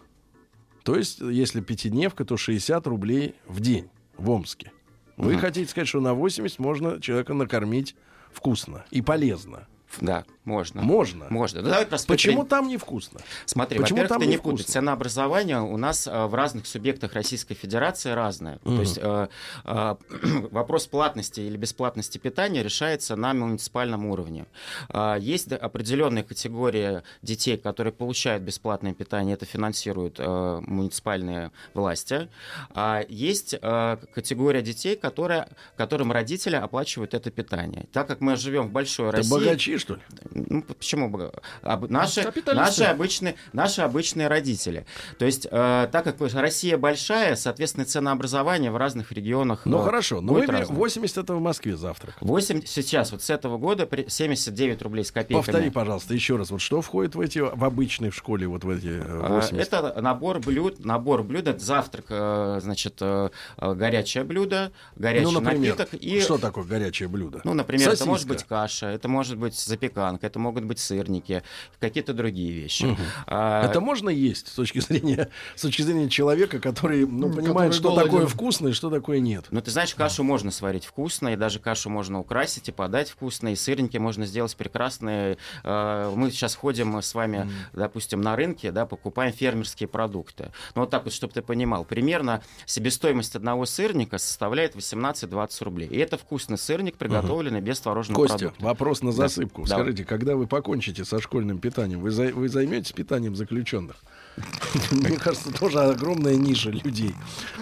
То 0.84 0.96
есть, 0.96 1.20
если 1.22 1.62
пятидневка, 1.62 2.26
то 2.26 2.38
60 2.38 2.86
рублей 2.88 3.36
в 3.48 3.60
день 3.62 3.90
в 4.18 4.30
Омске. 4.30 4.72
Вы 5.18 5.34
Мгм. 5.34 5.42
хотите 5.42 5.70
сказать, 5.70 5.88
что 5.88 6.02
на 6.02 6.14
80 6.14 6.60
можно 6.60 7.00
человека 7.02 7.34
накормить 7.34 7.96
вкусно 8.32 8.84
и 8.92 9.02
полезно? 9.02 9.68
Да, 10.02 10.26
можно. 10.46 10.82
Можно. 10.82 11.28
Можно. 11.30 11.62
Ну, 11.62 11.70
давай 11.70 11.86
простой 11.86 12.16
Почему 12.16 12.34
пример. 12.44 12.50
там 12.50 12.68
невкусно? 12.68 13.20
Смотри, 13.46 13.80
Почему 13.80 13.98
во-первых, 13.98 14.10
там 14.10 14.20
ты 14.22 14.26
не 14.28 14.34
невкусно? 14.34 14.58
путай. 14.58 14.72
Ценообразование 14.74 15.62
у 15.62 15.78
нас 15.78 16.08
э, 16.08 16.26
в 16.26 16.34
разных 16.36 16.68
субъектах 16.68 17.14
Российской 17.14 17.54
Федерации 17.56 18.12
разное. 18.12 18.60
Мгм. 18.64 18.76
То 18.76 18.82
есть 18.82 19.00
э, 19.02 19.28
э, 19.66 19.96
вопрос 20.52 20.88
платности 20.88 21.40
или 21.42 21.58
бесплатности 21.58 22.18
питания 22.18 22.62
решается 22.64 23.16
на 23.16 23.34
муниципальном 23.34 24.06
уровне. 24.06 24.46
Э, 24.90 25.18
Есть 25.20 25.52
определенные 25.52 26.24
категории 26.24 27.02
детей, 27.22 27.58
которые 27.58 27.94
получают 27.94 28.44
бесплатное 28.44 28.94
питание, 28.94 29.36
это 29.36 29.46
финансируют 29.46 30.16
э, 30.20 30.62
муниципальные 30.66 31.52
власти. 31.74 32.30
А 32.74 33.04
есть 33.08 33.56
э, 33.62 33.98
категория 34.14 34.62
детей, 34.62 34.96
которые, 34.96 35.48
которым 35.78 36.12
родители 36.12 36.56
оплачивают 36.56 37.14
это 37.14 37.32
питание. 37.32 37.86
Так 37.92 38.08
как 38.08 38.22
мы 38.22 38.36
живем 38.36 38.68
в 38.68 38.72
большой 38.72 39.10
Это 39.10 39.18
России... 39.18 39.32
богачи, 39.32 39.78
что 39.78 39.96
ли? 39.96 40.02
Ну, 40.34 40.64
почему? 40.64 41.32
Об- 41.62 41.90
наши, 41.90 42.24
Капиталисты. 42.24 42.56
наши, 42.56 42.84
обычные, 42.92 43.36
наши 43.54 43.82
обычные 43.82 44.28
родители. 44.28 44.86
То 45.20 45.26
есть, 45.26 45.48
э, 45.50 45.88
так 45.92 46.04
как 46.04 46.16
Россия 46.34 46.78
большая, 46.78 47.36
соответственно, 47.36 47.86
ценообразование 47.86 48.72
в 48.72 48.78
разных 48.78 49.12
регионах 49.12 49.62
Ну 49.66 49.80
э, 49.80 49.84
хорошо, 49.84 50.22
но 50.22 50.36
берем 50.36 50.50
разное. 50.50 50.76
80 50.78 51.18
это 51.18 51.36
в 51.36 51.42
Москве 51.42 51.78
завтрак. 51.78 52.16
8 52.22 52.64
сейчас, 52.66 53.12
вот 53.12 53.22
с 53.22 53.30
этого 53.30 53.58
года, 53.58 53.86
при- 53.86 54.08
79 54.10 54.82
рублей 54.82 55.06
с 55.06 55.12
копейками. 55.12 55.44
Повтори, 55.44 55.70
пожалуйста, 55.70 56.14
еще 56.14 56.36
раз. 56.36 56.52
Вот 56.52 56.62
что 56.62 56.82
входит 56.82 57.16
в 57.16 57.22
эти 57.22 57.40
в 57.40 57.64
обычной 57.64 58.10
в 58.10 58.16
школе 58.16 58.48
вот 58.48 58.64
в 58.64 58.70
эти 58.70 58.88
э, 58.88 59.02
А, 59.04 59.36
80? 59.36 59.68
Это 59.68 60.02
набор 60.02 60.40
блюд, 60.40 60.84
набор 60.84 61.24
блюд, 61.24 61.48
это 61.48 61.64
завтрак, 61.64 62.06
э, 62.10 62.60
значит, 62.62 62.98
э, 63.02 63.30
горячее 63.58 64.24
блюдо, 64.24 64.72
горячий 64.96 65.26
ну, 65.26 65.32
например, 65.40 65.78
напиток 65.78 65.94
и 65.94 66.20
что 66.22 66.38
такое 66.38 66.64
горячее 66.64 67.08
блюдо? 67.10 67.42
Ну, 67.44 67.54
например, 67.54 67.88
это 67.88 67.92
Сосиска. 67.98 68.10
может 68.10 68.28
быть 68.28 68.44
каша, 68.44 68.88
это 68.88 69.08
может 69.08 69.38
быть 69.38 69.58
запеканка, 69.60 70.23
это 70.24 70.40
могут 70.40 70.64
быть 70.66 70.80
сырники, 70.80 71.44
какие-то 71.80 72.14
другие 72.14 72.52
вещи. 72.52 72.86
Мгм. 72.86 72.98
А, 73.28 73.66
Это 73.66 73.82
можно 73.82 74.10
есть 74.10 74.48
с 74.48 74.54
точки 74.54 74.80
зрения 74.80 75.30
с 75.56 75.62
точки 75.62 75.82
зрения 75.82 76.10
человека, 76.10 76.60
который 76.60 77.06
ну, 77.06 77.30
понимает, 77.30 77.46
который 77.48 77.72
что 77.74 77.90
голоден. 77.90 78.12
такое 78.12 78.28
вкусно 78.28 78.68
и 78.70 78.72
что 78.74 78.90
такое 78.90 79.20
нет. 79.20 79.46
Ну, 79.52 79.62
ты 79.62 79.72
знаешь, 79.72 79.94
кашу 79.96 80.24
можно 80.24 80.52
сварить 80.52 80.86
вкусно, 80.86 81.30
и 81.30 81.36
даже 81.36 81.60
кашу 81.60 81.90
можно 81.90 82.20
украсить 82.20 82.70
и 82.70 82.72
подать 82.72 83.10
вкусно, 83.10 83.50
и 83.50 83.56
сырники 83.56 83.98
можно 83.98 84.26
сделать 84.26 84.56
прекрасные. 84.56 85.38
Э, 85.64 86.12
Мы 86.16 86.32
сейчас 86.32 86.56
ходим 86.56 87.02
с 87.02 87.14
вами, 87.14 87.50
допустим, 87.74 88.22
на 88.22 88.36
рынке, 88.36 88.72
да, 88.72 88.86
покупаем 88.86 89.34
фермерские 89.34 89.88
продукты. 89.88 90.52
Ну, 90.76 90.82
вот 90.82 90.90
так 90.90 91.04
вот, 91.06 91.14
чтобы 91.14 91.34
ты 91.34 91.42
понимал, 91.42 91.86
примерно 91.86 92.42
себестоимость 92.66 93.36
одного 93.36 93.66
сырника 93.66 94.18
составляет 94.18 94.76
18-20 94.76 95.64
рублей. 95.64 95.88
И 95.88 95.98
это 95.98 96.18
вкусный 96.18 96.58
сырник, 96.58 96.98
приготовленный 96.98 97.62
без 97.62 97.80
творожного 97.80 98.20
Костя, 98.22 98.38
продукта. 98.38 98.64
вопрос 98.66 99.02
на 99.02 99.12
Да. 99.12 99.18
засыпку. 99.18 99.64
Давай. 99.66 99.84
Скажите, 99.86 100.06
когда 100.14 100.36
вы 100.36 100.46
покончите 100.46 101.06
со 101.06 101.20
школьным 101.20 101.58
питанием, 101.58 102.00
вы, 102.00 102.12
за- 102.12 102.32
вы 102.34 102.48
займетесь 102.50 102.92
питанием 102.92 103.36
заключенных? 103.36 103.96
Мне 104.92 105.18
кажется, 105.18 105.52
тоже 105.52 105.80
огромная 105.80 106.36
ниша 106.36 106.70
людей, 106.70 107.16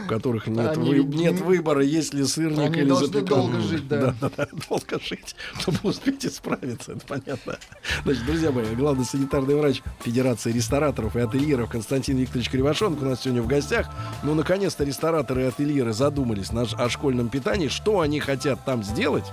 у 0.05 0.09
которых 0.09 0.47
нет, 0.47 0.77
Они 0.77 0.89
вы- 0.89 1.03
нет 1.03 1.33
не- 1.35 1.41
выбора, 1.41 1.81
есть 1.81 2.13
ли 2.13 2.25
сырник 2.25 2.59
Они 2.59 2.81
или 2.81 2.89
должны 2.89 3.21
долго 3.21 3.59
жить, 3.61 3.87
да. 3.87 4.13
да, 4.19 4.29
да, 4.35 4.47
долго 4.69 4.99
жить, 5.01 5.35
чтобы 5.59 5.77
успеть 5.83 6.25
исправиться, 6.25 6.91
это 6.93 7.05
понятно. 7.07 7.57
Значит, 8.03 8.25
друзья 8.25 8.51
мои, 8.51 8.75
главный 8.75 9.05
санитарный 9.05 9.55
врач 9.55 9.81
Федерации 10.03 10.51
рестораторов 10.51 11.15
и 11.15 11.19
ательеров 11.21 11.69
Константин 11.69 12.17
Викторович 12.17 12.49
Кривошонок 12.49 13.01
у 13.01 13.05
нас 13.05 13.21
сегодня 13.21 13.41
в 13.41 13.47
гостях. 13.47 13.89
Ну, 14.23 14.33
наконец-то 14.33 14.83
рестораторы 14.83 15.43
и 15.43 15.45
ательеры 15.45 15.93
задумались 15.93 16.51
на, 16.51 16.63
о 16.63 16.89
школьном 16.89 17.29
питании, 17.29 17.69
что 17.69 18.01
они 18.01 18.19
хотят 18.19 18.65
там 18.65 18.83
сделать. 18.83 19.25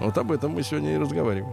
Вот 0.00 0.18
об 0.18 0.32
этом 0.32 0.52
мы 0.52 0.62
сегодня 0.64 0.94
и 0.96 0.98
разговариваем. 0.98 1.52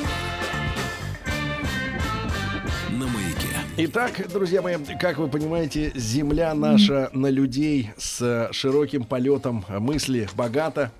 Итак, 3.83 4.27
друзья 4.31 4.61
мои, 4.61 4.75
как 4.99 5.17
вы 5.17 5.27
понимаете, 5.27 5.91
земля 5.95 6.53
наша 6.53 7.09
на 7.13 7.31
людей 7.31 7.89
с 7.97 8.49
широким 8.51 9.05
полетом 9.05 9.65
мысли 9.69 10.29
богата. 10.35 10.91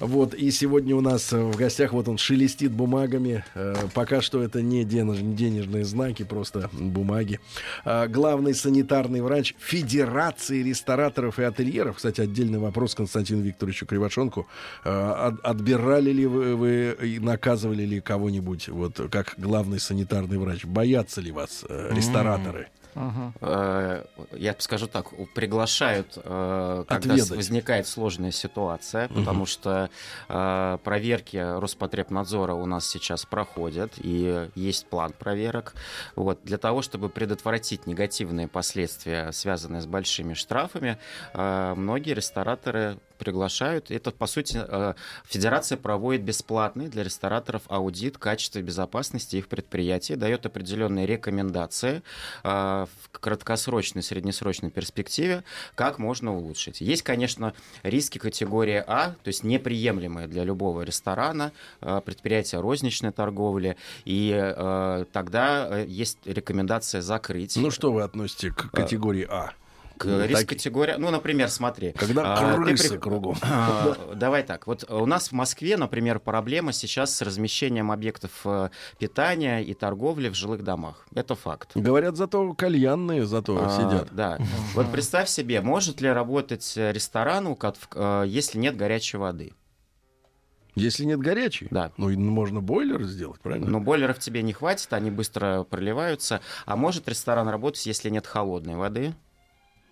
Вот, 0.00 0.34
и 0.34 0.50
сегодня 0.50 0.96
у 0.96 1.00
нас 1.00 1.30
в 1.30 1.54
гостях 1.56 1.92
вот 1.92 2.08
он 2.08 2.18
шелестит 2.18 2.72
бумагами. 2.72 3.44
Э, 3.54 3.74
Пока 3.94 4.20
что 4.20 4.42
это 4.42 4.62
не 4.62 4.82
денеж- 4.84 5.22
не 5.22 5.34
денежные 5.36 5.84
знаки, 5.84 6.24
просто 6.24 6.68
бумаги. 6.72 7.38
А, 7.84 8.08
Главный 8.08 8.54
санитарный 8.54 9.20
врач 9.22 9.54
Федерации 9.60 10.60
рестораторов 10.64 11.38
и 11.38 11.44
ательеров. 11.44 11.96
Кстати, 11.98 12.20
отдельный 12.20 12.58
вопрос 12.58 12.96
Константину 12.96 13.42
Викторовичу 13.42 13.86
Кривошонку. 13.86 14.48
Э, 14.84 14.90
от- 15.28 15.40
Отбирали 15.44 16.10
ли 16.10 16.26
вы, 16.26 16.56
вы 16.56 16.96
и 17.00 17.20
наказывали 17.20 17.84
ли 17.84 18.00
кого-нибудь, 18.00 18.68
вот 18.70 19.00
как 19.12 19.34
главный 19.36 19.78
санитарный 19.78 20.38
врач? 20.38 20.64
Боятся 20.64 21.20
ли 21.20 21.30
вас 21.30 21.64
э, 21.68 21.90
рестораторы? 22.24 22.68
Э, 23.40 24.04
Я 24.32 24.54
скажу 24.58 24.86
так, 24.86 25.08
приглашают, 25.34 26.16
э, 26.16 26.84
когда 26.88 27.14
Отведать. 27.14 27.30
возникает 27.30 27.86
сложная 27.86 28.30
ситуация, 28.30 29.08
потому 29.08 29.46
что 29.46 29.90
э, 30.28 30.78
проверки 30.82 31.36
Роспотребнадзора 31.36 32.54
у 32.54 32.66
нас 32.66 32.86
сейчас 32.86 33.24
проходят, 33.24 33.92
и 33.96 34.48
есть 34.54 34.86
план 34.86 35.12
проверок. 35.12 35.74
Вот. 36.16 36.40
Для 36.44 36.58
того, 36.58 36.82
чтобы 36.82 37.08
предотвратить 37.08 37.86
негативные 37.86 38.48
последствия, 38.48 39.32
связанные 39.32 39.82
с 39.82 39.86
большими 39.86 40.34
штрафами, 40.34 40.98
многие 41.34 42.14
рестораторы 42.14 42.98
приглашают. 43.16 43.90
Это, 43.90 44.10
по 44.10 44.26
сути, 44.26 44.58
э, 44.60 44.94
Федерация 45.26 45.78
проводит 45.78 46.22
бесплатный 46.22 46.88
для 46.88 47.02
рестораторов 47.02 47.62
аудит 47.68 48.18
качества 48.18 48.58
и 48.58 48.62
безопасности 48.62 49.36
их 49.36 49.48
предприятий, 49.48 50.16
дает 50.16 50.46
определенные 50.46 51.06
рекомендации 51.06 52.02
э, 52.42 52.48
в 52.48 53.10
краткосрочной, 53.10 54.02
среднесрочной 54.02 54.70
перспективе, 54.70 55.44
как 55.74 55.98
можно 55.98 56.34
улучшить. 56.34 56.80
Есть, 56.80 57.02
конечно, 57.02 57.54
риски 57.82 58.18
категории 58.18 58.82
А, 58.86 59.14
то 59.22 59.28
есть 59.28 59.44
неприемлемые 59.44 60.28
для 60.28 60.44
любого 60.44 60.82
ресторана, 60.82 61.52
э, 61.80 62.00
предприятия 62.04 62.60
розничной 62.60 63.12
торговли, 63.12 63.76
и 64.04 64.32
тогда 65.12 65.78
есть 65.80 66.18
рекомендация 66.24 67.00
закрыть. 67.00 67.56
Ну 67.56 67.70
что 67.70 67.92
вы 67.92 68.02
относите 68.02 68.50
к 68.50 68.70
категории 68.70 69.26
А? 69.28 69.52
Ну, 70.04 70.24
риск 70.24 70.40
так- 70.40 70.48
категория, 70.50 70.96
ну, 70.98 71.10
например, 71.10 71.48
смотри. 71.50 71.92
Когда 71.92 72.34
а, 72.34 72.56
крысы 72.56 72.90
при- 72.90 72.98
кругом. 72.98 73.36
а, 73.42 74.14
Давай 74.14 74.42
так. 74.42 74.66
Вот 74.66 74.84
у 74.90 75.06
нас 75.06 75.28
в 75.28 75.32
Москве, 75.32 75.76
например, 75.76 76.20
проблема 76.20 76.72
сейчас 76.72 77.14
с 77.16 77.22
размещением 77.22 77.90
объектов 77.90 78.30
э, 78.44 78.70
питания 78.98 79.60
и 79.62 79.74
торговли 79.74 80.28
в 80.28 80.34
жилых 80.34 80.62
домах. 80.64 81.06
Это 81.14 81.34
факт. 81.34 81.70
Говорят, 81.74 82.16
зато 82.16 82.52
кальянные 82.54 83.26
зато 83.26 83.56
А, 83.64 83.70
сидят. 83.70 84.08
Да. 84.12 84.38
Вот 84.74 84.90
представь 84.92 85.28
себе, 85.28 85.60
может 85.60 86.00
ли 86.00 86.08
работать 86.10 86.74
э, 86.76 86.92
ресторан, 86.92 87.56
э, 87.94 88.24
если 88.26 88.58
нет 88.58 88.76
горячей 88.76 89.16
воды? 89.18 89.52
Если 90.76 91.04
нет 91.04 91.20
горячей, 91.20 91.68
Да. 91.70 91.92
ну 91.96 92.10
и 92.10 92.16
можно 92.16 92.60
бойлер 92.60 93.04
сделать, 93.04 93.40
правильно? 93.40 93.68
Но 93.68 93.78
бойлеров 93.78 94.18
тебе 94.18 94.42
не 94.42 94.52
хватит, 94.52 94.92
они 94.92 95.08
быстро 95.12 95.62
проливаются. 95.62 96.40
А 96.66 96.74
может 96.74 97.08
ресторан 97.08 97.48
работать, 97.48 97.86
если 97.86 98.10
нет 98.10 98.26
холодной 98.26 98.74
воды? 98.74 99.14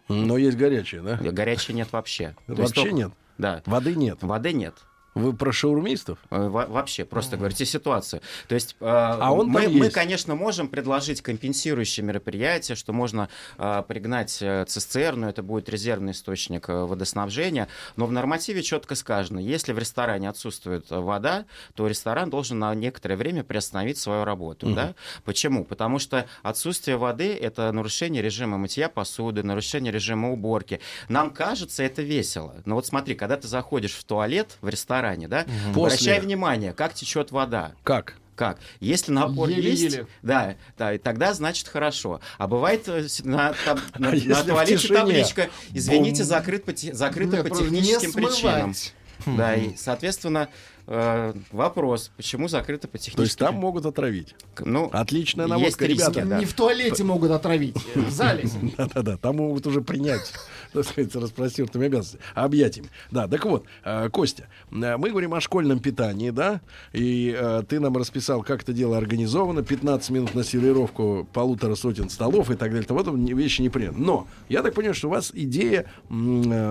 Но 0.08 0.36
есть 0.36 0.56
горячая, 0.56 1.02
да? 1.02 1.16
Горячей 1.16 1.72
нет 1.72 1.92
вообще. 1.92 2.34
Есть 2.48 2.58
Вообще 2.60 2.74
только- 2.74 2.92
нет. 2.94 3.12
Да. 3.38 3.62
Воды 3.66 3.94
нет. 3.94 4.18
Воды 4.22 4.52
нет. 4.52 4.74
Вы 5.14 5.32
про 5.34 5.52
шаурмистов? 5.52 6.18
Э, 6.30 6.48
во- 6.48 6.66
Вообще, 6.66 7.04
просто 7.04 7.36
говорите 7.36 7.66
ситуацию. 7.66 8.22
То 8.48 8.54
есть 8.54 8.76
э, 8.80 8.84
А 8.86 9.30
он 9.32 9.48
мы, 9.48 9.68
мы, 9.68 9.90
конечно, 9.90 10.34
можем 10.34 10.68
предложить 10.68 11.20
компенсирующие 11.20 12.04
мероприятия, 12.04 12.74
что 12.74 12.92
можно 12.92 13.28
э, 13.58 13.82
пригнать 13.86 14.38
э, 14.40 14.64
цистерну, 14.66 15.28
это 15.28 15.42
будет 15.42 15.68
резервный 15.68 16.12
источник 16.12 16.68
э, 16.68 16.84
водоснабжения, 16.84 17.68
но 17.96 18.06
в 18.06 18.12
нормативе 18.12 18.62
четко 18.62 18.94
сказано, 18.94 19.38
если 19.38 19.72
в 19.72 19.78
ресторане 19.78 20.28
отсутствует 20.30 20.90
вода, 20.90 21.44
то 21.74 21.86
ресторан 21.86 22.30
должен 22.30 22.58
на 22.58 22.74
некоторое 22.74 23.16
время 23.16 23.44
приостановить 23.44 23.98
свою 23.98 24.24
работу. 24.24 24.66
Мгм. 24.66 24.74
Да? 24.74 24.94
Почему? 25.24 25.64
Потому 25.64 25.98
что 25.98 26.26
отсутствие 26.42 26.96
воды— 26.96 27.34
это 27.40 27.70
нарушение 27.72 28.22
режима 28.22 28.56
мытья 28.56 28.88
посуды, 28.88 29.42
нарушение 29.42 29.92
режима 29.92 30.30
уборки. 30.32 30.80
Нам 31.08 31.30
кажется 31.30 31.82
это 31.82 32.00
весело. 32.02 32.54
Но 32.64 32.76
вот 32.76 32.86
смотри, 32.86 33.14
когда 33.14 33.36
ты 33.36 33.46
заходишь 33.46 33.92
в 33.94 34.04
туалет 34.04 34.56
в 34.60 34.68
ресторане, 35.02 35.28
да, 35.28 35.46
После. 35.74 35.96
обращай 35.96 36.20
внимание, 36.20 36.72
как 36.72 36.94
течет 36.94 37.30
вода. 37.30 37.72
Как? 37.82 38.14
Как? 38.34 38.58
Если 38.80 39.12
напор 39.12 39.48
Еле-еле. 39.50 39.70
есть, 39.70 40.00
да, 40.22 40.56
да, 40.78 40.94
и 40.94 40.98
тогда 40.98 41.34
значит 41.34 41.68
хорошо. 41.68 42.20
А 42.38 42.48
бывает 42.48 42.88
э, 42.88 43.06
на, 43.24 43.54
там- 43.64 43.80
на- 43.98 44.08
А 44.12 44.12
на 44.12 44.44
туалете 44.44 44.88
табличка, 44.88 45.50
извините, 45.72 46.24
закрыт 46.24 46.64
по, 46.64 46.72
закрыто 46.74 47.36
Нет, 47.36 47.48
по 47.48 47.56
техническим 47.56 48.12
смывать. 48.12 48.94
Да, 49.26 49.54
и, 49.54 49.76
соответственно, 49.76 50.48
э, 50.86 51.32
вопрос, 51.50 52.10
почему 52.16 52.48
закрыто 52.48 52.88
по 52.88 52.98
техническим 52.98 53.16
То 53.16 53.22
есть 53.22 53.38
там 53.38 53.54
могут 53.56 53.86
отравить. 53.86 54.34
Ну, 54.58 54.90
Отличная 54.92 55.46
есть 55.46 55.50
наводка, 55.58 55.86
риски, 55.86 56.02
ребята. 56.02 56.26
да. 56.26 56.38
Не 56.38 56.44
в 56.44 56.52
туалете 56.54 57.04
могут 57.04 57.30
отравить, 57.30 57.76
э, 57.94 58.00
в 58.00 58.10
зале. 58.10 58.48
Да-да-да, 58.76 59.16
там 59.16 59.36
могут 59.36 59.66
уже 59.66 59.80
принять, 59.80 60.32
так 60.72 60.84
сказать, 60.84 61.12
с 61.12 61.16
распростертыми 61.16 61.86
обязанностями, 61.86 62.22
объятиями. 62.34 62.88
Да, 63.10 63.28
так 63.28 63.44
вот, 63.44 63.64
э, 63.84 64.08
Костя, 64.10 64.48
э, 64.70 64.96
мы 64.96 65.10
говорим 65.10 65.34
о 65.34 65.40
школьном 65.40 65.78
питании, 65.78 66.30
да, 66.30 66.60
и 66.92 67.36
ты 67.68 67.80
нам 67.80 67.96
расписал, 67.96 68.42
как 68.42 68.62
это 68.62 68.72
дело 68.72 68.96
организовано, 68.96 69.62
15 69.62 70.10
минут 70.10 70.34
на 70.34 70.44
сервировку 70.44 71.28
полутора 71.32 71.74
сотен 71.74 72.10
столов 72.10 72.50
и 72.50 72.54
так 72.54 72.70
далее, 72.72 72.86
вот 72.88 73.06
не- 73.14 73.32
вещи 73.34 73.62
неприятные. 73.62 74.04
Но 74.04 74.26
я 74.48 74.62
так 74.62 74.74
понимаю, 74.74 74.94
что 74.94 75.08
у 75.08 75.10
вас 75.10 75.30
идея 75.32 75.86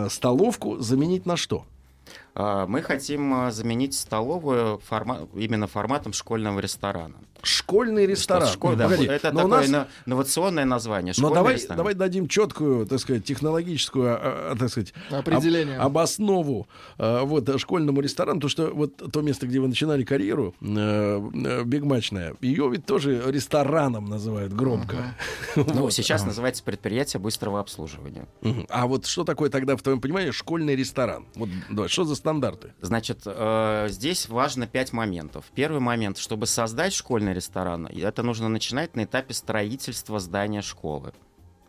столовку 0.09 0.79
заменить 0.79 1.25
на 1.25 1.37
что? 1.37 1.65
А, 2.33 2.65
Мы 2.67 2.81
хотим 2.81 3.33
а, 3.33 3.51
заменить 3.51 3.93
столовую 3.93 4.79
форма- 4.79 5.27
именно 5.35 5.67
форматом 5.67 6.13
школьного 6.13 6.59
ресторана. 6.59 7.15
Школьный 7.43 8.05
ресторан. 8.05 8.47
Школь- 8.47 8.75
да, 8.75 8.83
Погоди, 8.83 9.05
это 9.07 9.31
такое 9.31 9.47
нас- 9.67 9.87
инновационное 10.05 10.63
название. 10.63 11.13
Но 11.17 11.33
давай, 11.33 11.55
ресторан. 11.55 11.77
давай 11.77 11.93
дадим 11.95 12.27
четкую, 12.27 12.85
так 12.85 12.99
сказать, 12.99 13.25
технологическую, 13.25 14.15
а, 14.15 14.55
так 14.57 14.69
сказать, 14.69 14.93
Определение. 15.09 15.77
об- 15.77 15.87
обоснову 15.91 16.67
вот 16.97 17.59
школьному 17.59 17.99
ресторану, 18.01 18.39
то 18.39 18.47
что 18.47 18.67
вот 18.73 18.95
то 19.11 19.21
место, 19.21 19.47
где 19.47 19.59
вы 19.59 19.67
начинали 19.67 20.03
карьеру, 20.03 20.53
э, 20.61 20.65
э, 20.67 21.63
бигмачная, 21.63 22.35
ее 22.41 22.69
ведь 22.71 22.85
тоже 22.85 23.21
рестораном 23.25 24.05
называют 24.05 24.53
громко. 24.53 25.15
Ну, 25.55 25.63
Вот. 25.83 25.93
сейчас 25.93 26.23
называется 26.25 26.63
предприятие 26.63 27.19
быстрого 27.19 27.59
обслуживания. 27.59 28.27
А 28.69 28.85
вот 28.87 29.05
что 29.05 29.23
такое 29.23 29.49
тогда, 29.49 29.75
в 29.75 29.81
твоем 29.81 29.99
понимании, 29.99 30.31
школьный 30.31 30.75
ресторан? 30.75 31.25
Вот 31.35 31.49
давай, 31.69 31.89
что 31.89 32.03
за 32.05 32.15
стандарты? 32.21 32.73
Значит, 32.81 33.23
э, 33.25 33.87
здесь 33.89 34.29
важно 34.29 34.67
пять 34.67 34.93
моментов. 34.93 35.45
Первый 35.55 35.81
момент, 35.81 36.17
чтобы 36.17 36.45
создать 36.45 36.93
школьный 36.93 37.33
ресторан, 37.33 37.87
это 37.87 38.21
нужно 38.21 38.47
начинать 38.47 38.95
на 38.95 39.05
этапе 39.05 39.33
строительства 39.33 40.19
здания 40.19 40.61
школы. 40.61 41.13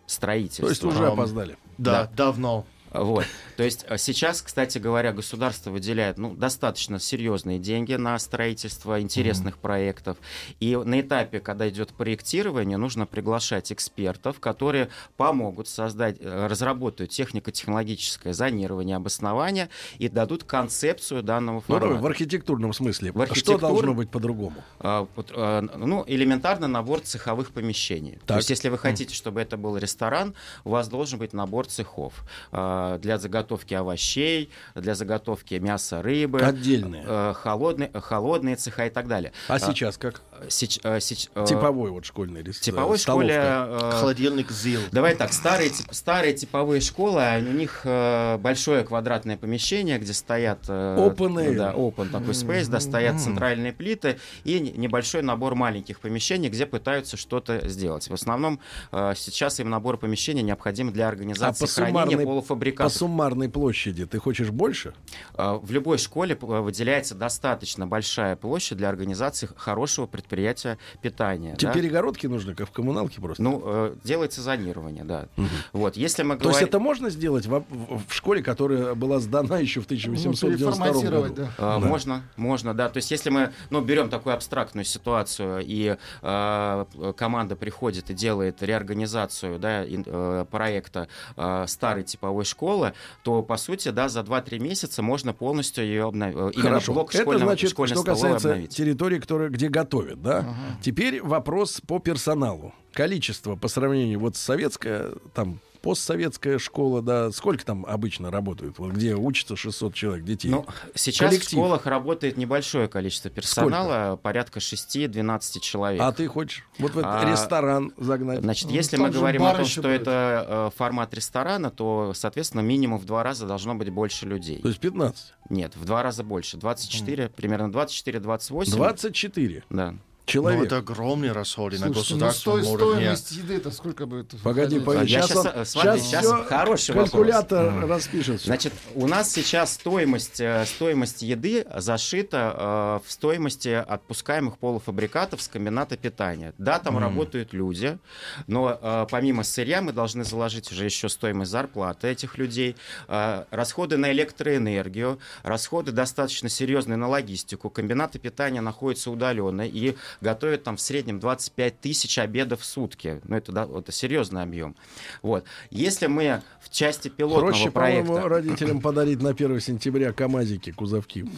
Строительство. 0.06 0.66
То 0.66 0.70
есть 0.70 0.84
уже 0.84 1.06
опоздали. 1.06 1.56
Да, 1.78 2.10
давно. 2.14 2.66
Вот. 2.92 3.24
То 3.62 3.66
есть 3.66 3.84
э, 3.89 3.97
сейчас, 3.97 4.43
кстати 4.43 4.78
говоря, 4.78 5.12
государство 5.12 5.70
выделяет 5.70 6.18
ну, 6.18 6.34
достаточно 6.34 6.98
серьезные 6.98 7.60
деньги 7.60 7.94
на 7.94 8.18
строительство 8.18 9.01
интересных 9.01 9.56
проектов. 9.59 10.16
И 10.59 10.74
на 10.74 11.01
этапе, 11.01 11.39
когда 11.39 11.68
идет 11.68 11.90
проектирование, 11.90 12.76
нужно 12.76 13.06
приглашать 13.06 13.70
экспертов, 13.70 14.40
которые 14.40 14.89
помогут 15.16 15.68
создать, 15.68 16.16
э, 16.18 16.47
разработают 16.48 17.12
технико-технологическое 17.12 18.32
зонирование, 18.32 18.97
обоснование 18.97 19.68
и 19.98 20.09
дадут 20.09 20.43
концепцию 20.43 21.22
данного 21.22 21.55
Ну, 21.56 21.60
формата. 21.60 21.86
давай, 21.86 22.02
в 22.02 22.06
архитектурном 22.06 22.72
смысле. 22.72 23.12
В 23.12 23.14
Что 23.14 23.22
архитектур- 23.22 23.60
должно 23.60 23.94
быть 23.94 24.10
по-другому? 24.10 24.56
А, 24.80 25.06
вот, 25.14 25.30
а, 25.36 25.60
ну, 25.62 26.02
элементарно 26.09 26.66
набор 26.66 26.98
цеховых 26.98 27.52
помещений. 27.52 28.16
То 28.22 28.26
Так. 28.26 28.36
есть, 28.39 28.51
если 28.51 28.70
вы 28.70 28.78
хотите, 28.78 29.14
чтобы 29.14 29.40
это 29.40 29.56
был 29.56 29.76
ресторан, 29.76 30.34
у 30.64 30.70
вас 30.70 30.89
должен 30.89 31.20
быть 31.20 31.32
набор 31.32 31.68
цехов 31.68 32.24
а, 32.51 32.98
для 32.98 33.18
заготовки 33.18 33.51
овощей, 33.74 34.50
для 34.74 34.94
заготовки 34.94 35.54
мяса, 35.54 36.02
рыбы. 36.02 36.40
Отдельные. 36.40 37.04
э, 37.06 37.32
холодные, 37.34 37.90
холодные 37.94 38.56
цеха 38.56 38.86
и 38.86 38.90
так 38.90 39.06
далее. 39.08 39.32
А 39.48 39.58
сейчас 39.58 39.96
как? 39.98 40.22
сеч- 40.48 40.80
э, 40.82 40.98
сеч- 40.98 41.30
э, 41.34 41.44
Типовой 41.46 41.90
вот 41.90 42.04
школьный 42.04 42.42
ресторан. 42.42 42.76
Типовой 42.76 42.98
школе... 42.98 43.34
э, 43.38 43.90
Холодильник 44.00 44.50
ЗИЛ. 44.50 44.80
Давай 44.90 45.14
так, 45.14 45.32
старые, 45.32 45.70
тип- 45.70 45.86
старые 45.92 46.34
типовые 46.34 46.80
школы, 46.80 47.22
они- 47.22 47.48
у 47.48 47.52
них 47.52 47.82
э, 47.84 48.38
большое 48.38 48.82
квадратное 48.84 49.36
помещение, 49.36 49.98
где 49.98 50.12
стоят... 50.12 50.60
э, 50.68 50.96
Open 50.98 51.34
air. 51.36 51.54
Да, 51.56 51.72
open 51.74 52.10
такой 52.10 52.30
space, 52.34 52.68
да, 52.68 52.80
стоят 52.80 53.20
центральные 53.20 53.72
плиты 53.72 54.18
и 54.44 54.58
не- 54.58 54.72
небольшой 54.72 55.22
набор 55.22 55.54
маленьких 55.54 56.00
помещений, 56.00 56.48
где 56.48 56.66
пытаются 56.66 57.16
что-то 57.16 57.68
сделать. 57.68 58.08
В 58.08 58.14
основном 58.14 58.58
э, 58.90 59.12
сейчас 59.16 59.60
им 59.60 59.70
набор 59.70 59.96
помещений 59.96 60.42
необходим 60.42 60.92
для 60.92 61.06
А 61.06 61.08
организации 61.10 61.66
по 61.66 61.70
хранения 61.70 62.00
суммарной, 62.02 62.24
по 62.24 62.30
полуфабрикатов. 62.30 62.92
Суммарной 63.32 63.48
площади 63.48 64.04
ты 64.06 64.18
хочешь 64.18 64.50
больше? 64.50 64.92
Э, 65.34 65.59
В 65.62 65.70
любой 65.72 65.98
школе 65.98 66.36
выделяется 66.40 67.14
достаточно 67.14 67.86
большая 67.86 68.36
площадь 68.36 68.76
для 68.78 68.88
организации 68.88 69.48
хорошего 69.56 70.06
предприятия 70.06 70.78
питания. 71.00 71.56
Тебе 71.56 71.68
да. 71.68 71.74
перегородки 71.74 72.26
нужны, 72.26 72.54
как 72.54 72.68
в 72.68 72.72
коммуналке 72.72 73.20
просто? 73.20 73.42
Ну, 73.42 73.62
э, 73.64 73.94
делается 74.04 74.42
зонирование, 74.42 75.04
да. 75.04 75.28
Вот, 75.72 75.96
если 75.96 76.22
мы 76.22 76.36
То 76.36 76.50
есть 76.50 76.62
это 76.62 76.78
можно 76.78 77.10
сделать 77.10 77.46
в, 77.46 77.64
в- 77.70 78.12
школе, 78.12 78.42
которая 78.42 78.94
была 78.94 79.18
сдана 79.18 79.59
еще 79.59 79.80
в 79.80 79.84
1892 79.84 80.50
переформатировать, 80.72 81.34
году? 81.34 81.48
да. 81.59 81.76
Э, 81.76 81.78
Можно, 81.78 82.22
можно, 82.36 82.74
да. 82.74 82.88
То 82.88 82.98
есть, 82.98 83.10
если 83.10 83.30
мы, 83.30 83.52
ну, 83.70 83.80
берем 83.80 84.09
такую 84.10 84.34
абстрактную 84.34 84.84
ситуацию, 84.84 85.62
и 85.64 85.96
э, 86.22 86.84
команда 87.16 87.56
приходит 87.56 88.10
и 88.10 88.14
делает 88.14 88.62
реорганизацию, 88.62 89.59
да, 89.59 89.84
ин- 89.84 90.04
э, 90.06 90.44
проекта 90.50 91.09
э, 91.36 91.64
старой 91.66 92.02
типовой 92.04 92.44
школы, 92.44 92.92
то, 93.23 93.43
по 93.43 93.57
сути, 93.57 93.90
да, 93.90 94.09
за 94.09 94.20
2-3 94.20 94.59
месяца 94.59 95.03
можно 95.03 95.32
полностью 95.32 95.85
ее 95.85 96.05
обновить. 96.05 96.36
Именно 96.55 96.69
Хорошо. 96.70 96.93
блок 96.93 97.15
Это 97.15 97.39
значит, 97.39 97.70
школьной 97.70 97.94
что 97.94 98.05
касается 98.05 98.51
обновить. 98.51 98.74
территории, 98.74 99.19
которая, 99.19 99.49
где 99.49 99.69
готовят, 99.69 100.20
да? 100.23 100.55
Теперь 100.82 101.23
вопрос 101.23 101.81
по 101.86 101.99
персоналу. 101.99 102.74
Количество 102.93 103.57
по 103.57 103.69
сравнению 103.69 104.19
вот 104.20 104.36
с 104.36 104.40
советская, 104.40 105.12
там, 105.35 105.61
постсоветская 105.82 106.59
школа, 106.59 107.02
да, 107.02 107.30
сколько 107.32 107.64
там 107.64 107.84
обычно 107.84 108.30
работают, 108.30 108.78
вот 108.78 108.92
где 108.92 109.14
учатся 109.14 109.56
600 109.56 109.94
человек 109.94 110.24
детей? 110.24 110.48
Ну, 110.48 110.64
сейчас 110.94 111.28
Коллектив. 111.30 111.48
в 111.48 111.52
школах 111.52 111.86
работает 111.86 112.36
небольшое 112.36 112.88
количество 112.88 113.30
персонала, 113.30 114.16
порядка 114.16 114.60
6-12 114.60 115.60
человек. 115.60 116.00
А 116.00 116.12
ты 116.12 116.26
хочешь 116.28 116.64
вот 116.78 116.92
в 116.94 116.98
этот 116.98 117.10
А, 117.12 117.30
ресторан 117.30 117.92
загнать? 117.98 118.40
Значит, 118.40 118.66
Ну, 118.68 118.74
если 118.74 118.96
там 118.96 119.06
мы 119.06 119.10
говорим 119.12 119.42
о 119.42 119.54
том, 119.54 119.64
что 119.64 119.82
будет. 119.82 120.02
это 120.02 120.46
э, 120.48 120.76
формат 120.76 121.12
ресторана, 121.14 121.70
то, 121.70 122.12
соответственно, 122.14 122.60
минимум 122.62 122.98
в 122.98 123.04
два 123.04 123.22
раза 123.22 123.46
должно 123.46 123.74
быть 123.74 123.90
больше 123.90 124.26
людей. 124.26 124.59
То 124.62 124.68
есть 124.68 124.80
15? 124.80 125.34
Нет, 125.50 125.76
в 125.76 125.84
два 125.84 126.02
раза 126.02 126.22
больше. 126.24 126.56
24, 126.56 127.28
примерно 127.30 127.70
24-28. 127.70 128.70
24 128.76 129.64
Да. 129.70 129.94
Человек. 130.27 130.61
Ну, 130.61 130.66
это 130.66 130.77
огромные 130.78 131.32
расходы 131.32 131.78
на 131.78 131.86
ну 131.89 131.94
государственном 131.94 132.62
сто- 132.62 132.73
уровне. 132.73 133.16
стоимость 133.16 133.32
еды 133.32 133.57
это 133.57 133.70
сколько? 133.70 134.07
Погоди, 134.07 134.36
выходить? 134.78 134.85
погоди. 134.85 135.12
Я 135.12 135.23
Сейчас, 135.23 135.28
щас, 135.28 135.47
он- 135.47 135.53
э, 135.61 135.65
смотри, 135.65 136.01
всё 136.01 136.44
хороший 136.44 136.94
калькулятор 136.94 137.70
вопрос. 137.73 137.90
распишет. 137.90 138.40
всё. 138.40 138.47
Значит, 138.47 138.73
у 138.94 139.07
нас 139.07 139.31
сейчас 139.32 139.73
стоимость, 139.74 140.40
э, 140.40 140.65
стоимость 140.66 141.23
еды 141.23 141.66
зашита 141.77 143.01
э, 143.03 143.07
в 143.07 143.12
стоимости 143.12 143.69
отпускаемых 143.69 144.59
полуфабрикатов 144.59 145.43
с 145.43 145.49
комбината 145.49 145.97
питания. 145.97 146.55
Да, 146.59 146.78
там 146.78 146.99
работают 146.99 147.53
люди, 147.53 147.99
но 148.47 148.78
э, 148.81 149.07
помимо 149.11 149.43
сырья 149.43 149.82
мы 149.82 149.93
должны 149.93 150.24
заложить 150.24 150.70
уже 150.73 150.85
еще 150.85 151.09
стоимость 151.09 151.51
зарплаты 151.51 152.09
этих 152.09 152.39
людей, 152.39 152.77
э, 153.09 153.44
расходы 153.51 153.97
на 153.97 154.12
электроэнергию, 154.12 155.19
расходы 155.43 155.93
достаточно 155.93 156.49
серьезные 156.49 156.97
на 156.97 157.09
логистику. 157.09 157.70
Комбинаты 157.70 158.19
питания 158.19 158.61
находятся 158.61 159.11
удаленно 159.11 159.62
и 159.66 159.97
готовят 160.20 160.64
там 160.64 160.76
в 160.76 160.80
среднем 160.80 161.20
25 161.20 161.80
тысяч 161.80 162.18
обедов 162.18 162.60
в 162.60 162.64
сутки. 162.64 163.20
Ну, 163.24 163.36
это, 163.36 163.52
да, 163.52 163.68
это 163.76 163.93
серьезный 163.93 164.43
объем. 164.43 164.76
Вот. 165.22 165.44
Если 165.70 166.06
мы 166.06 166.43
в 166.60 166.70
части 166.70 167.09
пилотного 167.09 167.51
Проще, 167.51 167.70
проекта... 167.70 168.28
родителям 168.28 168.80
подарить 168.80 169.20
на 169.20 169.30
1 169.30 169.60
сентября 169.60 170.12
КАМАЗики, 170.12 170.72
кузовки. 170.72 171.28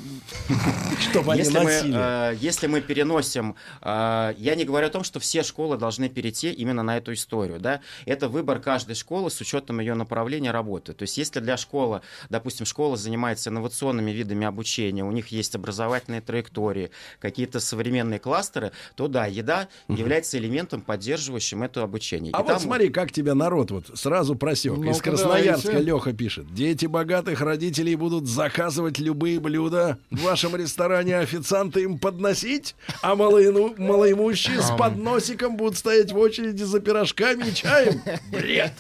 Чтобы 1.01 1.33
они 1.33 1.49
носили. 1.49 1.95
э, 1.95 2.37
если 2.41 2.67
мы 2.67 2.81
переносим, 2.81 3.57
э, 3.81 4.35
я 4.37 4.55
не 4.55 4.65
говорю 4.65 4.87
о 4.87 4.91
том, 4.91 5.05
что 5.05 5.21
все 5.21 5.43
школы 5.43 5.77
должны 5.77 6.09
перейти 6.09 6.51
именно 6.53 6.83
на 6.83 6.97
эту 6.97 7.13
историю, 7.13 7.61
да, 7.61 7.81
это 8.07 8.29
выбор 8.29 8.61
каждой 8.61 8.95
школы 8.95 9.31
с 9.31 9.41
учетом 9.41 9.81
ее 9.81 9.95
направления 9.95 10.51
работы. 10.51 10.93
То 10.93 11.03
есть, 11.03 11.17
если 11.19 11.41
для 11.41 11.57
школы, 11.57 12.03
допустим, 12.31 12.67
школа 12.67 12.97
занимается 12.97 13.51
инновационными 13.51 14.11
видами 14.11 14.47
обучения, 14.47 15.05
у 15.05 15.13
них 15.13 15.29
есть 15.29 15.55
образовательные 15.55 16.21
траектории, 16.21 16.91
какие-то 17.19 17.61
современные 17.61 18.19
кластеры, 18.19 18.64
то 18.97 19.09
да, 19.09 19.27
еда 19.27 19.69
является 19.89 20.39
элементом, 20.39 20.81
поддерживающим 20.81 21.63
это 21.63 21.83
обучение. 21.83 22.33
А 22.35 22.39
И 22.39 22.43
вот 22.43 22.49
там- 22.49 22.61
смотри, 22.61 22.89
как 22.89 23.13
тебя 23.13 23.35
народ 23.35 23.71
вот 23.71 23.87
сразу 23.95 24.35
просек. 24.37 24.73
Из 24.75 24.79
Ну-ка, 24.79 25.01
Красноярска 25.11 25.69
давайте. 25.69 25.87
Леха 25.87 26.13
пишет. 26.13 26.55
Дети 26.55 26.87
богатых 26.87 27.41
родителей 27.41 27.95
будут 27.97 28.27
заказывать 28.27 28.99
любые 28.99 29.41
блюда 29.41 29.99
в 30.11 30.23
вашем 30.23 30.57
ресторане, 30.57 31.19
официанты 31.19 31.83
им 31.83 31.99
подносить, 31.99 32.75
а 33.03 33.15
малоину- 33.15 33.75
малоимущие 33.81 34.61
с 34.63 34.71
подносиком 34.77 35.57
будут 35.57 35.77
стоять 35.79 36.13
в 36.13 36.19
очереди 36.19 36.63
за 36.63 36.81
пирожками 36.81 37.49
и 37.49 37.55
чаем. 37.55 38.01
Бред! 38.31 38.73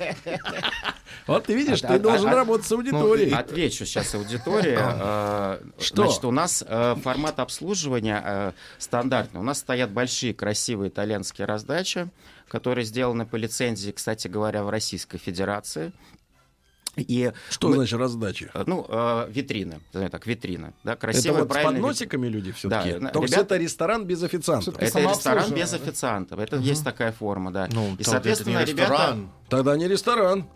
Вот 1.27 1.44
ты 1.47 1.55
видишь, 1.55 1.82
А- 1.82 1.89
ты 1.89 1.94
а- 1.94 1.98
должен 1.98 2.28
а- 2.28 2.35
работать 2.35 2.66
с 2.66 2.73
аудиторией. 2.73 3.32
Отвечу 3.35 3.86
сейчас 3.86 4.15
аудитории. 4.15 4.78
Э, 5.05 5.59
Что? 5.78 6.05
Значит, 6.05 6.24
у 6.24 6.31
нас 6.31 6.65
э, 6.66 6.97
формат 7.02 7.39
обслуживания 7.39 8.23
э, 8.24 8.52
стандартный. 8.78 9.40
У 9.40 9.43
нас 9.44 9.59
стоят 9.75 9.91
большие 9.91 10.33
красивые 10.35 10.89
итальянские 10.89 11.47
раздачи, 11.47 12.09
которые 12.49 12.85
сделаны 12.85 13.27
по 13.27 13.35
лицензии, 13.35 13.91
кстати 13.91 14.29
говоря, 14.29 14.63
в 14.63 14.71
Российской 14.71 15.19
Федерации. 15.19 15.91
И 16.97 17.33
Что 17.51 17.69
мы- 17.71 17.75
значит 17.75 17.99
раздача? 17.99 18.53
э, 18.55 18.63
Ну, 18.69 18.87
э, 18.89 19.27
витрины, 19.29 19.81
так, 19.91 20.29
витрины. 20.29 20.75
Да, 20.85 20.93
Это 20.93 21.01
красивые, 21.01 21.41
вот 21.43 21.49
с 21.51 21.53
правильные 21.53 21.81
подносиками 21.83 22.29
люди 22.29 22.53
все-таки? 22.53 22.93
Да, 23.01 23.09
То 23.09 23.23
есть 23.23 23.35
ребята- 23.35 23.55
это 23.57 23.65
ресторан 23.65 24.05
без 24.07 24.23
официантов? 24.23 24.77
Это 24.79 25.01
ресторан 25.01 25.51
без 25.53 25.73
официантов. 25.75 26.39
Это 26.39 26.57
есть 26.59 26.85
такая 26.85 27.11
форма, 27.11 27.51
да. 27.53 27.69
Ну, 27.73 27.97
и, 27.99 28.05
соответственно, 28.05 28.59
это 28.59 28.73
не 28.73 28.79
ребята... 28.79 29.19
Тогда 29.49 29.77
не 29.77 29.89
ресторан. 29.89 30.47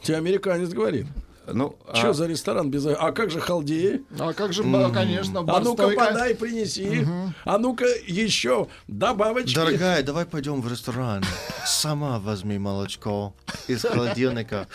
Тебе 0.00 0.18
американец 0.18 0.68
говорит. 0.68 1.06
Ну, 1.52 1.76
Что 1.94 2.10
а- 2.10 2.14
за 2.14 2.26
ресторан 2.26 2.70
без... 2.70 2.86
А 2.86 3.12
как 3.12 3.30
же 3.30 3.40
халдеи? 3.40 4.02
А 4.18 4.32
как 4.32 4.52
же, 4.52 4.62
ба- 4.62 4.90
конечно, 4.90 5.40
А 5.40 5.60
ну-ка 5.60 5.88
подай, 5.88 6.34
принеси. 6.34 7.06
А 7.44 7.58
ну-ка 7.58 7.86
еще 8.06 8.68
добавочки. 8.88 9.54
Дорогая, 9.54 10.02
давай 10.02 10.26
пойдем 10.26 10.60
в 10.60 10.70
ресторан. 10.70 11.24
Сама 11.66 12.18
возьми 12.18 12.58
молочко 12.58 13.34
из 13.68 13.82
холодильника. 13.82 14.66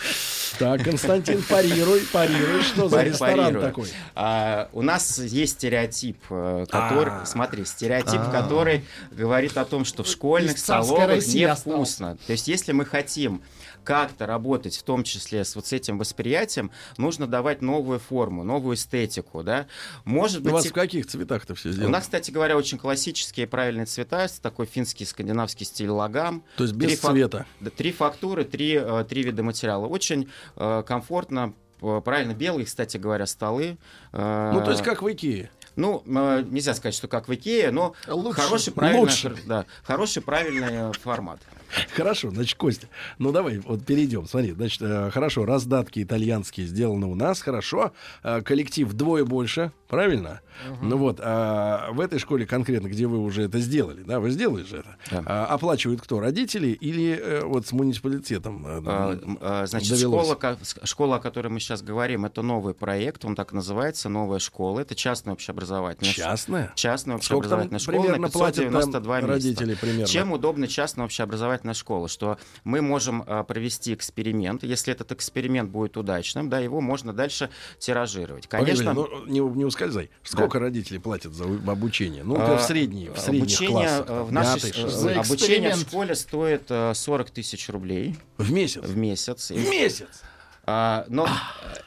Так, 0.58 0.84
Константин, 0.84 1.42
парируй, 1.42 2.00
парируй, 2.12 2.62
что 2.62 2.88
за 2.88 3.02
ресторан 3.02 3.60
такой? 3.60 3.88
А, 4.14 4.68
у 4.72 4.82
нас 4.82 5.18
есть 5.18 5.54
стереотип, 5.54 6.16
э, 6.30 6.66
который, 6.70 7.12
А. 7.12 7.26
смотри, 7.26 7.64
стереотип, 7.64 8.20
который 8.32 8.84
говорит 9.10 9.56
о 9.58 9.64
том, 9.64 9.84
что 9.84 10.02
в 10.02 10.08
школьных 10.08 10.58
столовых 10.58 11.08
России 11.08 11.44
невкусно. 11.44 12.16
То 12.26 12.32
есть, 12.32 12.48
если 12.48 12.72
мы 12.72 12.84
хотим 12.84 13.42
как-то 13.86 14.26
работать, 14.26 14.76
в 14.76 14.82
том 14.82 15.04
числе 15.04 15.44
с 15.44 15.54
вот 15.54 15.66
с 15.68 15.72
этим 15.72 15.96
восприятием, 15.98 16.72
нужно 16.98 17.26
давать 17.28 17.62
новую 17.62 18.00
форму, 18.00 18.42
новую 18.42 18.74
эстетику, 18.74 19.42
да. 19.44 19.66
Может 20.04 20.40
У 20.40 20.44
быть, 20.44 20.52
вас 20.52 20.66
и- 20.66 20.68
в 20.70 20.72
каких 20.72 21.06
цветах-то 21.06 21.54
все 21.54 21.68
у 21.68 21.72
сделано? 21.72 21.92
нас, 21.92 22.02
кстати 22.04 22.30
говоря, 22.32 22.56
очень 22.56 22.76
классические 22.78 23.46
правильные 23.46 23.86
цвета, 23.86 24.26
такой 24.42 24.66
финский, 24.66 25.04
скандинавский 25.04 25.64
стиль 25.64 25.88
лагам. 25.88 26.42
То 26.56 26.64
есть 26.64 26.74
без 26.74 26.88
Три 26.88 26.96
фак- 26.96 27.12
цвета. 27.12 27.46
да, 27.60 27.70
три 27.70 27.92
фактуры, 27.92 28.44
три, 28.44 28.74
э, 28.74 29.04
три 29.08 29.22
вида 29.22 29.42
материала. 29.44 29.86
Очень 29.86 30.28
э, 30.56 30.82
комфортно, 30.84 31.54
э, 31.80 32.00
правильно, 32.04 32.32
белые, 32.34 32.66
кстати 32.66 32.96
говоря, 32.96 33.26
столы. 33.26 33.78
э, 34.12 34.50
Ну, 34.52 34.64
то 34.64 34.72
есть 34.72 34.82
как 34.82 35.02
в 35.02 35.12
Икее. 35.12 35.48
ну, 35.76 36.02
э, 36.06 36.42
нельзя 36.50 36.74
сказать, 36.74 36.94
что 36.94 37.06
как 37.06 37.28
в 37.28 37.34
Икее, 37.34 37.70
но 37.70 37.94
Лучше. 38.08 38.40
хороший, 38.40 38.72
правильный, 38.72 39.00
Лучше. 39.00 39.36
да, 39.46 39.64
хороший, 39.84 40.22
правильный 40.22 40.92
формат. 40.94 41.40
Хорошо, 41.94 42.30
значит, 42.30 42.56
Костя, 42.58 42.88
ну 43.18 43.32
давай 43.32 43.58
вот 43.58 43.84
перейдем. 43.84 44.26
Смотри, 44.26 44.52
значит, 44.52 44.82
э, 44.82 45.10
хорошо, 45.10 45.44
раздатки 45.44 46.02
итальянские 46.02 46.66
сделаны 46.66 47.06
у 47.06 47.14
нас, 47.14 47.40
хорошо. 47.40 47.92
Э, 48.22 48.42
коллектив 48.42 48.88
вдвое 48.88 49.24
больше, 49.24 49.72
правильно? 49.88 50.40
Ну 50.80 50.96
вот, 50.96 51.20
а 51.22 51.90
в 51.92 52.00
этой 52.00 52.18
школе 52.18 52.46
конкретно, 52.46 52.88
где 52.88 53.06
вы 53.06 53.18
уже 53.18 53.42
это 53.42 53.58
сделали, 53.58 54.02
да, 54.02 54.20
вы 54.20 54.30
сделали 54.30 54.64
же 54.64 54.78
это, 54.78 54.96
Да. 55.10 55.22
а, 55.26 55.46
оплачивают 55.46 56.00
кто, 56.00 56.18
родители 56.18 56.68
или 56.68 57.14
э, 57.14 57.44
вот 57.44 57.66
с 57.66 57.72
муниципалитетом? 57.72 58.64
э, 58.66 58.78
м, 59.22 59.38
э, 59.40 59.66
Значит, 59.66 59.90
довелось? 59.90 60.26
школа, 60.28 60.58
школа, 60.84 61.16
о 61.16 61.18
которой 61.18 61.48
мы 61.48 61.60
сейчас 61.60 61.82
говорим, 61.82 62.24
это 62.24 62.40
новый 62.40 62.72
проект, 62.72 63.24
он 63.26 63.34
так 63.34 63.52
называется, 63.52 64.08
новая 64.08 64.38
школа. 64.38 64.80
Это 64.80 64.94
частная 64.94 65.34
общеобразовательная 65.34 66.12
Частная? 66.14 66.72
Частная 66.74 67.18
Сколько 67.18 67.36
общеобразовательная 67.46 67.78
школа 67.80 68.00
примерно 68.00 68.22
на 68.22 68.28
платят 68.30 68.56
там 68.64 68.72
592 68.72 69.16
места. 69.16 69.26
родители 69.32 69.74
примерно? 69.74 70.06
Чем 70.06 70.32
удобна 70.32 70.68
частная 70.68 71.04
общеобразовательная 71.04 71.55
школа? 71.74 72.08
Что 72.08 72.38
мы 72.64 72.82
можем 72.82 73.24
а, 73.26 73.42
провести 73.44 73.94
эксперимент. 73.94 74.62
Если 74.64 74.92
этот 74.92 75.12
эксперимент 75.12 75.70
будет 75.70 75.96
удачным, 75.96 76.48
да, 76.48 76.58
его 76.60 76.80
можно 76.80 77.12
дальше 77.12 77.50
тиражировать. 77.78 78.48
Погоди, 78.48 78.72
Конечно, 78.72 78.92
ну, 78.94 79.24
не, 79.26 79.40
не 79.40 79.64
ускользай. 79.64 80.10
Сколько 80.22 80.58
родители 80.58 80.98
платят 80.98 81.34
за 81.34 81.44
обучение? 81.44 82.24
Ну, 82.24 82.36
в 82.36 82.40
а, 82.40 82.58
средние, 82.58 83.12
в 83.12 83.18
средних 83.18 83.42
обучение 83.42 83.72
классах. 83.86 84.00
э, 84.04 84.06
там, 84.08 84.24
в 84.24 84.32
нашей 84.32 84.54
пятый, 84.60 84.72
ш- 84.72 84.80
шестой. 84.88 85.14
За 85.14 85.20
обучение 85.20 85.74
в 85.74 85.80
школе 85.80 86.14
стоит 86.14 86.62
э, 86.70 86.92
40 86.94 87.30
тысяч 87.30 87.68
рублей 87.68 88.16
В 88.38 88.52
месяц? 88.52 88.82
в 88.82 88.96
месяц. 88.96 89.50
В 89.50 89.70
месяц! 89.70 90.22
А, 90.64 91.04
но 91.08 91.26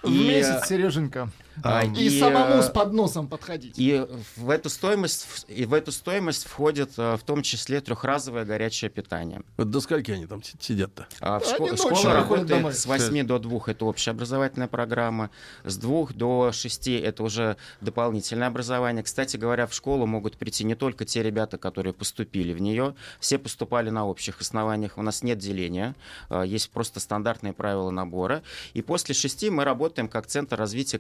В 0.04 0.08
и, 0.10 0.28
месяц, 0.28 0.68
Сереженька. 0.68 1.30
А, 1.64 1.84
И, 1.86 2.08
и, 2.08 2.20
самому 2.20 2.56
э, 2.56 2.64
с 2.64 2.70
подносом 2.70 3.28
подходить. 3.28 3.76
И 3.78 4.06
в 4.36 4.50
эту 4.50 4.70
стоимость, 4.70 5.46
и 5.48 5.66
в 5.66 5.74
эту 5.74 5.92
стоимость 5.92 6.46
входит 6.48 6.92
э, 6.98 7.18
в 7.18 7.24
том 7.24 7.42
числе 7.42 7.82
трехразовое 7.82 8.46
горячее 8.46 8.90
питание. 8.90 9.42
Вот 9.58 9.70
до 9.70 9.80
скольки 9.82 10.12
они 10.12 10.26
там 10.26 10.44
си- 10.44 10.58
сидят-то? 10.60 11.08
А 11.20 11.40
в 11.40 11.44
Они 11.44 11.52
шко- 11.54 11.72
ночью 11.72 11.96
школа 11.96 12.14
работает 12.14 12.48
домой. 12.48 12.74
с 12.74 12.86
8 12.86 13.24
до 13.26 13.40
2 13.40 13.60
это 13.68 13.86
общеобразовательная 13.86 14.68
программа, 14.68 15.30
с 15.64 15.78
2 15.78 16.08
до 16.14 16.52
6 16.52 16.88
это 17.02 17.24
уже 17.24 17.58
дополнительное 17.82 18.48
образование. 18.48 19.04
Кстати 19.04 19.38
говоря, 19.38 19.68
в 19.68 19.74
школу 19.74 20.06
могут 20.06 20.38
прийти 20.38 20.64
не 20.64 20.76
только 20.76 21.06
те 21.06 21.24
ребята, 21.24 21.58
которые 21.58 21.94
поступили 21.94 22.54
в 22.54 22.62
нее, 22.62 22.96
все 23.20 23.38
поступали 23.38 23.90
на 23.90 24.06
общих 24.06 24.42
основаниях, 24.42 24.98
у 24.98 25.02
нас 25.02 25.24
нет 25.24 25.38
деления, 25.38 25.96
э, 26.30 26.44
есть 26.46 26.70
просто 26.72 27.00
стандартные 27.00 27.54
правила 27.54 27.90
набора. 27.92 28.42
И 28.74 28.82
после 28.82 29.14
6 29.16 29.50
мы 29.50 29.64
работаем 29.64 30.08
как 30.08 30.28
центр 30.28 30.58
развития 30.58 30.98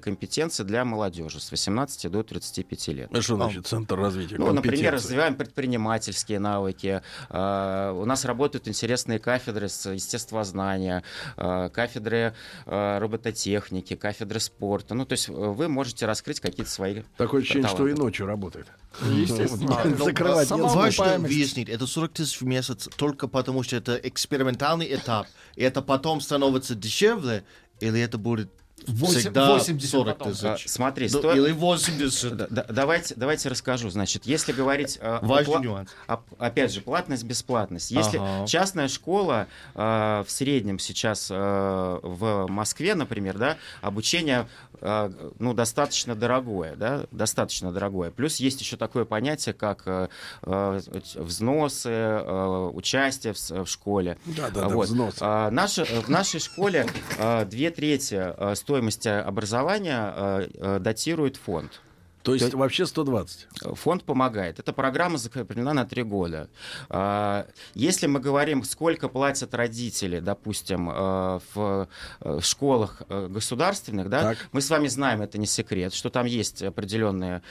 компетенций 0.50 0.66
для 0.66 0.86
молодежи 0.86 1.40
с 1.40 1.52
18 1.52 2.12
до 2.12 2.24
35 2.24 2.88
лет. 2.90 3.10
А 3.12 3.22
что 3.22 3.36
значит 3.36 3.68
центр 3.68 3.98
развития 3.98 4.38
Ну, 4.38 4.52
например, 4.52 4.94
развиваем 4.94 5.36
предпринимательские 5.36 6.40
навыки. 6.40 7.02
А, 7.30 7.94
У 7.94 8.06
нас 8.06 8.26
работают 8.26 8.68
интересные 8.68 9.20
кафедры 9.20 9.70
с 9.70 9.90
естествознания, 9.90 11.04
а, 11.38 11.70
кафедры 11.70 12.34
а, 12.66 13.00
робототехники, 13.00 13.96
кафедры 13.96 14.40
спорта. 14.40 14.96
Ну, 14.96 15.06
то 15.06 15.14
есть 15.14 15.30
э, 15.30 15.32
вы 15.32 15.68
можете 15.70 16.06
раскрыть 16.06 16.40
какие-то 16.40 16.72
свои 16.72 17.04
Такое 17.18 17.42
ощущение, 17.42 17.70
что 17.70 17.88
и 17.88 17.94
ночью 17.94 18.26
работает. 18.26 18.68
Естественно. 19.02 19.82
Ну, 19.86 20.06
Закрывать. 20.06 20.50
Важно 20.50 21.18
выяснить, 21.20 21.70
это 21.70 21.86
40 21.86 22.14
тысяч 22.14 22.42
в 22.42 22.46
месяц 22.46 22.90
только 22.96 23.28
потому, 23.28 23.64
что 23.64 23.76
это 23.76 23.96
экспериментальный 23.96 24.94
этап, 24.94 25.28
и 25.56 25.64
это 25.64 25.82
потом 25.82 26.22
становится 26.22 26.76
дешевле, 26.76 27.44
или 27.80 28.00
это 28.00 28.18
будет 28.18 28.50
Всегда 28.86 29.54
80 29.54 29.90
40 29.90 30.18
потом. 30.18 30.34
А, 30.44 30.56
тысяч? 30.56 30.70
Смотри, 30.70 31.10
Ну, 31.12 31.20
сто- 31.20 31.34
Или 31.34 31.52
80. 31.52 32.36
Да- 32.38 32.48
да- 32.50 32.66
давайте, 32.70 33.14
давайте 33.16 33.50
расскажу. 33.50 33.90
Значит, 33.90 34.26
если 34.26 34.52
говорить... 34.52 34.98
э, 35.02 35.20
Важный 35.22 35.54
о 35.56 35.58
пла- 35.58 35.62
нюанс. 35.64 35.90
о- 36.08 36.20
опять 36.38 36.72
же, 36.74 36.82
платность, 36.82 37.24
бесплатность. 37.24 37.92
Если 37.92 38.18
Ага. 38.18 38.48
частная 38.48 38.88
школа 38.88 39.48
э, 39.76 40.24
в 40.26 40.32
среднем 40.32 40.80
сейчас 40.80 41.28
э, 41.32 42.00
в 42.04 42.48
Москве, 42.50 42.96
например, 42.96 43.38
да, 43.38 43.58
обучение 43.82 44.48
э, 44.82 45.12
ну, 45.40 45.54
достаточно 45.54 46.16
дорогое, 46.16 46.76
да, 46.76 47.06
достаточно 47.12 47.72
дорогое. 47.72 48.12
Плюс 48.12 48.38
есть 48.38 48.62
еще 48.62 48.78
такое 48.78 49.06
понятие, 49.06 49.54
как 49.54 49.84
э, 49.86 50.08
э, 50.44 50.80
взносы, 51.16 51.90
э, 51.90 52.70
участие 52.74 53.34
в, 53.34 53.66
в 53.66 53.68
школе. 53.68 54.18
Да-да-да, 54.26 54.68
Вот. 54.70 54.88
взносы. 54.88 55.18
А, 55.22 55.50
наша- 55.52 55.86
в 55.86 56.10
нашей 56.10 56.40
школе 56.40 56.88
а, 57.18 57.46
две 57.46 57.72
трети 57.72 58.16
а, 58.16 58.54
стоимости 58.70 59.08
образования 59.08 59.98
а, 59.98 60.48
а, 60.60 60.80
датирует 60.80 61.38
фонд. 61.38 61.82
То 62.22 62.34
есть 62.34 62.52
То- 62.52 62.58
вообще 62.58 62.86
120. 62.86 63.48
Фонд 63.76 64.04
помогает. 64.04 64.60
Эта 64.60 64.74
программа 64.74 65.18
закреплена 65.18 65.74
на 65.74 65.86
три 65.86 66.04
года. 66.04 66.50
А, 66.90 67.48
Если 67.74 68.08
мы 68.08 68.20
говорим, 68.20 68.64
сколько 68.66 69.08
платят 69.08 69.56
родители, 69.56 70.20
допустим, 70.20 70.88
в 70.88 71.88
э, 72.22 72.40
школах 72.42 73.02
э, 73.08 73.28
государственных, 73.30 74.10
да, 74.10 74.22
Так. 74.22 74.38
мы 74.52 74.60
с 74.62 74.70
вами 74.70 74.90
знаем, 74.90 75.22
это 75.22 75.38
не 75.38 75.46
секрет, 75.48 75.94
что 75.94 76.10
там 76.10 76.26
есть 76.28 76.62
определенные 76.62 77.42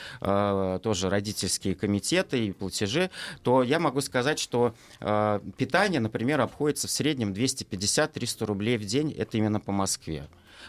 тоже 0.82 1.08
родительские 1.08 1.74
комитеты 1.74 2.46
и 2.46 2.52
платежи, 2.52 3.10
то 3.42 3.62
я 3.62 3.78
могу 3.80 4.00
сказать, 4.02 4.38
что 4.38 4.74
питание, 5.56 6.00
например, 6.00 6.40
обходится 6.40 6.86
в 6.88 6.90
среднем 6.90 7.32
250-300 7.32 8.44
рублей 8.44 8.76
в 8.76 8.84
день. 8.84 9.12
Это 9.12 9.38
именно 9.38 9.60
по 9.60 9.72
Москве. 9.72 10.28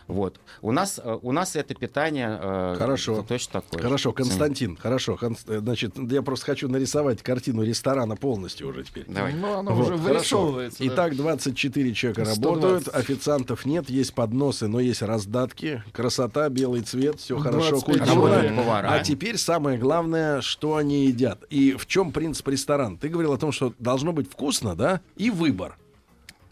Вот. 0.09 0.39
У 0.63 0.71
нас, 0.71 0.99
э, 1.01 1.19
у 1.21 1.31
нас 1.31 1.55
это 1.55 1.75
питание 1.75 2.39
э, 2.41 2.75
Хорошо. 2.79 3.23
точно 3.27 3.61
такое. 3.61 3.81
Хорошо. 3.83 4.11
Константин, 4.11 4.75
хорошо. 4.75 5.17
Э, 5.21 5.59
Значит, 5.59 5.93
я 5.97 6.23
просто 6.23 6.47
хочу 6.47 6.67
нарисовать 6.67 7.21
картину 7.21 7.63
ресторана 7.63 8.15
полностью 8.15 8.69
уже 8.69 8.83
теперь. 8.83 9.05
Давай. 9.07 9.33
Ну, 9.33 9.53
оно 9.59 9.71
Вот, 9.71 9.85
уже 9.85 9.95
вырисовывается. 9.97 10.79
да. 10.79 10.85
Итак, 10.87 11.15
24 11.15 11.93
человека 11.93 12.25
120. 12.25 12.43
работают, 12.43 12.87
официантов 12.95 13.65
нет, 13.65 13.87
есть 13.89 14.15
подносы, 14.15 14.67
но 14.67 14.79
есть 14.79 15.03
раздатки, 15.03 15.83
красота, 15.93 16.49
белый 16.49 16.81
цвет, 16.81 17.19
все 17.19 17.37
хорошо, 17.37 17.79
25 17.81 17.97
культурно. 17.99 18.25
Работают 18.31 18.55
повара. 18.55 18.87
А 18.91 19.03
теперь 19.03 19.37
самое 19.37 19.77
главное, 19.77 20.41
что 20.41 20.75
они 20.75 21.05
едят. 21.05 21.43
И 21.51 21.73
в 21.73 21.85
чем 21.85 22.11
принцип 22.11 22.47
ресторана? 22.47 22.97
Ты 22.97 23.09
говорил 23.09 23.31
о 23.33 23.37
том, 23.37 23.51
что 23.51 23.75
должно 23.77 24.11
быть 24.11 24.27
вкусно, 24.31 24.75
да, 24.75 25.01
и 25.17 25.29
выбор. 25.29 25.77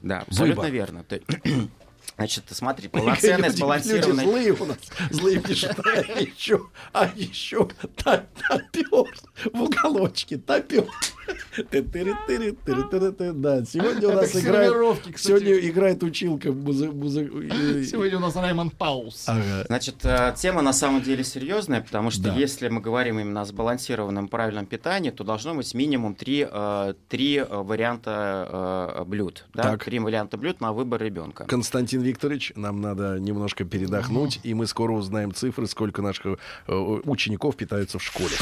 Да, 0.03 0.19
абсолютно 0.27 0.61
Выбор. 0.61 0.71
верно. 0.71 1.03
Значит, 2.18 2.45
смотри, 2.49 2.88
полноценная, 2.88 3.49
Люди- 3.49 3.57
сбалансированная... 3.57 4.26
Люди 4.26 4.31
злые 4.31 4.53
у 4.53 4.65
нас, 4.65 4.77
злые 5.11 5.39
пишут, 5.39 5.77
а 5.85 6.19
еще, 6.19 6.61
а 6.91 7.10
еще 7.15 7.68
топер 7.95 9.06
в 9.53 9.61
уголочке, 9.61 10.38
топер. 10.38 10.85
Да, 13.34 13.65
сегодня 13.65 14.07
у 14.07 14.11
нас 14.14 14.35
играет, 14.35 14.72
сегодня 15.18 15.60
играет 15.60 16.03
училка. 16.03 16.49
музы- 16.52 16.91
музы- 16.91 17.85
Сегодня 17.85 18.18
у 18.18 18.22
нас 18.22 18.35
Раймонд 18.35 18.73
Паус. 18.76 19.26
Значит, 19.68 19.95
э, 20.03 20.34
тема 20.38 20.61
на 20.61 20.73
самом 20.73 21.02
деле 21.02 21.23
серьезная, 21.23 21.81
потому 21.81 22.11
что 22.11 22.34
если 22.34 22.69
мы 22.69 22.81
говорим 22.81 23.19
именно 23.19 23.41
о 23.41 23.45
сбалансированном 23.45 24.27
правильном 24.27 24.65
питании, 24.65 25.11
то 25.11 25.23
должно 25.23 25.53
быть 25.56 25.73
минимум 25.73 26.15
три, 26.15 26.48
э, 26.49 26.94
три 27.10 27.38
э, 27.38 27.45
варианта 27.45 29.03
блюд. 29.06 29.45
Три 29.85 29.99
варианта 29.99 30.38
блюд 30.38 30.61
на 30.61 30.72
выбор 30.73 31.02
ребенка. 31.02 31.45
Константин 31.45 32.02
Викторович, 32.07 32.53
нам 32.55 32.79
надо 32.79 33.19
немножко 33.19 33.65
передохнуть, 33.65 34.39
и 34.43 34.53
мы 34.53 34.65
скоро 34.65 34.93
узнаем 34.93 35.34
цифры, 35.34 35.67
сколько 35.67 36.01
наших 36.01 36.39
э, 36.67 36.73
учеников 36.73 37.57
питаются 37.57 37.99
в 37.99 38.03
школе. 38.03 38.35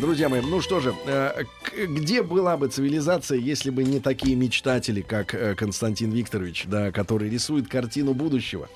Друзья. 0.00 0.28
Мои, 0.28 0.40
ну 0.40 0.60
что 0.60 0.80
же, 0.80 0.94
э, 1.06 1.44
где 1.86 2.22
была 2.22 2.56
бы 2.56 2.68
цивилизация, 2.68 3.38
если 3.38 3.70
бы 3.70 3.84
не 3.84 4.00
такие 4.00 4.34
мечтатели, 4.34 5.02
как 5.02 5.34
э, 5.34 5.54
Константин 5.54 6.10
Викторович, 6.10 6.64
да, 6.66 6.90
который 6.90 7.28
рисует 7.28 7.68
картину 7.68 8.14
будущего 8.14 8.68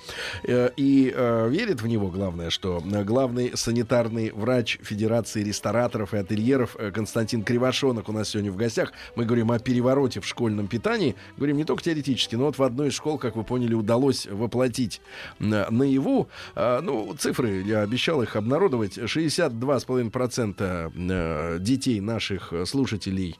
э, 0.44 0.70
и 0.76 1.04
верит 1.04 1.80
в 1.82 1.86
него, 1.86 2.08
главное, 2.08 2.50
что 2.50 2.82
главный 3.04 3.52
санитарный 3.54 4.30
врач 4.32 4.78
Федерации 4.82 5.42
рестораторов 5.42 6.12
и 6.14 6.18
ательеров 6.18 6.76
Константин 6.92 7.42
Кривошонок 7.42 8.08
у 8.08 8.12
нас 8.12 8.28
сегодня 8.30 8.52
в 8.52 8.56
гостях. 8.56 8.92
Мы 9.16 9.24
говорим 9.24 9.50
о 9.50 9.58
перевороте 9.58 10.20
в 10.20 10.26
школьном 10.26 10.66
питании, 10.66 11.14
говорим 11.36 11.56
не 11.56 11.64
только 11.64 11.82
теоретически, 11.82 12.36
но 12.36 12.44
вот 12.46 12.58
в 12.58 12.62
одной 12.62 12.88
из 12.88 12.94
школ, 12.94 13.18
как 13.18 13.36
вы 13.36 13.44
поняли, 13.44 13.74
удалось 13.74 14.26
воплотить 14.26 15.00
на- 15.38 15.70
наяву. 15.70 16.28
Ну, 16.56 17.14
цифры, 17.18 17.62
я 17.62 17.80
обещал 17.82 18.22
их 18.22 18.36
обнародовать. 18.36 18.98
62,5% 18.98 20.54
э, 20.60 21.13
детей 21.60 22.00
наших 22.00 22.52
э, 22.52 22.66
слушателей 22.66 23.38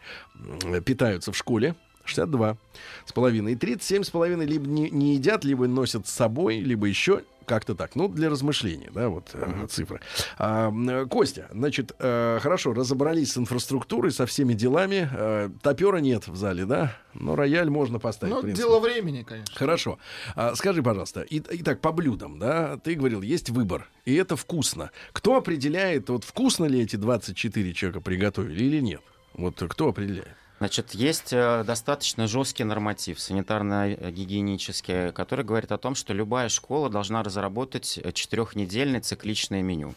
питаются 0.84 1.32
в 1.32 1.36
школе. 1.36 1.74
62 2.04 2.58
с 3.06 3.12
половиной. 3.12 3.52
И 3.52 3.56
37 3.56 4.04
с 4.04 4.10
половиной 4.10 4.46
либо 4.46 4.66
не, 4.66 4.90
не 4.90 5.14
едят, 5.14 5.44
либо 5.44 5.66
носят 5.66 6.06
с 6.06 6.10
собой, 6.10 6.58
либо 6.58 6.86
еще 6.86 7.22
как-то 7.46 7.74
так. 7.74 7.94
Ну, 7.96 8.08
для 8.08 8.28
размышления, 8.30 8.90
да, 8.92 9.08
вот 9.08 9.30
э, 9.34 9.66
цифры. 9.68 10.00
А, 10.38 10.70
э, 10.72 11.06
Костя, 11.06 11.48
значит, 11.52 11.92
э, 11.98 12.38
хорошо, 12.40 12.72
разобрались 12.72 13.32
с 13.32 13.38
инфраструктурой, 13.38 14.12
со 14.12 14.26
всеми 14.26 14.54
делами. 14.54 15.08
Э, 15.12 15.50
топера 15.62 15.98
нет 15.98 16.28
в 16.28 16.36
зале, 16.36 16.64
да? 16.66 16.96
Но 17.14 17.36
рояль 17.36 17.70
можно 17.70 17.98
поставить. 17.98 18.34
Ну, 18.34 18.42
дело 18.42 18.80
времени, 18.80 19.22
конечно. 19.22 19.54
Хорошо. 19.54 19.98
А, 20.34 20.54
скажи, 20.54 20.82
пожалуйста, 20.82 21.22
и- 21.22 21.42
итак, 21.60 21.80
по 21.80 21.92
блюдам, 21.92 22.38
да, 22.38 22.76
ты 22.78 22.94
говорил, 22.94 23.22
есть 23.22 23.50
выбор, 23.50 23.88
и 24.04 24.14
это 24.14 24.36
вкусно. 24.36 24.90
Кто 25.12 25.36
определяет, 25.36 26.08
вот 26.08 26.24
вкусно 26.24 26.64
ли 26.64 26.80
эти 26.82 26.96
24 26.96 27.72
человека 27.74 28.00
приготовили 28.00 28.64
или 28.64 28.80
нет? 28.80 29.00
Вот 29.34 29.62
кто 29.68 29.88
определяет? 29.88 30.36
Значит, 30.64 30.94
есть 30.94 31.34
э, 31.34 31.62
достаточно 31.62 32.26
жесткий 32.26 32.64
норматив 32.64 33.18
санитарно-гигиенический, 33.18 35.12
который 35.12 35.44
говорит 35.44 35.70
о 35.72 35.76
том, 35.76 35.94
что 35.94 36.14
любая 36.14 36.48
школа 36.48 36.88
должна 36.88 37.22
разработать 37.22 38.00
э, 38.02 38.12
четырехнедельное 38.12 39.02
цикличное 39.02 39.60
меню. 39.60 39.94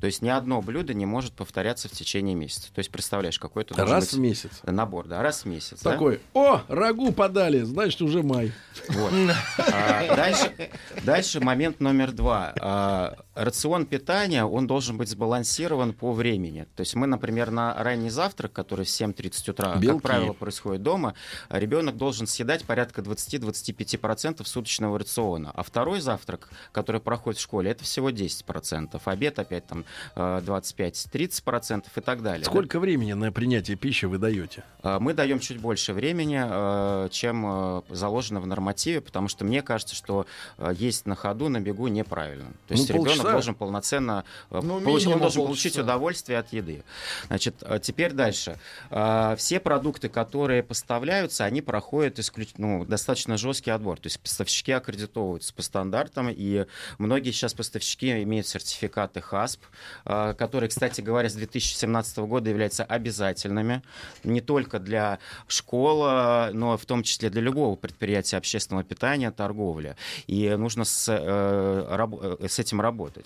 То 0.00 0.06
есть 0.06 0.20
ни 0.20 0.28
одно 0.28 0.62
блюдо 0.62 0.94
не 0.94 1.06
может 1.06 1.34
повторяться 1.34 1.88
в 1.88 1.92
течение 1.92 2.34
месяца. 2.34 2.72
То 2.72 2.80
есть 2.80 2.90
представляешь, 2.90 3.38
какой 3.38 3.62
это 3.62 3.74
Раз 3.86 4.06
быть 4.06 4.14
в 4.14 4.18
месяц. 4.18 4.50
набор, 4.64 5.06
да, 5.06 5.22
раз 5.22 5.44
в 5.44 5.46
месяц. 5.46 5.80
да? 5.82 5.92
Такой, 5.92 6.20
о, 6.34 6.62
рагу 6.66 7.12
подали, 7.12 7.62
значит, 7.62 8.02
уже 8.02 8.24
май. 8.24 8.52
Вот. 8.88 9.12
А, 9.58 10.16
дальше, 10.16 10.70
дальше 11.04 11.38
момент 11.40 11.78
номер 11.78 12.10
два. 12.10 12.52
А, 12.60 13.16
рацион 13.44 13.86
питания, 13.86 14.44
он 14.44 14.66
должен 14.66 14.96
быть 14.96 15.08
сбалансирован 15.08 15.92
по 15.92 16.12
времени. 16.12 16.66
То 16.76 16.80
есть 16.80 16.94
мы, 16.94 17.06
например, 17.06 17.50
на 17.50 17.74
ранний 17.82 18.10
завтрак, 18.10 18.52
который 18.52 18.84
в 18.84 18.88
7.30 18.88 19.50
утра, 19.50 19.74
Белки. 19.76 19.94
как 19.94 20.02
правило, 20.02 20.32
происходит 20.32 20.82
дома, 20.82 21.14
ребенок 21.48 21.96
должен 21.96 22.26
съедать 22.26 22.64
порядка 22.64 23.00
20-25% 23.02 24.44
суточного 24.44 24.98
рациона. 24.98 25.52
А 25.54 25.62
второй 25.62 26.00
завтрак, 26.00 26.50
который 26.72 27.00
проходит 27.00 27.38
в 27.38 27.42
школе, 27.42 27.70
это 27.70 27.84
всего 27.84 28.10
10%. 28.10 29.00
Обед 29.04 29.38
опять 29.38 29.66
там 29.66 29.84
э, 30.14 30.40
25-30% 30.44 31.84
и 31.96 32.00
так 32.00 32.22
далее. 32.22 32.44
да. 32.44 32.50
Сколько 32.50 32.78
времени 32.78 33.12
на 33.14 33.32
принятие 33.32 33.76
пищи 33.76 34.04
вы 34.04 34.18
даете? 34.18 34.64
А, 34.82 35.00
Мы 35.00 35.14
даем 35.14 35.40
чуть 35.40 35.60
больше 35.60 35.92
времени, 35.92 36.40
э, 36.42 37.08
чем 37.10 37.44
э, 37.46 37.82
заложено 37.88 38.40
в 38.40 38.46
нормативе, 38.46 39.00
потому 39.00 39.28
что 39.28 39.44
мне 39.44 39.62
кажется, 39.62 39.94
что 39.94 40.26
э, 40.58 40.72
есть 40.76 41.06
на 41.06 41.14
ходу, 41.14 41.48
на 41.48 41.60
бегу 41.60 41.88
неправильно. 41.88 42.50
То 42.68 42.74
есть 42.74 42.88
Ну, 42.88 42.96
ребенок 42.96 43.29
полчаса. 43.30 43.32
должен 43.32 43.54
полноценно 43.54 44.24
э, 44.50 44.60
Ну, 44.62 44.80
получить, 44.80 45.08
он 45.08 45.18
должен 45.20 45.20
полчаса. 45.20 45.46
получить 45.46 45.78
удовольствие 45.78 46.38
от 46.38 46.52
еды. 46.52 46.82
Значит, 47.28 47.54
э, 47.62 47.78
теперь 47.82 48.12
дальше. 48.12 48.58
Э, 48.90 49.34
Все 49.38 49.60
продукты, 49.60 50.08
которые 50.08 50.62
поставляются, 50.62 51.44
они 51.44 51.62
проходят 51.62 52.18
исключ- 52.18 52.54
ну, 52.58 52.84
достаточно 52.84 53.36
жесткий 53.36 53.70
отбор. 53.70 53.98
То 53.98 54.06
есть 54.06 54.20
поставщики 54.20 54.72
аккредитовываются 54.72 55.54
по 55.54 55.62
стандартам, 55.62 56.28
и 56.30 56.66
многие 56.98 57.30
сейчас 57.32 57.54
поставщики 57.54 58.22
имеют 58.22 58.46
сертификаты 58.46 59.20
ХАСП, 59.20 59.62
э, 60.04 60.34
которые, 60.38 60.68
кстати 60.68 61.00
говоря, 61.00 61.28
с 61.28 61.34
2017 61.34 62.18
года 62.26 62.50
являются 62.50 62.84
обязательными 62.84 63.82
не 64.24 64.40
только 64.40 64.78
для 64.78 65.18
школ, 65.46 66.04
э, 66.06 66.50
но 66.52 66.76
в 66.76 66.84
том 66.86 67.02
числе 67.02 67.30
для 67.30 67.42
любого 67.42 67.76
предприятия 67.76 68.36
общественного 68.36 68.84
питания, 68.84 69.30
торговли. 69.30 69.96
И 70.26 70.48
нужно 70.56 70.84
с, 70.84 71.08
э, 71.08 71.86
раб- 71.96 72.18
э, 72.40 72.48
с 72.48 72.58
этим 72.58 72.80
работать. 72.80 73.19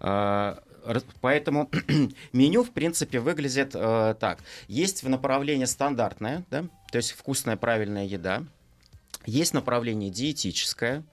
Э, 0.00 0.56
раз- 0.84 1.04
Поэтому 1.20 1.70
меню, 2.32 2.62
в 2.62 2.70
принципе, 2.70 3.20
выглядит 3.20 3.72
э, 3.74 4.14
так. 4.20 4.38
Есть 4.68 5.02
в 5.02 5.08
направлении 5.08 5.64
стандартное, 5.64 6.44
да, 6.50 6.64
то 6.90 6.96
есть 6.98 7.12
вкусная, 7.12 7.56
правильная 7.56 8.04
еда. 8.04 8.44
Есть 9.26 9.54
направление 9.54 10.10
диетическое, 10.10 10.98
а, 10.98 11.04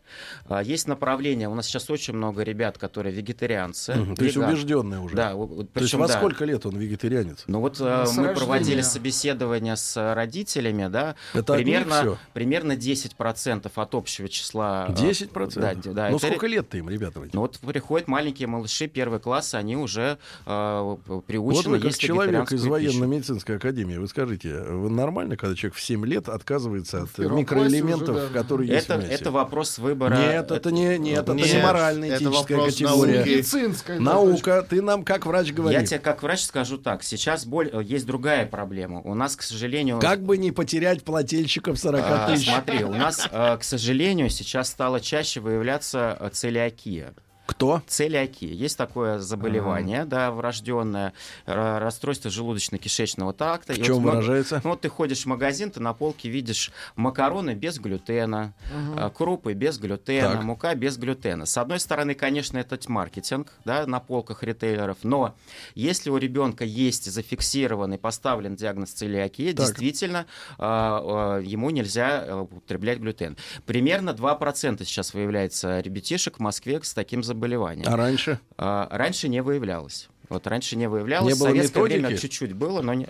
есть 0.63 0.87
направление, 0.87 1.47
у 1.49 1.55
нас 1.55 1.65
сейчас 1.67 1.89
очень 1.89 2.13
много 2.13 2.43
ребят, 2.43 2.77
которые 2.77 3.13
вегетарианцы. 3.15 3.95
Мгм, 3.95 4.15
То 4.15 4.23
есть 4.25 4.37
убежденные 4.37 4.99
уже. 4.99 5.15
Да, 5.15 5.35
вот- 5.35 5.49
То 5.49 5.55
есть 5.61 5.71
причем, 5.73 5.99
во 5.99 6.07
да. 6.07 6.17
сколько 6.17 6.45
лет 6.45 6.65
он 6.65 6.77
вегетарианец? 6.77 7.43
Ну 7.47 7.59
вот 7.59 7.73
э, 7.79 8.05
С 8.05 8.15
мы 8.17 8.27
рождения. 8.27 8.33
проводили 8.35 8.81
собеседование 8.81 9.75
с 9.75 9.95
э, 9.97 10.13
родителями, 10.13 10.87
да, 10.87 11.15
Это 11.33 11.53
примерно, 11.53 12.17
примерно 12.33 12.73
10% 12.73 13.71
от 13.75 13.95
общего 13.95 14.29
числа. 14.29 14.87
э, 14.89 14.93
10%? 14.93 15.59
Да, 15.61 15.73
д- 15.75 15.93
да, 15.93 16.09
ну 16.09 16.17
это- 16.17 16.27
сколько 16.27 16.47
лет-то 16.47 16.77
им, 16.77 16.89
ребята? 16.89 17.21
Ну 17.33 17.41
вот 17.41 17.59
приходят 17.59 18.07
маленькие 18.07 18.47
малыши, 18.47 18.87
первый 18.87 19.19
класс, 19.19 19.53
они 19.53 19.75
уже 19.77 20.17
э, 20.45 20.95
Вот 21.07 21.25
приучены 21.25 21.69
вы 21.71 21.77
как 21.77 21.85
есть 21.87 21.99
человек 21.99 22.51
из 22.51 22.65
военно-медицинской 22.65 23.57
академии, 23.57 23.97
вы 23.97 24.07
скажите, 24.07 24.61
вы 24.61 24.89
нормально, 24.89 25.37
когда 25.37 25.55
человек 25.55 25.75
в 25.75 25.81
7 25.81 26.05
лет 26.05 26.29
отказывается 26.29 27.03
от 27.03 27.19
э, 27.19 27.27
микроэлементов, 27.29 28.15
уже, 28.15 28.27
да. 28.29 28.39
которые 28.41 28.69
есть 28.69 28.85
Это, 28.85 28.97
в 28.97 29.03
мясе? 29.03 29.13
это 29.13 29.31
вопрос 29.31 29.77
выбора. 29.77 30.00
Нет, 30.09 30.51
это 30.51 30.71
не, 30.71 30.97
нет, 30.97 31.19
это 31.19 31.33
Нет, 31.33 31.53
не 31.53 31.61
моральная 31.61 32.09
это 32.09 32.31
категория. 32.31 33.17
науки. 33.17 33.29
Медицинская. 33.29 33.99
Наука, 33.99 34.65
ты 34.67 34.81
нам 34.81 35.03
как 35.03 35.25
врач 35.25 35.51
говори. 35.51 35.75
Я 35.75 35.85
тебе 35.85 35.99
как 35.99 36.23
врач 36.23 36.41
скажу 36.41 36.77
так. 36.77 37.03
Сейчас 37.03 37.45
боль... 37.45 37.69
э, 37.71 37.81
есть 37.83 38.05
другая 38.05 38.45
проблема. 38.45 39.01
У 39.01 39.13
нас, 39.13 39.35
к 39.35 39.41
сожалению... 39.41 39.99
Как 39.99 40.23
бы 40.23 40.37
не 40.37 40.51
потерять 40.51 41.03
плательщиков 41.03 41.79
40 41.79 42.01
а, 42.03 42.27
тысяч. 42.27 42.49
смотри, 42.49 42.83
у 42.83 42.93
нас, 42.93 43.27
э, 43.31 43.57
к 43.57 43.63
сожалению, 43.63 44.29
сейчас 44.29 44.69
стало 44.69 44.99
чаще 44.99 45.39
выявляться 45.39 46.17
э, 46.19 46.29
целиакия. 46.31 47.13
Кто? 47.51 47.81
Целиакия. 47.85 48.49
Есть 48.53 48.77
такое 48.77 49.19
заболевание, 49.19 50.05
да, 50.05 50.31
врожденное, 50.31 51.13
ра- 51.45 51.79
расстройство 51.79 52.29
желудочно-кишечного 52.29 53.33
тракта. 53.33 53.73
В 53.73 53.77
И 53.77 53.83
чем 53.83 53.97
вот 53.99 54.13
выражается? 54.13 54.61
Ну, 54.63 54.71
вот 54.71 54.81
ты 54.81 54.89
ходишь 54.89 55.23
в 55.23 55.25
магазин, 55.25 55.69
ты 55.69 55.79
на 55.81 55.93
полке 55.93 56.29
видишь 56.29 56.71
макароны 56.95 57.53
без 57.53 57.77
глютена, 57.77 58.53
а, 58.97 59.09
крупы 59.09 59.53
без 59.53 59.77
глютена, 59.77 60.31
Так. 60.31 60.43
мука 60.43 60.73
без 60.75 60.97
глютена. 60.97 61.45
С 61.45 61.57
одной 61.57 61.79
стороны, 61.79 62.13
конечно, 62.15 62.57
это 62.57 62.79
маркетинг 62.87 63.51
да, 63.65 63.85
на 63.85 63.99
полках 63.99 64.43
ритейлеров, 64.43 64.97
но 65.03 65.35
если 65.75 66.09
у 66.09 66.17
ребенка 66.17 66.63
есть 66.63 67.11
зафиксированный, 67.11 67.97
поставлен 67.97 68.55
диагноз 68.55 68.91
целиакия, 68.91 69.53
Так. 69.53 69.65
действительно 69.67 70.25
а, 70.57 71.37
а, 71.37 71.39
ему 71.41 71.69
нельзя 71.69 72.23
э, 72.25 72.33
употреблять 72.39 72.99
глютен. 72.99 73.35
Примерно 73.65 74.11
2% 74.11 74.83
сейчас 74.85 75.13
выявляется 75.13 75.79
ребятишек 75.81 76.37
в 76.37 76.39
Москве 76.39 76.79
с 76.81 76.93
таким 76.93 77.21
заболеванием. 77.23 77.40
А 77.87 77.95
раньше? 77.95 78.39
А, 78.57 78.87
Раньше 78.91 79.27
не 79.27 79.41
выявлялось. 79.41 80.09
Вот 80.31 80.47
раньше 80.47 80.77
не 80.77 80.87
выявлялось. 80.87 81.27
Не 81.27 81.33
в 81.33 81.39
было 81.39 81.47
советское 81.49 81.79
методики? 81.83 81.99
время 82.05 82.17
чуть-чуть 82.17 82.53
было, 82.53 82.81
но, 82.81 82.93
не- 82.93 83.07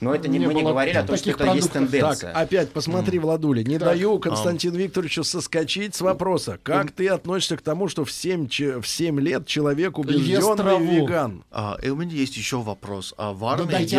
но 0.00 0.14
это 0.14 0.28
не, 0.28 0.38
Не 0.40 0.46
мы 0.48 0.54
не 0.54 0.62
было 0.62 0.70
говорили 0.72 0.96
о 0.98 1.04
том, 1.04 1.16
что 1.16 1.26
таких 1.30 1.40
это 1.40 1.54
есть 1.54 1.70
продуктов. 1.70 1.90
тенденция. 1.92 2.32
Так, 2.32 2.42
опять 2.42 2.70
посмотри, 2.72 3.18
Владуля, 3.20 3.62
не 3.62 3.78
даю 3.78 4.18
Константину 4.18 4.76
Викторовичу 4.76 5.22
соскочить 5.24 5.94
с 5.94 6.00
вопроса. 6.00 6.58
Как 6.62 6.90
ты 6.90 7.08
относишься 7.08 7.56
к 7.56 7.62
тому, 7.62 7.88
что 7.88 8.04
в 8.04 8.10
7, 8.10 8.48
в 8.80 8.86
7 8.86 9.20
лет 9.20 9.46
человек 9.46 9.98
убежденный 9.98 10.56
траву. 10.56 10.84
веган? 10.84 11.44
А, 11.50 11.78
и 11.82 11.88
у 11.90 11.96
меня 11.96 12.12
есть 12.16 12.36
еще 12.36 12.60
вопрос. 12.60 13.14
А 13.16 13.32
в 13.32 13.40
Да 13.40 13.46
армии 13.52 13.70
дайте 13.72 13.96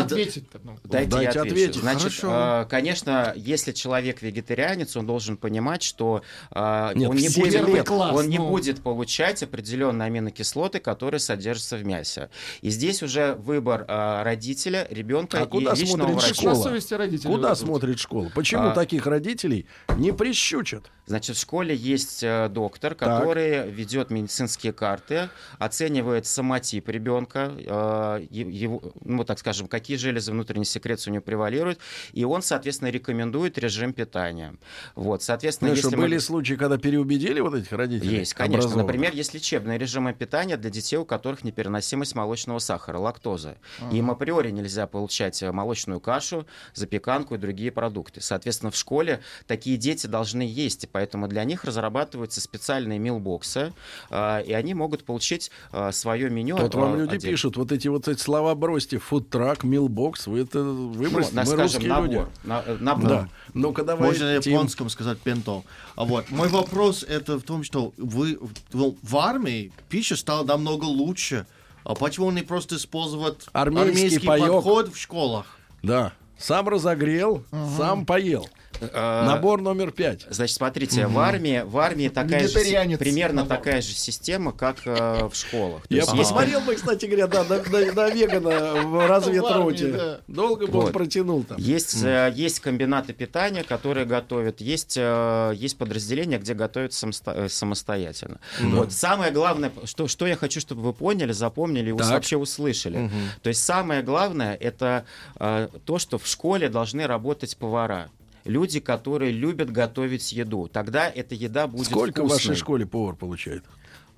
ну. 0.63 0.77
Дайте, 0.83 1.09
Дайте 1.09 1.15
я 1.23 1.29
отвечу. 1.29 1.39
ответить. 1.41 1.75
Значит, 1.75 2.01
Хорошо. 2.19 2.61
э, 2.63 2.65
конечно, 2.69 3.33
если 3.35 3.71
человек 3.71 4.21
вегетарианец, 4.21 4.95
он 4.97 5.05
должен 5.05 5.37
понимать, 5.37 5.81
что 5.83 6.21
э, 6.51 6.91
Нет, 6.95 7.09
он, 7.09 7.15
не 7.15 7.29
в 7.29 7.37
будет, 7.37 7.87
класс, 7.87 8.15
он 8.15 8.27
не 8.27 8.37
ну. 8.37 8.49
будет 8.49 8.81
получать 8.81 9.41
определенные 9.43 10.07
аминокислоты, 10.07 10.79
которые 10.79 11.19
содержатся 11.19 11.77
в 11.77 11.85
мясе. 11.85 12.29
И 12.65 12.69
здесь 12.71 13.03
уже 13.03 13.35
выбор 13.35 13.85
э, 13.87 14.23
родителя, 14.23 14.87
ребенка 14.89 15.41
А 15.41 15.43
и 15.43 15.47
куда 15.47 15.73
личного 15.75 16.07
смотрит 16.07 16.15
врача. 16.15 16.33
школа? 16.33 16.49
На 16.49 16.55
совести 16.55 16.93
родителей 16.95 17.31
Куда 17.35 17.49
вот 17.49 17.59
тут. 17.59 17.67
смотрит 17.67 17.99
школа? 17.99 18.31
Почему 18.33 18.69
А. 18.69 18.71
таких 18.73 19.05
родителей 19.05 19.67
не 19.99 20.11
прищучат? 20.11 20.89
Значит, 21.05 21.35
в 21.35 21.39
школе 21.39 21.75
есть 21.75 22.23
э, 22.23 22.49
доктор, 22.49 22.95
который 22.95 23.69
ведет 23.69 24.09
медицинские 24.09 24.73
карты, 24.73 25.29
оценивает 25.59 26.25
самотип 26.25 26.89
ребенка, 26.89 27.53
э, 27.55 28.25
его, 28.31 28.81
ну, 29.03 29.23
так 29.25 29.37
скажем, 29.37 29.67
какие 29.67 29.97
железы 29.97 30.31
внутренней 30.31 30.65
секреции 30.65 31.11
у 31.11 31.13
него 31.13 31.21
превалируют, 31.23 31.77
и 32.13 32.23
он, 32.25 32.41
соответственно, 32.41 32.89
рекомендует 32.89 33.59
режим 33.59 33.93
питания. 33.93 34.55
Вот, 34.95 35.21
соответственно, 35.21 35.69
Ну, 35.69 35.75
что, 35.75 35.89
если 35.89 35.95
мы- 35.97 36.01
были 36.05 36.17
случаи, 36.17 36.55
когда 36.55 36.79
переубедили 36.79 37.39
вот 37.41 37.53
этих 37.53 37.71
родителей? 37.73 38.17
Есть, 38.21 38.33
конечно. 38.33 38.75
Например, 38.75 39.13
есть 39.13 39.35
лечебные 39.35 39.77
режимы 39.77 40.13
питания 40.15 40.57
для 40.57 40.71
детей, 40.71 40.97
у 40.97 41.05
которых 41.05 41.43
непереносимость 41.43 42.15
молочного 42.15 42.54
молочного 42.55 42.59
сахара, 42.59 42.97
лактоза. 42.97 43.55
Им 43.91 44.11
априори 44.11 44.51
нельзя 44.51 44.87
получать 44.87 45.41
э, 45.43 45.51
молочную 45.51 45.99
кашу, 45.99 46.45
запеканку 46.73 47.35
и 47.35 47.37
другие 47.37 47.71
продукты. 47.71 48.21
Соответственно, 48.21 48.71
в 48.71 48.75
школе 48.75 49.19
такие 49.47 49.77
дети 49.77 50.07
должны 50.07 50.41
есть, 50.41 50.83
и 50.83 50.87
поэтому 50.87 51.27
для 51.27 51.43
них 51.43 51.63
разрабатываются 51.63 52.41
специальные 52.41 52.99
милбоксы, 52.99 53.73
э, 54.09 54.43
и 54.45 54.53
они 54.53 54.73
могут 54.73 55.03
получить 55.03 55.51
э, 55.71 55.91
свое 55.91 56.29
меню. 56.29 56.57
Вот 56.57 56.75
вам 56.75 56.97
люди 56.97 57.15
отдельно. 57.15 57.31
пишут, 57.33 57.57
вот 57.57 57.71
эти 57.71 57.87
вот 57.87 58.07
эти 58.07 58.19
слова 58.19 58.55
бросьте, 58.55 58.97
фудтрак, 58.97 59.63
милбокс, 59.63 60.27
вы 60.27 60.41
это 60.41 60.63
выбросьте, 60.63 61.35
Ну, 61.35 61.41
мы 61.41 61.45
скажем, 61.45 61.61
русские 61.61 61.89
набор. 61.89 62.07
люди. 62.07 62.25
На- 62.43 62.63
набор. 62.79 63.09
Да. 63.09 63.29
Ну-ка 63.53 63.83
давай, 63.83 64.09
Можно 64.09 64.25
на 64.25 64.35
японском 64.35 64.89
сказать 64.89 65.19
пенто. 65.19 65.63
А 65.95 66.03
вот 66.05 66.29
мой 66.31 66.49
вопрос 66.49 67.03
это 67.03 67.37
в 67.39 67.43
том, 67.43 67.63
что 67.63 67.93
вы 67.97 68.39
ну, 68.73 68.97
в 69.01 69.17
армии 69.17 69.71
пища 69.89 70.15
стала 70.15 70.43
намного 70.43 70.85
лучше. 70.85 71.45
А 71.85 71.93
почему 71.93 72.31
не 72.31 72.41
просто 72.41 72.77
использовать 72.77 73.45
Армейский 73.53 74.25
паёк. 74.25 74.63
подход 74.63 74.93
в 74.93 74.97
школах? 74.97 75.45
Да. 75.83 76.13
Сам 76.37 76.67
разогрел, 76.67 77.43
сам 77.77 78.05
поел. 78.05 78.49
Э, 78.81 79.25
Набор 79.25 79.61
номер 79.61 79.91
пять. 79.91 80.25
Значит, 80.29 80.55
смотрите, 80.57 81.07
в 81.07 81.17
армии, 81.19 81.63
в 81.65 81.77
армии 81.77 82.09
такая 82.09 82.47
же, 82.47 82.53
примерно 82.97 83.43
набор. 83.43 83.57
такая 83.57 83.81
же 83.81 83.93
система, 83.93 84.51
как 84.51 84.77
э, 84.85 85.27
в 85.31 85.35
школах. 85.35 85.87
То 85.87 85.93
Я 85.93 86.01
есть 86.01 86.15
посмотрел 86.15 86.61
бы, 86.61 86.75
кстати 86.75 87.05
говоря, 87.05 87.27
да, 87.27 87.43
на, 87.43 87.57
на- 87.57 87.91
на 87.93 88.09
вегана 88.09 88.81
в 88.83 89.07
разведроте. 89.07 89.91
Да. 89.91 90.19
Долго 90.27 90.67
бы 90.67 90.79
он 90.79 90.85
Вот. 90.85 90.93
протянул 90.93 91.43
там. 91.43 91.57
Есть, 91.57 92.03
э, 92.03 92.31
есть 92.35 92.59
комбинаты 92.59 93.13
питания, 93.13 93.63
которые 93.63 94.05
готовят, 94.05 94.61
есть, 94.61 94.95
э, 94.97 95.53
есть 95.55 95.77
подразделения, 95.77 96.37
где 96.37 96.53
готовят 96.53 96.91
самосто- 96.91 97.45
э, 97.45 97.49
самостоятельно. 97.49 98.39
Вот 98.61 98.91
самое 98.91 99.31
главное, 99.31 99.71
что, 99.85 100.07
что 100.07 100.27
я 100.27 100.35
хочу, 100.35 100.59
чтобы 100.59 100.81
вы 100.81 100.93
поняли, 100.93 101.31
запомнили 101.31 101.89
и 101.89 101.93
вообще 101.93 102.37
услышали. 102.37 103.09
То 103.41 103.49
есть 103.49 103.63
самое 103.63 104.01
главное 104.01 104.55
это 104.55 105.05
э, 105.39 105.69
то, 105.85 105.99
что 105.99 106.17
в 106.17 106.27
школе 106.27 106.69
должны 106.69 107.07
работать 107.07 107.55
повара. 107.57 108.09
Люди, 108.45 108.79
которые 108.79 109.31
любят 109.31 109.71
готовить 109.71 110.31
еду. 110.31 110.67
Тогда 110.71 111.09
эта 111.09 111.33
еда 111.35 111.65
будет 111.67 111.87
Сколько 111.87 112.21
в 112.21 112.27
вкусной. 112.27 112.51
вашей 112.51 112.55
школе 112.55 112.85
повар 112.85 113.15
получает? 113.15 113.63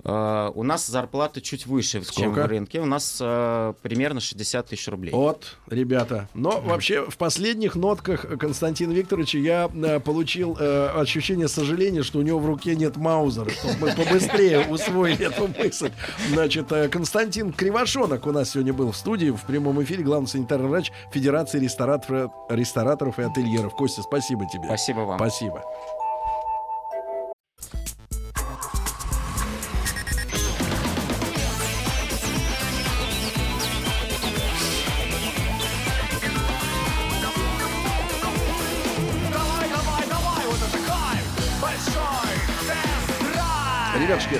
Э, 0.08 0.50
у 0.54 0.62
нас 0.62 0.86
зарплата 0.86 1.40
чуть 1.40 1.66
выше, 1.66 2.00
чем 2.00 2.04
Сколько? 2.04 2.44
в 2.44 2.46
рынке. 2.46 2.80
У 2.80 2.86
нас 2.86 3.18
э, 3.20 3.74
примерно 3.82 4.20
60 4.20 4.66
тысяч 4.66 4.88
рублей. 4.88 5.12
Вот, 5.12 5.58
ребята. 5.68 6.28
Но 6.32 6.60
вообще 6.60 7.08
в 7.08 7.16
последних 7.18 7.74
нотках 7.74 8.22
Константина 8.38 8.92
Викторовича 8.92 9.38
я 9.38 9.70
э, 9.72 10.00
получил 10.00 10.56
э, 10.58 10.88
ощущение 10.94 11.48
сожаления, 11.48 12.02
что 12.02 12.20
у 12.20 12.22
него 12.22 12.38
в 12.38 12.46
руке 12.46 12.74
нет 12.74 12.96
маузера, 12.96 13.50
чтобы 13.50 13.74
мы 13.80 13.92
побыстрее 13.92 14.66
усвоили 14.70 15.26
эту 15.26 15.48
мысль. 15.48 15.92
Значит, 16.32 16.72
э, 16.72 16.88
Константин 16.88 17.52
Кривошонок 17.52 18.26
у 18.26 18.32
нас 18.32 18.50
сегодня 18.50 18.72
был 18.72 18.92
в 18.92 18.96
студии 18.96 19.30
в 19.30 19.42
прямом 19.42 19.82
эфире, 19.82 20.02
главный 20.04 20.28
санитарный 20.28 20.68
врач 20.68 20.90
Федерации 21.12 21.58
рестораторов, 21.58 22.32
рестораторов 22.48 23.18
и 23.18 23.22
ательеров. 23.22 23.74
Костя, 23.74 24.02
спасибо 24.02 24.46
тебе. 24.50 24.64
Спасибо 24.64 25.00
вам. 25.00 25.18
Спасибо. 25.18 25.62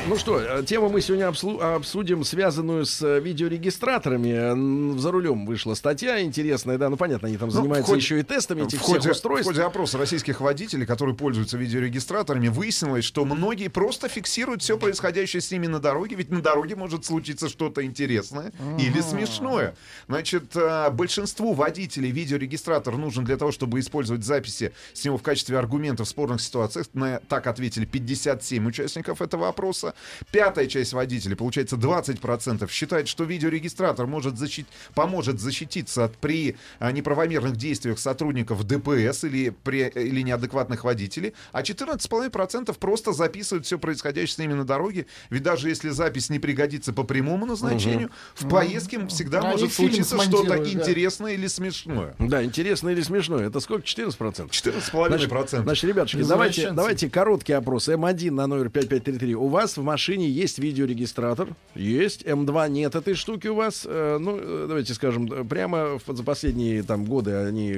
Ну 0.08 0.16
что, 0.16 0.40
э, 0.40 0.62
тему 0.64 0.88
мы 0.88 1.00
сегодня 1.02 1.26
обсудим, 1.28 2.24
связанную 2.24 2.86
с 2.86 3.02
э, 3.02 3.20
видеорегистраторами. 3.20 4.98
За 4.98 5.10
рулем 5.10 5.44
вышла 5.44 5.74
статья 5.74 6.22
интересная, 6.22 6.78
да, 6.78 6.88
ну 6.88 6.96
понятно, 6.96 7.28
они 7.28 7.36
там 7.36 7.48
Ну, 7.48 7.54
занимаются 7.54 7.84
в 7.90 7.94
ходе- 7.94 8.00
еще 8.02 8.20
и 8.20 8.22
тестами 8.22 8.62
этих 8.62 8.78
в 8.78 8.82
ходе, 8.82 9.00
всех 9.00 9.12
в 9.12 9.16
устройств. 9.16 9.48
ходе 9.48 9.62
опроса 9.62 9.98
российских 9.98 10.40
водителей, 10.40 10.86
которые 10.86 11.14
пользуются 11.14 11.58
видеорегистраторами, 11.58 12.48
выяснилось, 12.48 13.04
что 13.04 13.24
многие 13.24 13.68
просто 13.68 14.08
фиксируют 14.08 14.62
все 14.62 14.78
происходящее 14.78 15.40
с 15.42 15.50
ними 15.50 15.66
на 15.66 15.78
дороге, 15.78 16.16
ведь 16.16 16.30
на 16.30 16.40
дороге 16.40 16.74
может 16.76 17.04
случиться 17.04 17.48
что-то 17.48 17.84
интересное 17.84 18.52
или 18.78 19.00
смешное. 19.00 19.74
Значит, 20.08 20.56
э, 20.56 20.90
большинству 20.90 21.52
водителей 21.52 22.10
видеорегистратор 22.10 22.96
нужен 22.96 23.24
для 23.24 23.36
того, 23.36 23.52
чтобы 23.52 23.78
использовать 23.80 24.24
записи 24.24 24.72
с 24.94 25.04
него 25.04 25.18
в 25.18 25.22
качестве 25.22 25.58
аргументов 25.58 26.06
в 26.06 26.10
спорных 26.10 26.40
ситуациях. 26.40 26.86
На, 26.94 27.20
так 27.28 27.46
ответили 27.46 27.84
57 27.84 28.66
участников 28.66 29.20
этого 29.20 29.48
опроса. 29.48 29.94
Пятая 30.30 30.66
часть 30.66 30.92
водителей, 30.92 31.36
получается 31.36 31.76
20%, 31.76 32.70
считает, 32.70 33.08
что 33.08 33.24
видеорегистратор 33.24 34.06
может 34.06 34.34
защит- 34.34 34.66
поможет 34.94 35.40
защититься 35.40 36.04
от 36.04 36.16
при 36.18 36.56
а, 36.78 36.92
неправомерных 36.92 37.56
действиях 37.56 37.98
сотрудников 37.98 38.64
ДПС 38.64 39.24
или, 39.24 39.50
при, 39.50 39.88
или 39.88 40.22
неадекватных 40.22 40.84
водителей, 40.84 41.34
а 41.52 41.62
14,5% 41.62 42.76
просто 42.78 43.12
записывают 43.12 43.66
все 43.66 43.78
происходящее 43.78 44.34
с 44.34 44.38
ними 44.38 44.52
на 44.54 44.64
дороге, 44.64 45.06
ведь 45.30 45.42
даже 45.42 45.68
если 45.68 45.90
запись 45.90 46.30
не 46.30 46.38
пригодится 46.38 46.92
по 46.92 47.04
прямому 47.04 47.46
назначению, 47.46 48.10
в 48.34 48.48
поездке 48.48 49.06
всегда 49.08 49.40
Они 49.40 49.48
может 49.48 49.72
случиться 49.72 50.18
что-то 50.20 50.58
да. 50.58 50.68
интересное 50.68 51.32
или 51.32 51.46
смешное. 51.46 52.14
Да, 52.18 52.44
интересно 52.44 52.90
или 52.90 53.02
смешно. 53.02 53.38
Это 53.40 53.60
сколько? 53.60 53.86
14%? 53.86 54.50
14,5%. 54.50 55.62
Значит, 55.62 55.84
ребятушки, 55.84 56.22
давайте, 56.22 56.60
Извращенцы. 56.60 56.76
давайте 56.76 57.10
короткий 57.10 57.52
опрос. 57.52 57.88
М1 57.88 58.30
на 58.30 58.46
номер 58.46 58.70
5533. 58.70 59.34
У 59.34 59.48
вас 59.48 59.76
в 59.76 59.82
машине 59.88 60.28
есть 60.28 60.58
видеорегистратор? 60.58 61.48
Есть. 61.74 62.22
М2 62.22 62.68
нет 62.68 62.94
этой 62.94 63.14
штуки 63.14 63.48
у 63.48 63.54
вас. 63.54 63.86
Э, 63.88 64.18
ну, 64.20 64.38
э, 64.38 64.66
давайте 64.68 64.92
скажем, 64.92 65.32
э, 65.32 65.44
прямо 65.44 65.98
за 66.06 66.22
последние 66.22 66.82
там 66.82 67.04
годы 67.04 67.34
они 67.34 67.74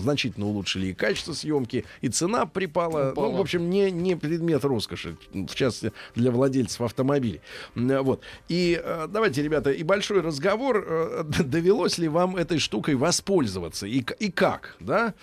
значительно 0.00 0.46
улучшили 0.46 0.86
и 0.88 0.94
качество 0.94 1.32
съемки, 1.32 1.84
и 2.00 2.08
цена 2.08 2.46
припала. 2.46 3.10
Упала. 3.10 3.30
Ну, 3.30 3.38
в 3.38 3.40
общем, 3.40 3.68
не, 3.68 3.90
не 3.90 4.16
предмет 4.16 4.64
роскоши, 4.64 5.16
в 5.32 5.54
частности, 5.54 5.92
для 6.14 6.30
владельцев 6.30 6.80
автомобилей. 6.80 7.40
Вот. 7.74 8.22
И 8.48 8.80
давайте, 9.08 9.42
ребята, 9.42 9.70
и 9.70 9.82
большой 9.82 10.20
разговор. 10.20 11.26
довелось 11.44 11.98
ли 11.98 12.08
вам 12.08 12.36
этой 12.36 12.58
штукой 12.58 12.94
воспользоваться? 12.94 13.86
И, 13.86 14.04
и 14.18 14.30
как? 14.30 14.76
Да? 14.80 15.14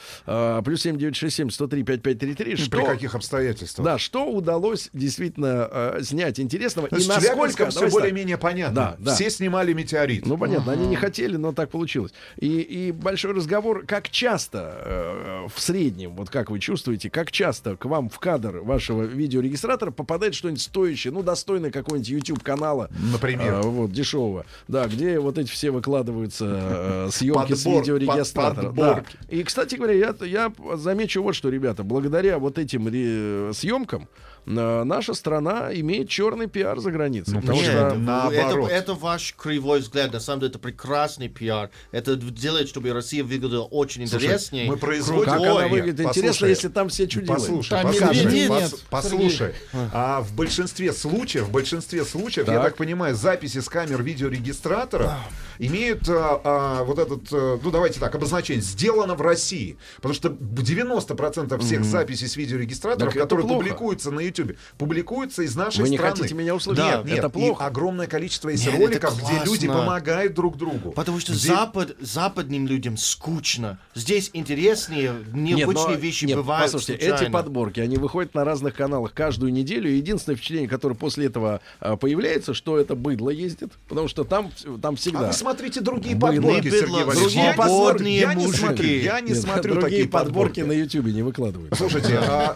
Плюс 0.64 0.82
7967 0.82 1.50
103 1.50 1.84
5533. 1.84 2.56
Что, 2.56 2.78
При 2.78 2.86
каких 2.86 3.16
обстоятельствах? 3.16 3.86
да, 3.86 3.98
что 3.98 4.26
удалось 4.30 4.90
действительно 4.94 5.70
э, 5.72 6.00
снять 6.26 6.40
интересного? 6.40 6.88
С 6.92 7.06
и 7.06 7.08
насколько... 7.08 7.70
Все 7.70 7.90
более-менее 7.90 8.38
понятно. 8.38 8.76
Да, 8.76 8.96
да. 9.00 9.16
Все 9.16 9.30
снимали 9.30 9.74
метеорит. 9.74 10.26
Ну, 10.26 10.38
понятно, 10.38 10.72
они 10.74 10.88
не 10.88 10.96
хотели, 10.96 11.36
но 11.38 11.54
так 11.54 11.70
получилось. 11.70 12.14
И, 12.40 12.60
и 12.62 12.92
большой 12.92 13.34
разговор, 13.34 13.86
как 13.86 14.10
часто 14.10 14.74
э, 14.86 15.48
в 15.54 15.60
среднем, 15.60 16.16
вот 16.16 16.30
как 16.30 16.50
вы 16.50 16.60
чувствуете, 16.60 17.10
как 17.10 17.32
часто 17.32 17.76
к 17.76 17.86
вам 17.86 18.10
в 18.10 18.20
кадр 18.20 18.60
вашего 18.60 19.04
видеорегистратора 19.04 19.92
попадает 19.92 20.36
что-нибудь 20.36 20.62
стоящее, 20.62 21.14
ну, 21.14 21.22
достойное 21.24 21.72
какого-нибудь 21.72 22.10
YouTube-канала. 22.10 22.90
Например. 23.12 23.54
э, 23.56 23.62
вот, 23.62 23.92
дешевого. 23.92 24.46
Да, 24.68 24.88
где 24.88 25.20
вот 25.20 25.38
эти 25.38 25.50
все 25.50 25.72
выкладываются 25.72 26.46
э, 26.48 27.10
съемки 27.12 27.54
с 27.54 27.66
Подбор- 27.66 27.80
видеорегистратора. 27.82 28.68
под- 28.70 28.76
Да. 28.76 29.04
И, 29.30 29.44
кстати 29.44 29.76
говоря, 29.76 29.94
я, 29.94 30.16
я 30.26 30.52
замечу 30.76 31.22
вот 31.22 31.36
что, 31.36 31.50
ребята, 31.50 31.84
благодаря 31.84 32.40
вот 32.40 32.58
этим 32.58 32.88
ре- 32.88 33.54
съемкам 33.54 34.08
наша 34.46 35.14
страна 35.14 35.70
имеет 35.74 36.10
черный 36.10 36.48
пиар 36.48 36.80
за 36.80 36.92
границей. 36.92 37.36
потому 37.40 37.58
Нет, 37.58 37.66
что 37.66 37.78
это, 37.88 37.96
наоборот. 37.96 38.70
это 38.72 38.94
ваш 38.94 39.34
кривой 39.38 39.80
взгляд. 39.80 40.14
На 40.14 40.20
самом 40.20 40.42
деле 40.42 40.50
это 40.52 40.60
прекрасный 40.60 41.30
пиар. 41.30 41.70
Это 41.92 42.16
делает, 42.16 42.70
чтобы 42.70 42.94
Россия 42.94 43.24
выглядела 43.24 43.64
очень 43.64 44.08
Слушай, 44.08 44.26
интереснее. 44.26 44.70
мы 44.70 44.78
производим- 44.78 45.26
как 45.26 45.42
она 45.42 45.68
выглядит 45.68 46.00
интересно, 46.02 46.22
послушай, 46.32 46.50
если 46.50 46.68
там 46.68 46.90
все 46.90 47.08
чудо 47.08 47.26
Послушай, 47.34 47.70
Там 47.70 47.84
послушай, 47.88 48.26
пос- 48.26 48.32
нет, 48.62 48.76
послушай. 48.90 49.54
А 49.94 50.22
в 50.22 50.34
большинстве 50.34 50.94
случаев, 50.94 51.46
в 51.46 51.52
большинстве 51.52 52.06
случаев, 52.06 52.48
я 52.48 52.56
Так. 52.56 52.64
так 52.64 52.76
понимаю, 52.78 53.16
записи 53.16 53.60
с 53.60 53.68
камер 53.70 54.04
видеорегистратора 54.04 55.18
имеют 55.60 56.08
а, 56.10 56.42
а, 56.44 56.84
вот 56.84 57.00
этот, 57.00 57.22
а, 57.32 57.60
ну 57.62 57.72
давайте 57.72 58.00
так, 58.00 58.14
обозначение, 58.16 58.62
сделано 58.62 59.16
в 59.16 59.22
России. 59.22 59.78
Потому 59.98 60.14
что 60.14 60.30
90% 60.30 61.58
всех 61.60 61.84
записей 61.84 62.28
с 62.28 62.36
видеорегистраторов, 62.36 63.14
Так 63.14 63.22
которые 63.24 63.48
публикуются 63.48 64.12
на 64.12 64.20
YouTube, 64.20 64.58
публикуются 64.78 65.44
из 65.44 65.56
нашей 65.56 65.82
Вы 65.82 65.90
не 65.90 65.98
страны. 65.98 66.16
хотите 66.16 66.36
меня 66.36 66.56
услышать? 66.56 66.84
Нет, 66.84 67.04
Да, 67.04 67.10
нет, 67.10 67.20
это 67.20 67.28
и 67.28 67.32
плохо. 67.32 67.66
огромное 67.66 68.08
количество 68.08 68.50
есть 68.50 68.66
Нет, 68.66 68.76
роликов, 68.80 69.18
где 69.22 69.44
люди 69.46 69.68
помогают 69.68 70.34
друг 70.34 70.58
другу. 70.58 70.92
Потому 70.92 71.20
что 71.20 71.34
Где- 71.34 71.48
запад, 71.48 71.96
западным 72.00 72.68
людям 72.68 72.98
скучно. 72.98 73.80
Здесь 73.94 74.30
интереснее, 74.34 75.14
необычные 75.34 75.88
но- 75.96 76.02
вещи 76.02 76.26
нет, 76.26 76.38
бывают 76.38 76.72
Послушайте, 76.72 77.06
случайно. 77.06 77.24
эти 77.26 77.32
подборки, 77.32 77.80
они 77.80 77.98
выходят 77.98 78.34
на 78.34 78.44
разных 78.44 78.76
каналах 78.76 79.14
каждую 79.14 79.52
неделю. 79.52 79.90
И 79.90 79.96
единственное 79.98 80.36
впечатление, 80.36 80.70
которое 80.70 80.96
после 80.96 81.28
этого 81.28 81.62
а, 81.80 81.96
появляется, 81.98 82.54
что 82.54 82.78
это 82.78 82.96
быдло 82.96 83.30
ездит, 83.30 83.72
потому 83.88 84.08
что 84.08 84.24
там, 84.24 84.52
там 84.82 84.94
А 84.94 84.98
всегда. 84.98 85.28
вы 85.28 85.34
посмотрите 85.46 85.82
другие 85.82 86.16
Были 86.16 86.38
подборки, 86.38 86.70
Сергей 86.70 87.04
Валерьевич. 87.04 87.20
другие 87.20 87.46
Я 87.46 87.54
не 87.54 87.58
смотрю- 87.58 88.08
Я 88.08 88.34
не 88.34 88.48
смотрю, 88.48 88.88
я 88.88 89.22
не 89.22 89.30
Нет, 89.30 89.38
смотрю 89.38 89.74
другие 89.74 89.82
такие 89.84 90.08
подборки. 90.10 90.60
подборки. 90.60 90.60
на 90.62 90.72
Ютубе 90.72 91.14
не 91.14 91.22
выкладывают. 91.22 91.76
Слушайте, 91.78 92.18
а, 92.18 92.56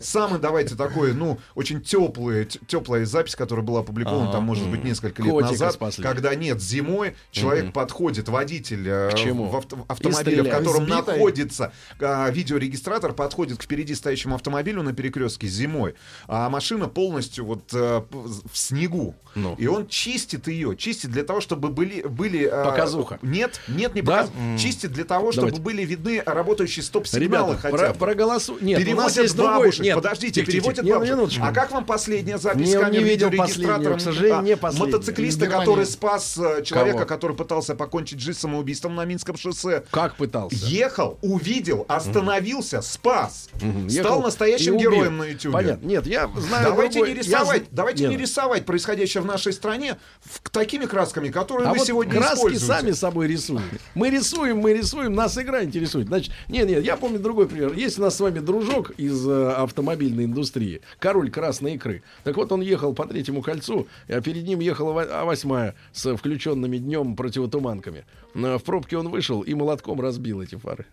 самый 0.00 0.40
давайте 0.40 0.74
такой, 0.74 1.14
ну, 1.14 1.38
очень 1.54 1.80
теплый, 1.80 2.46
теплая 2.46 3.04
запись, 3.04 3.34
которая 3.36 3.64
была 3.64 3.80
опубликована, 3.80 4.30
там, 4.32 4.44
может 4.44 4.68
быть, 4.68 4.84
несколько 4.84 5.22
лет 5.22 5.34
назад, 5.40 5.78
когда 6.00 6.34
нет, 6.34 6.62
зимой 6.62 7.14
человек 7.30 7.72
подходит, 7.72 8.28
водитель 8.28 8.88
э, 8.88 9.10
в 9.10 9.84
автомобиле, 9.88 10.42
в 10.42 10.50
котором 10.50 10.86
находится 10.88 11.72
а, 12.00 12.30
видеорегистратор, 12.30 13.12
подходит 13.12 13.58
к 13.58 13.62
впереди 13.62 13.94
стоящему 13.94 14.34
автомобилю 14.34 14.82
на 14.82 14.92
перекрестке 14.92 15.48
зимой, 15.48 15.94
а 16.26 16.48
машина 16.48 16.88
полностью 16.88 17.44
вот 17.44 17.72
э, 17.72 18.02
в 18.10 18.56
снегу. 18.56 19.14
Ну. 19.34 19.54
И 19.58 19.66
он 19.66 19.86
чистит 19.88 20.48
ее, 20.48 20.76
чистит 20.76 21.10
для 21.10 21.24
того, 21.24 21.40
чтобы 21.40 21.68
были... 21.68 22.02
были 22.28 22.44
э, 22.46 22.64
Показуха. 22.64 23.18
Нет, 23.22 23.60
нет, 23.68 23.94
не 23.94 24.02
Да? 24.02 24.22
показ... 24.24 24.30
Чистит 24.60 24.92
для 24.92 25.04
того, 25.04 25.32
чтобы 25.32 25.48
Давайте. 25.48 25.62
были 25.62 25.82
видны 25.84 26.22
работающие 26.24 26.82
стоп-сигналы 26.82 27.52
Ребята, 27.54 27.58
хотя 27.62 27.76
про, 27.76 27.92
бы. 27.92 27.98
проголосу... 27.98 28.58
Нет, 28.60 28.78
у 28.78 28.82
переводят 28.82 29.04
нас 29.04 29.16
есть 29.16 29.36
другой... 29.36 29.58
бабушек. 29.58 29.80
Нет, 29.84 29.94
Подождите, 29.96 30.40
тихо, 30.40 30.52
переводят 30.52 30.84
не, 30.84 30.92
бабушек. 30.92 31.14
минуточку. 31.14 31.44
А 31.44 31.52
как 31.52 31.70
вам 31.70 31.84
последняя 31.84 32.38
запись 32.38 32.68
Не- 32.68 32.74
камер 32.74 33.36
последнюю, 33.36 33.96
к 33.96 34.00
сожалению, 34.00 34.42
не 34.42 34.52
А, 34.52 34.56
последнюю. 34.56 34.92
Мотоциклиста, 34.92 35.46
который 35.46 35.86
спас 35.86 36.36
э, 36.38 36.62
человека, 36.62 36.98
Кого? 36.98 37.06
который 37.08 37.36
пытался 37.36 37.74
покончить 37.74 38.20
жизнь 38.20 38.38
самоубийством 38.38 38.94
на 38.94 39.04
Минском 39.04 39.36
шоссе. 39.36 39.84
Как 39.90 40.16
пытался? 40.16 40.56
Ехал, 40.66 41.18
увидел, 41.22 41.84
остановился, 41.88 42.82
спас. 42.82 43.48
Мгм. 43.60 43.88
Стал 43.88 44.04
Ехал 44.04 44.22
настоящим 44.22 44.76
героем 44.76 45.18
на 45.18 45.24
YouTube. 45.24 45.52
Понятно. 45.52 45.86
Нет, 45.86 46.06
я 46.06 46.28
знаю 46.36 46.64
Давайте 46.70 47.00
не 47.00 47.08
я 47.08 47.14
рисовать, 47.14 47.62
з- 47.64 47.68
давайте 47.70 48.02
Нет. 48.04 48.10
не 48.12 48.16
рисовать 48.18 48.64
происходящее 48.66 49.22
в 49.22 49.26
нашей 49.26 49.52
стране 49.52 49.96
такими 50.52 50.86
красками, 50.86 51.28
которые 51.28 51.68
А 51.68 51.74
вот 51.74 51.86
сегодня 51.86 52.17
краски 52.18 52.54
сами 52.56 52.90
собой 52.92 53.26
рисуем. 53.28 53.62
Мы 53.94 54.10
рисуем, 54.10 54.58
мы 54.58 54.72
рисуем, 54.72 55.14
нас 55.14 55.36
игра 55.38 55.64
интересует. 55.64 56.08
Значит, 56.08 56.32
нет, 56.48 56.68
нет, 56.68 56.84
я 56.84 56.96
помню 56.96 57.18
другой 57.18 57.48
пример. 57.48 57.72
Есть 57.72 57.98
у 57.98 58.02
нас 58.02 58.16
с 58.16 58.20
вами 58.20 58.38
дружок 58.40 58.90
из 58.92 59.26
э, 59.28 59.52
автомобильной 59.52 60.24
индустрии, 60.24 60.80
король 60.98 61.30
красной 61.30 61.74
икры. 61.74 62.02
Так 62.24 62.36
вот, 62.36 62.50
он 62.52 62.60
ехал 62.60 62.94
по 62.94 63.06
третьему 63.06 63.42
кольцу, 63.42 63.86
а 64.08 64.20
перед 64.20 64.44
ним 64.46 64.60
ехала 64.60 64.92
ва- 64.92 65.24
А8 65.24 65.74
с 65.92 66.16
включенными 66.16 66.78
днем 66.78 67.16
противотуманками. 67.16 68.04
Э, 68.34 68.58
В 68.58 68.62
пробке 68.64 68.98
он 68.98 69.08
вышел 69.08 69.42
и 69.42 69.54
молотком 69.54 70.00
разбил 70.00 70.40
эти 70.42 70.56
фары. 70.56 70.86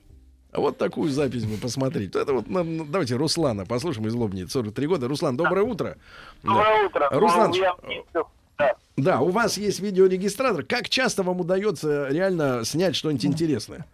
А 0.52 0.62
вот 0.62 0.78
такую 0.78 1.10
запись 1.12 1.44
вы 1.44 1.58
посмотрите. 1.58 2.18
Это 2.18 2.32
вот, 2.34 2.48
нам- 2.50 2.90
давайте 2.90 3.16
Руслана 3.18 3.66
послушаем 3.66 4.08
из 4.08 4.14
Лобни, 4.14 4.46
43 4.46 4.88
года. 4.88 5.08
Руслан, 5.10 5.36
доброе 5.36 5.64
утро. 5.64 5.98
Доброе 6.44 6.64
Да. 6.64 6.86
утро. 6.86 7.20
Руслан, 7.20 7.50
Ну, 7.50 7.56
я- 7.58 7.76
да. 8.58 8.76
да, 8.98 9.22
у 9.22 9.30
вас 9.30 9.58
есть 9.58 9.80
видеорегистратор. 9.80 10.64
Как 10.64 10.90
часто 10.90 11.24
вам 11.24 11.40
удается 11.40 12.08
реально 12.10 12.64
снять 12.66 12.96
что-нибудь 12.96 13.26
интересное? 13.26 13.86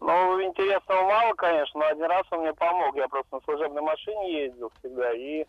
Ну, 0.00 0.42
интересного 0.42 1.02
мало, 1.02 1.34
конечно, 1.34 1.80
но 1.80 1.86
один 1.86 2.04
раз 2.04 2.22
он 2.30 2.40
мне 2.40 2.54
помог. 2.54 2.96
Я 2.96 3.08
просто 3.08 3.34
на 3.34 3.40
служебной 3.42 3.82
машине 3.82 4.44
ездил 4.44 4.72
всегда, 4.78 5.12
и 5.12 5.44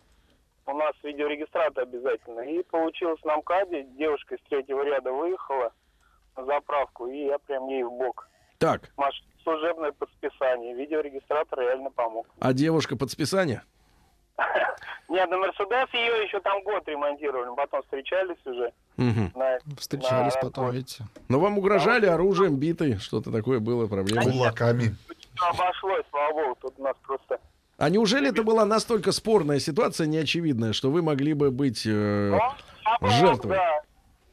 у 0.66 0.74
нас 0.74 0.94
видеорегистратор 1.04 1.84
обязательно. 1.84 2.42
И 2.42 2.64
получилось 2.64 3.24
на 3.24 3.38
МКАДе, 3.38 3.84
девушка 3.98 4.36
из 4.36 4.42
третьего 4.50 4.84
ряда 4.84 5.12
выехала 5.12 5.72
на 6.36 6.46
заправку, 6.46 7.08
и 7.08 7.26
я 7.26 7.40
прям 7.40 7.68
ей 7.68 7.84
в 7.84 7.92
бок. 7.92 8.28
Так, 8.58 8.92
Маш... 8.98 9.22
Служебное 9.44 9.92
под 9.92 10.08
списание. 10.12 10.76
Видеорегистратор 10.76 11.62
реально 11.62 11.90
помог. 11.90 12.28
а 12.40 12.54
девушка 12.54 12.96
под 12.96 13.10
списание? 13.10 13.64
Нет, 15.10 15.30
на 15.30 15.38
Мерседес 15.38 15.94
ее 15.94 16.24
еще 16.24 16.40
там 16.40 16.64
год 16.64 16.88
ремонтировали, 16.88 17.54
потом 17.56 17.82
встречались 17.84 18.38
уже. 18.46 18.72
На- 18.98 19.58
Встречались 19.78 20.36
на 20.36 20.42
потом, 20.42 20.72
видите. 20.72 21.04
Но 21.28 21.40
вам 21.40 21.58
угрожали 21.58 22.06
оружием, 22.06 22.56
битой, 22.58 22.98
что-то 22.98 23.32
такое 23.32 23.60
было, 23.60 23.88
проблемы. 23.88 24.32
Кулаками. 24.32 24.96
Обошлось, 25.42 26.06
слава 26.12 26.34
богу, 26.34 26.58
тут 26.62 26.74
у 26.78 26.84
нас 26.84 26.96
просто... 27.06 27.40
А 27.78 27.90
неужели 27.90 28.30
это 28.30 28.44
была 28.44 28.64
настолько 28.64 29.12
спорная 29.12 29.60
ситуация, 29.60 30.06
неочевидная, 30.06 30.72
что 30.72 30.92
вы 30.92 31.02
могли 31.02 31.34
бы 31.34 31.50
быть 31.50 31.84
э, 31.86 32.38
жертвой? 33.02 33.58
Да, 33.58 33.82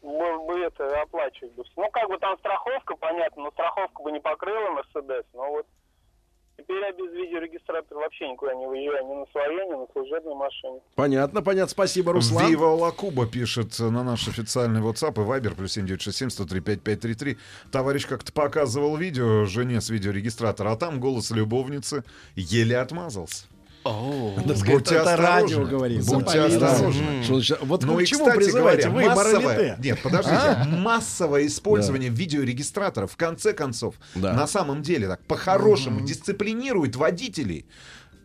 бы, 0.03 0.47
бы 0.47 0.61
это 0.61 1.01
оплачивать. 1.01 1.53
Ну, 1.77 1.91
как 1.91 2.09
бы 2.09 2.19
там 2.19 2.37
страховка, 2.39 2.95
понятно, 2.97 3.45
но 3.45 3.51
страховка 3.53 4.03
бы 4.03 4.13
не 4.13 4.21
покрыла 4.21 4.71
Мерседес, 4.71 5.25
но 5.33 5.49
вот 5.51 5.67
теперь 6.69 6.83
я 6.83 6.93
без 6.93 7.13
видеорегистратора 7.13 7.99
вообще 7.99 8.29
никуда 8.29 8.55
не 8.55 8.67
выезжаю, 8.67 9.07
ни 9.07 9.15
на 9.15 9.27
своей, 9.33 9.67
ни 9.67 9.75
на 9.75 9.87
служебной 9.93 10.35
машине. 10.35 10.81
Понятно, 10.95 11.43
понятно. 11.43 11.71
Спасибо, 11.71 12.13
Руслан. 12.13 12.49
Вива 12.49 12.67
Лакуба 12.67 13.27
пишет 13.27 13.79
на 13.79 14.05
наш 14.05 14.29
официальный 14.29 14.81
WhatsApp 14.81 15.13
и 15.13 15.27
Viber 15.27 15.57
плюс 15.57 15.73
7967 15.73 16.31
103 16.31 16.61
5533. 16.61 17.39
Товарищ 17.73 18.07
как-то 18.07 18.33
показывал 18.33 18.97
видео 18.97 19.45
жене 19.47 19.81
с 19.81 19.91
видеорегистратора, 19.91 20.73
а 20.73 20.77
там 20.77 21.01
голос 21.01 21.31
любовницы 21.31 22.05
еле 22.37 22.79
отмазался. 22.79 23.47
Будьте 24.67 25.03
радио 25.03 25.65
говорит. 25.65 26.05
Будьте 26.07 26.41
осторожны. 26.41 27.25
Значит, 27.25 27.59
Вот 27.63 27.85
Ну 27.85 27.97
к 27.97 28.05
чему 28.05 28.31
призываете 28.31 28.89
вы, 28.89 29.05
массовое, 29.05 29.77
нет, 29.83 30.01
подождите, 30.03 30.37
А? 30.37 30.65
массовое 30.65 31.47
использование 31.47 32.11
видеорегистраторов 32.11 33.13
в 33.13 33.17
конце 33.17 33.53
концов 33.53 33.95
на 34.15 34.47
самом 34.47 34.83
деле 34.83 35.09
так 35.09 35.25
по-хорошему 35.25 36.01
дисциплинирует 36.01 36.97
водителей. 36.97 37.67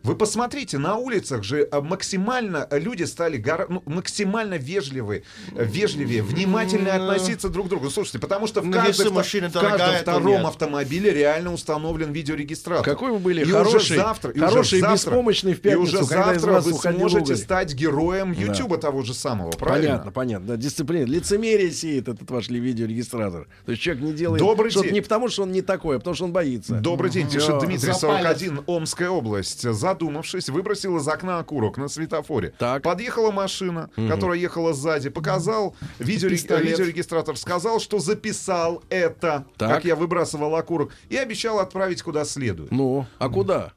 Вы 0.04 0.16
посмотрите, 0.16 0.78
на 0.78 0.98
улицах 0.98 1.44
же 1.44 1.68
а, 1.72 1.82
максимально 1.82 2.68
люди 2.72 3.04
стали 3.04 3.38
гора- 3.38 3.68
ну, 3.70 3.82
максимально 3.86 4.56
вежливы, 4.56 5.24
э, 5.56 5.64
вежливее, 5.64 6.22
внимательнее 6.22 6.92
относиться 6.94 7.48
друг 7.48 7.68
к 7.68 7.70
другу. 7.70 7.90
Слушайте, 7.90 8.20
потому 8.20 8.48
что 8.48 8.60
в, 8.62 8.66
Ну, 8.66 8.74
каждой 8.74 9.12
машина 9.12 9.50
в 9.50 9.54
каждом 9.54 9.96
втором 10.02 10.28
нет. 10.40 10.46
автомобиле 10.46 11.12
реально 11.14 11.54
установлен 11.54 12.12
видеорегистратор. 12.12 12.84
Какой 12.84 13.12
вы 13.12 13.20
были 13.20 13.44
и 13.44 13.46
хороший, 13.46 13.76
уже 13.78 13.96
завтра, 13.96 14.32
и 14.32 14.40
хороший 14.40 14.60
уже 14.60 14.78
и 14.78 14.82
завтра, 14.82 14.96
беспомощный 15.12 15.54
в 15.54 15.60
и 15.60 15.62
пятницу, 15.62 15.82
уже 15.84 15.98
когда 16.00 16.22
из 16.34 16.42
завтра 16.42 16.52
вас 16.52 16.66
вы 16.66 16.74
сможете 16.74 17.22
уголь. 17.34 17.38
стать 17.38 17.74
героем 17.74 18.34
Да. 18.34 18.42
Ютуба 18.42 18.78
того 18.78 19.04
же 19.04 19.14
самого, 19.14 19.52
правильно? 19.52 19.90
Понятно, 19.92 20.12
понятно. 20.12 20.48
Да, 20.48 20.58
дисциплина. 20.58 21.06
Лицемерие 21.06 21.72
сеет 21.72 22.10
этот 22.10 22.30
ваш 22.30 22.50
видеорегистратор. 22.50 23.48
То 23.66 23.72
есть 23.72 23.82
человек 23.82 24.04
не 24.04 24.14
делает 24.14 24.40
Добрый 24.42 24.70
что-то 24.72 24.88
день. 24.88 24.96
не 24.96 25.02
потому, 25.02 25.30
что 25.30 25.44
он 25.44 25.52
не 25.54 25.62
такой, 25.62 25.96
а 25.96 26.00
потому, 26.00 26.16
что 26.16 26.26
он 26.26 26.34
боится. 26.34 26.76
Добрый 26.76 27.10
день, 27.10 27.30
пишет 27.30 27.60
Дмитрий, 27.60 27.94
Запалец. 27.94 28.40
41, 28.40 28.64
Омская 28.68 29.10
область. 29.10 29.72
Задумавшись, 29.94 30.50
выбросил 30.50 30.98
из 30.98 31.08
окна 31.08 31.38
окурок 31.38 31.78
на 31.78 31.88
светофоре. 31.88 32.54
Так. 32.58 32.82
Подъехала 32.82 33.30
машина, 33.32 33.92
Мгм. 33.96 34.10
которая 34.10 34.40
ехала 34.40 34.74
сзади, 34.74 35.10
показал 35.10 35.76
видеореги- 36.00 36.64
видеорегистратор, 36.64 37.38
сказал, 37.38 37.80
что 37.80 38.00
записал 38.00 38.84
это, 38.90 39.46
Так. 39.58 39.70
как 39.70 39.86
я 39.86 39.96
выбрасывал 39.96 40.56
окурок, 40.56 40.92
и 41.10 41.16
обещал 41.18 41.60
отправить 41.60 42.02
куда 42.02 42.26
следует. 42.26 42.72
Ну, 42.72 43.06
а 43.20 43.30
куда? 43.30 43.72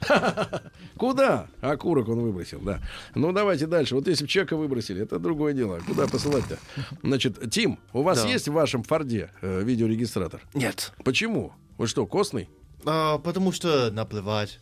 Куда? 0.96 1.46
Окурок 1.60 2.08
он 2.08 2.20
выбросил, 2.20 2.60
да. 2.60 2.80
Ну, 3.14 3.32
давайте 3.32 3.66
дальше. 3.66 3.94
Вот 3.94 4.06
если 4.08 4.24
бы 4.24 4.28
человека 4.28 4.56
выбросили, 4.56 5.02
это 5.02 5.18
другое 5.18 5.52
дело. 5.54 5.80
Куда 5.86 6.06
посылать-то? 6.06 6.58
Значит, 7.02 7.50
Тим, 7.50 7.78
у 7.92 8.02
вас 8.02 8.22
Да. 8.22 8.28
есть 8.28 8.48
в 8.48 8.52
вашем 8.52 8.82
Форде 8.82 9.30
э, 9.42 9.62
видеорегистратор? 9.62 10.40
Нет. 10.54 10.92
Почему? 11.04 11.52
Вы 11.78 11.86
что, 11.86 12.06
костный? 12.06 12.48
А, 12.86 13.18
потому 13.18 13.50
что 13.52 13.90
наплевать. 13.90 14.60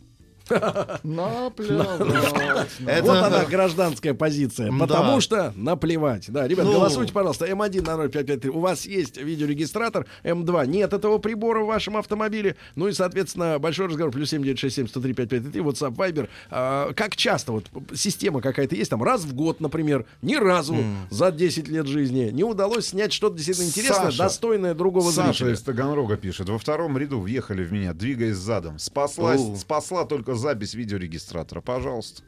Наплевать. 1.03 2.71
Вот 3.03 3.17
она, 3.17 3.45
гражданская 3.45 4.15
позиция. 4.15 4.73
Потому 4.73 5.21
что 5.21 5.53
наплевать. 5.57 6.31
Да, 6.31 6.47
ребят, 6.47 6.65
Ну. 6.67 6.73
голосуйте, 6.73 7.13
пожалуйста. 7.13 7.47
М1 7.47 7.83
на 7.87 7.97
0553. 8.09 8.51
У 8.51 8.61
вас 8.61 8.87
есть 8.87 9.17
видеорегистратор. 9.17 10.07
М2 10.25 10.67
нет 10.67 10.93
этого 10.93 11.19
прибора 11.19 11.63
в 11.63 11.67
вашем 11.67 11.97
автомобиле. 11.97 12.57
Ну 12.77 12.89
и, 12.89 12.93
соответственно, 12.93 13.59
большой 13.59 13.87
разговор. 13.89 14.13
Плюс 14.13 14.31
7967 14.31 14.89
103 14.89 15.13
5533. 15.15 15.61
WhatsApp, 15.63 15.97
Viber. 15.97 16.29
А, 16.51 16.93
как 16.95 17.17
часто? 17.17 17.53
Вот 17.53 17.67
система 17.95 18.41
какая-то 18.41 18.75
есть? 18.75 18.91
Там 18.91 19.03
раз 19.03 19.23
в 19.23 19.35
год, 19.35 19.61
например. 19.61 20.05
Ни 20.23 20.37
разу 20.37 20.77
за 21.11 21.31
10 21.31 21.69
лет 21.69 21.87
жизни 21.87 22.31
не 22.33 22.45
удалось 22.45 22.87
снять 22.89 23.13
что-то 23.13 23.37
действительно 23.37 23.67
интересное, 23.67 24.07
Саша. 24.07 24.19
достойное 24.19 24.75
другого 24.75 25.11
Саша 25.11 25.33
зрителя. 25.33 25.55
из 25.55 25.63
Таганрога 25.63 26.17
пишет. 26.17 26.49
Во 26.49 26.59
втором 26.59 26.97
ряду 26.99 27.21
въехали 27.21 27.65
в 27.65 27.73
меня, 27.73 27.93
двигаясь 27.93 28.37
задом. 28.37 28.79
Спасла 28.79 30.05
только 30.05 30.32
запись 30.35 30.75
видеорегистратора. 30.75 31.61
Пожалуйста. 31.61 32.23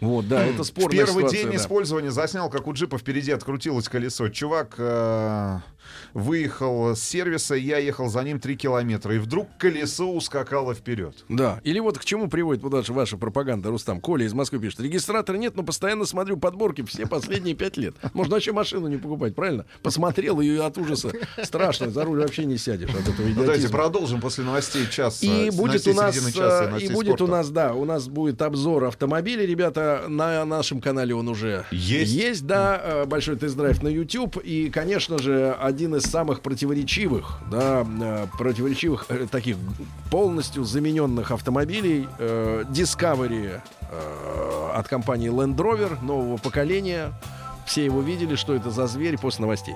Вот, 0.00 0.28
да, 0.28 0.44
это 0.44 0.62
В 0.62 0.66
спорная 0.66 1.04
первый 1.04 1.24
ситуация, 1.24 1.42
день 1.42 1.50
да. 1.50 1.56
использования 1.56 2.10
заснял, 2.10 2.48
как 2.48 2.66
у 2.66 2.72
джипа 2.72 2.96
впереди 2.96 3.32
открутилось 3.32 3.88
колесо. 3.88 4.28
Чувак 4.30 4.76
э, 4.78 5.58
выехал 6.14 6.94
с 6.94 7.00
сервиса, 7.02 7.54
я 7.54 7.78
ехал 7.78 8.08
за 8.08 8.22
ним 8.22 8.40
3 8.40 8.56
километра, 8.56 9.14
и 9.14 9.18
вдруг 9.18 9.48
колесо 9.58 10.10
ускакало 10.12 10.74
вперед. 10.74 11.24
Да. 11.28 11.60
Или 11.64 11.78
вот 11.80 11.98
к 11.98 12.04
чему 12.04 12.28
приводит 12.28 12.62
вот 12.62 12.72
даже 12.72 12.92
ваша 12.92 13.16
пропаганда, 13.16 13.70
Рустам. 13.70 14.00
Коля 14.00 14.24
из 14.26 14.32
Москвы 14.34 14.58
пишет. 14.60 14.80
Регистратора 14.80 15.36
нет, 15.36 15.56
но 15.56 15.62
постоянно 15.62 16.04
смотрю 16.04 16.36
подборки 16.36 16.82
все 16.82 17.06
последние 17.06 17.54
пять 17.54 17.76
лет. 17.76 17.94
Можно 18.14 18.34
вообще 18.34 18.52
машину 18.52 18.88
не 18.88 18.96
покупать, 18.96 19.34
правильно? 19.34 19.66
Посмотрел 19.82 20.40
ее 20.40 20.64
от 20.64 20.78
ужаса. 20.78 21.10
Страшно, 21.42 21.90
за 21.90 22.04
руль 22.04 22.20
вообще 22.20 22.44
не 22.44 22.58
сядешь 22.58 22.90
от 22.90 23.00
этого 23.02 23.26
Ну, 23.26 23.34
давайте 23.34 23.62
идиотизма. 23.62 23.70
продолжим 23.78 24.20
после 24.20 24.44
новостей 24.44 24.86
часа. 24.90 25.24
И 25.26 25.50
будет 25.50 25.84
новостей 25.86 25.92
у 25.92 25.96
нас, 25.96 26.14
часа 26.34 26.70
э, 26.76 26.80
и 26.80 26.88
будет 26.88 27.14
у 27.20 27.26
спорта. 27.26 27.32
нас, 27.32 27.50
да, 27.50 27.74
у 27.74 27.84
нас 27.84 28.08
будет 28.08 28.42
обзор 28.42 28.84
автомобилей, 28.84 29.46
ребята, 29.46 30.04
на 30.08 30.44
нашем 30.44 30.80
канале 30.80 31.14
он 31.14 31.28
уже 31.28 31.64
Есть. 31.70 32.12
есть, 32.12 32.46
да, 32.46 32.80
э, 32.82 33.04
большой 33.06 33.36
тест-драйв 33.36 33.82
на 33.82 33.88
YouTube 33.88 34.38
и, 34.42 34.70
конечно 34.70 35.18
же, 35.18 35.50
один 35.70 35.94
из 35.94 36.02
самых 36.02 36.42
противоречивых, 36.42 37.38
да, 37.50 37.86
э, 38.02 38.26
противоречивых 38.36 39.06
э, 39.08 39.26
таких 39.30 39.56
полностью 40.10 40.64
замененных 40.64 41.30
автомобилей 41.30 42.08
э, 42.18 42.64
Discovery 42.68 43.60
от 44.74 44.86
компании 44.86 45.30
Land 45.30 45.56
Rover 45.56 46.02
нового 46.04 46.36
поколения. 46.36 47.12
Все 47.66 47.84
его 47.84 48.00
видели, 48.00 48.36
что 48.36 48.54
это 48.54 48.70
за 48.70 48.86
зверь 48.86 49.18
после 49.18 49.42
новостей. 49.42 49.74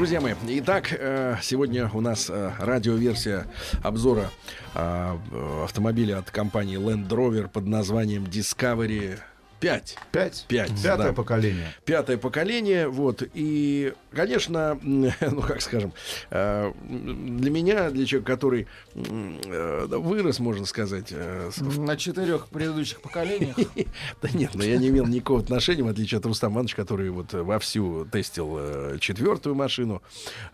Друзья 0.00 0.22
мои, 0.22 0.32
итак, 0.46 0.96
э, 0.98 1.36
сегодня 1.42 1.90
у 1.92 2.00
нас 2.00 2.30
э, 2.30 2.52
радиоверсия 2.58 3.46
обзора 3.82 4.30
э, 4.74 5.18
э, 5.30 5.64
автомобиля 5.64 6.20
от 6.20 6.30
компании 6.30 6.78
Land 6.78 7.06
Rover 7.08 7.48
под 7.48 7.66
названием 7.66 8.24
Discovery 8.24 9.18
5. 9.60 9.98
5? 10.12 10.44
5. 10.48 10.82
Пятое 10.82 11.12
поколение. 11.12 11.74
Пятое 11.84 12.16
поколение, 12.16 12.88
вот. 12.88 13.22
И, 13.34 13.92
конечно, 14.10 14.78
ну, 14.82 15.42
как 15.42 15.60
скажем, 15.60 15.92
э, 16.30 16.72
для 16.88 17.50
меня, 17.50 17.90
для 17.90 18.06
человека, 18.06 18.32
который 18.32 18.66
э, 18.94 19.86
да, 19.88 19.98
вырос, 19.98 20.38
можно 20.38 20.64
сказать, 20.64 21.08
э, 21.10 21.50
На 21.76 21.98
четырех 21.98 22.48
предыдущих 22.48 23.02
поколениях. 23.02 23.54
да 24.22 24.28
нет, 24.32 24.52
но 24.54 24.64
я 24.64 24.78
не 24.78 24.88
имел 24.88 25.06
никакого 25.06 25.40
отношения, 25.40 25.82
в 25.82 25.88
отличие 25.88 26.18
от 26.18 26.26
Рустама 26.26 26.54
Ивановича, 26.54 26.76
который 26.76 27.10
вот 27.10 27.34
вовсю 27.34 28.06
тестил 28.10 28.98
четвертую 28.98 29.54
машину, 29.54 30.02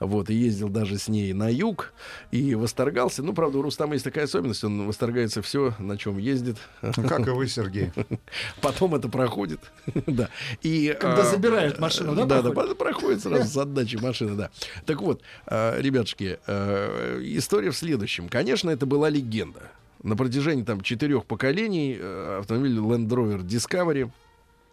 вот, 0.00 0.30
и 0.30 0.34
ездил 0.34 0.68
даже 0.68 0.98
с 0.98 1.06
ней 1.06 1.32
на 1.32 1.48
юг, 1.48 1.92
и 2.32 2.56
восторгался. 2.56 3.22
Ну, 3.22 3.32
правда, 3.32 3.58
у 3.58 3.62
Рустама 3.62 3.92
есть 3.94 4.04
такая 4.04 4.24
особенность, 4.24 4.64
он 4.64 4.86
восторгается 4.86 5.42
все, 5.42 5.74
на 5.78 5.96
чем 5.96 6.18
ездит. 6.18 6.56
Как 6.80 7.26
и 7.28 7.30
вы, 7.30 7.46
Сергей. 7.56 7.92
Потом 8.60 8.95
это 8.96 9.08
проходит, 9.08 9.60
да. 10.06 10.28
И, 10.62 10.96
Когда 10.98 11.22
а, 11.22 11.24
забирают 11.24 11.78
машину, 11.78 12.14
да, 12.14 12.24
Да, 12.24 12.42
да, 12.42 12.50
проходит? 12.50 12.78
проходит 12.78 13.22
сразу 13.22 13.44
с 13.52 13.56
отдачи 13.56 13.96
машины, 13.96 14.34
да. 14.34 14.50
Так 14.84 15.00
вот, 15.02 15.22
э, 15.46 15.80
ребятушки, 15.80 16.38
э, 16.46 17.20
история 17.22 17.70
в 17.70 17.76
следующем. 17.76 18.28
Конечно, 18.28 18.70
это 18.70 18.86
была 18.86 19.08
легенда. 19.08 19.70
На 20.02 20.16
протяжении 20.16 20.62
там 20.62 20.80
четырех 20.82 21.24
поколений 21.24 21.96
э, 21.98 22.38
автомобиль 22.40 22.76
Land 22.78 23.08
Rover 23.08 23.42
Discovery 23.42 24.10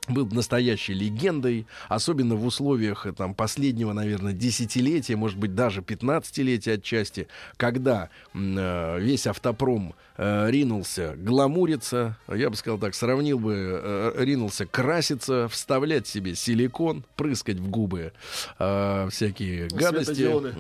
был 0.09 0.27
настоящей 0.27 0.93
легендой, 0.93 1.65
особенно 1.87 2.35
в 2.35 2.45
условиях 2.45 3.07
там, 3.15 3.33
последнего, 3.33 3.93
наверное, 3.93 4.33
десятилетия, 4.33 5.15
может 5.15 5.37
быть, 5.37 5.55
даже 5.55 5.81
пятнадцатилетия 5.81 6.73
отчасти, 6.75 7.27
когда 7.57 8.09
э, 8.33 8.97
весь 8.99 9.27
автопром 9.27 9.95
э, 10.17 10.49
ринулся 10.49 11.15
гламуриться, 11.17 12.17
я 12.27 12.49
бы 12.49 12.55
сказал 12.55 12.77
так, 12.79 12.95
сравнил 12.95 13.39
бы, 13.39 13.55
э, 13.55 14.13
ринулся 14.17 14.65
краситься, 14.65 15.47
вставлять 15.47 16.07
себе 16.07 16.35
силикон, 16.35 17.03
прыскать 17.15 17.57
в 17.57 17.69
губы 17.69 18.13
э, 18.59 19.07
всякие 19.11 19.67
гадости. 19.69 20.13
Светодиоды. 20.13 20.53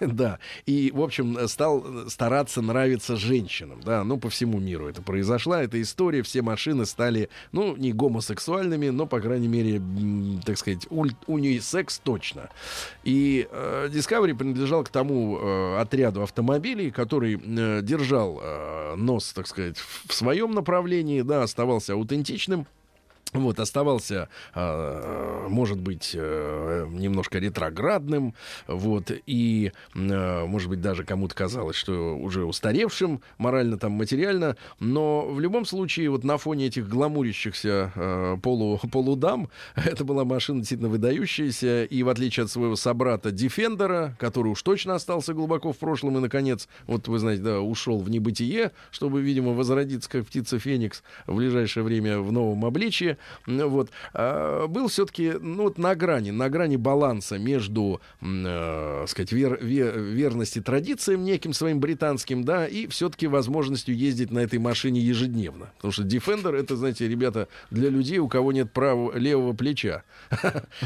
Да. 0.00 0.38
И, 0.66 0.90
в 0.94 1.02
общем, 1.02 1.48
стал 1.48 1.84
стараться 2.08 2.62
нравиться 2.62 3.16
женщинам. 3.16 3.80
Да, 3.84 4.04
ну, 4.04 4.18
по 4.18 4.30
всему 4.30 4.58
миру 4.58 4.88
это 4.88 5.02
произошла. 5.02 5.62
Эта 5.62 5.80
история. 5.80 6.22
Все 6.22 6.42
машины 6.42 6.86
стали, 6.86 7.28
ну, 7.52 7.76
не 7.76 7.92
гомосексуальными, 7.92 8.88
но, 8.88 9.06
по 9.06 9.20
крайней 9.20 9.48
мере, 9.48 9.80
так 10.44 10.58
сказать, 10.58 10.86
уль- 10.90 11.14
унисекс 11.26 11.98
точно. 11.98 12.48
И 13.04 13.46
э, 13.50 13.88
Discovery 13.92 14.34
принадлежал 14.34 14.84
к 14.84 14.88
тому 14.88 15.38
э, 15.38 15.78
отряду 15.80 16.22
автомобилей, 16.22 16.90
который 16.90 17.40
э, 17.42 17.80
держал 17.82 18.40
э, 18.42 18.77
нос, 18.96 19.32
так 19.32 19.46
сказать, 19.46 19.78
в, 19.78 20.08
в 20.08 20.14
своем 20.14 20.52
направлении, 20.52 21.22
да, 21.22 21.42
оставался 21.42 21.94
аутентичным. 21.94 22.66
Вот, 23.32 23.60
оставался, 23.60 24.28
э, 24.54 25.46
может 25.48 25.78
быть, 25.78 26.12
э, 26.14 26.86
немножко 26.90 27.38
ретроградным, 27.38 28.34
вот, 28.66 29.10
и, 29.26 29.72
э, 29.94 30.44
может 30.46 30.70
быть, 30.70 30.80
даже 30.80 31.04
кому-то 31.04 31.34
казалось, 31.34 31.76
что 31.76 32.16
уже 32.16 32.46
устаревшим 32.46 33.20
морально, 33.36 33.76
там, 33.76 33.92
материально, 33.92 34.56
но 34.80 35.26
в 35.28 35.40
любом 35.40 35.66
случае, 35.66 36.08
вот 36.08 36.24
на 36.24 36.38
фоне 36.38 36.66
этих 36.66 36.88
гламурящихся 36.88 37.92
э, 37.94 38.36
полу, 38.42 38.80
полудам, 38.90 39.50
это 39.76 40.04
была 40.04 40.24
машина 40.24 40.60
действительно 40.60 40.88
выдающаяся, 40.88 41.84
и 41.84 42.02
в 42.02 42.08
отличие 42.08 42.44
от 42.44 42.50
своего 42.50 42.76
собрата 42.76 43.28
Defender, 43.28 44.12
который 44.18 44.52
уж 44.52 44.62
точно 44.62 44.94
остался 44.94 45.34
глубоко 45.34 45.72
в 45.72 45.76
прошлом, 45.76 46.16
и, 46.16 46.20
наконец, 46.20 46.66
вот, 46.86 47.08
вы 47.08 47.18
знаете, 47.18 47.42
да, 47.42 47.60
ушел 47.60 47.98
в 47.98 48.08
небытие, 48.08 48.72
чтобы, 48.90 49.20
видимо, 49.20 49.52
возродиться, 49.52 50.08
как 50.08 50.26
птица 50.26 50.58
Феникс, 50.58 51.02
в 51.26 51.36
ближайшее 51.36 51.84
время 51.84 52.20
в 52.20 52.32
новом 52.32 52.64
обличье, 52.64 53.17
Ну, 53.46 53.68
вот, 53.68 53.90
а, 54.14 54.66
был 54.66 54.88
все-таки, 54.88 55.32
ну, 55.40 55.64
вот 55.64 55.78
на 55.78 55.94
грани, 55.94 56.30
на 56.30 56.48
грани 56.48 56.76
баланса 56.76 57.38
между, 57.38 58.00
э, 58.20 59.04
сказать, 59.08 59.32
вер- 59.32 59.60
ве- 59.62 59.98
верности 60.12 60.60
традициям 60.60 61.24
неким 61.24 61.52
своим 61.52 61.80
британским, 61.80 62.44
да, 62.44 62.66
и 62.66 62.86
все-таки 62.86 63.26
возможностью 63.26 63.96
ездить 63.96 64.30
на 64.30 64.40
этой 64.40 64.58
машине 64.58 65.00
ежедневно. 65.00 65.70
Потому 65.76 65.92
что 65.92 66.02
Defender, 66.02 66.54
это, 66.54 66.76
знаете, 66.76 67.08
ребята, 67.08 67.48
для 67.70 67.88
людей, 67.88 68.18
у 68.18 68.28
кого 68.28 68.52
нет 68.52 68.72
правого, 68.72 69.16
левого 69.16 69.52
плеча. 69.52 70.02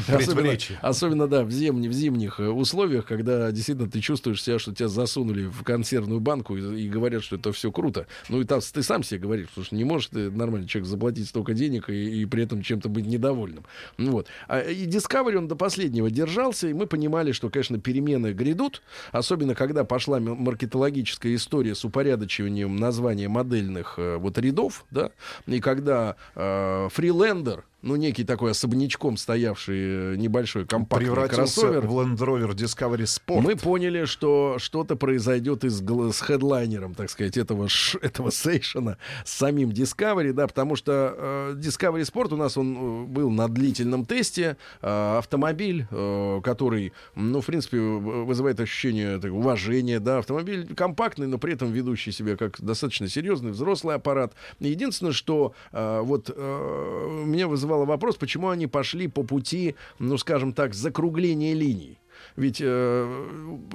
Особенно, 0.07 0.41
особенно, 0.81 1.27
да, 1.27 1.43
в, 1.43 1.49
зимне- 1.49 1.89
в 1.89 1.93
зимних 1.93 2.39
э, 2.39 2.47
условиях, 2.47 3.05
когда 3.05 3.51
действительно 3.51 3.89
ты 3.89 3.99
чувствуешь 3.99 4.41
себя, 4.41 4.59
что 4.59 4.73
тебя 4.73 4.87
засунули 4.87 5.45
в 5.45 5.63
консервную 5.63 6.19
банку 6.19 6.57
и, 6.57 6.83
и 6.83 6.89
говорят, 6.89 7.23
что 7.23 7.35
это 7.35 7.51
все 7.51 7.71
круто. 7.71 8.07
Ну 8.29 8.41
и 8.41 8.43
там 8.45 8.59
ты 8.61 8.83
сам 8.83 9.03
себе 9.03 9.19
говоришь, 9.19 9.47
потому 9.49 9.65
что 9.65 9.75
не 9.75 9.83
можешь 9.83 10.07
ты, 10.07 10.31
нормальный 10.31 10.67
человек 10.67 10.89
заплатить 10.89 11.27
столько 11.27 11.53
денег 11.53 11.89
и, 11.89 12.21
и 12.21 12.22
при 12.25 12.43
этом 12.43 12.61
чем-то 12.61 12.89
быть 12.89 13.05
недовольным. 13.05 13.65
Ну 13.97 14.11
Вот. 14.11 14.27
А, 14.47 14.59
и 14.59 14.85
Discovery 14.87 15.35
он 15.35 15.47
до 15.47 15.55
последнего 15.55 16.09
держался, 16.09 16.67
и 16.67 16.73
мы 16.73 16.87
понимали, 16.87 17.31
что, 17.31 17.49
конечно, 17.49 17.79
перемены 17.79 18.33
грядут, 18.33 18.81
особенно 19.11 19.55
когда 19.55 19.83
пошла 19.83 20.19
маркетологическая 20.19 21.35
история 21.35 21.75
с 21.75 21.83
упорядочиванием 21.85 22.75
названия 22.75 23.27
модельных 23.27 23.95
э, 23.97 24.17
вот 24.17 24.37
рядов, 24.37 24.85
да, 24.91 25.11
и 25.47 25.59
когда 25.59 26.15
э, 26.35 26.89
Freelander, 26.95 27.63
ну, 27.83 27.97
некий 27.97 28.23
такой 28.23 28.51
особнячком 28.51 29.17
стоявший 29.17 30.13
э, 30.13 30.15
небольшой 30.15 30.65
компактный 30.65 31.07
Превратился 31.07 31.61
кроссовер, 31.61 31.85
в 31.85 31.99
Land 31.99 32.17
Rover 32.17 32.55
Discovery 32.55 33.03
Sport. 33.03 33.41
мы 33.41 33.57
поняли, 33.57 34.05
что 34.05 34.55
что-то 34.57 34.95
произойдет 34.95 35.65
и 35.65 35.69
с, 35.69 35.83
с 35.83 36.21
хедлайнером, 36.21 36.95
так 36.95 37.09
сказать, 37.09 37.35
этого, 37.37 37.67
этого 38.01 38.31
сейшена 38.31 38.97
с 39.25 39.33
самим 39.33 39.69
Discovery, 39.69 40.31
да, 40.31 40.47
потому 40.47 40.77
что 40.77 41.13
э, 41.17 41.55
Discovery 41.57 42.01
Sport 42.01 42.33
у 42.33 42.37
нас 42.37 42.57
он 42.57 42.75
э, 42.75 43.05
был 43.05 43.29
на 43.29 43.49
длительном 43.49 44.05
тесте, 44.05 44.55
э, 44.81 45.17
автомобиль, 45.17 45.85
э, 45.91 46.41
который, 46.41 46.93
ну, 47.15 47.41
в 47.41 47.45
принципе, 47.45 47.79
вызывает 47.79 48.61
ощущение 48.61 49.19
так, 49.19 49.33
уважения, 49.33 49.99
да, 49.99 50.19
автомобиль 50.19 50.73
компактный, 50.73 51.27
но 51.27 51.37
при 51.37 51.53
этом 51.53 51.71
ведущий 51.73 52.13
себя 52.13 52.37
как 52.37 52.61
достаточно 52.61 53.09
серьезный 53.09 53.51
взрослый 53.51 53.95
аппарат. 53.95 54.33
Единственное, 54.61 55.11
что 55.11 55.53
э, 55.73 55.99
вот 56.01 56.31
э, 56.33 57.23
меня 57.25 57.49
вызывало 57.49 57.72
вопрос, 57.77 58.15
почему 58.17 58.49
они 58.49 58.67
пошли 58.67 59.07
по 59.07 59.23
пути, 59.23 59.75
ну, 59.99 60.17
скажем 60.17 60.53
так, 60.53 60.73
закругления 60.73 61.53
линий. 61.53 61.97
Ведь 62.35 62.57
э, 62.61 63.23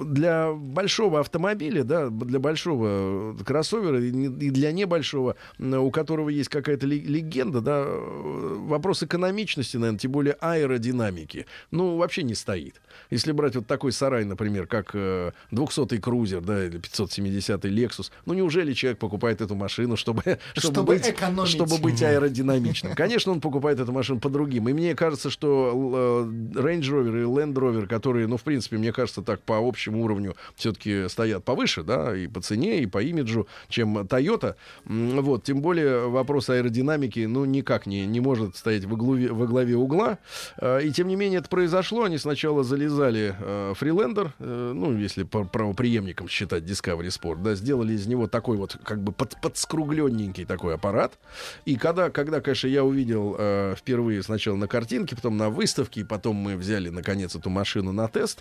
для 0.05 0.53
большого 0.53 1.21
автомобиля, 1.21 1.85
да, 1.85 2.09
для 2.11 2.39
большого 2.39 3.37
кроссовера 3.45 4.01
и 4.03 4.11
для 4.51 4.73
небольшого, 4.73 5.37
у 5.59 5.91
которого 5.91 6.29
есть 6.29 6.49
какая-то 6.49 6.87
ле- 6.87 7.01
легенда, 7.01 7.61
да, 7.61 7.85
э, 7.87 8.57
вопрос 8.67 9.03
экономичности, 9.03 9.77
наверное, 9.77 9.99
тем 9.99 10.13
более 10.13 10.35
аэродинамики, 10.41 11.47
ну, 11.71 11.97
вообще 11.97 12.23
не 12.23 12.35
стоит. 12.35 12.81
Если 13.11 13.33
брать 13.33 13.55
вот 13.57 13.67
такой 13.67 13.93
сарай, 13.93 14.25
например, 14.25 14.67
как 14.67 14.91
э, 14.95 15.33
200-й 15.53 15.99
крузер, 15.99 16.41
да, 16.41 16.65
или 16.67 16.81
570-й 16.81 17.71
Lexus, 17.71 18.11
ну, 18.27 18.35
неужели 18.35 18.73
человек 18.73 18.99
покупает 18.99 19.41
эту 19.41 19.55
машину, 19.55 19.97
чтобы, 19.97 20.23
чтобы, 20.55 20.75
Чтобы 20.75 20.83
быть, 20.95 21.09
экономить. 21.09 21.51
чтобы 21.51 21.79
быть 21.79 22.03
аэродинамичным? 22.03 22.95
Конечно, 22.95 23.33
он 23.33 23.41
покупает 23.41 23.81
эту 23.81 23.93
машину 23.93 24.21
по 24.21 24.29
другим. 24.29 24.69
И 24.69 24.73
мне 24.73 24.95
кажется, 24.95 25.31
что 25.31 26.27
э, 26.27 26.59
Range 26.59 26.81
Rover 26.81 27.21
и 27.21 27.25
Land 27.25 27.55
Rover, 27.55 27.87
которые, 27.87 28.27
ну, 28.27 28.37
в 28.37 28.43
принципе, 28.49 28.79
мне 28.79 28.93
кажется, 28.93 29.23
так 29.23 29.41
по 29.43 29.59
общему 29.59 30.03
уровню 30.03 30.35
все-таки 30.57 31.09
стоят 31.09 31.45
повыше, 31.45 31.83
да, 31.83 32.17
и 32.17 32.27
по 32.27 32.41
цене, 32.41 32.81
и 32.81 32.87
по 32.87 33.03
имиджу, 33.03 33.47
чем 33.69 33.99
Toyota. 33.99 34.55
Вот, 34.85 35.45
тем 35.45 35.61
более 35.61 36.09
вопрос 36.09 36.49
аэродинамики, 36.49 37.21
ну, 37.27 37.45
никак 37.45 37.87
не, 37.87 38.07
не 38.07 38.21
может 38.21 38.57
стоять 38.57 38.85
во 38.87 38.97
главе, 38.97 39.33
во 39.33 39.47
главе 39.47 39.77
угла. 39.77 40.19
Э, 40.57 40.81
И 40.83 40.91
тем 40.93 41.09
не 41.09 41.17
менее 41.17 41.41
это 41.41 41.49
произошло. 41.49 42.05
Они 42.05 42.19
сначала 42.19 42.65
залезали 42.65 43.35
э, 43.39 43.75
Freelander, 43.79 44.31
э, 44.39 44.73
ну, 44.75 44.97
если 44.97 45.25
по 45.25 45.45
правоприемникам 45.45 46.29
считать 46.29 46.65
Discovery 46.65 47.09
Sport, 47.09 47.43
да, 47.43 47.55
сделали 47.55 47.93
из 47.93 48.07
него 48.07 48.27
такой 48.27 48.57
вот 48.57 48.79
как 48.83 49.03
бы 49.03 49.13
под, 49.13 49.41
подскругленненький 49.43 50.47
такой 50.47 50.75
аппарат. 50.75 51.19
И 51.67 51.77
когда, 51.77 52.11
когда 52.11 52.41
конечно, 52.41 52.69
я 52.69 52.83
увидел 52.83 53.37
э, 53.39 53.75
впервые 53.77 54.23
сначала 54.23 54.57
на 54.57 54.69
картинке, 54.69 55.17
потом 55.17 55.37
на 55.37 55.51
выставке, 55.51 56.01
и 56.01 56.05
потом 56.05 56.37
мы 56.37 56.57
взяли, 56.57 56.89
наконец, 56.89 57.37
эту 57.37 57.51
машину 57.51 57.93
на 57.93 58.09
тест, 58.09 58.38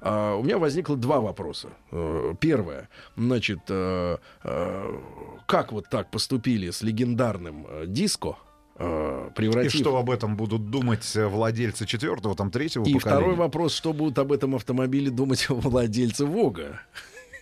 а, 0.00 0.36
у 0.36 0.42
меня 0.42 0.58
возникло 0.58 0.96
два 0.96 1.20
вопроса. 1.20 1.68
Э, 1.90 2.34
Первое, 2.40 2.88
значит, 3.16 3.60
э, 3.68 4.16
э, 4.44 4.98
как 5.46 5.72
вот 5.72 5.88
так 5.90 6.10
поступили 6.10 6.70
с 6.70 6.82
легендарным 6.82 7.66
диско, 7.86 8.36
э, 8.76 9.28
И 9.30 9.34
превратив... 9.34 9.72
что 9.74 9.96
об 9.96 10.10
этом 10.10 10.36
будут 10.36 10.70
думать 10.70 11.14
владельцы 11.14 11.86
четвертого, 11.86 12.34
там 12.34 12.50
третьего 12.50 12.84
И 12.84 12.94
поколения? 12.94 13.20
второй 13.20 13.34
вопрос, 13.36 13.74
что 13.74 13.92
будут 13.92 14.18
об 14.18 14.32
этом 14.32 14.54
автомобиле 14.54 15.10
думать 15.10 15.46
владельцы 15.48 16.24
Вога? 16.24 16.80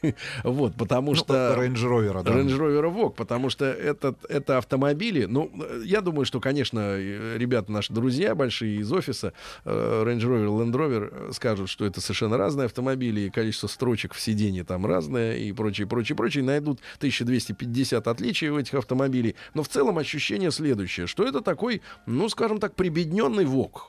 Вот, 0.45 0.75
потому 0.77 1.15
что... 1.15 1.55
Range 1.59 1.75
Rover, 1.75 2.23
да. 2.23 2.33
Range 2.33 2.57
Rover 2.57 2.95
Vogue, 2.95 3.15
потому 3.15 3.51
что 3.51 3.65
этот, 3.65 4.25
это 4.31 4.59
автомобили, 4.59 5.25
ну, 5.25 5.51
я 5.85 6.01
думаю, 6.01 6.25
что, 6.25 6.41
конечно, 6.41 6.99
ребята 6.99 7.73
наши 7.73 7.93
друзья 7.93 8.35
большие 8.35 8.77
из 8.77 8.93
офиса, 8.93 9.33
э, 9.65 10.05
Range 10.07 10.21
Rover, 10.21 10.49
Land 10.49 10.73
Rover 10.73 11.09
э, 11.11 11.33
скажут, 11.33 11.69
что 11.69 11.85
это 11.85 12.01
совершенно 12.01 12.37
разные 12.37 12.67
автомобили, 12.67 13.23
и 13.23 13.31
количество 13.31 13.67
строчек 13.67 14.15
в 14.15 14.21
сиденье 14.21 14.65
там 14.65 14.87
разное, 14.87 15.37
и 15.37 15.53
прочее, 15.53 15.87
прочее, 15.87 16.17
прочее, 16.17 16.45
найдут 16.45 16.81
1250 16.99 18.07
отличий 18.07 18.49
у 18.49 18.59
этих 18.59 18.75
автомобилей, 18.75 19.37
но 19.55 19.63
в 19.63 19.69
целом 19.69 19.99
ощущение 19.99 20.51
следующее, 20.51 21.07
что 21.07 21.25
это 21.25 21.41
такой, 21.41 21.83
ну, 22.07 22.29
скажем 22.29 22.59
так, 22.59 22.75
прибедненный 22.75 23.45
Vogue. 23.45 23.81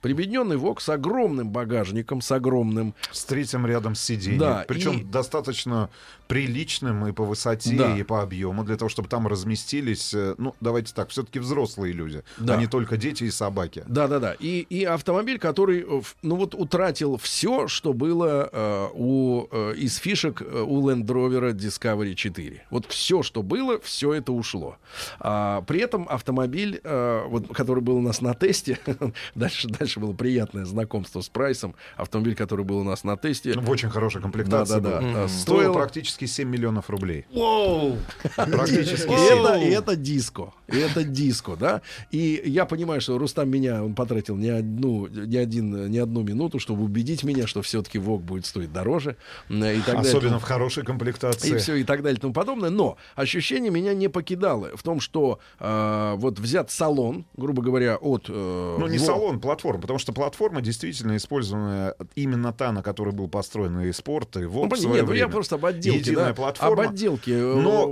Прибедненный 0.00 0.56
ВОК 0.56 0.80
с 0.80 0.88
огромным 0.88 1.50
багажником, 1.50 2.20
с 2.20 2.30
огромным. 2.32 2.94
С 3.12 3.24
третьим 3.24 3.66
рядом 3.66 3.94
сидений. 3.94 4.38
Да, 4.38 4.64
Причем 4.68 4.98
и- 4.98 5.02
достаточно 5.04 5.90
приличным 6.28 7.06
и 7.06 7.12
по 7.12 7.24
высоте, 7.24 7.76
Да. 7.76 7.96
и 7.98 8.02
по 8.02 8.22
объему, 8.22 8.64
для 8.64 8.76
того, 8.76 8.88
чтобы 8.88 9.08
там 9.08 9.26
разместились, 9.26 10.14
э, 10.14 10.34
ну, 10.38 10.54
давайте 10.60 10.94
так, 10.94 11.10
все-таки 11.10 11.38
взрослые 11.38 11.92
люди, 11.92 12.22
Да. 12.38 12.54
а 12.54 12.56
не 12.56 12.66
только 12.66 12.96
дети 12.96 13.24
и 13.24 13.30
собаки. 13.30 13.84
Да, 13.86 14.08
да, 14.08 14.18
да. 14.20 14.34
И, 14.38 14.60
и 14.70 14.84
автомобиль, 14.84 15.38
который, 15.38 15.80
э, 15.86 16.02
ну 16.22 16.36
вот, 16.36 16.54
утратил 16.54 17.18
все, 17.18 17.68
что 17.68 17.92
было 17.92 18.48
э, 18.50 18.88
у, 18.94 19.46
э, 19.50 19.74
из 19.76 19.96
фишек 19.96 20.40
э, 20.40 20.62
у 20.66 20.88
Land 20.88 21.04
Rover 21.06 21.52
Discovery 21.52 22.14
4. 22.14 22.62
Вот 22.70 22.86
все, 22.86 23.22
что 23.22 23.42
было, 23.42 23.78
все 23.80 24.14
это 24.14 24.32
ушло. 24.32 24.76
А, 25.20 25.60
при 25.62 25.80
этом 25.80 26.06
автомобиль, 26.08 26.80
э, 26.82 27.24
вот, 27.28 27.48
который 27.54 27.80
был 27.82 27.96
у 27.96 28.00
нас 28.02 28.22
на 28.22 28.32
тесте, 28.34 28.78
дальше, 29.34 29.68
дальше 29.78 30.00
было 30.00 30.12
приятное 30.12 30.64
знакомство 30.64 31.20
с 31.20 31.28
прайсом. 31.28 31.74
Автомобиль, 31.96 32.34
который 32.34 32.64
был 32.64 32.78
у 32.78 32.84
нас 32.84 33.04
на 33.04 33.16
тесте. 33.16 33.52
В 33.58 33.70
очень 33.70 33.90
хорошей 33.90 34.20
комплектации. 34.20 34.74
Да, 34.80 34.80
да, 34.80 35.00
да. 35.00 35.24
Э, 35.24 35.28
Стоил 35.28 35.74
практически 35.74 36.24
7 36.26 36.48
миллионов 36.48 36.90
рублей. 36.90 37.26
Воу! 37.32 37.96
Практически 38.36 39.06
И 39.06 39.16
семь. 39.16 39.38
это, 39.38 39.54
и 39.58 39.70
это 39.70 39.96
диско. 39.96 40.52
И 40.68 40.76
это 40.76 41.04
диско, 41.04 41.56
да. 41.56 41.82
И 42.10 42.42
я 42.44 42.64
понимаю, 42.66 43.00
что 43.00 43.18
Рустам 43.18 43.50
меня, 43.50 43.82
он 43.84 43.94
потратил 43.94 44.36
не 44.36 44.48
одну, 44.48 45.06
не 45.08 45.36
один, 45.36 45.90
не 45.90 45.98
одну 45.98 46.22
минуту, 46.22 46.58
чтобы 46.58 46.82
убедить 46.84 47.24
меня, 47.24 47.46
что 47.46 47.62
все-таки 47.62 47.98
ВОК 47.98 48.22
будет 48.22 48.46
стоить 48.46 48.72
дороже. 48.72 49.16
И 49.48 49.60
так 49.86 49.96
далее. 49.96 50.00
Особенно 50.00 50.38
в 50.38 50.42
хорошей 50.44 50.84
комплектации. 50.84 51.54
И 51.54 51.56
все, 51.58 51.74
и 51.76 51.84
так 51.84 52.02
далее, 52.02 52.18
и 52.18 52.20
тому 52.20 52.32
подобное. 52.32 52.70
Но 52.70 52.96
ощущение 53.14 53.70
меня 53.70 53.94
не 53.94 54.08
покидало 54.08 54.70
в 54.76 54.82
том, 54.82 55.00
что 55.00 55.38
э, 55.60 56.14
вот 56.16 56.38
взят 56.38 56.70
салон, 56.70 57.24
грубо 57.36 57.62
говоря, 57.62 57.96
от... 57.96 58.26
э, 58.28 58.76
Ну, 58.78 58.86
не 58.86 58.98
Во- 58.98 59.04
салон, 59.04 59.40
платформа, 59.40 59.63
потому 59.78 59.98
что 59.98 60.12
платформа 60.12 60.60
действительно 60.60 61.16
использованная 61.16 61.94
именно 62.14 62.52
та, 62.52 62.72
на 62.72 62.82
которой 62.82 63.12
был 63.12 63.28
построен 63.28 63.80
и 63.80 63.92
спорт, 63.92 64.36
и 64.36 64.44
ВОК 64.44 64.62
Ну, 64.62 64.66
в 64.66 64.70
понятно, 64.70 64.76
свое 64.76 64.94
нет, 65.00 65.06
ну, 65.08 65.12
я 65.14 65.18
время. 65.24 65.32
просто 65.32 65.54
об 65.56 65.66
отделке, 65.66 65.98
Единая 65.98 66.26
да, 66.28 66.34
платформа. 66.34 66.84
об 66.84 66.90
отделке, 66.90 67.32
э, 67.32 67.54
Но 67.56 67.86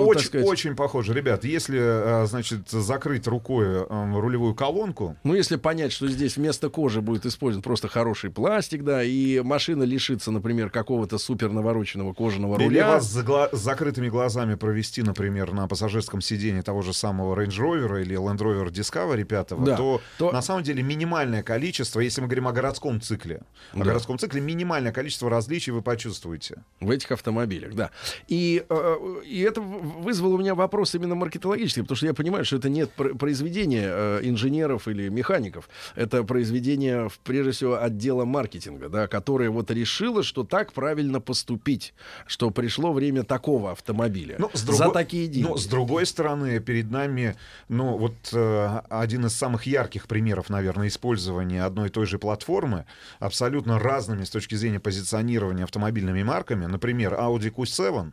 очень, 0.00 0.20
сказать. 0.26 0.46
очень 0.46 0.76
похоже. 0.76 1.12
Ребят, 1.14 1.44
если, 1.44 1.78
э, 2.22 2.26
значит, 2.26 2.68
закрыть 2.70 3.26
рукой 3.26 3.66
э, 3.66 3.84
рулевую 4.20 4.54
колонку, 4.54 5.16
Ну, 5.24 5.34
если 5.34 5.56
понять, 5.56 5.92
что 5.92 6.08
здесь 6.08 6.36
вместо 6.36 6.68
кожи 6.70 7.00
будет 7.00 7.26
использован 7.26 7.62
просто 7.62 7.88
хороший 7.88 8.30
пластик, 8.30 8.84
да, 8.84 9.02
и 9.02 9.40
машина 9.40 9.82
лишится, 9.82 10.30
например, 10.30 10.70
какого-то 10.70 11.18
супер 11.18 11.50
навороченного 11.52 12.12
кожаного 12.14 12.56
или 12.56 12.64
руля. 12.64 12.88
вас 12.88 13.06
с, 13.10 13.22
гла- 13.22 13.48
с 13.52 13.58
закрытыми 13.58 14.08
глазами 14.08 14.54
провести, 14.54 15.02
например, 15.02 15.52
на 15.52 15.66
пассажирском 15.68 16.20
сиденье 16.20 16.62
того 16.62 16.82
же 16.82 16.92
самого 16.92 17.34
Range 17.34 17.48
Rover 17.58 18.02
или 18.02 18.16
Land 18.16 18.38
Rover 18.38 18.68
Discovery 18.70 19.24
5, 19.24 19.48
Да, 19.64 19.76
то, 19.76 20.00
то- 20.18 20.32
на 20.32 20.42
самом 20.42 20.62
деле 20.62 20.82
минимальное 21.10 21.42
количество, 21.42 21.98
если 22.00 22.20
мы 22.20 22.28
говорим 22.28 22.46
о 22.46 22.52
городском 22.52 23.00
цикле, 23.00 23.40
о 23.72 23.78
Да. 23.78 23.84
городском 23.84 24.16
цикле 24.18 24.40
минимальное 24.40 24.92
количество 24.92 25.28
различий 25.28 25.72
вы 25.72 25.82
почувствуете. 25.82 26.62
В 26.80 26.88
этих 26.90 27.10
автомобилях, 27.10 27.74
да. 27.74 27.90
И, 28.28 28.64
э, 28.68 28.96
и 29.26 29.40
это 29.40 29.60
вызвало 29.60 30.34
у 30.34 30.38
меня 30.38 30.54
вопрос 30.54 30.94
именно 30.94 31.16
маркетологический, 31.16 31.82
потому 31.82 31.96
что 31.96 32.06
я 32.06 32.14
понимаю, 32.14 32.44
что 32.44 32.56
это 32.56 32.68
нет 32.68 32.90
пр- 32.92 33.16
произведения 33.16 33.88
э, 33.90 34.20
инженеров 34.22 34.86
или 34.86 35.08
механиков. 35.08 35.68
Это 35.96 36.22
произведение, 36.22 37.08
прежде 37.24 37.50
всего, 37.52 37.82
отдела 37.82 38.24
маркетинга, 38.24 38.88
да, 38.88 39.08
которое 39.08 39.50
вот 39.50 39.70
решило, 39.72 40.22
что 40.22 40.44
так 40.44 40.72
правильно 40.72 41.20
поступить, 41.20 41.92
что 42.26 42.50
пришло 42.50 42.92
время 42.92 43.24
такого 43.24 43.72
автомобиля 43.72 44.36
Ну, 44.38 44.48
с 44.54 44.60
за 44.60 44.66
другой- 44.66 44.94
такие 44.94 45.26
деньги. 45.26 45.48
Но 45.48 45.56
с 45.56 45.66
другой 45.66 46.06
стороны, 46.06 46.60
перед 46.60 46.90
нами, 46.90 47.34
ну, 47.68 47.96
вот 47.98 48.14
э, 48.32 48.80
один 48.88 49.26
из 49.26 49.34
самых 49.34 49.66
ярких 49.66 50.06
примеров, 50.06 50.48
наверное, 50.50 50.86
использования 51.00 51.64
одной 51.64 51.88
и 51.88 51.90
той 51.90 52.04
же 52.04 52.18
платформы, 52.18 52.84
абсолютно 53.20 53.78
разными 53.78 54.24
с 54.24 54.30
точки 54.30 54.54
зрения 54.54 54.80
позиционирования 54.80 55.64
автомобильными 55.64 56.22
марками. 56.22 56.66
Например, 56.66 57.14
Audi 57.14 57.50
Q7, 57.50 58.12